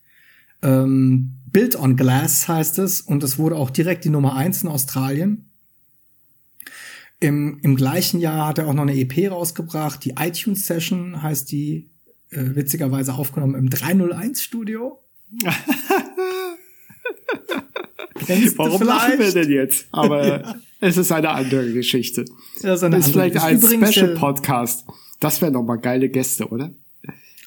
Ähm, 0.63 1.33
Built 1.47 1.77
on 1.77 1.97
Glass 1.97 2.49
heißt 2.49 2.79
es 2.79 3.01
und 3.01 3.23
es 3.23 3.39
wurde 3.39 3.57
auch 3.57 3.71
direkt 3.71 4.05
die 4.05 4.11
Nummer 4.11 4.35
eins 4.35 4.63
in 4.63 4.69
Australien. 4.69 5.51
Im, 7.19 7.59
Im 7.63 7.77
gleichen 7.77 8.21
Jahr 8.21 8.49
hat 8.49 8.59
er 8.59 8.67
auch 8.67 8.75
noch 8.75 8.83
eine 8.83 8.97
EP 8.97 9.31
rausgebracht. 9.31 10.05
Die 10.05 10.15
iTunes 10.19 10.67
Session 10.67 11.23
heißt 11.23 11.51
die, 11.51 11.89
äh, 12.31 12.55
witzigerweise 12.55 13.15
aufgenommen 13.15 13.55
im 13.55 13.71
301 13.71 14.43
Studio. 14.43 15.01
Warum 18.57 18.83
lachen 18.83 19.19
wir 19.19 19.33
denn 19.33 19.51
jetzt? 19.51 19.87
Aber 19.93 20.57
es 20.81 20.97
ist 20.97 21.13
eine 21.13 21.31
andere 21.31 21.73
Geschichte. 21.73 22.25
Das 22.63 22.79
ist 22.79 22.85
eine 22.85 22.97
Das 22.97 23.07
ist 23.09 23.15
andere- 23.17 23.31
vielleicht 23.31 23.35
ist 23.37 23.43
ein 23.43 23.57
übrigens 23.59 23.81
der- 23.91 23.93
Special-Podcast. 23.93 24.85
Das 25.21 25.41
wären 25.41 25.53
noch 25.55 25.63
mal 25.63 25.77
geile 25.77 26.09
Gäste, 26.09 26.49
oder? 26.49 26.71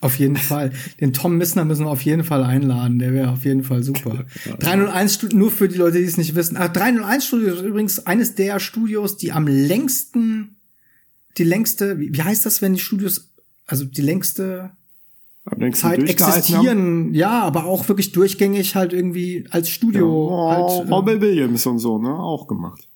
Auf 0.02 0.16
jeden 0.18 0.38
Fall. 0.38 0.72
Den 1.02 1.12
Tom 1.12 1.38
Missner 1.38 1.66
müssen 1.66 1.86
wir 1.86 1.90
auf 1.92 2.02
jeden 2.04 2.24
Fall 2.24 2.44
einladen. 2.44 3.00
Der 3.00 3.12
wäre 3.14 3.32
auf 3.32 3.44
jeden 3.44 3.64
Fall 3.64 3.84
super. 3.84 4.26
301 4.60 5.16
Studio, 5.16 5.38
nur 5.38 5.52
für 5.52 5.68
die 5.68 5.78
Leute, 5.78 5.98
die 5.98 6.06
es 6.06 6.16
nicht 6.18 6.36
wissen. 6.36 6.56
Ah, 6.56 6.70
301 6.70 7.26
Studio 7.26 7.54
ist 7.54 7.62
übrigens 7.64 8.06
eines 8.08 8.34
der 8.36 8.60
Studios, 8.62 9.18
die 9.18 9.34
am 9.34 9.46
längsten, 9.48 10.56
die 11.38 11.44
längste, 11.44 12.00
wie, 12.00 12.22
heißt 12.22 12.46
das, 12.46 12.62
wenn 12.62 12.76
die 12.76 12.80
Studios, 12.80 13.34
also 13.68 13.84
die 13.84 14.02
längste 14.02 14.72
Zeit 15.74 16.00
haben. 16.00 16.06
existieren, 16.08 17.14
ja, 17.14 17.42
aber 17.44 17.66
auch 17.66 17.88
wirklich 17.88 18.12
durchgängig 18.12 18.76
halt 18.76 18.94
irgendwie 18.94 19.46
als 19.50 19.70
Studio. 19.70 20.30
Oh, 20.30 20.50
halt, 20.50 20.88
äh, 21.18 21.22
Williams 21.22 21.66
und 21.66 21.80
so, 21.80 21.98
ne? 21.98 22.14
Auch 22.14 22.48
gemacht. 22.48 22.88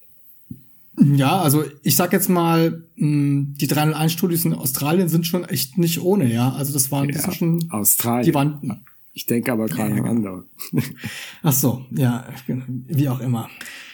Ja, 0.99 1.41
also 1.41 1.63
ich 1.81 1.95
sag 1.95 2.13
jetzt 2.13 2.29
mal, 2.29 2.83
mh, 2.95 3.55
die 3.59 3.67
301 3.67 4.11
Studios 4.11 4.45
in 4.45 4.53
Australien 4.53 5.09
sind 5.09 5.25
schon 5.25 5.43
echt 5.43 5.77
nicht 5.77 6.01
ohne, 6.01 6.31
ja. 6.31 6.51
Also 6.53 6.71
das 6.73 6.91
waren 6.91 7.09
Ja, 7.09 7.31
schon 7.31 7.65
Australien. 7.71 8.25
die 8.25 8.33
waren 8.33 8.83
Ich 9.13 9.25
denke 9.25 9.51
aber 9.51 9.67
gerade 9.67 9.93
an 9.93 10.05
andere. 10.05 10.45
Ach 11.41 11.53
so, 11.53 11.85
ja, 11.91 12.25
wie 12.87 13.09
auch 13.09 13.19
immer. 13.19 13.49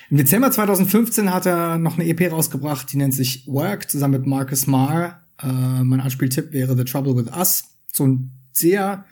Im 0.10 0.18
Dezember 0.18 0.52
2015 0.52 1.34
hat 1.34 1.46
er 1.46 1.78
noch 1.78 1.98
eine 1.98 2.08
EP 2.08 2.32
rausgebracht, 2.32 2.92
die 2.92 2.98
nennt 2.98 3.14
sich 3.14 3.46
Work, 3.48 3.90
zusammen 3.90 4.20
mit 4.20 4.28
Marcus 4.28 4.66
Marr. 4.68 5.22
Äh, 5.42 5.84
mein 5.84 6.02
Anspieltipp 6.02 6.52
wäre 6.52 6.76
The 6.76 6.84
Trouble 6.84 7.16
with 7.16 7.32
Us. 7.32 7.64
So 7.94 8.06
ein 8.08 8.32
sehr 8.60 9.06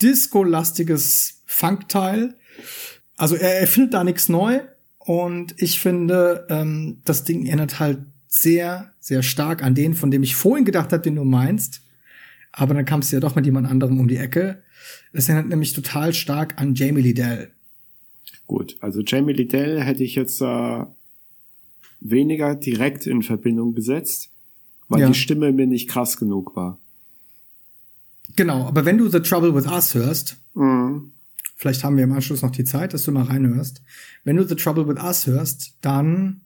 disco-lastiges 0.00 1.42
Funkteil. 1.46 2.34
Also 3.16 3.34
er 3.36 3.60
erfindet 3.60 3.94
da 3.94 4.04
nichts 4.04 4.28
neu. 4.28 4.60
Und 4.98 5.54
ich 5.56 5.80
finde, 5.80 6.46
ähm, 6.50 6.98
das 7.04 7.24
Ding 7.24 7.46
erinnert 7.46 7.80
halt 7.80 8.00
sehr, 8.26 8.92
sehr 9.00 9.22
stark 9.22 9.62
an 9.62 9.74
den, 9.74 9.94
von 9.94 10.10
dem 10.10 10.22
ich 10.22 10.36
vorhin 10.36 10.64
gedacht 10.64 10.92
habe, 10.92 11.02
den 11.02 11.16
du 11.16 11.24
meinst. 11.24 11.80
Aber 12.52 12.74
dann 12.74 12.84
kam 12.84 13.00
es 13.00 13.10
ja 13.10 13.20
doch 13.20 13.34
mit 13.34 13.46
jemand 13.46 13.68
anderem 13.68 13.98
um 14.00 14.08
die 14.08 14.16
Ecke. 14.18 14.62
Es 15.12 15.28
erinnert 15.28 15.48
nämlich 15.48 15.72
total 15.72 16.12
stark 16.12 16.60
an 16.60 16.74
Jamie 16.74 17.00
Liddell. 17.02 17.50
Gut, 18.46 18.76
also 18.80 19.02
Jamie 19.02 19.32
Liddell 19.32 19.80
hätte 19.82 20.04
ich 20.04 20.14
jetzt 20.14 20.40
äh, 20.42 20.84
weniger 22.00 22.54
direkt 22.54 23.06
in 23.06 23.22
Verbindung 23.22 23.74
gesetzt, 23.74 24.30
weil 24.88 25.00
Ja. 25.00 25.08
die 25.08 25.14
Stimme 25.14 25.52
mir 25.52 25.66
nicht 25.66 25.88
krass 25.88 26.16
genug 26.18 26.54
war. 26.56 26.78
Genau, 28.38 28.68
aber 28.68 28.84
wenn 28.84 28.98
du 28.98 29.08
The 29.08 29.18
Trouble 29.18 29.52
with 29.52 29.66
Us 29.66 29.94
hörst, 29.94 30.36
Mhm. 30.54 31.10
vielleicht 31.56 31.82
haben 31.82 31.96
wir 31.96 32.04
im 32.04 32.12
Anschluss 32.12 32.40
noch 32.42 32.52
die 32.52 32.62
Zeit, 32.62 32.94
dass 32.94 33.02
du 33.02 33.10
mal 33.10 33.24
reinhörst. 33.24 33.82
Wenn 34.22 34.36
du 34.36 34.46
The 34.46 34.54
Trouble 34.54 34.86
with 34.86 35.02
Us 35.02 35.26
hörst, 35.26 35.74
dann 35.80 36.42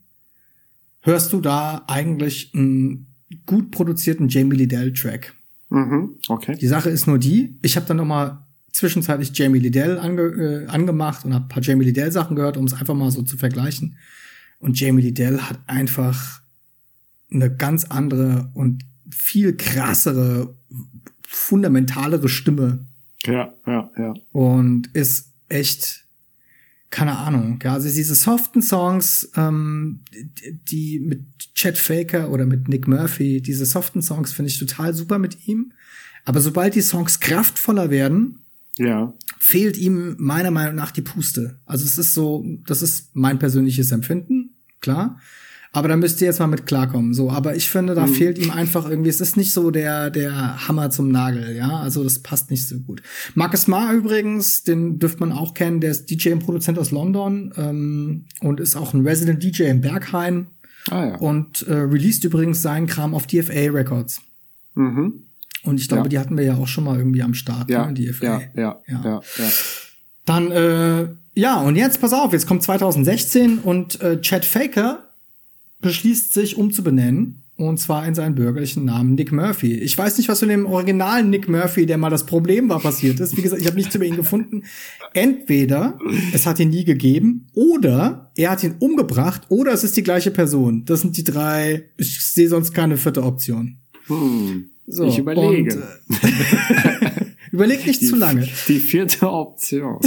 hörst 1.01 1.31
du 1.33 1.39
da 1.39 1.83
eigentlich 1.87 2.51
einen 2.55 3.05
gut 3.45 3.69
produzierten 3.69 4.27
Jamie 4.27 4.55
Liddell-Track. 4.55 5.35
Mhm. 5.69 6.15
Okay. 6.29 6.57
Die 6.59 6.65
Sache 6.65 6.89
ist 6.89 7.05
nur 7.05 7.19
die, 7.19 7.59
ich 7.61 7.75
habe 7.75 7.85
dann 7.85 7.97
noch 7.97 8.05
mal 8.05 8.43
zwischenzeitlich 8.71 9.29
Jamie 9.37 9.59
Liddell 9.59 9.99
ange, 9.99 10.21
äh, 10.23 10.65
angemacht 10.65 11.25
und 11.25 11.35
habe 11.35 11.45
ein 11.45 11.49
paar 11.49 11.61
Jamie 11.61 11.85
Liddell-Sachen 11.85 12.35
gehört, 12.35 12.57
um 12.57 12.65
es 12.65 12.73
einfach 12.73 12.95
mal 12.95 13.11
so 13.11 13.21
zu 13.21 13.37
vergleichen. 13.37 13.97
Und 14.57 14.79
Jamie 14.79 15.03
Liddell 15.03 15.41
hat 15.41 15.59
einfach 15.67 16.41
eine 17.31 17.55
ganz 17.55 17.85
andere 17.85 18.49
und 18.55 18.83
viel 19.11 19.55
krassere, 19.55 20.55
fundamentalere 21.33 22.29
Stimme. 22.29 22.85
Ja, 23.25 23.53
ja, 23.65 23.89
ja. 23.97 24.13
Und 24.31 24.87
ist 24.93 25.31
echt, 25.49 26.05
keine 26.89 27.17
Ahnung, 27.17 27.59
ja, 27.63 27.73
also 27.73 27.87
diese 27.87 28.15
soften 28.15 28.61
Songs, 28.61 29.31
ähm, 29.35 30.01
die 30.69 30.99
mit 30.99 31.23
Chet 31.55 31.77
Faker 31.77 32.29
oder 32.29 32.45
mit 32.45 32.67
Nick 32.67 32.87
Murphy, 32.87 33.41
diese 33.41 33.65
soften 33.65 34.01
Songs 34.01 34.31
finde 34.31 34.49
ich 34.51 34.59
total 34.59 34.93
super 34.93 35.17
mit 35.17 35.47
ihm. 35.47 35.73
Aber 36.25 36.39
sobald 36.39 36.75
die 36.75 36.81
Songs 36.81 37.19
kraftvoller 37.19 37.89
werden, 37.89 38.39
ja. 38.77 39.13
fehlt 39.39 39.77
ihm 39.77 40.15
meiner 40.19 40.51
Meinung 40.51 40.75
nach 40.75 40.91
die 40.91 41.01
Puste. 41.01 41.59
Also 41.65 41.83
es 41.85 41.97
ist 41.97 42.13
so, 42.13 42.45
das 42.67 42.81
ist 42.81 43.15
mein 43.15 43.39
persönliches 43.39 43.91
Empfinden, 43.91 44.51
klar. 44.79 45.19
Aber 45.75 45.87
da 45.87 45.97
müsst 45.97 46.21
ihr 46.21 46.27
jetzt 46.27 46.39
mal 46.39 46.45
mit 46.45 46.67
klarkommen. 46.67 47.15
So, 47.15 47.31
aber 47.31 47.55
ich 47.55 47.67
finde, 47.67 47.95
da 47.95 48.05
mhm. 48.05 48.13
fehlt 48.13 48.37
ihm 48.37 48.51
einfach 48.51 48.87
irgendwie. 48.87 49.09
Es 49.09 49.19
ist 49.19 49.35
nicht 49.35 49.53
so 49.53 49.71
der 49.71 50.11
der 50.11 50.67
Hammer 50.67 50.91
zum 50.91 51.09
Nagel, 51.09 51.55
ja. 51.55 51.79
Also 51.79 52.03
das 52.03 52.19
passt 52.19 52.51
nicht 52.51 52.67
so 52.67 52.77
gut. 52.77 53.01
Marcus 53.33 53.67
Marr 53.67 53.91
übrigens, 53.93 54.63
den 54.63 54.99
dürft 54.99 55.19
man 55.19 55.31
auch 55.31 55.55
kennen. 55.55 55.81
Der 55.81 55.89
ist 55.89 56.11
DJ 56.11 56.33
und 56.33 56.39
Produzent 56.39 56.77
aus 56.77 56.91
London 56.91 57.51
ähm, 57.57 58.25
und 58.41 58.59
ist 58.59 58.75
auch 58.75 58.93
ein 58.93 59.01
Resident 59.05 59.41
DJ 59.41 59.63
in 59.63 59.81
Berghain. 59.81 60.47
Ah, 60.91 61.05
ja. 61.05 61.15
Und 61.15 61.65
äh, 61.67 61.73
released 61.73 62.23
übrigens 62.23 62.61
seinen 62.61 62.85
Kram 62.85 63.15
auf 63.15 63.25
DFA 63.25 63.71
Records. 63.71 64.21
Mhm. 64.75 65.23
Und 65.63 65.79
ich 65.79 65.87
glaube, 65.87 66.03
ja. 66.03 66.09
die 66.09 66.19
hatten 66.19 66.37
wir 66.37 66.43
ja 66.43 66.55
auch 66.55 66.67
schon 66.67 66.83
mal 66.83 66.99
irgendwie 66.99 67.23
am 67.23 67.33
Start, 67.33 67.71
ja, 67.71 67.89
ne? 67.89 67.93
DFA. 67.93 68.25
Ja, 68.25 68.41
ja, 68.53 68.81
ja, 68.87 69.01
ja. 69.03 69.21
ja. 69.37 69.49
Dann, 70.25 70.51
äh, 70.51 71.07
ja, 71.33 71.61
und 71.61 71.77
jetzt 71.77 71.99
pass 71.99 72.13
auf, 72.13 72.31
jetzt 72.31 72.45
kommt 72.45 72.61
2016 72.61 73.57
und 73.59 73.99
äh, 74.01 74.21
Chad 74.21 74.45
Faker 74.45 75.09
beschließt 75.83 76.33
sich 76.33 76.57
umzubenennen. 76.57 77.39
Und 77.55 77.79
zwar 77.79 78.07
in 78.07 78.15
seinen 78.15 78.33
bürgerlichen 78.33 78.83
Namen 78.85 79.13
Nick 79.13 79.31
Murphy. 79.31 79.75
Ich 79.75 79.95
weiß 79.95 80.17
nicht, 80.17 80.27
was 80.27 80.39
von 80.39 80.49
dem 80.49 80.65
originalen 80.65 81.29
Nick 81.29 81.47
Murphy, 81.47 81.85
der 81.85 81.99
mal 81.99 82.09
das 82.09 82.25
Problem 82.25 82.67
war, 82.67 82.79
passiert 82.79 83.19
ist. 83.19 83.37
Wie 83.37 83.43
gesagt, 83.43 83.61
ich 83.61 83.67
habe 83.67 83.77
nichts 83.77 83.93
über 83.93 84.05
ihn 84.05 84.15
gefunden. 84.15 84.63
Entweder 85.13 85.99
es 86.33 86.47
hat 86.47 86.59
ihn 86.59 86.69
nie 86.69 86.83
gegeben 86.83 87.45
oder 87.53 88.31
er 88.35 88.49
hat 88.49 88.63
ihn 88.63 88.73
umgebracht 88.79 89.43
oder 89.49 89.71
es 89.71 89.83
ist 89.83 89.95
die 89.95 90.01
gleiche 90.01 90.31
Person. 90.31 90.83
Das 90.85 91.01
sind 91.01 91.15
die 91.15 91.23
drei. 91.23 91.83
Ich 91.95 92.19
sehe 92.25 92.49
sonst 92.49 92.73
keine 92.73 92.97
vierte 92.97 93.23
Option. 93.23 93.77
Hm. 94.07 94.69
So, 94.87 95.05
ich 95.05 95.19
überlege. 95.19 95.75
Und, 96.07 96.23
äh, 96.23 97.21
überleg 97.51 97.85
nicht 97.85 98.01
die, 98.01 98.07
zu 98.07 98.15
lange. 98.15 98.49
Die 98.67 98.79
vierte 98.79 99.29
Option. 99.29 99.99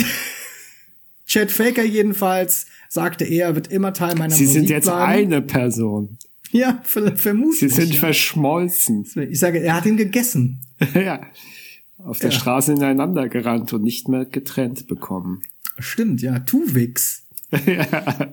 Chad 1.26 1.52
Faker 1.52 1.84
jedenfalls 1.84 2.66
sagte 2.88 3.24
er, 3.24 3.54
wird 3.54 3.68
immer 3.68 3.92
Teil 3.92 4.14
meiner 4.16 4.34
Sie 4.34 4.44
Musik 4.44 4.60
sind 4.60 4.70
jetzt 4.70 4.86
bleiben. 4.86 5.02
eine 5.02 5.42
Person. 5.42 6.18
Ja, 6.52 6.80
vermutlich. 6.84 7.58
Sie 7.60 7.68
sind 7.68 7.94
ja. 7.94 8.00
verschmolzen. 8.00 9.06
Ich 9.30 9.38
sage, 9.38 9.60
er 9.60 9.74
hat 9.74 9.86
ihn 9.86 9.96
gegessen. 9.96 10.62
ja. 10.94 11.20
Auf 11.98 12.18
der 12.18 12.30
ja. 12.30 12.36
Straße 12.38 12.72
ineinander 12.72 13.28
gerannt 13.28 13.72
und 13.72 13.82
nicht 13.82 14.08
mehr 14.08 14.24
getrennt 14.24 14.86
bekommen. 14.86 15.42
Stimmt, 15.78 16.22
ja. 16.22 16.38
Tuwix. 16.40 17.24
ja. 17.66 18.32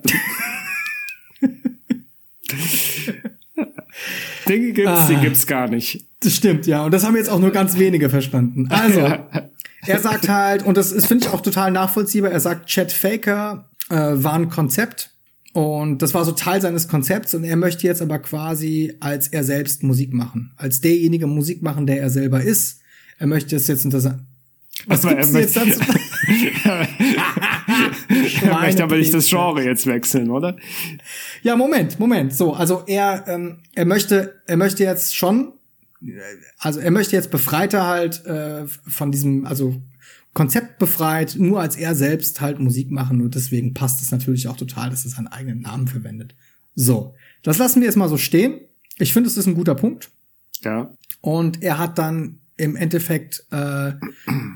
Dinge 4.48 4.72
gibt's, 4.72 4.90
ah, 4.90 5.08
die 5.08 5.16
gibt's 5.16 5.46
gar 5.46 5.68
nicht. 5.68 6.06
Das 6.20 6.34
stimmt, 6.34 6.66
ja. 6.66 6.84
Und 6.84 6.92
das 6.92 7.04
haben 7.04 7.16
jetzt 7.16 7.30
auch 7.30 7.40
nur 7.40 7.50
ganz 7.50 7.78
wenige 7.78 8.10
verstanden. 8.10 8.68
Also, 8.70 9.00
er 9.86 9.98
sagt 9.98 10.28
halt, 10.28 10.64
und 10.64 10.76
das 10.76 10.92
ist, 10.92 11.06
finde 11.06 11.26
ich, 11.26 11.32
auch 11.32 11.40
total 11.40 11.70
nachvollziehbar, 11.70 12.30
er 12.30 12.40
sagt, 12.40 12.66
Chad 12.66 12.92
Faker 12.92 13.68
äh, 13.90 13.96
war 13.96 14.34
ein 14.34 14.48
Konzept. 14.48 15.10
Und 15.52 16.02
das 16.02 16.14
war 16.14 16.24
so 16.24 16.32
Teil 16.32 16.60
seines 16.60 16.88
Konzepts 16.88 17.32
und 17.32 17.44
er 17.44 17.54
möchte 17.54 17.86
jetzt 17.86 18.02
aber 18.02 18.18
quasi 18.18 18.96
als 18.98 19.28
er 19.28 19.44
selbst 19.44 19.84
Musik 19.84 20.12
machen. 20.12 20.52
Als 20.56 20.80
derjenige 20.80 21.28
Musik 21.28 21.62
machen, 21.62 21.86
der 21.86 22.00
er 22.00 22.10
selber 22.10 22.42
ist. 22.42 22.80
Er 23.18 23.28
möchte 23.28 23.54
es 23.54 23.68
jetzt 23.68 23.84
unter 23.84 24.00
was 24.86 25.04
aber 25.04 25.14
gibt's 25.14 25.34
er 25.34 25.40
jetzt 25.40 25.56
dazu? 25.56 25.80
er 28.42 28.60
möchte 28.60 28.82
aber 28.82 28.96
nicht 28.96 29.14
das 29.14 29.28
Genre 29.28 29.64
jetzt 29.64 29.86
wechseln, 29.86 30.30
oder? 30.30 30.56
Ja, 31.42 31.56
Moment, 31.56 31.98
Moment. 31.98 32.34
So, 32.34 32.52
also 32.52 32.82
er, 32.86 33.24
ähm, 33.28 33.62
er 33.74 33.86
möchte, 33.86 34.42
er 34.46 34.56
möchte 34.56 34.84
jetzt 34.84 35.16
schon, 35.16 35.52
also 36.58 36.80
er 36.80 36.90
möchte 36.90 37.16
jetzt 37.16 37.30
befreiter 37.30 37.86
halt 37.86 38.24
äh, 38.26 38.66
von 38.66 39.10
diesem, 39.10 39.46
also 39.46 39.80
Konzept 40.34 40.78
befreit, 40.78 41.36
nur 41.38 41.60
als 41.60 41.76
er 41.76 41.94
selbst 41.94 42.40
halt 42.40 42.58
Musik 42.58 42.90
machen 42.90 43.22
und 43.22 43.34
deswegen 43.34 43.72
passt 43.72 44.02
es 44.02 44.10
natürlich 44.10 44.48
auch 44.48 44.56
total, 44.56 44.90
dass 44.90 45.04
er 45.04 45.12
seinen 45.12 45.28
eigenen 45.28 45.60
Namen 45.60 45.86
verwendet. 45.86 46.34
So, 46.74 47.14
das 47.42 47.58
lassen 47.58 47.80
wir 47.80 47.86
jetzt 47.86 47.96
mal 47.96 48.08
so 48.08 48.18
stehen. 48.18 48.60
Ich 48.98 49.12
finde, 49.12 49.28
es 49.28 49.36
ist 49.36 49.46
ein 49.46 49.54
guter 49.54 49.76
Punkt. 49.76 50.10
Ja. 50.62 50.90
Und 51.20 51.62
er 51.62 51.78
hat 51.78 51.98
dann 51.98 52.40
im 52.56 52.76
Endeffekt 52.76 53.44
äh, 53.50 53.92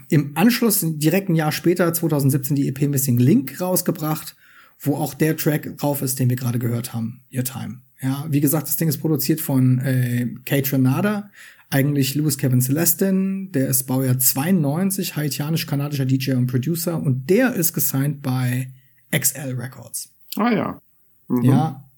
im 0.09 0.37
Anschluss, 0.37 0.85
direkt 0.85 1.29
ein 1.29 1.35
Jahr 1.35 1.53
später, 1.53 1.93
2017, 1.93 2.57
die 2.57 2.69
EP 2.69 2.83
Missing 2.83 3.19
Link 3.19 3.61
rausgebracht, 3.61 4.37
wo 4.81 4.97
auch 4.97 5.15
der 5.15 5.37
Track 5.37 5.77
drauf 5.79 6.03
ist, 6.03 6.19
den 6.19 6.29
wir 6.29 6.37
gerade 6.37 6.59
gehört 6.59 6.93
haben, 6.93 7.23
Your 7.33 7.45
Time. 7.45 7.81
Ja, 8.01 8.27
wie 8.29 8.41
gesagt, 8.41 8.69
das 8.69 8.77
Ding 8.77 8.89
ist 8.89 8.99
produziert 8.99 9.41
von 9.41 9.81
äh, 9.81 10.29
Kate 10.45 10.73
Renada, 10.73 11.31
eigentlich 11.71 12.15
Louis 12.15 12.39
Kevin 12.39 12.61
Celestin, 12.61 13.53
der 13.53 13.69
ist 13.69 13.85
Baujahr 13.85 14.19
92, 14.19 15.17
haitianisch-kanadischer 15.17 16.07
DJ 16.07 16.33
und 16.33 16.47
Producer 16.47 17.01
und 17.01 17.29
der 17.29 17.55
ist 17.55 17.73
gesigned 17.73 18.23
bei 18.23 18.71
XL 19.11 19.55
Records. 19.55 20.15
Ah 20.37 20.51
ja. 20.51 20.81
Mhm. 21.29 21.43
Ja, 21.43 21.89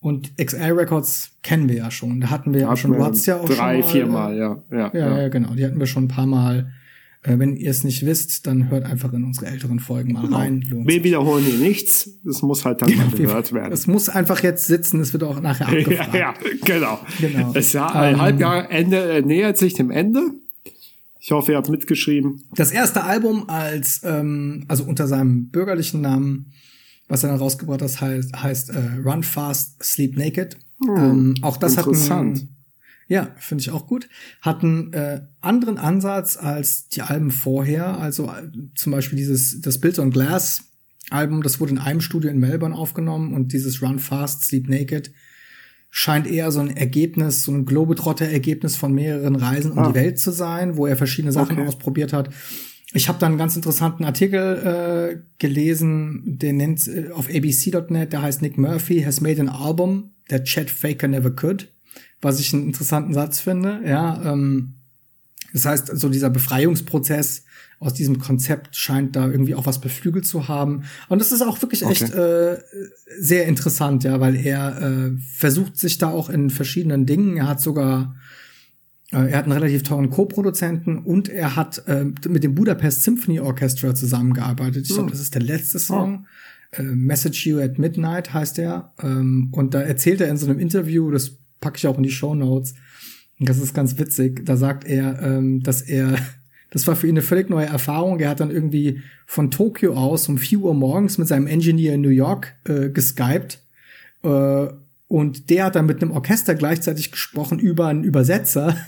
und 0.00 0.36
XL 0.36 0.72
Records 0.72 1.32
kennen 1.42 1.68
wir 1.68 1.76
ja 1.76 1.90
schon. 1.90 2.20
Da 2.20 2.30
hatten 2.30 2.54
wir 2.54 2.60
ja 2.62 2.76
schon, 2.76 2.92
du 2.92 3.04
hattest 3.04 3.26
ja 3.26 3.40
auch 3.40 3.48
drei, 3.48 3.82
schon 3.82 3.90
vier 3.90 4.06
Mal, 4.06 4.36
ja. 4.36 4.62
Ja, 4.70 4.90
ja, 4.94 5.20
ja, 5.22 5.28
genau. 5.28 5.54
Die 5.54 5.64
hatten 5.64 5.80
wir 5.80 5.86
schon 5.86 6.04
ein 6.04 6.08
paar 6.08 6.26
Mal. 6.26 6.72
Äh, 7.22 7.38
wenn 7.38 7.56
ihr 7.56 7.70
es 7.70 7.84
nicht 7.84 8.06
wisst, 8.06 8.46
dann 8.46 8.70
hört 8.70 8.84
einfach 8.84 9.12
in 9.12 9.24
unsere 9.24 9.46
älteren 9.46 9.80
Folgen 9.80 10.12
mal 10.12 10.22
genau. 10.22 10.36
rein. 10.36 10.60
Lohnt 10.68 10.88
wir 10.88 11.04
wiederholen 11.04 11.44
hier 11.44 11.58
nichts. 11.58 12.10
Es 12.28 12.42
muss 12.42 12.64
halt 12.64 12.82
dann 12.82 12.94
mal 12.96 13.08
gehört 13.10 13.52
werden. 13.52 13.72
Es 13.72 13.86
muss 13.86 14.08
einfach 14.08 14.42
jetzt 14.42 14.66
sitzen. 14.66 15.00
Es 15.00 15.12
wird 15.12 15.24
auch 15.24 15.40
nachher 15.40 15.68
abgefragt. 15.68 16.14
ja, 16.14 16.20
ja, 16.20 16.34
genau. 16.64 17.00
genau. 17.20 17.52
Das 17.52 17.72
Jahr, 17.72 18.10
ähm, 18.10 18.20
Halbjahrende 18.20 19.18
äh, 19.18 19.22
nähert 19.22 19.58
sich 19.58 19.74
dem 19.74 19.90
Ende. 19.90 20.30
Ich 21.20 21.32
hoffe, 21.32 21.52
ihr 21.52 21.58
habt 21.58 21.68
mitgeschrieben. 21.68 22.44
Das 22.54 22.70
erste 22.70 23.04
Album 23.04 23.48
als, 23.48 24.00
ähm, 24.04 24.64
also 24.68 24.84
unter 24.84 25.08
seinem 25.08 25.48
bürgerlichen 25.48 26.00
Namen 26.00 26.52
was 27.08 27.24
er 27.24 27.30
dann 27.30 27.38
rausgebracht 27.38 27.82
hat, 27.82 28.00
heißt, 28.00 28.42
heißt 28.42 28.70
äh, 28.70 29.00
Run 29.04 29.22
Fast, 29.22 29.82
Sleep 29.82 30.16
Naked. 30.16 30.56
Hm, 30.80 30.96
ähm, 30.96 31.34
auch 31.42 31.56
das 31.56 31.76
hat 31.76 31.88
einen, 31.88 32.56
ja, 33.08 33.34
finde 33.38 33.62
ich 33.62 33.70
auch 33.70 33.86
gut. 33.86 34.08
Hat 34.42 34.62
einen 34.62 34.92
äh, 34.92 35.22
anderen 35.40 35.78
Ansatz 35.78 36.36
als 36.36 36.88
die 36.88 37.02
Alben 37.02 37.30
vorher. 37.30 37.98
Also 37.98 38.26
äh, 38.26 38.50
zum 38.74 38.92
Beispiel 38.92 39.16
dieses 39.16 39.60
das 39.60 39.78
Built 39.80 39.98
on 39.98 40.10
Glass 40.10 40.64
Album, 41.10 41.42
das 41.42 41.58
wurde 41.58 41.72
in 41.72 41.78
einem 41.78 42.02
Studio 42.02 42.30
in 42.30 42.38
Melbourne 42.38 42.76
aufgenommen 42.76 43.32
und 43.32 43.54
dieses 43.54 43.82
Run 43.82 43.98
Fast, 43.98 44.44
Sleep 44.44 44.68
Naked 44.68 45.10
scheint 45.90 46.26
eher 46.26 46.52
so 46.52 46.60
ein 46.60 46.76
Ergebnis, 46.76 47.44
so 47.44 47.52
ein 47.52 47.64
Globetrotter-Ergebnis 47.64 48.76
von 48.76 48.92
mehreren 48.92 49.36
Reisen 49.36 49.72
um 49.72 49.78
ah. 49.78 49.88
die 49.88 49.94
Welt 49.94 50.18
zu 50.18 50.30
sein, 50.30 50.76
wo 50.76 50.86
er 50.86 50.96
verschiedene 50.96 51.32
Sachen 51.32 51.58
okay. 51.58 51.66
ausprobiert 51.66 52.12
hat. 52.12 52.28
Ich 52.92 53.08
habe 53.08 53.18
da 53.18 53.26
einen 53.26 53.38
ganz 53.38 53.56
interessanten 53.56 54.04
Artikel 54.04 55.16
äh, 55.16 55.22
gelesen, 55.38 56.22
der 56.38 56.52
nennt 56.52 56.86
äh, 56.88 57.10
auf 57.10 57.28
abc.net, 57.28 58.12
der 58.12 58.22
heißt 58.22 58.42
Nick 58.42 58.58
Murphy 58.58 59.00
has 59.02 59.22
made 59.22 59.40
an 59.40 59.48
album 59.48 60.10
that 60.28 60.44
Chad 60.44 60.70
Faker 60.70 61.08
never 61.08 61.30
could, 61.30 61.72
was 62.20 62.40
ich 62.40 62.52
einen 62.52 62.64
interessanten 62.64 63.14
Satz 63.14 63.40
finde. 63.40 63.80
Ja, 63.84 64.32
ähm, 64.32 64.74
das 65.52 65.64
heißt, 65.64 65.90
so 65.98 66.08
dieser 66.08 66.30
Befreiungsprozess 66.30 67.44
aus 67.80 67.94
diesem 67.94 68.18
Konzept 68.18 68.74
scheint 68.74 69.14
da 69.14 69.28
irgendwie 69.28 69.54
auch 69.54 69.66
was 69.66 69.80
beflügelt 69.80 70.26
zu 70.26 70.48
haben. 70.48 70.82
Und 71.08 71.20
das 71.20 71.30
ist 71.30 71.42
auch 71.42 71.62
wirklich 71.62 71.84
okay. 71.84 71.92
echt 71.92 72.12
äh, 72.12 72.58
sehr 73.18 73.46
interessant, 73.46 74.02
ja, 74.02 74.20
weil 74.20 74.34
er 74.34 74.82
äh, 74.82 75.10
versucht 75.34 75.78
sich 75.78 75.98
da 75.98 76.08
auch 76.08 76.28
in 76.28 76.50
verschiedenen 76.50 77.06
Dingen. 77.06 77.36
Er 77.36 77.48
hat 77.48 77.60
sogar 77.60 78.16
äh, 79.12 79.30
er 79.30 79.38
hat 79.38 79.44
einen 79.44 79.52
relativ 79.52 79.84
teuren 79.84 80.10
Co-Produzenten 80.10 80.98
und 80.98 81.28
er 81.28 81.56
hat 81.56 81.84
äh, 81.86 82.04
mit 82.28 82.44
dem 82.44 82.54
Budapest 82.54 83.04
Symphony 83.04 83.40
Orchestra 83.40 83.94
zusammengearbeitet. 83.94 84.82
Ich 84.82 84.88
glaube, 84.88 85.04
hm. 85.04 85.10
das 85.10 85.20
ist 85.20 85.34
der 85.34 85.42
letzte 85.42 85.78
Song. 85.78 86.26
Oh. 86.76 86.80
Äh, 86.80 86.82
Message 86.82 87.46
You 87.46 87.60
at 87.60 87.78
Midnight 87.78 88.34
heißt 88.34 88.58
er. 88.58 88.92
Ähm, 89.02 89.48
und 89.52 89.74
da 89.74 89.80
erzählt 89.80 90.20
er 90.20 90.28
in 90.28 90.36
so 90.36 90.46
einem 90.46 90.58
Interview, 90.58 91.10
das 91.10 91.38
packe 91.60 91.76
ich 91.76 91.86
auch 91.86 91.96
in 91.96 92.02
die 92.02 92.10
Show 92.10 92.34
Notes. 92.34 92.74
Das 93.40 93.58
ist 93.58 93.74
ganz 93.74 93.98
witzig. 93.98 94.44
Da 94.44 94.56
sagt 94.56 94.84
er, 94.84 95.22
ähm, 95.22 95.62
dass 95.62 95.82
er, 95.82 96.16
das 96.70 96.86
war 96.86 96.96
für 96.96 97.06
ihn 97.06 97.14
eine 97.14 97.22
völlig 97.22 97.50
neue 97.50 97.66
Erfahrung. 97.66 98.20
Er 98.20 98.30
hat 98.30 98.40
dann 98.40 98.50
irgendwie 98.50 99.02
von 99.26 99.50
Tokio 99.50 99.94
aus 99.94 100.28
um 100.28 100.38
4 100.38 100.58
Uhr 100.60 100.74
morgens 100.74 101.18
mit 101.18 101.28
seinem 101.28 101.46
Engineer 101.46 101.94
in 101.94 102.00
New 102.00 102.08
York 102.08 102.54
äh, 102.64 102.90
geskypt. 102.90 103.62
Äh, 104.22 104.66
und 105.08 105.48
der 105.48 105.64
hat 105.64 105.76
dann 105.76 105.86
mit 105.86 106.02
einem 106.02 106.10
Orchester 106.10 106.54
gleichzeitig 106.54 107.10
gesprochen 107.10 107.58
über 107.58 107.86
einen 107.86 108.04
Übersetzer. 108.04 108.76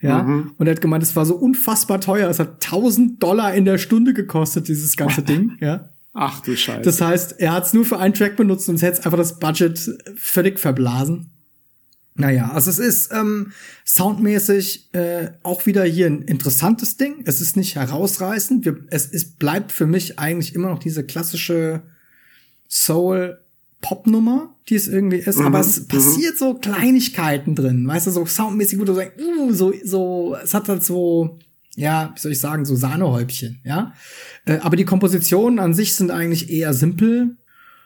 Ja, 0.00 0.22
mhm. 0.22 0.52
und 0.58 0.68
er 0.68 0.76
hat 0.76 0.80
gemeint, 0.80 1.02
es 1.02 1.16
war 1.16 1.26
so 1.26 1.34
unfassbar 1.34 2.00
teuer. 2.00 2.30
Es 2.30 2.38
hat 2.38 2.64
1000 2.64 3.20
Dollar 3.20 3.52
in 3.54 3.64
der 3.64 3.78
Stunde 3.78 4.14
gekostet, 4.14 4.68
dieses 4.68 4.96
ganze 4.96 5.22
Ding, 5.22 5.56
ja. 5.60 5.88
Ach 6.14 6.40
du 6.40 6.56
Scheiße. 6.56 6.82
Das 6.82 7.00
heißt, 7.00 7.40
er 7.40 7.52
hat 7.52 7.66
es 7.66 7.74
nur 7.74 7.84
für 7.84 7.98
einen 7.98 8.14
Track 8.14 8.36
benutzt 8.36 8.68
und 8.68 8.76
es 8.76 8.82
hätte 8.82 9.04
einfach 9.04 9.18
das 9.18 9.40
Budget 9.40 9.90
völlig 10.16 10.60
verblasen. 10.60 11.30
Naja, 12.18 12.50
also 12.50 12.68
es 12.68 12.80
ist 12.80 13.12
ähm, 13.12 13.52
soundmäßig 13.86 14.92
äh, 14.92 15.30
auch 15.44 15.66
wieder 15.66 15.84
hier 15.84 16.08
ein 16.08 16.22
interessantes 16.22 16.96
Ding. 16.96 17.22
Es 17.24 17.40
ist 17.40 17.56
nicht 17.56 17.76
herausreißend. 17.76 18.64
Wir, 18.64 18.76
es, 18.90 19.06
es 19.06 19.36
bleibt 19.36 19.70
für 19.70 19.86
mich 19.86 20.18
eigentlich 20.18 20.56
immer 20.56 20.68
noch 20.68 20.80
diese 20.80 21.04
klassische 21.04 21.84
Soul-Pop-Nummer, 22.68 24.52
die 24.68 24.74
es 24.74 24.88
irgendwie 24.88 25.18
ist. 25.18 25.38
Mhm, 25.38 25.46
aber 25.46 25.60
es 25.60 25.86
passiert 25.86 26.36
so 26.36 26.54
Kleinigkeiten 26.54 27.54
drin, 27.54 27.86
weißt 27.86 28.08
du, 28.08 28.10
so 28.10 28.26
soundmäßig, 28.26 28.80
wo 28.80 28.84
du 28.84 28.94
sagst, 28.94 29.12
uh, 29.20 29.52
so, 29.52 29.72
so, 29.84 30.36
es 30.42 30.54
hat 30.54 30.68
halt 30.68 30.82
so, 30.82 31.38
ja, 31.76 32.12
wie 32.16 32.20
soll 32.20 32.32
ich 32.32 32.40
sagen, 32.40 32.64
so 32.64 32.74
Sahnehäubchen, 32.74 33.60
ja. 33.62 33.94
Äh, 34.44 34.58
aber 34.58 34.74
die 34.74 34.84
Kompositionen 34.84 35.60
an 35.60 35.72
sich 35.72 35.94
sind 35.94 36.10
eigentlich 36.10 36.50
eher 36.50 36.74
simpel. 36.74 37.36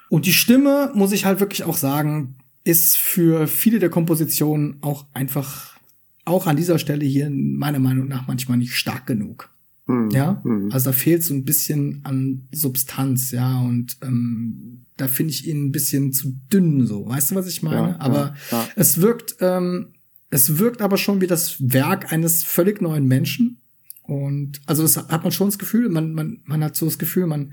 Und 0.09 0.25
die 0.25 0.33
Stimme, 0.33 0.91
muss 0.95 1.13
ich 1.13 1.27
halt 1.27 1.39
wirklich 1.41 1.65
auch 1.65 1.77
sagen, 1.77 2.37
ist 2.65 2.97
für 2.99 3.47
viele 3.47 3.79
der 3.79 3.91
Kompositionen 3.91 4.77
auch 4.83 5.07
einfach, 5.15 5.79
auch 6.25 6.47
an 6.47 6.57
dieser 6.57 6.79
Stelle 6.79 7.05
hier 7.05 7.31
meiner 7.31 7.81
Meinung 7.81 8.09
nach 8.09 8.27
manchmal 8.27 8.59
nicht 8.59 8.75
stark 8.75 9.07
genug. 9.07 9.51
Mhm. 9.87 10.11
Ja, 10.11 10.41
mhm. 10.45 10.71
also 10.71 10.91
da 10.91 10.93
fehlt 10.97 11.25
so 11.25 11.35
ein 11.35 11.45
bisschen 11.45 12.01
an 12.05 12.47
Substanz, 12.53 13.33
ja, 13.33 13.61
und 13.61 13.97
ähm, 14.03 14.87
da 14.97 15.09
finde 15.09 15.33
ich 15.33 15.49
ihn 15.49 15.67
ein 15.67 15.73
bisschen 15.73 16.13
zu 16.13 16.39
dünn, 16.53 16.87
so, 16.87 17.09
weißt 17.09 17.33
du, 17.33 17.35
was 17.35 17.49
ich 17.49 17.63
meine? 17.63 17.89
Ja, 17.91 18.01
aber 18.01 18.35
ja. 18.51 18.69
es 18.77 19.01
wirkt, 19.01 19.37
ähm, 19.41 19.89
es 20.31 20.59
wirkt 20.59 20.81
aber 20.81 20.97
schon 20.97 21.21
wie 21.21 21.27
das 21.27 21.57
Werk 21.61 22.13
eines 22.13 22.45
völlig 22.45 22.81
neuen 22.81 23.07
Menschen. 23.07 23.59
Und 24.03 24.61
also 24.67 24.83
das 24.83 24.97
hat 24.97 25.23
man 25.23 25.33
schon 25.33 25.49
das 25.49 25.59
Gefühl, 25.59 25.89
man, 25.89 26.15
man, 26.15 26.41
man 26.45 26.65
hat 26.65 26.77
so 26.77 26.87
das 26.87 26.99
Gefühl, 26.99 27.27
man, 27.27 27.53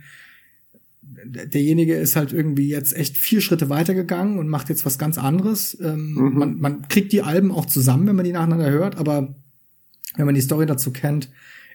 derjenige 1.12 1.96
ist 1.96 2.16
halt 2.16 2.34
irgendwie 2.34 2.70
jetzt 2.70 2.96
echt 2.96 3.18
vier 3.18 3.42
Schritte 3.42 3.70
weitergegangen 3.70 4.38
und 4.38 4.48
macht 4.48 4.70
jetzt 4.70 4.86
was 4.86 5.00
ganz 5.00 5.18
anderes. 5.18 5.78
Ähm, 5.82 6.14
mhm. 6.14 6.38
man, 6.38 6.60
man 6.60 6.88
kriegt 6.88 7.12
die 7.12 7.22
Alben 7.22 7.52
auch 7.52 7.66
zusammen, 7.66 8.08
wenn 8.08 8.16
man 8.16 8.26
die 8.26 8.32
nacheinander 8.32 8.70
hört, 8.70 8.98
aber 8.98 9.36
wenn 10.16 10.26
man 10.26 10.36
die 10.36 10.42
Story 10.42 10.66
dazu 10.66 10.92
kennt, 10.92 11.30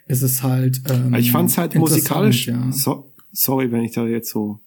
ist 0.07 0.21
es 0.21 0.43
halt. 0.43 0.81
Ähm, 0.89 1.13
ich 1.15 1.31
fand 1.31 1.49
es 1.49 1.57
halt 1.57 1.75
musikalisch. 1.75 2.47
Ja. 2.47 2.71
So, 2.71 3.11
sorry, 3.31 3.71
wenn 3.71 3.83
ich 3.83 3.93
da 3.93 4.05
jetzt 4.05 4.29
so 4.29 4.59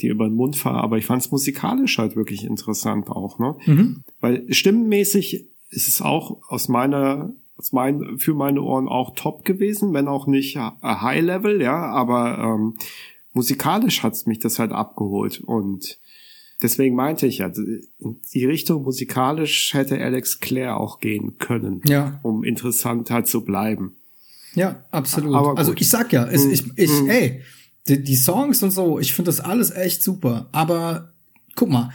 die 0.00 0.08
über 0.08 0.26
den 0.26 0.34
Mund 0.34 0.56
fahre, 0.56 0.82
aber 0.82 0.98
ich 0.98 1.06
fand 1.06 1.22
es 1.22 1.30
musikalisch 1.30 1.98
halt 1.98 2.16
wirklich 2.16 2.44
interessant 2.44 3.08
auch, 3.08 3.38
ne? 3.38 3.56
Mhm. 3.66 4.02
Weil 4.20 4.52
stimmenmäßig 4.52 5.46
ist 5.70 5.88
es 5.88 6.00
auch 6.00 6.40
aus 6.48 6.68
meiner 6.68 7.32
aus 7.60 7.72
mein, 7.72 8.16
für 8.16 8.32
meine 8.32 8.62
Ohren 8.62 8.88
auch 8.88 9.14
top 9.14 9.44
gewesen, 9.44 9.92
wenn 9.92 10.08
auch 10.08 10.26
nicht 10.26 10.56
High 10.56 11.22
Level, 11.22 11.60
ja, 11.60 11.76
aber 11.76 12.38
ähm, 12.38 12.76
musikalisch 13.32 14.02
hat's 14.02 14.26
mich 14.26 14.38
das 14.38 14.58
halt 14.58 14.72
abgeholt 14.72 15.40
und 15.40 15.98
deswegen 16.62 16.94
meinte 16.94 17.26
ich 17.26 17.38
ja, 17.38 17.50
die 17.50 18.44
Richtung 18.44 18.82
musikalisch 18.82 19.74
hätte 19.74 19.98
Alex 20.00 20.40
Clare 20.40 20.76
auch 20.76 21.00
gehen 21.00 21.38
können, 21.38 21.80
ja. 21.86 22.20
um 22.22 22.44
interessant 22.44 23.10
halt 23.10 23.26
zu 23.28 23.44
bleiben. 23.44 23.96
Ja, 24.54 24.84
absolut. 24.90 25.34
Aber 25.34 25.56
also 25.58 25.72
ich 25.74 25.88
sag 25.88 26.12
ja, 26.12 26.26
es, 26.26 26.44
ich, 26.44 26.64
ich, 26.76 26.90
mm. 26.90 27.08
ey, 27.08 27.42
die, 27.88 28.02
die 28.02 28.16
Songs 28.16 28.62
und 28.62 28.72
so, 28.72 28.98
ich 28.98 29.14
finde 29.14 29.28
das 29.28 29.40
alles 29.40 29.70
echt 29.70 30.02
super. 30.02 30.48
Aber 30.52 31.12
guck 31.54 31.70
mal, 31.70 31.90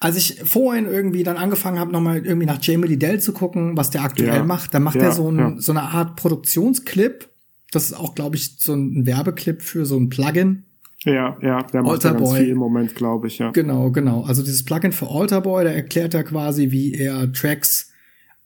als 0.00 0.16
ich 0.16 0.40
vorhin 0.44 0.86
irgendwie 0.86 1.22
dann 1.22 1.36
angefangen 1.36 1.78
habe, 1.78 1.92
nochmal 1.92 2.24
irgendwie 2.24 2.46
nach 2.46 2.62
Jamie 2.62 2.86
Liddell 2.86 3.20
zu 3.20 3.32
gucken, 3.32 3.76
was 3.76 3.90
der 3.90 4.02
aktuell 4.02 4.36
ja. 4.36 4.44
macht, 4.44 4.72
dann 4.72 4.82
macht 4.82 4.96
ja, 4.96 5.02
er 5.02 5.12
so, 5.12 5.30
ein, 5.30 5.38
ja. 5.38 5.54
so 5.58 5.72
eine 5.72 5.82
Art 5.82 6.16
Produktionsclip. 6.16 7.28
Das 7.72 7.84
ist 7.84 7.94
auch, 7.94 8.14
glaube 8.14 8.36
ich, 8.36 8.56
so 8.58 8.74
ein 8.74 9.06
Werbeclip 9.06 9.60
für 9.60 9.84
so 9.84 9.96
ein 9.98 10.08
Plugin. 10.08 10.64
Ja, 11.04 11.38
ja, 11.40 11.62
der 11.62 11.82
macht 11.82 12.02
ja 12.02 12.12
ganz 12.12 12.34
viel 12.34 12.48
im 12.48 12.58
Moment, 12.58 12.94
glaube 12.94 13.28
ich, 13.28 13.38
ja. 13.38 13.50
Genau, 13.52 13.90
genau. 13.90 14.22
Also 14.22 14.42
dieses 14.42 14.64
Plugin 14.64 14.92
für 14.92 15.08
Alterboy, 15.08 15.64
da 15.64 15.70
erklärt 15.70 16.14
er 16.14 16.24
quasi, 16.24 16.72
wie 16.72 16.94
er 16.94 17.32
Tracks 17.32 17.92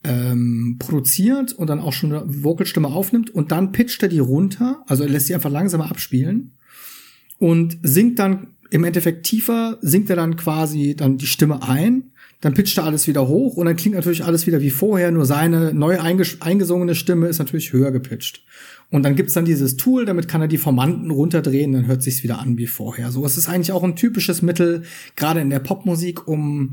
ähm, 0.04 0.76
produziert 0.78 1.52
und 1.52 1.68
dann 1.70 1.80
auch 1.80 1.92
schon 1.92 2.12
eine 2.12 2.24
Vocalstimme 2.26 2.88
aufnimmt 2.88 3.30
und 3.30 3.52
dann 3.52 3.72
pitcht 3.72 4.02
er 4.02 4.08
die 4.08 4.18
runter, 4.18 4.82
also 4.86 5.04
er 5.04 5.08
lässt 5.08 5.28
sie 5.28 5.34
einfach 5.34 5.50
langsamer 5.50 5.90
abspielen 5.90 6.52
und 7.38 7.78
singt 7.82 8.18
dann 8.18 8.48
im 8.70 8.84
Endeffekt 8.84 9.24
tiefer, 9.24 9.78
singt 9.80 10.10
er 10.10 10.16
dann 10.16 10.36
quasi 10.36 10.94
dann 10.96 11.18
die 11.18 11.26
Stimme 11.26 11.62
ein, 11.62 12.10
dann 12.40 12.54
pitcht 12.54 12.78
er 12.78 12.84
alles 12.84 13.06
wieder 13.06 13.28
hoch 13.28 13.56
und 13.56 13.66
dann 13.66 13.76
klingt 13.76 13.94
natürlich 13.94 14.24
alles 14.24 14.46
wieder 14.46 14.60
wie 14.60 14.70
vorher, 14.70 15.10
nur 15.10 15.24
seine 15.24 15.72
neu 15.72 16.00
eingesungene 16.00 16.94
Stimme 16.94 17.28
ist 17.28 17.38
natürlich 17.38 17.72
höher 17.72 17.92
gepitcht. 17.92 18.42
Und 18.92 19.04
dann 19.04 19.16
gibt's 19.16 19.32
dann 19.32 19.46
dieses 19.46 19.78
Tool, 19.78 20.04
damit 20.04 20.28
kann 20.28 20.42
er 20.42 20.48
die 20.48 20.58
Formanten 20.58 21.10
runterdrehen, 21.10 21.72
dann 21.72 21.86
hört 21.86 22.02
sich's 22.02 22.22
wieder 22.22 22.38
an 22.38 22.58
wie 22.58 22.66
vorher. 22.66 23.10
So, 23.10 23.24
es 23.24 23.38
ist 23.38 23.48
eigentlich 23.48 23.72
auch 23.72 23.82
ein 23.82 23.96
typisches 23.96 24.42
Mittel, 24.42 24.82
gerade 25.16 25.40
in 25.40 25.48
der 25.48 25.60
Popmusik, 25.60 26.28
um 26.28 26.72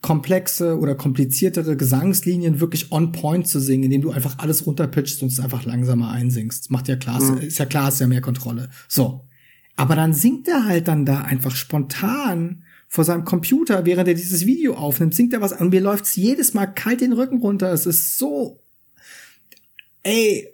komplexe 0.00 0.78
oder 0.78 0.94
kompliziertere 0.94 1.76
Gesangslinien 1.76 2.60
wirklich 2.60 2.92
on 2.92 3.10
point 3.10 3.48
zu 3.48 3.58
singen, 3.58 3.82
indem 3.82 4.02
du 4.02 4.12
einfach 4.12 4.38
alles 4.38 4.66
runterpitchst 4.66 5.20
und 5.24 5.32
es 5.32 5.40
einfach 5.40 5.64
langsamer 5.64 6.12
einsingst. 6.12 6.70
Macht 6.70 6.86
ja 6.86 6.94
klar, 6.94 7.20
mhm. 7.20 7.38
ist 7.38 7.58
ja 7.58 7.66
klar, 7.66 7.88
ist 7.88 8.00
ja 8.00 8.06
mehr 8.06 8.20
Kontrolle. 8.20 8.70
So. 8.86 9.24
Aber 9.74 9.96
dann 9.96 10.14
singt 10.14 10.46
er 10.46 10.64
halt 10.64 10.86
dann 10.86 11.04
da 11.04 11.22
einfach 11.22 11.56
spontan 11.56 12.62
vor 12.86 13.02
seinem 13.02 13.24
Computer, 13.24 13.84
während 13.84 14.06
er 14.06 14.14
dieses 14.14 14.46
Video 14.46 14.74
aufnimmt, 14.74 15.16
singt 15.16 15.32
er 15.32 15.40
was 15.40 15.52
und 15.52 15.70
mir 15.70 15.80
läuft's 15.80 16.14
jedes 16.14 16.54
Mal 16.54 16.66
kalt 16.66 17.00
den 17.00 17.12
Rücken 17.12 17.38
runter. 17.38 17.72
Es 17.72 17.84
ist 17.84 18.16
so, 18.16 18.60
ey, 20.04 20.48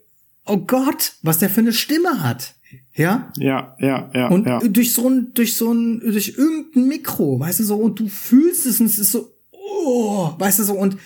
oh 0.47 0.59
Gott, 0.59 1.15
was 1.23 1.39
der 1.39 1.51
für 1.51 1.61
eine 1.61 1.73
Stimme 1.73 2.23
hat. 2.23 2.55
Ja? 2.95 3.33
Ja, 3.37 3.77
ja, 3.79 4.11
ja. 4.15 4.29
Und 4.29 4.47
ja. 4.47 4.61
durch 4.61 4.93
so 4.93 5.09
ein, 5.09 5.33
durch 5.35 5.57
so 5.57 5.73
ein, 5.73 6.01
durch 6.01 6.35
irgendein 6.37 6.89
Mikro, 6.89 7.39
weißt 7.41 7.61
du 7.61 7.65
so, 7.65 7.77
und 7.77 8.01
du 8.01 8.09
fühlst 8.09 8.67
es 8.67 8.81
und 8.81 8.87
es 8.87 8.99
ist 8.99 9.13
so, 9.13 9.31
oh, 9.51 10.33
weißt 10.39 10.61
du 10.61 10.65
so, 10.65 10.75
und 10.75 10.97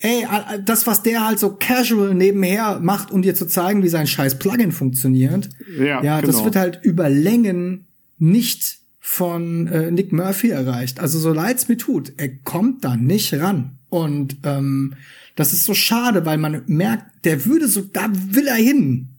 ey, 0.00 0.26
das, 0.64 0.86
was 0.86 1.02
der 1.02 1.26
halt 1.26 1.38
so 1.38 1.56
casual 1.58 2.14
nebenher 2.14 2.80
macht, 2.80 3.10
um 3.10 3.22
dir 3.22 3.34
zu 3.34 3.46
zeigen, 3.46 3.82
wie 3.82 3.88
sein 3.88 4.06
scheiß 4.06 4.38
Plugin 4.38 4.72
funktioniert, 4.72 5.48
ja, 5.78 6.02
ja 6.02 6.20
genau. 6.20 6.32
das 6.32 6.44
wird 6.44 6.56
halt 6.56 6.80
über 6.82 7.08
Längen 7.08 7.86
nicht 8.18 8.78
von 9.00 9.66
äh, 9.68 9.90
Nick 9.90 10.12
Murphy 10.12 10.50
erreicht. 10.50 11.00
Also 11.00 11.18
so 11.18 11.32
leid's 11.32 11.68
mir 11.68 11.78
tut, 11.78 12.12
er 12.18 12.28
kommt 12.28 12.84
da 12.84 12.96
nicht 12.96 13.32
ran. 13.34 13.78
Und 13.88 14.36
ähm, 14.44 14.94
das 15.38 15.52
ist 15.52 15.62
so 15.62 15.72
schade, 15.72 16.26
weil 16.26 16.36
man 16.36 16.62
merkt, 16.66 17.24
der 17.24 17.44
würde 17.44 17.68
so, 17.68 17.82
da 17.82 18.08
will 18.10 18.48
er 18.48 18.56
hin. 18.56 19.10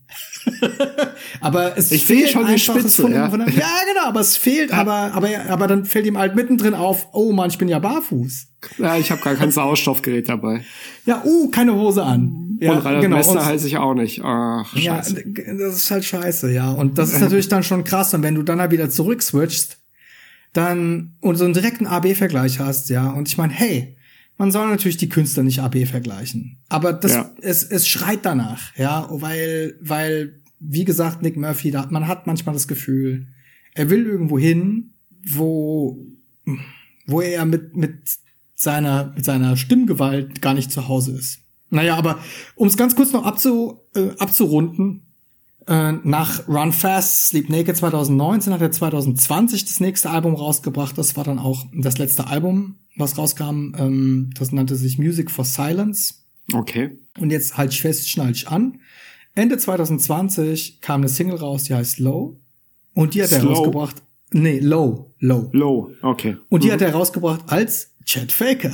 aber 1.40 1.78
es 1.78 1.90
ich 1.92 2.04
fehlt 2.04 2.28
schon 2.28 2.46
die 2.46 2.58
Spitze, 2.58 3.02
von, 3.02 3.12
ja. 3.12 3.30
Von, 3.30 3.40
ja, 3.40 3.46
genau, 3.46 4.06
aber 4.06 4.20
es 4.20 4.36
fehlt, 4.36 4.70
ja. 4.70 4.76
aber, 4.76 5.14
aber, 5.14 5.28
aber 5.48 5.66
dann 5.66 5.86
fällt 5.86 6.04
ihm 6.04 6.18
halt 6.18 6.34
mittendrin 6.34 6.74
auf, 6.74 7.08
oh 7.12 7.32
man, 7.32 7.48
ich 7.48 7.56
bin 7.56 7.68
ja 7.68 7.78
barfuß. 7.78 8.48
Ja, 8.76 8.98
ich 8.98 9.10
habe 9.10 9.22
gar 9.22 9.34
kein 9.34 9.50
Sauerstoffgerät 9.50 10.28
dabei. 10.28 10.62
Ja, 11.06 11.22
uh, 11.24 11.48
keine 11.48 11.74
Hose 11.74 12.02
an. 12.02 12.58
Ja, 12.60 12.72
und 12.72 12.78
Reinhard 12.84 13.02
genau. 13.02 13.16
Messner 13.16 13.46
heiße 13.46 13.66
ich 13.66 13.78
auch 13.78 13.94
nicht. 13.94 14.20
Ach, 14.22 14.76
scheiße. 14.76 15.24
Ja, 15.24 15.54
das 15.54 15.76
ist 15.76 15.90
halt 15.90 16.04
scheiße, 16.04 16.52
ja. 16.52 16.70
Und 16.70 16.98
das 16.98 17.14
ist 17.14 17.20
natürlich 17.22 17.48
dann 17.48 17.62
schon 17.62 17.84
krass. 17.84 18.12
Und 18.12 18.22
wenn 18.22 18.34
du 18.34 18.42
dann 18.42 18.60
halt 18.60 18.72
wieder 18.72 18.90
zurück 18.90 19.22
switchst, 19.22 19.78
dann 20.52 21.14
und 21.20 21.36
so 21.36 21.44
einen 21.46 21.54
direkten 21.54 21.86
AB-Vergleich 21.86 22.58
hast, 22.58 22.90
ja. 22.90 23.08
Und 23.08 23.28
ich 23.28 23.38
meine, 23.38 23.54
hey, 23.54 23.96
man 24.40 24.52
soll 24.52 24.70
natürlich 24.70 24.96
die 24.96 25.10
Künstler 25.10 25.42
nicht 25.42 25.60
AB 25.60 25.84
vergleichen. 25.84 26.56
Aber 26.70 26.94
das, 26.94 27.12
ja. 27.12 27.30
es, 27.42 27.62
es 27.62 27.86
schreit 27.86 28.20
danach, 28.24 28.74
ja, 28.74 29.06
weil, 29.10 29.76
weil, 29.82 30.40
wie 30.58 30.86
gesagt, 30.86 31.20
Nick 31.20 31.36
Murphy, 31.36 31.70
da, 31.70 31.86
man 31.90 32.08
hat 32.08 32.26
manchmal 32.26 32.54
das 32.54 32.66
Gefühl, 32.66 33.26
er 33.74 33.90
will 33.90 34.06
irgendwo 34.06 34.38
hin, 34.38 34.94
wo, 35.28 36.06
wo 37.06 37.20
er 37.20 37.44
mit, 37.44 37.76
mit 37.76 37.98
seiner, 38.54 39.12
mit 39.14 39.26
seiner 39.26 39.58
Stimmgewalt 39.58 40.40
gar 40.40 40.54
nicht 40.54 40.72
zu 40.72 40.88
Hause 40.88 41.18
ist. 41.18 41.40
Naja, 41.68 41.96
aber 41.96 42.18
um 42.54 42.66
es 42.66 42.78
ganz 42.78 42.96
kurz 42.96 43.12
noch 43.12 43.26
abzu, 43.26 43.80
äh, 43.94 44.08
abzurunden, 44.18 45.02
äh, 45.66 45.92
nach 46.02 46.48
Run 46.48 46.72
Fast, 46.72 47.26
Sleep 47.26 47.50
Naked 47.50 47.76
2019 47.76 48.54
hat 48.54 48.62
er 48.62 48.72
2020 48.72 49.66
das 49.66 49.80
nächste 49.80 50.08
Album 50.08 50.34
rausgebracht. 50.34 50.96
Das 50.96 51.14
war 51.14 51.24
dann 51.24 51.38
auch 51.38 51.66
das 51.74 51.98
letzte 51.98 52.26
Album 52.26 52.76
was 52.96 53.18
rauskam. 53.18 53.74
Ähm, 53.78 54.30
das 54.38 54.52
nannte 54.52 54.76
sich 54.76 54.98
Music 54.98 55.30
for 55.30 55.44
Silence. 55.44 56.14
Okay. 56.52 56.98
Und 57.18 57.30
jetzt 57.30 57.56
halt 57.56 57.72
ich 57.72 57.80
fest, 57.80 58.08
schnall 58.08 58.32
ich 58.32 58.48
an. 58.48 58.80
Ende 59.34 59.58
2020 59.58 60.80
kam 60.80 61.00
eine 61.00 61.08
Single 61.08 61.36
raus, 61.36 61.64
die 61.64 61.74
heißt 61.74 61.98
Low. 61.98 62.36
Und 62.94 63.14
die 63.14 63.22
hat 63.22 63.32
er 63.32 63.44
rausgebracht. 63.44 64.02
Nee, 64.32 64.58
Low. 64.58 65.12
Low. 65.18 65.48
Low, 65.52 65.92
okay. 66.02 66.36
Und 66.48 66.64
die 66.64 66.68
mhm. 66.68 66.72
hat 66.72 66.82
er 66.82 66.92
rausgebracht 66.92 67.42
als 67.46 67.92
Chad 68.04 68.32
Faker. 68.32 68.72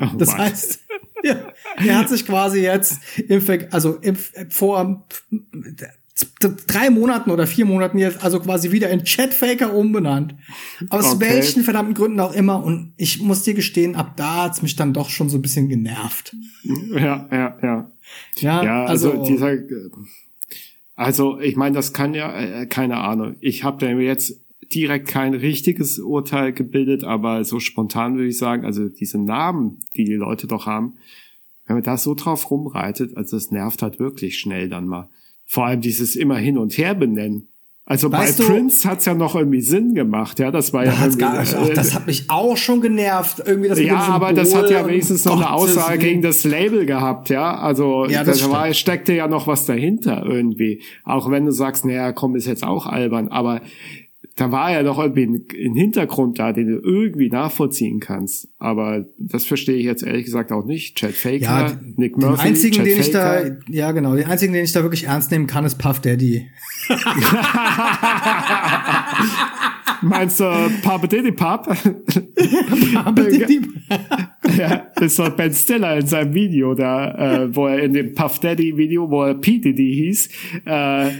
Oh, 0.00 0.16
das 0.16 0.28
Mann. 0.28 0.38
heißt, 0.38 0.80
ja, 1.24 1.52
er 1.76 1.98
hat 1.98 2.08
sich 2.08 2.24
quasi 2.24 2.60
jetzt 2.60 3.00
im, 3.28 3.44
also 3.70 3.96
im, 3.96 4.16
vor 4.48 5.06
drei 6.66 6.90
Monaten 6.90 7.30
oder 7.30 7.46
vier 7.46 7.64
Monaten 7.64 7.98
jetzt 7.98 8.22
also 8.22 8.40
quasi 8.40 8.70
wieder 8.70 8.90
in 8.90 9.04
Chatfaker 9.04 9.74
umbenannt. 9.74 10.34
Aus 10.90 11.14
okay. 11.14 11.30
welchen 11.30 11.62
verdammten 11.62 11.94
Gründen 11.94 12.20
auch 12.20 12.34
immer. 12.34 12.62
Und 12.62 12.92
ich 12.96 13.20
muss 13.22 13.42
dir 13.42 13.54
gestehen, 13.54 13.96
ab 13.96 14.16
da 14.16 14.44
hat's 14.44 14.62
mich 14.62 14.76
dann 14.76 14.92
doch 14.92 15.10
schon 15.10 15.28
so 15.28 15.38
ein 15.38 15.42
bisschen 15.42 15.68
genervt. 15.68 16.36
Ja, 16.94 17.28
ja, 17.30 17.58
ja. 17.62 17.90
Ja, 18.36 18.64
ja 18.64 18.84
also, 18.84 19.12
also 19.12 19.24
dieser, 19.24 19.56
also 20.94 21.40
ich 21.40 21.56
meine, 21.56 21.74
das 21.74 21.92
kann 21.92 22.14
ja, 22.14 22.38
äh, 22.38 22.66
keine 22.66 22.98
Ahnung. 22.98 23.36
Ich 23.40 23.64
habe 23.64 23.84
da 23.84 23.90
jetzt 23.92 24.40
direkt 24.74 25.08
kein 25.08 25.34
richtiges 25.34 25.98
Urteil 25.98 26.52
gebildet, 26.52 27.04
aber 27.04 27.44
so 27.44 27.60
spontan 27.60 28.16
würde 28.16 28.28
ich 28.28 28.38
sagen, 28.38 28.64
also 28.64 28.88
diese 28.88 29.18
Namen, 29.18 29.80
die 29.96 30.04
die 30.04 30.14
Leute 30.14 30.46
doch 30.46 30.66
haben, 30.66 30.94
wenn 31.66 31.76
man 31.76 31.82
da 31.82 31.96
so 31.96 32.14
drauf 32.14 32.50
rumreitet, 32.50 33.16
also 33.16 33.36
das 33.36 33.50
nervt 33.50 33.82
halt 33.82 33.98
wirklich 33.98 34.38
schnell 34.38 34.68
dann 34.68 34.86
mal. 34.86 35.08
Vor 35.44 35.66
allem 35.66 35.80
dieses 35.80 36.16
immer 36.16 36.36
hin 36.36 36.58
und 36.58 36.76
her 36.78 36.94
benennen. 36.94 37.48
Also 37.84 38.12
weißt 38.12 38.38
bei 38.38 38.44
du, 38.44 38.50
Prince 38.50 38.88
hat's 38.88 39.06
ja 39.06 39.14
noch 39.14 39.34
irgendwie 39.34 39.60
Sinn 39.60 39.94
gemacht, 39.94 40.38
ja, 40.38 40.52
das 40.52 40.72
war 40.72 40.84
da 40.84 40.92
ja 40.92 41.08
gar, 41.08 41.40
ach, 41.40 41.68
das 41.74 41.96
hat 41.96 42.06
mich 42.06 42.30
auch 42.30 42.56
schon 42.56 42.80
genervt, 42.80 43.42
irgendwie 43.44 43.68
das 43.70 43.80
Ja, 43.80 43.96
aber 43.96 44.32
das 44.32 44.54
hat 44.54 44.70
ja 44.70 44.86
wenigstens 44.86 45.24
noch 45.24 45.36
eine 45.36 45.50
Aussage 45.50 45.98
gegen 45.98 46.22
das 46.22 46.44
Label 46.44 46.86
gehabt, 46.86 47.28
ja, 47.28 47.58
also 47.58 48.06
ja, 48.06 48.22
das 48.22 48.38
da 48.38 48.50
war, 48.52 48.72
steckte 48.72 49.12
ja 49.14 49.26
noch 49.26 49.48
was 49.48 49.66
dahinter 49.66 50.24
irgendwie, 50.24 50.80
auch 51.02 51.28
wenn 51.28 51.44
du 51.44 51.50
sagst, 51.50 51.84
naja, 51.84 52.12
komm, 52.12 52.36
ist 52.36 52.46
jetzt 52.46 52.62
auch 52.62 52.86
albern, 52.86 53.28
aber 53.28 53.62
da 54.36 54.50
war 54.50 54.72
ja 54.72 54.82
noch 54.82 54.98
irgendwie 54.98 55.26
ein, 55.26 55.44
ein, 55.66 55.74
Hintergrund 55.74 56.38
da, 56.38 56.52
den 56.52 56.68
du 56.68 56.78
irgendwie 56.78 57.28
nachvollziehen 57.28 58.00
kannst. 58.00 58.48
Aber 58.58 59.04
das 59.18 59.44
verstehe 59.44 59.76
ich 59.76 59.84
jetzt 59.84 60.02
ehrlich 60.02 60.24
gesagt 60.24 60.52
auch 60.52 60.64
nicht. 60.64 60.96
Chad 60.96 61.12
Faker, 61.12 61.38
ja, 61.38 61.78
Nick 61.96 62.16
Murphy. 62.16 62.36
Den 62.36 62.40
einzigen, 62.40 62.76
Chad 62.76 62.86
den 62.86 63.02
Faker. 63.02 63.48
ich 63.48 63.52
da, 63.52 63.56
ja 63.68 63.92
genau, 63.92 64.16
den 64.16 64.26
einzigen, 64.26 64.54
den 64.54 64.64
ich 64.64 64.72
da 64.72 64.82
wirklich 64.82 65.04
ernst 65.04 65.30
nehmen 65.30 65.46
kann, 65.46 65.64
ist 65.64 65.76
Puff 65.76 66.00
Daddy. 66.00 66.48
Meinst 70.02 70.40
du 70.40 70.44
Papa 70.82 71.06
Diddy 71.06 71.32
Pop? 71.32 71.66
Papa 72.94 73.22
Diddy 73.22 73.60
Ja, 74.58 74.86
das 74.96 75.18
war 75.18 75.30
Ben 75.30 75.52
Stiller 75.52 75.96
in 75.96 76.06
seinem 76.06 76.34
Video 76.34 76.74
da, 76.74 77.44
äh, 77.44 77.54
wo 77.54 77.66
er 77.66 77.82
in 77.82 77.92
dem 77.92 78.14
Puff 78.14 78.38
Daddy 78.40 78.76
Video, 78.76 79.10
wo 79.10 79.22
er 79.22 79.34
P. 79.34 79.58
Diddy 79.58 79.94
hieß, 79.94 80.28
äh, 80.66 81.10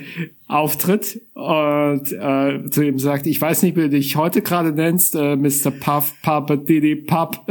auftritt 0.49 1.21
und 1.35 2.13
äh, 2.13 2.71
zu 2.71 2.83
ihm 2.83 2.99
sagt, 2.99 3.27
ich 3.27 3.41
weiß 3.41 3.63
nicht, 3.63 3.77
wie 3.77 3.83
du 3.83 3.89
dich 3.91 4.17
heute 4.17 4.43
gerade 4.43 4.73
nennst, 4.73 5.15
äh, 5.15 5.37
Mr. 5.37 5.71
Puff, 5.71 6.15
Papa 6.23 6.57
Diddy 6.57 6.97
Pup. 6.97 7.47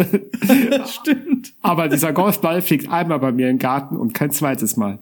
Stimmt. 0.86 1.54
Aber 1.62 1.88
dieser 1.88 2.14
Golfball 2.14 2.62
fliegt 2.62 2.92
einmal 2.92 3.20
bei 3.20 3.32
mir 3.32 3.50
im 3.50 3.58
Garten 3.58 3.96
und 3.96 4.14
kein 4.14 4.32
zweites 4.32 4.78
Mal. 4.78 5.00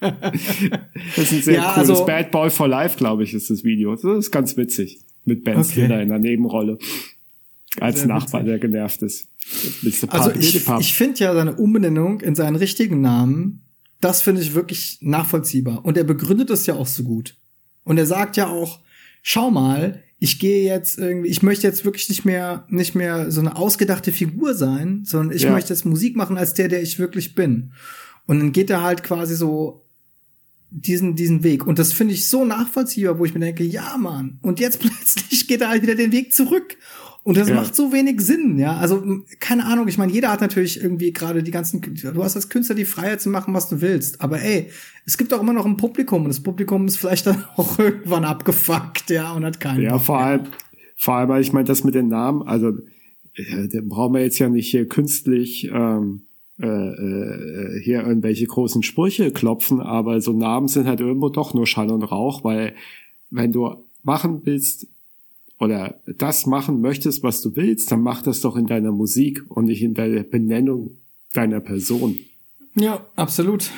das 0.00 1.18
ist 1.18 1.32
ein 1.32 1.42
sehr 1.42 1.54
ja, 1.54 1.72
cooles 1.72 1.90
also, 1.90 2.04
Bad 2.04 2.30
Boy 2.30 2.50
for 2.50 2.68
Life, 2.68 2.98
glaube 2.98 3.24
ich, 3.24 3.32
ist 3.32 3.48
das 3.48 3.64
Video. 3.64 3.94
Das 3.94 4.04
ist 4.04 4.30
ganz 4.30 4.56
witzig. 4.56 5.00
Mit 5.24 5.44
Ben 5.44 5.58
okay. 5.58 5.70
Stiller 5.70 6.02
in 6.02 6.08
der 6.10 6.18
Nebenrolle. 6.18 6.78
Als 7.80 7.98
sehr 7.98 8.08
Nachbar, 8.08 8.42
witzig. 8.42 8.60
der 8.60 8.68
genervt 8.68 9.02
ist. 9.02 9.28
Also 10.08 10.30
ich, 10.30 10.66
ich 10.78 10.94
finde 10.94 11.20
ja 11.20 11.34
seine 11.34 11.54
Umbenennung 11.56 12.20
in 12.20 12.34
seinen 12.34 12.56
richtigen 12.56 13.00
Namen 13.00 13.64
das 14.04 14.20
finde 14.20 14.42
ich 14.42 14.54
wirklich 14.54 14.98
nachvollziehbar. 15.00 15.84
Und 15.84 15.96
er 15.96 16.04
begründet 16.04 16.50
es 16.50 16.66
ja 16.66 16.74
auch 16.74 16.86
so 16.86 17.04
gut. 17.04 17.36
Und 17.84 17.96
er 17.96 18.04
sagt 18.04 18.36
ja 18.36 18.48
auch, 18.48 18.80
schau 19.22 19.50
mal, 19.50 20.02
ich 20.18 20.38
gehe 20.38 20.62
jetzt 20.64 20.98
irgendwie, 20.98 21.28
ich 21.28 21.42
möchte 21.42 21.66
jetzt 21.66 21.86
wirklich 21.86 22.10
nicht 22.10 22.24
mehr, 22.26 22.66
nicht 22.68 22.94
mehr 22.94 23.30
so 23.30 23.40
eine 23.40 23.56
ausgedachte 23.56 24.12
Figur 24.12 24.52
sein, 24.52 25.04
sondern 25.04 25.34
ich 25.34 25.44
ja. 25.44 25.50
möchte 25.50 25.72
jetzt 25.72 25.86
Musik 25.86 26.16
machen 26.16 26.36
als 26.36 26.52
der, 26.52 26.68
der 26.68 26.82
ich 26.82 26.98
wirklich 26.98 27.34
bin. 27.34 27.72
Und 28.26 28.40
dann 28.40 28.52
geht 28.52 28.68
er 28.68 28.82
halt 28.82 29.02
quasi 29.02 29.34
so 29.34 29.83
diesen, 30.74 31.14
diesen 31.14 31.44
Weg. 31.44 31.66
Und 31.66 31.78
das 31.78 31.92
finde 31.92 32.14
ich 32.14 32.28
so 32.28 32.44
nachvollziehbar, 32.44 33.18
wo 33.18 33.24
ich 33.24 33.34
mir 33.34 33.40
denke, 33.40 33.64
ja, 33.64 33.96
Mann. 33.98 34.38
Und 34.42 34.60
jetzt 34.60 34.80
plötzlich 34.80 35.46
geht 35.46 35.60
er 35.60 35.68
halt 35.68 35.82
wieder 35.82 35.94
den 35.94 36.12
Weg 36.12 36.32
zurück 36.32 36.76
und 37.24 37.38
das 37.38 37.48
ja. 37.48 37.54
macht 37.54 37.74
so 37.74 37.90
wenig 37.90 38.20
Sinn, 38.20 38.58
ja. 38.58 38.76
Also, 38.76 39.02
keine 39.40 39.64
Ahnung, 39.64 39.88
ich 39.88 39.96
meine, 39.96 40.12
jeder 40.12 40.30
hat 40.30 40.42
natürlich 40.42 40.82
irgendwie 40.82 41.10
gerade 41.10 41.42
die 41.42 41.50
ganzen, 41.50 41.80
du 41.80 42.22
hast 42.22 42.36
als 42.36 42.50
Künstler 42.50 42.74
die 42.74 42.84
Freiheit 42.84 43.22
zu 43.22 43.30
machen, 43.30 43.54
was 43.54 43.70
du 43.70 43.80
willst. 43.80 44.20
Aber 44.20 44.42
ey, 44.42 44.68
es 45.06 45.16
gibt 45.16 45.32
auch 45.32 45.40
immer 45.40 45.54
noch 45.54 45.64
ein 45.64 45.78
Publikum 45.78 46.24
und 46.24 46.28
das 46.28 46.42
Publikum 46.42 46.86
ist 46.86 46.98
vielleicht 46.98 47.26
dann 47.26 47.44
auch 47.56 47.78
irgendwann 47.78 48.26
abgefuckt, 48.26 49.08
ja, 49.08 49.32
und 49.32 49.44
hat 49.44 49.58
keinen. 49.58 49.82
Ja, 49.82 49.98
vor 49.98 50.20
allem, 50.20 50.42
vor 50.96 51.14
allem, 51.14 51.40
ich 51.40 51.52
meine, 51.54 51.66
das 51.66 51.82
mit 51.82 51.94
den 51.94 52.08
Namen, 52.08 52.42
also, 52.42 52.72
äh, 53.36 53.68
da 53.72 53.80
brauchen 53.82 54.14
wir 54.14 54.20
jetzt 54.20 54.38
ja 54.38 54.50
nicht 54.50 54.70
hier 54.70 54.86
künstlich, 54.86 55.70
ähm, 55.72 56.26
äh, 56.60 56.66
äh, 56.66 57.80
hier 57.82 58.06
irgendwelche 58.06 58.46
großen 58.46 58.82
Sprüche 58.82 59.32
klopfen, 59.32 59.80
aber 59.80 60.20
so 60.20 60.32
Namen 60.32 60.68
sind 60.68 60.86
halt 60.86 61.00
irgendwo 61.00 61.28
doch 61.28 61.54
nur 61.54 61.66
Schall 61.66 61.90
und 61.90 62.02
Rauch, 62.04 62.44
weil 62.44 62.74
wenn 63.30 63.52
du 63.52 63.76
machen 64.02 64.42
willst, 64.44 64.86
oder 65.58 66.00
das 66.06 66.46
machen 66.46 66.80
möchtest, 66.80 67.22
was 67.22 67.40
du 67.40 67.56
willst, 67.56 67.90
dann 67.90 68.02
mach 68.02 68.22
das 68.22 68.40
doch 68.40 68.56
in 68.56 68.66
deiner 68.66 68.92
Musik 68.92 69.44
und 69.48 69.66
nicht 69.66 69.82
in 69.82 69.94
der 69.94 70.22
Benennung 70.24 70.98
deiner 71.32 71.60
Person. 71.60 72.18
Ja, 72.74 73.06
absolut. 73.16 73.70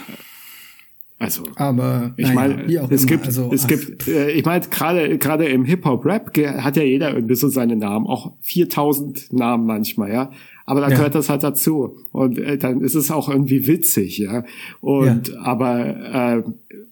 Also, 1.18 1.44
aber 1.54 2.12
ich 2.18 2.32
meine, 2.34 2.66
es 2.66 3.02
immer. 3.02 3.06
gibt, 3.06 3.24
also, 3.24 3.50
es 3.50 3.66
gibt, 3.66 4.06
äh, 4.06 4.30
ich 4.32 4.44
meine, 4.44 4.66
gerade 4.66 5.16
gerade 5.16 5.46
im 5.46 5.64
Hip 5.64 5.86
Hop 5.86 6.04
Rap 6.04 6.36
hat 6.36 6.76
ja 6.76 6.82
jeder 6.82 7.14
irgendwie 7.14 7.36
so 7.36 7.48
seine 7.48 7.74
Namen, 7.74 8.06
auch 8.06 8.34
4000 8.42 9.32
Namen 9.32 9.64
manchmal, 9.64 10.12
ja. 10.12 10.30
Aber 10.66 10.80
dann 10.80 10.90
ja. 10.90 10.96
gehört 10.96 11.14
das 11.14 11.30
halt 11.30 11.42
dazu 11.42 11.96
und 12.12 12.38
äh, 12.38 12.58
dann 12.58 12.82
ist 12.82 12.96
es 12.96 13.10
auch 13.10 13.30
irgendwie 13.30 13.66
witzig, 13.66 14.18
ja. 14.18 14.44
Und 14.82 15.28
ja. 15.28 15.40
aber 15.40 15.86
äh, 15.86 16.42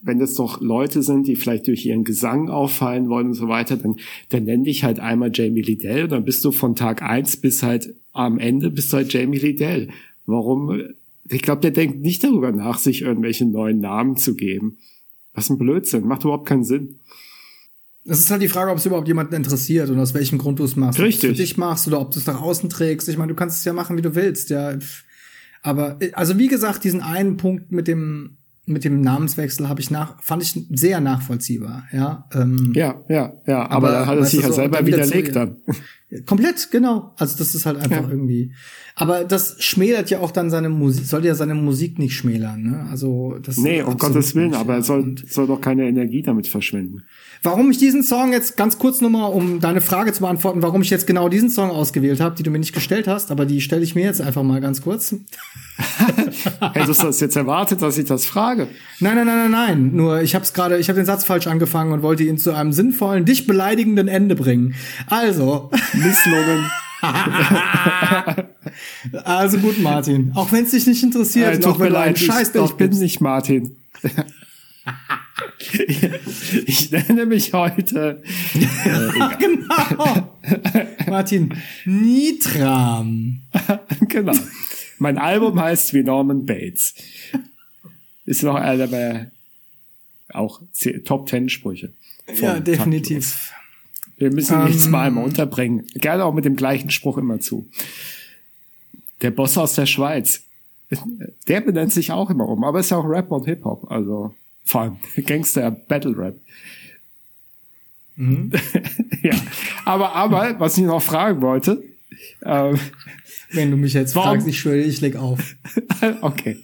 wenn 0.00 0.18
das 0.18 0.34
doch 0.34 0.60
Leute 0.60 1.02
sind, 1.02 1.26
die 1.26 1.36
vielleicht 1.36 1.66
durch 1.66 1.84
ihren 1.84 2.04
Gesang 2.04 2.48
auffallen 2.48 3.10
wollen 3.10 3.28
und 3.28 3.34
so 3.34 3.48
weiter, 3.48 3.76
dann, 3.76 3.96
dann 4.30 4.44
nenn 4.44 4.64
dich 4.64 4.84
halt 4.84 5.00
einmal 5.00 5.32
Jamie 5.34 5.62
Liddell 5.62 6.04
und 6.04 6.12
dann 6.12 6.24
bist 6.24 6.42
du 6.46 6.50
von 6.50 6.74
Tag 6.76 7.02
eins 7.02 7.36
bis 7.36 7.62
halt 7.62 7.94
am 8.14 8.38
Ende 8.38 8.70
bist 8.70 8.92
du 8.92 8.98
halt 8.98 9.12
Jamie 9.12 9.38
Liddell. 9.38 9.88
Warum? 10.24 10.80
Ich 11.28 11.42
glaube, 11.42 11.62
der 11.62 11.70
denkt 11.70 12.00
nicht 12.00 12.22
darüber 12.22 12.52
nach, 12.52 12.78
sich 12.78 13.02
irgendwelche 13.02 13.46
neuen 13.46 13.78
Namen 13.78 14.16
zu 14.16 14.34
geben. 14.34 14.78
Was 15.32 15.50
ein 15.50 15.58
Blödsinn, 15.58 16.06
macht 16.06 16.22
überhaupt 16.24 16.46
keinen 16.46 16.64
Sinn. 16.64 17.00
Es 18.06 18.18
ist 18.18 18.30
halt 18.30 18.42
die 18.42 18.48
Frage, 18.48 18.70
ob 18.70 18.76
es 18.76 18.86
überhaupt 18.86 19.08
jemanden 19.08 19.34
interessiert 19.34 19.88
und 19.88 19.98
aus 19.98 20.12
welchem 20.12 20.38
Grund 20.38 20.58
du 20.58 20.64
es 20.64 20.76
machst. 20.76 21.00
Richtig. 21.00 21.14
Ob 21.14 21.20
du 21.20 21.26
es 21.26 21.38
für 21.38 21.42
dich 21.42 21.56
machst 21.56 21.86
oder 21.88 22.00
ob 22.00 22.10
du 22.10 22.18
es 22.18 22.26
nach 22.26 22.40
außen 22.40 22.68
trägst. 22.68 23.08
Ich 23.08 23.16
meine, 23.16 23.32
du 23.32 23.34
kannst 23.34 23.58
es 23.58 23.64
ja 23.64 23.72
machen, 23.72 23.96
wie 23.96 24.02
du 24.02 24.14
willst, 24.14 24.50
ja. 24.50 24.74
Aber, 25.62 25.98
also 26.12 26.38
wie 26.38 26.48
gesagt, 26.48 26.84
diesen 26.84 27.00
einen 27.00 27.38
Punkt 27.38 27.72
mit 27.72 27.88
dem, 27.88 28.36
mit 28.66 28.84
dem 28.84 29.00
Namenswechsel 29.00 29.68
habe 29.68 29.80
ich 29.80 29.90
nach, 29.90 30.22
fand 30.22 30.42
ich 30.42 30.66
sehr 30.70 31.00
nachvollziehbar, 31.00 31.84
ja. 31.92 32.28
Ähm, 32.34 32.72
ja, 32.74 33.02
ja, 33.08 33.32
ja, 33.46 33.70
aber, 33.70 33.74
aber 33.74 33.90
da 33.90 34.06
hat 34.06 34.18
er 34.18 34.24
sich 34.26 34.42
ja 34.42 34.52
selber 34.52 34.84
widerlegt 34.86 35.34
dann. 35.34 35.56
Komplett, 36.26 36.70
genau. 36.70 37.12
Also 37.18 37.36
das 37.38 37.54
ist 37.54 37.66
halt 37.66 37.78
einfach 37.78 38.02
ja. 38.02 38.08
irgendwie. 38.08 38.52
Aber 38.94 39.24
das 39.24 39.56
schmälert 39.62 40.10
ja 40.10 40.20
auch 40.20 40.30
dann 40.30 40.50
seine 40.50 40.68
Musik, 40.68 41.06
soll 41.06 41.24
ja 41.24 41.34
seine 41.34 41.54
Musik 41.54 41.98
nicht 41.98 42.14
schmälern, 42.14 42.62
ne? 42.62 42.86
Also 42.90 43.38
das. 43.42 43.56
Nee, 43.56 43.82
um 43.82 43.96
Gottes 43.96 44.34
Willen, 44.34 44.50
nicht. 44.50 44.58
aber 44.58 44.74
er 44.74 44.82
soll, 44.82 45.16
soll 45.26 45.46
doch 45.46 45.60
keine 45.60 45.88
Energie 45.88 46.22
damit 46.22 46.46
verschwenden. 46.46 47.02
Warum 47.44 47.70
ich 47.70 47.76
diesen 47.76 48.02
Song 48.02 48.32
jetzt 48.32 48.56
ganz 48.56 48.78
kurz 48.78 49.02
nochmal, 49.02 49.30
um 49.30 49.60
deine 49.60 49.82
Frage 49.82 50.14
zu 50.14 50.22
beantworten, 50.22 50.62
warum 50.62 50.80
ich 50.80 50.88
jetzt 50.88 51.06
genau 51.06 51.28
diesen 51.28 51.50
Song 51.50 51.68
ausgewählt 51.70 52.18
habe, 52.18 52.34
die 52.34 52.42
du 52.42 52.50
mir 52.50 52.58
nicht 52.58 52.72
gestellt 52.72 53.06
hast, 53.06 53.30
aber 53.30 53.44
die 53.44 53.60
stelle 53.60 53.82
ich 53.82 53.94
mir 53.94 54.02
jetzt 54.02 54.22
einfach 54.22 54.42
mal 54.42 54.62
ganz 54.62 54.80
kurz. 54.80 55.14
Hättest 56.72 57.02
du 57.02 57.06
das 57.06 57.20
jetzt 57.20 57.36
erwartet, 57.36 57.82
dass 57.82 57.98
ich 57.98 58.06
das 58.06 58.24
frage? 58.24 58.68
Nein, 58.98 59.16
nein, 59.16 59.26
nein, 59.26 59.36
nein, 59.36 59.50
nein. 59.50 59.90
Nur 59.92 60.22
ich 60.22 60.34
habe 60.34 60.42
es 60.42 60.54
gerade, 60.54 60.78
ich 60.78 60.88
habe 60.88 60.96
den 60.96 61.04
Satz 61.04 61.24
falsch 61.24 61.46
angefangen 61.46 61.92
und 61.92 62.00
wollte 62.00 62.22
ihn 62.22 62.38
zu 62.38 62.54
einem 62.54 62.72
sinnvollen, 62.72 63.26
dich 63.26 63.46
beleidigenden 63.46 64.08
Ende 64.08 64.36
bringen. 64.36 64.74
Also. 65.08 65.70
Misslungen. 65.92 66.70
also 69.24 69.58
gut, 69.58 69.80
Martin. 69.80 70.32
Auch 70.34 70.50
wenn 70.50 70.64
es 70.64 70.70
dich 70.70 70.86
nicht 70.86 71.02
interessiert, 71.02 71.58
äh, 71.58 71.78
wenn 71.78 71.92
du 71.92 71.98
ein 71.98 72.16
Scheiß 72.16 72.54
ich, 72.54 72.62
ich 72.62 72.72
bin 72.72 72.90
nicht 72.92 73.20
Martin. 73.20 73.76
ich 76.66 76.90
nenne 76.90 77.26
mich 77.26 77.52
heute. 77.52 78.22
Äh, 78.54 79.36
genau. 79.38 80.30
Martin 81.06 81.54
Nitram. 81.84 83.40
genau. 84.08 84.34
Mein 84.98 85.18
Album 85.18 85.60
heißt 85.60 85.94
wie 85.94 86.02
Norman 86.02 86.46
Bates. 86.46 86.94
Ist 88.24 88.42
noch 88.42 88.54
einer 88.54 88.86
der 88.86 89.30
auch 90.30 90.62
Top 91.04 91.26
Ten 91.26 91.48
Sprüche. 91.48 91.92
Ja, 92.40 92.58
definitiv. 92.60 93.52
Wir 94.16 94.32
müssen 94.32 94.56
um, 94.56 94.64
nichts 94.64 94.88
mal 94.88 95.06
einmal 95.06 95.24
unterbringen. 95.24 95.86
Gerne 95.94 96.24
auch 96.24 96.34
mit 96.34 96.44
dem 96.44 96.56
gleichen 96.56 96.90
Spruch 96.90 97.18
immer 97.18 97.40
zu. 97.40 97.68
Der 99.22 99.30
Boss 99.30 99.58
aus 99.58 99.74
der 99.74 99.86
Schweiz. 99.86 100.44
Der 101.48 101.60
benennt 101.60 101.92
sich 101.92 102.12
auch 102.12 102.30
immer 102.30 102.48
um, 102.48 102.62
aber 102.62 102.80
ist 102.80 102.90
ja 102.90 102.98
auch 102.98 103.08
Rap 103.08 103.30
und 103.30 103.46
Hip-Hop. 103.46 103.90
Also 103.90 104.34
vor 104.64 104.80
allem 104.82 104.96
Gangster 105.26 105.70
Battle 105.70 106.16
Rap. 106.16 106.36
Mhm. 108.16 108.52
ja. 109.22 109.34
Aber, 109.84 110.14
aber, 110.14 110.58
was 110.58 110.78
ich 110.78 110.84
noch 110.84 111.02
fragen 111.02 111.40
wollte. 111.40 111.82
Ähm, 112.44 112.78
Wenn 113.50 113.70
du 113.70 113.76
mich 113.76 113.92
jetzt 113.92 114.14
warum? 114.14 114.30
fragst, 114.30 114.46
ich 114.46 114.58
schwöre, 114.58 114.78
ich 114.78 115.00
leg 115.00 115.16
auf. 115.16 115.56
okay. 116.20 116.58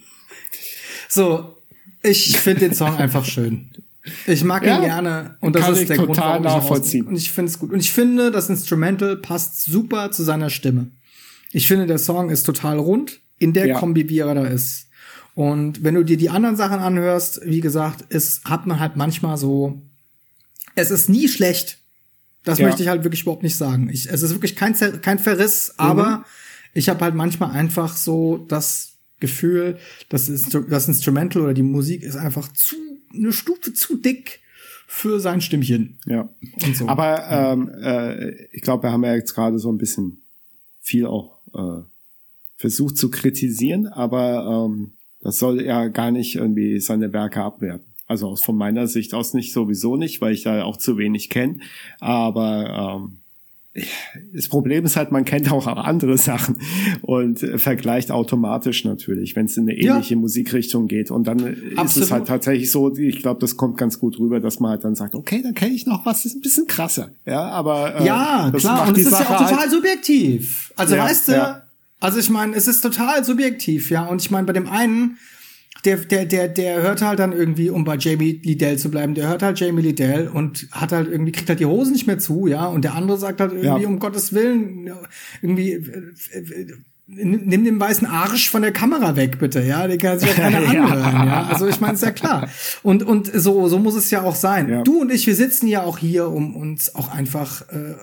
So, 1.09 1.57
ich 2.01 2.37
finde 2.37 2.61
den 2.61 2.73
Song 2.73 2.95
einfach 2.95 3.25
schön. 3.25 3.69
Ich 4.25 4.43
mag 4.43 4.65
ja, 4.65 4.77
ihn 4.77 4.83
gerne 4.83 5.37
und 5.41 5.55
das 5.55 5.69
ist 5.77 5.89
der 5.89 5.97
Grund, 5.97 6.17
warum 6.17 6.41
nachvollziehen. 6.41 7.05
und 7.05 7.15
ich 7.15 7.31
finde 7.31 7.51
es 7.51 7.59
gut 7.59 7.71
und 7.71 7.79
ich 7.79 7.91
finde 7.91 8.31
das 8.31 8.49
Instrumental 8.49 9.15
passt 9.15 9.63
super 9.63 10.09
zu 10.09 10.23
seiner 10.23 10.49
Stimme. 10.49 10.87
Ich 11.51 11.67
finde 11.67 11.85
der 11.85 11.99
Song 11.99 12.31
ist 12.31 12.43
total 12.43 12.79
rund 12.79 13.19
in 13.37 13.53
der 13.53 13.67
ja. 13.67 13.79
Kombi, 13.79 14.09
wie 14.09 14.19
er 14.19 14.33
da 14.33 14.45
ist. 14.45 14.87
Und 15.35 15.83
wenn 15.83 15.95
du 15.95 16.03
dir 16.03 16.17
die 16.17 16.29
anderen 16.29 16.55
Sachen 16.57 16.79
anhörst, 16.79 17.41
wie 17.45 17.61
gesagt, 17.61 18.05
es 18.09 18.41
hat 18.45 18.67
man 18.67 18.79
halt 18.79 18.95
manchmal 18.97 19.37
so, 19.37 19.81
es 20.75 20.91
ist 20.91 21.09
nie 21.09 21.27
schlecht. 21.27 21.77
Das 22.43 22.59
Ja. 22.59 22.65
möchte 22.67 22.83
ich 22.83 22.89
halt 22.89 23.03
wirklich 23.03 23.21
überhaupt 23.21 23.43
nicht 23.43 23.55
sagen. 23.55 23.89
Ich, 23.91 24.09
es 24.09 24.21
ist 24.23 24.31
wirklich 24.31 24.55
kein, 24.55 24.73
kein 25.01 25.19
Verriss, 25.19 25.73
aber 25.77 26.17
Mhm. 26.19 26.23
ich 26.73 26.89
habe 26.89 26.99
halt 27.03 27.15
manchmal 27.15 27.51
einfach 27.51 27.95
so 27.95 28.37
das 28.37 28.93
Gefühl, 29.19 29.77
das, 30.09 30.27
Instru 30.27 30.61
das 30.61 30.87
Instrumental 30.87 31.43
oder 31.43 31.53
die 31.53 31.61
Musik 31.63 32.01
ist 32.03 32.15
einfach 32.15 32.51
zu 32.51 32.75
eine 33.13 33.31
Stufe 33.33 33.73
zu 33.73 33.97
dick 33.97 34.39
für 34.87 35.19
sein 35.19 35.41
Stimmchen. 35.41 35.99
Ja. 36.05 36.29
So. 36.73 36.87
Aber 36.87 37.25
ähm, 37.29 37.69
äh, 37.81 38.31
ich 38.47 38.61
glaube, 38.61 38.83
wir 38.83 38.91
haben 38.91 39.03
ja 39.03 39.13
jetzt 39.15 39.33
gerade 39.35 39.59
so 39.59 39.71
ein 39.71 39.77
bisschen 39.77 40.21
viel 40.81 41.05
auch 41.05 41.39
äh, 41.53 41.83
versucht 42.57 42.97
zu 42.97 43.11
kritisieren, 43.11 43.87
aber 43.87 44.65
ähm, 44.69 44.93
das 45.23 45.37
soll 45.39 45.61
ja 45.61 45.87
gar 45.87 46.11
nicht 46.11 46.35
irgendwie 46.35 46.79
seine 46.79 47.13
Werke 47.13 47.41
abwerten. 47.41 47.85
Also 48.07 48.27
aus 48.27 48.43
von 48.43 48.57
meiner 48.57 48.87
Sicht 48.87 49.13
aus 49.13 49.33
nicht 49.33 49.53
sowieso 49.53 49.95
nicht, 49.95 50.19
weil 50.21 50.33
ich 50.33 50.43
da 50.43 50.63
auch 50.63 50.75
zu 50.77 50.97
wenig 50.97 51.29
kenne. 51.29 51.59
Aber 52.01 52.99
ähm, 52.99 53.17
das 54.33 54.49
Problem 54.49 54.83
ist 54.83 54.97
halt, 54.97 55.13
man 55.13 55.23
kennt 55.23 55.49
auch 55.49 55.65
andere 55.65 56.17
Sachen 56.17 56.57
und 57.03 57.39
vergleicht 57.39 58.11
automatisch 58.11 58.83
natürlich, 58.83 59.37
wenn 59.37 59.45
es 59.45 59.55
in 59.55 59.69
eine 59.69 59.81
Ja. 59.81 59.93
ähnliche 59.93 60.17
Musikrichtung 60.17 60.87
geht. 60.87 61.09
Und 61.09 61.25
dann 61.25 61.39
ist 61.39 61.71
es 61.71 61.77
Absolut. 61.77 62.11
halt 62.11 62.27
tatsächlich 62.27 62.69
so, 62.69 62.93
ich 62.97 63.19
glaube, 63.19 63.39
das 63.39 63.55
kommt 63.55 63.77
ganz 63.77 63.97
gut 63.97 64.19
rüber, 64.19 64.41
dass 64.41 64.59
man 64.59 64.71
halt 64.71 64.83
dann 64.83 64.95
sagt, 64.95 65.15
okay, 65.15 65.41
dann 65.41 65.53
kenne 65.53 65.73
ich 65.73 65.85
noch 65.85 66.05
was, 66.05 66.23
das 66.23 66.33
ist 66.33 66.35
ein 66.39 66.41
bisschen 66.41 66.67
krasser. 66.67 67.11
Ja, 67.25 67.43
aber 67.43 67.95
äh, 67.95 68.05
Ja, 68.05 68.49
das 68.51 68.61
klar. 68.63 68.89
Und 68.89 68.97
es 68.97 69.05
ist 69.05 69.11
ja 69.13 69.19
auch 69.21 69.37
total 69.37 69.57
halt, 69.59 69.71
subjektiv. 69.71 70.73
Also 70.75 70.95
Ja, 70.97 71.05
weißt 71.05 71.27
du, 71.29 71.31
ja. 71.31 71.60
Also 72.01 72.19
ich 72.19 72.29
meine, 72.29 72.55
es 72.55 72.67
ist 72.67 72.81
total 72.81 73.23
subjektiv, 73.23 73.89
ja. 73.89 74.03
Und 74.05 74.21
ich 74.21 74.29
meine, 74.31 74.45
bei 74.45 74.53
dem 74.53 74.67
einen, 74.67 75.17
der, 75.85 75.97
der, 75.97 76.25
der, 76.25 76.47
der 76.47 76.81
hört 76.81 77.01
halt 77.01 77.19
dann 77.19 77.31
irgendwie, 77.31 77.69
um 77.69 77.83
bei 77.85 77.95
Jamie 77.97 78.39
Liddell 78.43 78.77
zu 78.77 78.91
bleiben, 78.91 79.15
der 79.15 79.29
hört 79.29 79.41
halt 79.41 79.59
Jamie 79.59 79.81
Liddell 79.81 80.27
und 80.27 80.67
hat 80.71 80.91
halt 80.91 81.09
irgendwie, 81.09 81.31
kriegt 81.31 81.47
halt 81.49 81.59
die 81.59 81.65
Hosen 81.65 81.93
nicht 81.93 82.05
mehr 82.07 82.19
zu, 82.19 82.47
ja. 82.47 82.65
Und 82.65 82.83
der 82.83 82.93
andere 82.95 83.17
sagt 83.17 83.39
halt 83.39 83.51
irgendwie, 83.53 83.83
Ja. 83.83 83.87
um 83.87 83.97
Gottes 83.99 84.33
Willen, 84.33 84.91
irgendwie, 85.41 85.71
äh, 85.71 86.37
äh, 86.37 86.67
nimm 87.07 87.65
den 87.65 87.79
weißen 87.79 88.07
Arsch 88.07 88.49
von 88.49 88.61
der 88.61 88.71
Kamera 88.71 89.15
weg, 89.15 89.37
bitte, 89.39 89.61
ja. 89.63 89.87
Den 89.87 89.97
kann 89.97 90.19
sich 90.19 90.29
ja 90.29 90.35
keiner 90.35 90.57
anhören, 90.69 91.27
ja. 91.27 91.47
Also 91.51 91.67
ich 91.67 91.79
meine, 91.81 91.93
ist 91.93 92.03
ja 92.03 92.11
klar. 92.11 92.47
Und, 92.83 93.03
und 93.03 93.31
so, 93.33 93.67
so 93.67 93.79
muss 93.79 93.95
es 93.95 94.11
ja 94.11 94.21
auch 94.21 94.35
sein. 94.35 94.69
Ja. 94.69 94.83
Du 94.83 95.01
und 95.01 95.11
ich, 95.11 95.25
wir 95.27 95.35
sitzen 95.35 95.67
ja 95.67 95.81
auch 95.83 95.97
hier, 95.97 96.27
um 96.29 96.55
uns 96.55 96.93
auch 96.95 97.11
einfach, 97.11 97.63
äh, 97.69 97.95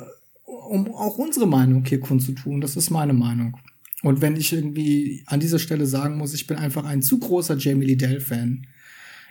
um 0.44 0.92
auch 0.94 1.16
unsere 1.16 1.46
Meinung 1.46 1.84
hier 1.86 2.00
kundzutun. 2.00 2.60
Das 2.60 2.76
ist 2.76 2.90
meine 2.90 3.12
Meinung. 3.14 3.56
Und 4.02 4.20
wenn 4.20 4.36
ich 4.36 4.52
irgendwie 4.52 5.24
an 5.26 5.40
dieser 5.40 5.58
Stelle 5.58 5.86
sagen 5.86 6.18
muss, 6.18 6.34
ich 6.34 6.46
bin 6.46 6.56
einfach 6.56 6.84
ein 6.84 7.02
zu 7.02 7.18
großer 7.18 7.56
Jamie 7.56 7.86
Liddell-Fan 7.86 8.66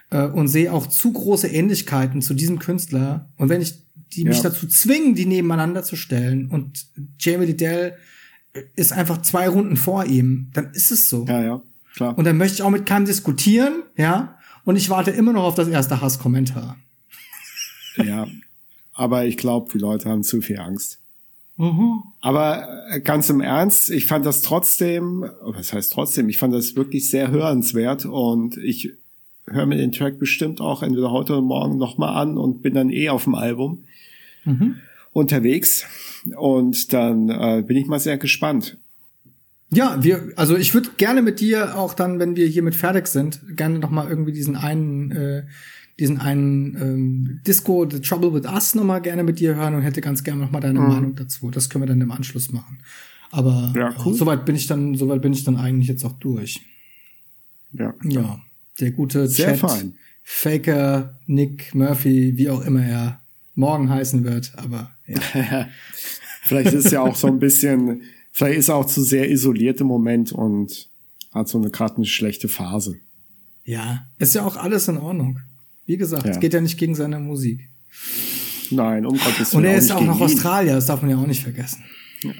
äh, 0.09 0.25
und 0.25 0.47
sehe 0.49 0.73
auch 0.73 0.87
zu 0.87 1.13
große 1.13 1.47
Ähnlichkeiten 1.47 2.21
zu 2.21 2.33
diesem 2.33 2.59
Künstler. 2.59 3.29
Und 3.37 3.49
wenn 3.49 3.61
ich 3.61 3.75
die 4.13 4.25
mich 4.25 4.37
Ja. 4.37 4.43
dazu 4.43 4.67
zwingen, 4.67 5.15
die 5.15 5.25
nebeneinander 5.25 5.83
zu 5.83 5.95
stellen 5.95 6.47
und 6.49 6.85
Jamie 7.19 7.45
Liddell 7.45 7.95
ist 8.75 8.91
einfach 8.93 9.21
zwei 9.21 9.47
Runden 9.49 9.75
vor 9.77 10.05
ihm, 10.05 10.49
dann 10.53 10.71
ist 10.71 10.91
es 10.91 11.09
so. 11.09 11.25
Ja, 11.27 11.43
ja, 11.43 11.61
klar. 11.93 12.17
Und 12.17 12.25
dann 12.25 12.37
möchte 12.37 12.55
ich 12.55 12.61
auch 12.63 12.69
mit 12.69 12.85
keinem 12.85 13.05
diskutieren, 13.05 13.83
ja. 13.97 14.37
Und 14.65 14.75
ich 14.75 14.89
warte 14.89 15.11
immer 15.11 15.31
noch 15.33 15.43
auf 15.43 15.55
das 15.55 15.67
erste 15.69 16.01
Hasskommentar. 16.01 16.77
ja. 18.03 18.27
Aber 18.93 19.25
ich 19.25 19.37
glaube, 19.37 19.71
die 19.71 19.77
Leute 19.77 20.09
haben 20.09 20.23
zu 20.23 20.41
viel 20.41 20.57
Angst. 20.59 20.99
Aber 22.21 22.67
äh, 22.89 23.01
ganz 23.01 23.29
im 23.29 23.41
Ernst, 23.41 23.89
ich 23.89 24.05
fand 24.05 24.25
das 24.25 24.41
trotzdem, 24.41 25.25
was 25.41 25.73
heißt 25.73 25.91
trotzdem, 25.91 26.29
ich 26.29 26.37
fand 26.37 26.53
das 26.53 26.75
wirklich 26.75 27.09
sehr 27.09 27.31
hörenswert 27.31 28.05
und 28.05 28.57
ich 28.57 28.93
höre 29.45 29.65
mir 29.65 29.77
den 29.77 29.91
Track 29.91 30.19
bestimmt 30.19 30.61
auch 30.61 30.83
entweder 30.83 31.11
heute 31.11 31.33
oder 31.33 31.41
morgen 31.41 31.77
nochmal 31.77 32.15
an 32.15 32.37
und 32.37 32.61
bin 32.61 32.73
dann 32.73 32.89
eh 32.89 33.09
auf 33.09 33.23
dem 33.23 33.35
Album 33.35 33.85
unterwegs. 35.13 35.85
Und 36.35 36.93
dann 36.93 37.29
äh, 37.29 37.63
bin 37.65 37.77
ich 37.77 37.87
mal 37.87 37.99
sehr 37.99 38.17
gespannt. 38.17 38.77
Ja, 39.69 40.01
wir, 40.01 40.31
also 40.35 40.55
ich 40.55 40.73
würde 40.73 40.91
gerne 40.97 41.21
mit 41.21 41.39
dir 41.39 41.77
auch 41.77 41.93
dann, 41.93 42.19
wenn 42.19 42.35
wir 42.35 42.47
hiermit 42.47 42.75
fertig 42.75 43.07
sind, 43.07 43.41
gerne 43.57 43.79
noch 43.79 43.89
mal 43.89 44.07
irgendwie 44.07 44.31
diesen 44.31 44.55
einen, 44.55 45.11
äh, 45.11 45.43
diesen 45.99 46.19
einen 46.19 46.75
ähm, 46.75 47.39
Disco 47.45 47.89
The 47.89 47.99
Trouble 48.01 48.33
with 48.33 48.45
Us 48.49 48.75
noch 48.75 48.83
mal 48.83 48.99
gerne 48.99 49.23
mit 49.23 49.39
dir 49.39 49.55
hören 49.55 49.73
und 49.75 49.81
hätte 49.81 50.01
ganz 50.01 50.23
gerne 50.23 50.41
noch 50.41 50.51
mal 50.51 50.59
deine 50.59 50.79
Meinung 50.79 51.15
dazu. 51.15 51.49
Das 51.49 51.69
können 51.69 51.83
wir 51.83 51.87
dann 51.87 52.01
im 52.01 52.11
Anschluss 52.11 52.51
machen. 52.51 52.79
Aber 53.31 53.73
Ja, 53.75 53.93
cool. 54.05 54.13
äh, 54.13 54.17
soweit 54.17 54.45
bin 54.45 54.55
ich 54.55 54.67
dann, 54.67 54.95
soweit 54.95 55.21
bin 55.21 55.33
ich 55.33 55.43
dann 55.43 55.57
eigentlich 55.57 55.87
jetzt 55.87 56.03
auch 56.05 56.13
durch. 56.19 56.61
Ja, 57.73 57.93
Ja, 58.03 58.39
der 58.79 58.91
gute 58.91 59.27
Sehr 59.27 59.57
Chat, 59.57 59.59
fein. 59.59 59.95
Faker, 60.23 61.17
Nick 61.25 61.73
Murphy, 61.73 62.37
wie 62.37 62.49
auch 62.49 62.61
immer 62.65 62.83
er 62.85 63.21
morgen 63.55 63.89
heißen 63.89 64.23
wird, 64.23 64.53
aber 64.57 64.91
ja. 65.07 65.19
Vielleicht 66.43 66.73
ist 66.73 66.91
ja 66.91 67.01
auch 67.01 67.15
so 67.15 67.27
ein 67.27 67.39
bisschen, 67.39 68.03
vielleicht 68.31 68.59
ist 68.59 68.69
er 68.69 68.75
auch 68.75 68.85
zu 68.85 69.01
sehr 69.03 69.29
isoliert 69.29 69.81
im 69.81 69.87
Moment 69.87 70.31
und 70.31 70.87
hat 71.33 71.49
so 71.49 71.57
eine 71.57 71.69
gerade 71.71 71.97
eine 71.97 72.05
schlechte 72.05 72.47
Phase. 72.47 72.95
ja, 73.65 74.07
ist 74.17 74.33
ja 74.35 74.45
auch 74.45 74.55
alles 74.55 74.87
in 74.87 74.97
Ordnung. 74.97 75.39
Wie 75.87 75.97
gesagt, 75.97 76.25
Ja. 76.25 76.31
es 76.31 76.39
geht 76.39 76.53
ja 76.53 76.61
nicht 76.61 76.77
gegen 76.77 76.93
seine 76.93 77.17
Musik. 77.19 77.67
Nein, 78.69 79.05
um 79.05 79.17
Gottes 79.17 79.53
Und 79.55 79.63
Willen. 79.63 79.73
er 79.73 79.79
ist 79.79 79.91
auch 79.91 80.01
noch. 80.01 80.21
Australier, 80.21 80.75
das 80.75 80.85
darf 80.85 81.01
man 81.01 81.09
ja 81.09 81.17
auch 81.17 81.25
nicht 81.25 81.41
vergessen. 81.41 81.83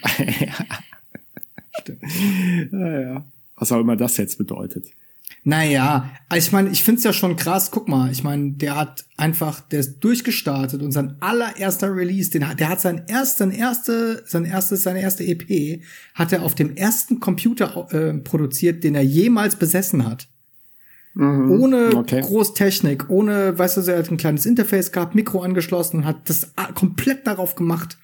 Ja, 2.71 2.99
ja. 3.01 3.25
Was 3.55 3.71
auch 3.71 3.79
immer 3.79 3.95
das 3.95 4.17
jetzt 4.17 4.37
bedeutet. 4.37 4.87
Naja, 5.43 6.11
ich 6.35 6.51
meine, 6.51 6.69
ich 6.69 6.83
find's 6.83 7.03
ja 7.05 7.13
schon 7.13 7.37
krass. 7.37 7.71
Guck 7.71 7.87
mal, 7.87 8.11
ich 8.11 8.23
meine, 8.23 8.51
der 8.51 8.75
hat 8.75 9.05
einfach, 9.15 9.61
der 9.61 9.79
ist 9.79 9.99
durchgestartet 9.99 10.81
und 10.81 10.91
sein 10.91 11.15
allererster 11.21 11.95
Release, 11.95 12.29
den 12.29 12.47
hat, 12.47 12.59
der 12.59 12.67
hat 12.69 12.81
sein 12.81 13.03
erst, 13.07 13.37
sein 13.37 13.51
erste, 13.51 14.23
sein 14.27 14.43
erstes, 14.45 14.83
seine 14.83 15.01
erste 15.01 15.23
EP, 15.25 15.81
hat 16.15 16.33
er 16.33 16.43
auf 16.43 16.55
dem 16.55 16.75
ersten 16.75 17.19
Computer 17.21 17.87
äh, 17.93 18.13
produziert, 18.15 18.83
den 18.83 18.95
er 18.95 19.03
jemals 19.03 19.55
besessen 19.55 20.05
hat. 20.05 20.27
Ohne 21.19 21.95
Okay. 21.95 22.21
Großtechnik, 22.21 23.09
ohne, 23.09 23.57
weißt 23.57 23.77
du, 23.77 23.81
er 23.91 23.99
hat 23.99 24.11
ein 24.11 24.17
kleines 24.17 24.45
Interface 24.45 24.91
gehabt, 24.91 25.15
Mikro 25.15 25.41
angeschlossen 25.41 25.97
und 25.97 26.05
hat 26.05 26.29
das 26.29 26.51
komplett 26.75 27.25
darauf 27.25 27.55
gemacht. 27.55 27.97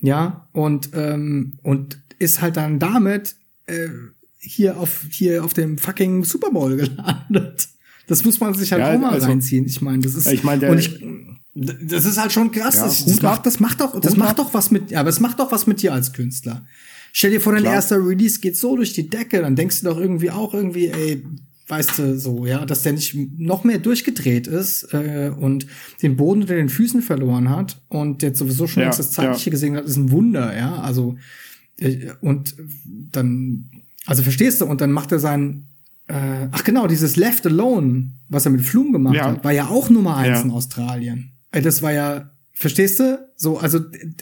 Ja, 0.00 0.46
und, 0.52 0.90
ähm, 0.94 1.54
und 1.62 1.98
ist 2.18 2.40
halt 2.42 2.56
dann 2.56 2.78
damit 2.78 3.34
äh, 3.66 3.88
hier 4.38 4.78
auf 4.78 5.04
hier 5.10 5.44
auf 5.44 5.54
dem 5.54 5.78
fucking 5.78 6.24
Super 6.24 6.50
Bowl 6.50 6.76
gelandet. 6.76 7.68
Das 8.06 8.24
muss 8.24 8.40
man 8.40 8.54
sich 8.54 8.72
halt 8.72 8.80
Ja, 8.82 8.94
auch 8.94 8.98
mal 8.98 9.10
also- 9.12 9.26
reinziehen. 9.26 9.64
Ich 9.66 9.80
meine, 9.80 10.02
das 10.02 10.14
ist 10.14 10.26
Ich 10.30 10.42
meine, 10.42 10.60
der- 10.60 10.74
ich, 10.78 10.98
das 11.54 12.04
ist 12.04 12.18
halt 12.18 12.32
schon 12.32 12.50
krass. 12.50 12.76
Ja, 12.76 12.84
das, 12.84 13.04
das, 13.04 13.22
macht, 13.22 13.46
das 13.46 13.60
macht 13.60 13.80
doch, 13.80 13.98
das 14.00 14.16
macht 14.16 14.38
doch 14.38 14.52
was 14.54 14.70
mit, 14.70 14.90
ja, 14.90 15.00
aber 15.00 15.08
es 15.10 15.20
macht 15.20 15.38
doch 15.38 15.50
was 15.52 15.66
mit 15.66 15.82
dir 15.82 15.92
als 15.92 16.12
Künstler. 16.12 16.66
Stell 17.12 17.30
dir 17.32 17.40
vor, 17.40 17.52
dein 17.52 17.62
Klar. 17.62 17.74
erster 17.74 17.96
Release 18.06 18.38
geht 18.40 18.56
so 18.56 18.76
durch 18.76 18.92
die 18.92 19.08
Decke, 19.08 19.40
dann 19.42 19.56
denkst 19.56 19.80
du 19.80 19.86
doch 19.86 19.98
irgendwie 19.98 20.30
auch 20.30 20.54
irgendwie, 20.54 20.88
ey, 20.88 21.24
weißt 21.70 21.98
du, 21.98 22.18
so, 22.18 22.44
ja, 22.46 22.66
dass 22.66 22.82
der 22.82 22.92
nicht 22.92 23.16
noch 23.38 23.64
mehr 23.64 23.78
durchgedreht 23.78 24.46
ist 24.46 24.92
äh, 24.92 25.30
und 25.38 25.66
den 26.02 26.16
Boden 26.16 26.42
unter 26.42 26.54
den 26.56 26.68
Füßen 26.68 27.00
verloren 27.02 27.48
hat 27.50 27.80
und 27.88 28.22
der 28.22 28.34
sowieso 28.34 28.66
schon 28.66 28.82
Ja, 28.82 28.88
das 28.90 29.12
Zeitliche 29.12 29.50
ja. 29.50 29.52
gesehen 29.52 29.76
hat, 29.76 29.84
ist 29.84 29.96
ein 29.96 30.10
Wunder, 30.10 30.56
ja. 30.56 30.76
Also 30.80 31.16
äh, 31.78 32.08
und 32.20 32.54
dann, 33.12 33.70
also 34.06 34.22
verstehst 34.22 34.60
du, 34.60 34.66
und 34.66 34.80
dann 34.80 34.92
macht 34.92 35.12
er 35.12 35.18
sein 35.20 35.66
äh, 36.08 36.48
ach 36.50 36.64
genau, 36.64 36.88
dieses 36.88 37.14
Left 37.14 37.46
Alone, 37.46 38.10
was 38.28 38.44
er 38.44 38.50
mit 38.50 38.62
Flum 38.62 38.92
gemacht 38.92 39.14
Ja. 39.14 39.26
hat, 39.26 39.44
war 39.44 39.52
ja 39.52 39.68
auch 39.68 39.90
Nummer 39.90 40.16
eins 40.16 40.42
in 40.42 40.50
Australien. 40.50 41.30
Äh, 41.52 41.62
Das 41.62 41.82
war 41.82 41.92
ja, 41.92 42.30
verstehst 42.52 42.98
du? 42.98 43.18
So, 43.36 43.58
also, 43.58 43.78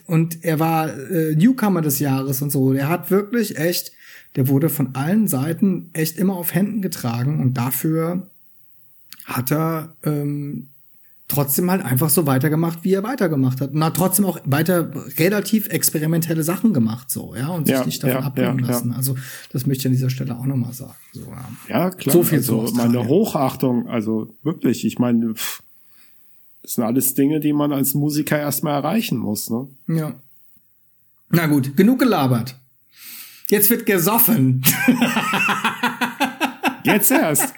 und 0.07 0.45
er 0.45 0.61
war 0.61 0.95
äh, 1.11 1.35
Newcomer 1.35 1.81
des 1.81 1.99
Jahres 1.99 2.43
und 2.43 2.51
so. 2.53 2.75
Der 2.75 2.91
hat 2.91 3.11
wirklich 3.11 3.57
echt, 3.57 3.93
der 4.39 4.47
wurde 4.47 4.69
von 4.69 4.95
allen 4.95 5.27
Seiten 5.27 5.91
echt 5.95 6.17
immer 6.17 6.37
auf 6.37 6.55
Händen 6.55 6.81
getragen 6.81 7.41
und 7.41 7.55
dafür 7.55 8.31
hat 9.25 9.51
er 9.51 9.97
ähm, 10.05 10.69
trotzdem 11.27 11.69
halt 11.73 11.85
einfach 11.85 12.09
so 12.09 12.25
weitergemacht, 12.25 12.85
wie 12.85 12.93
er 12.93 13.03
weitergemacht 13.03 13.61
hat. 13.61 13.73
Und 13.73 13.83
hat 13.83 13.97
trotzdem 13.97 14.25
auch 14.27 14.39
weiter 14.45 14.93
relativ 15.19 15.67
experimentelle 15.71 16.45
Sachen 16.45 16.73
gemacht, 16.73 17.11
so, 17.11 17.35
ja, 17.35 17.49
und 17.49 17.67
sich 17.67 17.75
Ja, 17.75 17.85
nicht 17.85 18.01
davon 18.01 18.21
ja, 18.21 18.27
abbringen 18.29 18.61
ja, 18.61 18.67
lassen. 18.69 18.93
Also, 18.93 19.17
das 19.53 19.67
möchte 19.67 19.81
ich 19.81 19.87
an 19.87 19.93
dieser 19.95 20.09
Stelle 20.09 20.39
auch 20.39 20.47
nochmal 20.47 20.73
sagen. 20.73 20.95
So, 21.13 21.23
ja. 21.23 21.49
Ja, 21.69 21.91
klar. 21.91 22.13
So 22.13 22.23
viel 22.23 22.41
zu 22.41 22.61
also 22.61 22.75
meine 22.77 23.01
Australien. 23.01 23.09
Hochachtung, 23.09 23.89
also 23.89 24.33
wirklich, 24.45 24.85
ich 24.85 25.01
meine, 25.01 25.35
pff, 25.35 25.65
das 26.63 26.75
sind 26.75 26.85
alles 26.85 27.15
Dinge, 27.15 27.41
die 27.41 27.53
man 27.53 27.73
als 27.73 27.95
Musiker 27.95 28.39
erstmal 28.39 28.75
erreichen 28.75 29.19
muss, 29.19 29.51
ne? 29.51 29.67
Ja. 29.89 30.15
Na 31.29 31.49
gut, 31.49 31.77
genug 31.77 31.99
gelabert. 31.99 32.55
Jetzt 33.51 33.71
wird 33.71 33.87
gesoffen. 33.87 34.63
Jetzt 36.85 37.11
erst. 37.11 37.55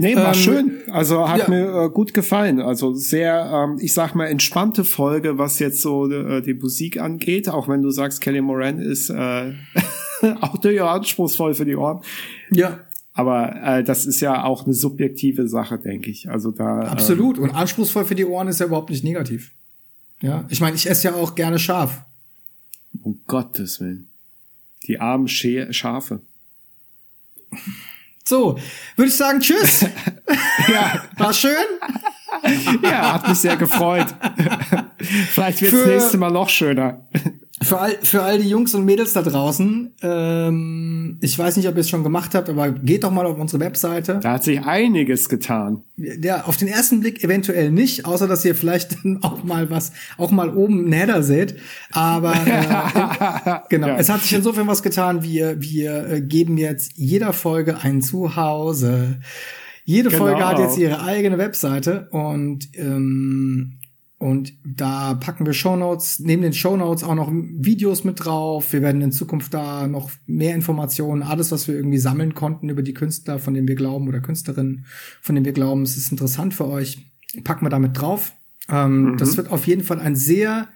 Nee, 0.00 0.16
war 0.16 0.34
Ähm, 0.34 0.34
schön. 0.34 0.78
Also 0.90 1.28
hat 1.28 1.40
ja. 1.40 1.48
mir 1.50 1.84
äh, 1.84 1.90
gut 1.90 2.14
gefallen. 2.14 2.60
Also 2.60 2.94
sehr, 2.94 3.50
ähm, 3.52 3.76
ich 3.80 3.92
sag 3.92 4.14
mal, 4.14 4.26
entspannte 4.26 4.84
Folge, 4.84 5.36
was 5.36 5.58
jetzt 5.58 5.82
so 5.82 6.10
äh, 6.10 6.40
die 6.40 6.54
Musik 6.54 6.98
angeht. 6.98 7.50
Auch 7.50 7.68
wenn 7.68 7.82
du 7.82 7.90
sagst, 7.90 8.22
Kelly 8.22 8.40
Moran 8.40 8.78
ist 8.78 9.10
äh, 9.10 9.52
auch 10.40 10.56
durchaus 10.56 10.88
anspruchsvoll 10.96 11.52
für 11.52 11.66
die 11.66 11.76
Ohren. 11.76 12.00
ja, 12.50 12.80
Aber 13.12 13.54
äh, 13.62 13.84
das 13.84 14.06
ist 14.06 14.22
ja 14.22 14.44
auch 14.44 14.64
eine 14.64 14.72
subjektive 14.72 15.46
Sache, 15.48 15.78
denke 15.78 16.10
ich. 16.10 16.30
Also 16.30 16.50
da 16.50 16.80
absolut. 16.80 17.38
Und 17.38 17.50
anspruchsvoll 17.50 18.06
für 18.06 18.14
die 18.14 18.24
Ohren 18.24 18.48
ist 18.48 18.60
ja 18.60 18.66
überhaupt 18.66 18.88
nicht 18.88 19.04
negativ. 19.04 19.52
Ja, 20.22 20.46
ich 20.48 20.62
meine, 20.62 20.76
ich 20.76 20.88
esse 20.88 21.08
ja 21.08 21.14
auch 21.14 21.34
gerne 21.34 21.58
scharf. 21.58 22.04
Um 23.02 23.20
Gottes 23.26 23.80
Willen. 23.80 24.08
Die 24.84 25.00
armen 25.00 25.28
Sche 25.28 25.72
Schafe. 25.72 26.20
So, 28.24 28.58
würde 28.96 29.08
ich 29.08 29.16
sagen, 29.16 29.40
tschüss. 29.40 29.80
ja, 30.68 31.02
war 31.16 31.32
schön. 31.32 31.64
ja, 32.82 33.14
hat 33.14 33.28
mich 33.28 33.38
sehr 33.38 33.56
gefreut. 33.56 34.06
Vielleicht 34.98 35.62
wird 35.62 35.72
das 35.72 35.86
nächste 35.86 36.18
Mal 36.18 36.30
noch 36.30 36.48
schöner. 36.48 37.08
Für 37.62 37.78
all, 37.78 37.98
für 38.02 38.22
all 38.22 38.38
die 38.38 38.48
Jungs 38.48 38.74
und 38.74 38.86
Mädels 38.86 39.12
da 39.12 39.20
draußen, 39.20 39.92
ähm, 40.00 41.18
ich 41.20 41.38
weiß 41.38 41.58
nicht, 41.58 41.68
ob 41.68 41.74
ihr 41.74 41.80
es 41.80 41.90
schon 41.90 42.02
gemacht 42.02 42.34
habt, 42.34 42.48
aber 42.48 42.70
geht 42.70 43.04
doch 43.04 43.10
mal 43.10 43.26
auf 43.26 43.38
unsere 43.38 43.62
Webseite. 43.62 44.18
Da 44.22 44.32
hat 44.32 44.44
sich 44.44 44.64
einiges 44.64 45.28
getan. 45.28 45.82
Ja, 45.96 46.44
auf 46.44 46.56
den 46.56 46.68
ersten 46.68 47.00
Blick 47.00 47.22
eventuell 47.22 47.70
nicht, 47.70 48.06
außer 48.06 48.26
dass 48.26 48.46
ihr 48.46 48.54
vielleicht 48.54 48.96
auch 49.20 49.44
mal 49.44 49.68
was, 49.68 49.92
auch 50.16 50.30
mal 50.30 50.56
oben 50.56 50.90
Header 50.90 51.22
seht. 51.22 51.56
Aber 51.92 52.32
äh, 52.32 53.58
genau, 53.68 53.88
ja. 53.88 53.98
es 53.98 54.08
hat 54.08 54.22
sich 54.22 54.32
insofern 54.32 54.66
was 54.66 54.82
getan. 54.82 55.22
Wir, 55.22 55.60
wir 55.60 56.06
äh, 56.08 56.20
geben 56.22 56.56
jetzt 56.56 56.92
jeder 56.96 57.34
Folge 57.34 57.76
ein 57.82 58.00
Zuhause. 58.00 59.18
Jede 59.84 60.08
genau. 60.08 60.24
Folge 60.24 60.48
hat 60.48 60.58
jetzt 60.58 60.78
ihre 60.78 61.02
eigene 61.02 61.36
Webseite 61.36 62.08
und 62.10 62.68
ähm, 62.74 63.79
und 64.20 64.52
da 64.64 65.14
packen 65.14 65.46
wir 65.46 65.54
Shownotes, 65.54 66.18
neben 66.18 66.42
den 66.42 66.52
Shownotes 66.52 67.04
auch 67.04 67.14
noch 67.14 67.32
Videos 67.32 68.04
mit 68.04 68.22
drauf. 68.22 68.70
Wir 68.70 68.82
werden 68.82 69.00
in 69.00 69.12
Zukunft 69.12 69.54
da 69.54 69.86
noch 69.86 70.10
mehr 70.26 70.54
Informationen, 70.54 71.22
alles, 71.22 71.50
was 71.52 71.66
wir 71.66 71.74
irgendwie 71.74 71.96
sammeln 71.96 72.34
konnten 72.34 72.68
über 72.68 72.82
die 72.82 72.92
Künstler, 72.92 73.38
von 73.38 73.54
denen 73.54 73.66
wir 73.66 73.76
glauben, 73.76 74.08
oder 74.08 74.20
Künstlerinnen, 74.20 74.84
von 75.22 75.34
denen 75.34 75.46
wir 75.46 75.54
glauben, 75.54 75.84
es 75.84 75.96
ist 75.96 76.12
interessant 76.12 76.52
für 76.52 76.68
euch, 76.68 76.98
packen 77.44 77.64
wir 77.64 77.70
damit 77.70 77.98
drauf. 77.98 78.34
Ähm, 78.68 79.12
mhm. 79.12 79.16
Das 79.16 79.38
wird 79.38 79.50
auf 79.50 79.66
jeden 79.66 79.84
Fall 79.84 79.98
ein 79.98 80.16
sehr 80.16 80.68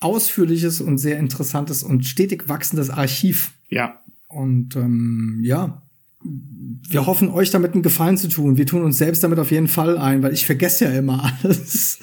ausführliches 0.00 0.80
und 0.80 0.96
sehr 0.96 1.18
interessantes 1.18 1.82
und 1.82 2.06
stetig 2.06 2.48
wachsendes 2.48 2.88
Archiv. 2.88 3.52
Ja. 3.68 4.00
Und 4.26 4.74
ähm, 4.74 5.40
ja, 5.42 5.82
wir 6.22 7.04
hoffen, 7.04 7.28
euch 7.28 7.50
damit 7.50 7.74
einen 7.74 7.82
Gefallen 7.82 8.16
zu 8.16 8.30
tun. 8.30 8.56
Wir 8.56 8.64
tun 8.64 8.82
uns 8.82 8.96
selbst 8.96 9.22
damit 9.22 9.38
auf 9.38 9.50
jeden 9.50 9.68
Fall 9.68 9.98
ein, 9.98 10.22
weil 10.22 10.32
ich 10.32 10.46
vergesse 10.46 10.86
ja 10.86 10.92
immer 10.92 11.30
alles. 11.42 12.00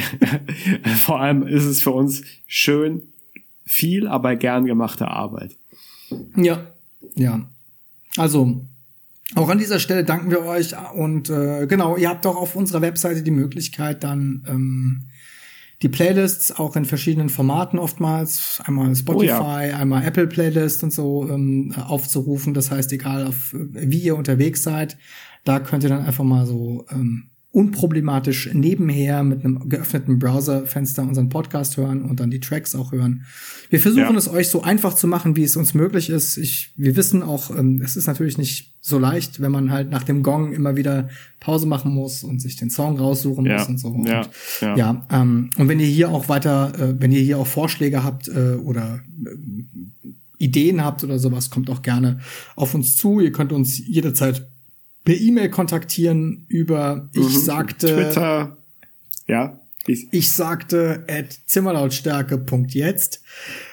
Vor 1.04 1.20
allem 1.20 1.46
ist 1.46 1.64
es 1.64 1.82
für 1.82 1.90
uns 1.90 2.22
schön, 2.46 3.02
viel, 3.64 4.06
aber 4.06 4.36
gern 4.36 4.64
gemachte 4.64 5.08
Arbeit. 5.08 5.56
Ja, 6.36 6.66
ja. 7.14 7.48
Also, 8.16 8.66
auch 9.36 9.48
an 9.48 9.58
dieser 9.58 9.78
Stelle 9.78 10.04
danken 10.04 10.30
wir 10.30 10.44
euch 10.44 10.74
und 10.94 11.30
äh, 11.30 11.66
genau, 11.66 11.96
ihr 11.96 12.08
habt 12.08 12.26
auch 12.26 12.36
auf 12.36 12.56
unserer 12.56 12.82
Webseite 12.82 13.22
die 13.22 13.30
Möglichkeit, 13.30 14.02
dann 14.02 14.44
ähm, 14.48 15.04
die 15.82 15.88
Playlists 15.88 16.52
auch 16.52 16.76
in 16.76 16.84
verschiedenen 16.84 17.28
Formaten 17.28 17.78
oftmals, 17.78 18.60
einmal 18.64 18.94
Spotify, 18.94 19.24
oh 19.24 19.32
ja. 19.32 19.76
einmal 19.78 20.04
Apple 20.04 20.26
Playlist 20.26 20.82
und 20.82 20.92
so 20.92 21.28
ähm, 21.30 21.74
aufzurufen. 21.76 22.52
Das 22.52 22.70
heißt, 22.70 22.92
egal 22.92 23.26
auf 23.26 23.54
wie 23.54 24.00
ihr 24.00 24.16
unterwegs 24.16 24.62
seid, 24.62 24.98
da 25.44 25.58
könnt 25.58 25.84
ihr 25.84 25.88
dann 25.88 26.04
einfach 26.04 26.24
mal 26.24 26.44
so 26.44 26.84
ähm, 26.90 27.29
unproblematisch 27.52 28.50
nebenher 28.52 29.24
mit 29.24 29.44
einem 29.44 29.68
geöffneten 29.68 30.20
Browserfenster 30.20 31.02
unseren 31.02 31.30
Podcast 31.30 31.76
hören 31.76 32.02
und 32.02 32.20
dann 32.20 32.30
die 32.30 32.38
Tracks 32.38 32.76
auch 32.76 32.92
hören. 32.92 33.24
Wir 33.70 33.80
versuchen 33.80 34.12
ja. 34.12 34.16
es 34.16 34.28
euch 34.28 34.48
so 34.48 34.62
einfach 34.62 34.94
zu 34.94 35.08
machen, 35.08 35.36
wie 35.36 35.42
es 35.42 35.56
uns 35.56 35.74
möglich 35.74 36.10
ist. 36.10 36.36
Ich, 36.36 36.72
wir 36.76 36.94
wissen 36.94 37.24
auch, 37.24 37.50
ähm, 37.50 37.82
es 37.84 37.96
ist 37.96 38.06
natürlich 38.06 38.38
nicht 38.38 38.74
so 38.80 39.00
leicht, 39.00 39.40
wenn 39.40 39.50
man 39.50 39.72
halt 39.72 39.90
nach 39.90 40.04
dem 40.04 40.22
Gong 40.22 40.52
immer 40.52 40.76
wieder 40.76 41.08
Pause 41.40 41.66
machen 41.66 41.92
muss 41.92 42.22
und 42.22 42.40
sich 42.40 42.54
den 42.54 42.70
Song 42.70 42.98
raussuchen 42.98 43.44
ja. 43.46 43.58
muss 43.58 43.68
und 43.68 43.78
so. 43.78 43.88
Ja, 44.06 44.20
und, 44.20 44.28
ja. 44.60 44.76
ja 44.76 45.06
ähm, 45.10 45.50
und 45.56 45.68
wenn 45.68 45.80
ihr 45.80 45.86
hier 45.86 46.10
auch 46.10 46.28
weiter, 46.28 46.72
äh, 46.78 47.00
wenn 47.00 47.10
ihr 47.10 47.20
hier 47.20 47.38
auch 47.38 47.48
Vorschläge 47.48 48.04
habt 48.04 48.28
äh, 48.28 48.54
oder 48.54 49.00
äh, 49.26 49.30
Ideen 50.38 50.84
habt 50.84 51.02
oder 51.02 51.18
sowas, 51.18 51.50
kommt 51.50 51.68
auch 51.68 51.82
gerne 51.82 52.20
auf 52.54 52.74
uns 52.74 52.96
zu. 52.96 53.20
Ihr 53.20 53.32
könnt 53.32 53.52
uns 53.52 53.78
jederzeit 53.86 54.49
per 55.10 55.20
E-Mail 55.20 55.50
kontaktieren 55.50 56.44
über 56.46 57.08
ich 57.12 57.22
mhm. 57.22 57.40
sagte 57.40 57.86
Twitter 57.96 58.56
ja 59.26 59.58
ich, 59.88 60.06
ich 60.12 60.30
sagte 60.30 61.04
at 61.08 61.36
zimmerlautstärke.jetzt 61.46 63.20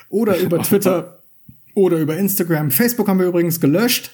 oder 0.09 0.37
über 0.37 0.63
Twitter 0.63 1.21
oder 1.75 1.99
über 1.99 2.17
Instagram. 2.17 2.71
Facebook 2.71 3.07
haben 3.07 3.19
wir 3.19 3.27
übrigens 3.27 3.59
gelöscht. 3.59 4.09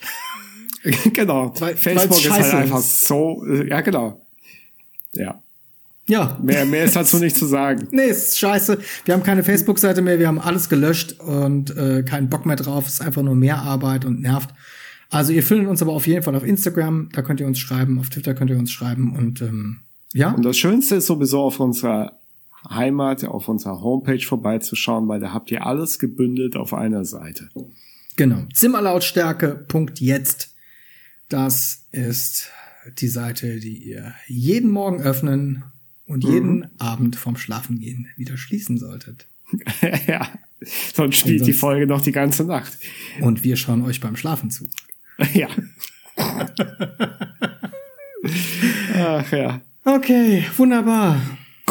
genau. 1.13 1.53
Weil, 1.59 1.77
Facebook 1.77 2.17
ist 2.17 2.29
halt 2.29 2.53
einfach 2.55 2.81
so 2.81 3.45
ja 3.45 3.79
genau. 3.79 4.21
Ja. 5.13 5.41
Ja. 6.07 6.37
Mehr, 6.43 6.65
mehr 6.65 6.83
ist 6.83 6.97
dazu 6.97 7.19
nicht 7.19 7.37
zu 7.37 7.45
sagen. 7.45 7.87
Nee, 7.91 8.07
ist 8.07 8.37
scheiße. 8.37 8.79
Wir 9.05 9.13
haben 9.13 9.23
keine 9.23 9.45
Facebook-Seite 9.45 10.01
mehr, 10.01 10.19
wir 10.19 10.27
haben 10.27 10.39
alles 10.39 10.67
gelöscht 10.67 11.21
und 11.21 11.73
äh, 11.77 12.03
keinen 12.03 12.27
Bock 12.27 12.45
mehr 12.45 12.57
drauf. 12.57 12.87
Es 12.87 12.95
ist 12.95 13.01
einfach 13.01 13.21
nur 13.21 13.35
mehr 13.35 13.59
Arbeit 13.59 14.03
und 14.03 14.21
nervt. 14.21 14.49
Also 15.13 15.31
ihr 15.31 15.43
findet 15.43 15.67
uns 15.67 15.81
aber 15.81 15.93
auf 15.93 16.07
jeden 16.07 16.23
Fall 16.23 16.35
auf 16.35 16.43
Instagram, 16.43 17.09
da 17.13 17.21
könnt 17.21 17.39
ihr 17.39 17.45
uns 17.45 17.59
schreiben, 17.59 17.99
auf 17.99 18.09
Twitter 18.09 18.33
könnt 18.33 18.49
ihr 18.49 18.57
uns 18.57 18.71
schreiben 18.71 19.15
und 19.15 19.41
ähm, 19.41 19.81
ja. 20.11 20.31
Und 20.31 20.43
das 20.43 20.57
Schönste 20.57 20.95
ist 20.95 21.05
sowieso 21.05 21.41
auf 21.41 21.59
unserer 21.59 22.17
Heimat, 22.67 23.23
auf 23.23 23.47
unserer 23.47 23.81
Homepage 23.81 24.19
vorbeizuschauen, 24.19 25.07
weil 25.07 25.19
da 25.19 25.31
habt 25.31 25.51
ihr 25.51 25.67
alles 25.67 25.99
gebündelt 25.99 26.55
auf 26.55 26.73
einer 26.73 27.05
Seite. 27.05 27.49
Genau. 28.15 28.43
Zimmerlautstärke.jetzt. 28.53 30.55
Das 31.29 31.85
ist 31.91 32.49
die 32.97 33.07
Seite, 33.07 33.59
die 33.59 33.77
ihr 33.77 34.13
jeden 34.27 34.71
Morgen 34.71 35.01
öffnen 35.01 35.63
und 36.05 36.23
jeden 36.23 36.57
mhm. 36.57 36.69
Abend 36.79 37.15
vorm 37.15 37.37
Schlafengehen 37.37 38.07
wieder 38.17 38.37
schließen 38.37 38.79
solltet. 38.79 39.27
ja. 40.07 40.27
Sonst 40.93 41.17
spielt 41.17 41.45
die 41.45 41.53
Folge 41.53 41.85
noch 41.85 42.01
die 42.01 42.11
ganze 42.11 42.45
Nacht. 42.45 42.77
Und 43.21 43.43
wir 43.43 43.57
schauen 43.57 43.83
euch 43.83 43.99
beim 43.99 44.15
Schlafen 44.15 44.49
zu. 44.49 44.69
Ja. 45.33 45.47
Ach 48.95 49.31
ja. 49.31 49.61
Okay, 49.85 50.45
wunderbar. 50.57 51.17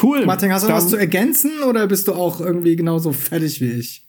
Cool. 0.01 0.27
Martin, 0.27 0.53
hast 0.53 0.65
du 0.65 0.69
Dann, 0.69 0.77
was 0.77 0.89
zu 0.89 0.97
ergänzen 0.97 1.51
oder 1.69 1.87
bist 1.87 2.09
du 2.09 2.13
auch 2.13 2.41
irgendwie 2.41 2.77
genauso 2.77 3.13
fertig 3.13 3.61
wie 3.61 3.73
ich? 3.73 4.03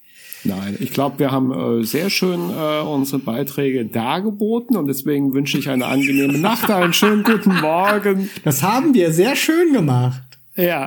Nein, 0.46 0.76
ich 0.80 0.92
glaube, 0.92 1.20
wir 1.20 1.32
haben 1.32 1.54
äh, 1.54 1.84
sehr 1.86 2.10
schön 2.10 2.50
äh, 2.50 2.82
unsere 2.82 3.20
Beiträge 3.20 3.86
dargeboten 3.86 4.76
und 4.76 4.88
deswegen 4.88 5.34
wünsche 5.34 5.58
ich 5.58 5.70
eine 5.70 5.86
angenehme 5.86 6.38
Nacht, 6.38 6.70
einen 6.70 6.94
schönen 6.94 7.24
guten 7.24 7.62
Morgen. 7.62 8.30
Das 8.44 8.62
haben 8.62 8.94
wir 8.94 9.14
sehr 9.14 9.38
schön 9.38 9.72
gemacht. 9.72 10.22
Ja. 10.56 10.86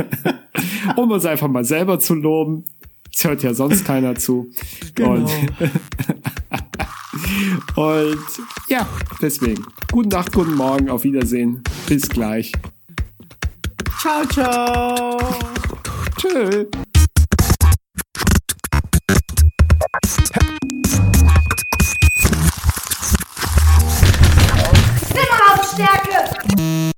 um 0.96 1.10
uns 1.10 1.26
einfach 1.26 1.48
mal 1.48 1.64
selber 1.64 1.98
zu 1.98 2.14
loben. 2.14 2.64
Es 3.14 3.24
hört 3.24 3.42
ja 3.42 3.52
sonst 3.52 3.84
keiner 3.84 4.14
zu. 4.14 4.50
Genau. 4.94 5.14
Und 5.16 5.30
und 7.76 8.18
ja, 8.68 8.86
deswegen. 9.20 9.64
Guten 9.90 10.10
Tag, 10.10 10.32
guten 10.32 10.54
Morgen, 10.54 10.90
auf 10.90 11.04
Wiedersehen. 11.04 11.62
Bis 11.86 12.08
gleich. 12.08 12.52
Ciao, 14.00 14.24
ciao. 14.26 15.18
Tschö. 16.18 16.66
Immer 25.10 25.64
Stärke! 25.72 26.91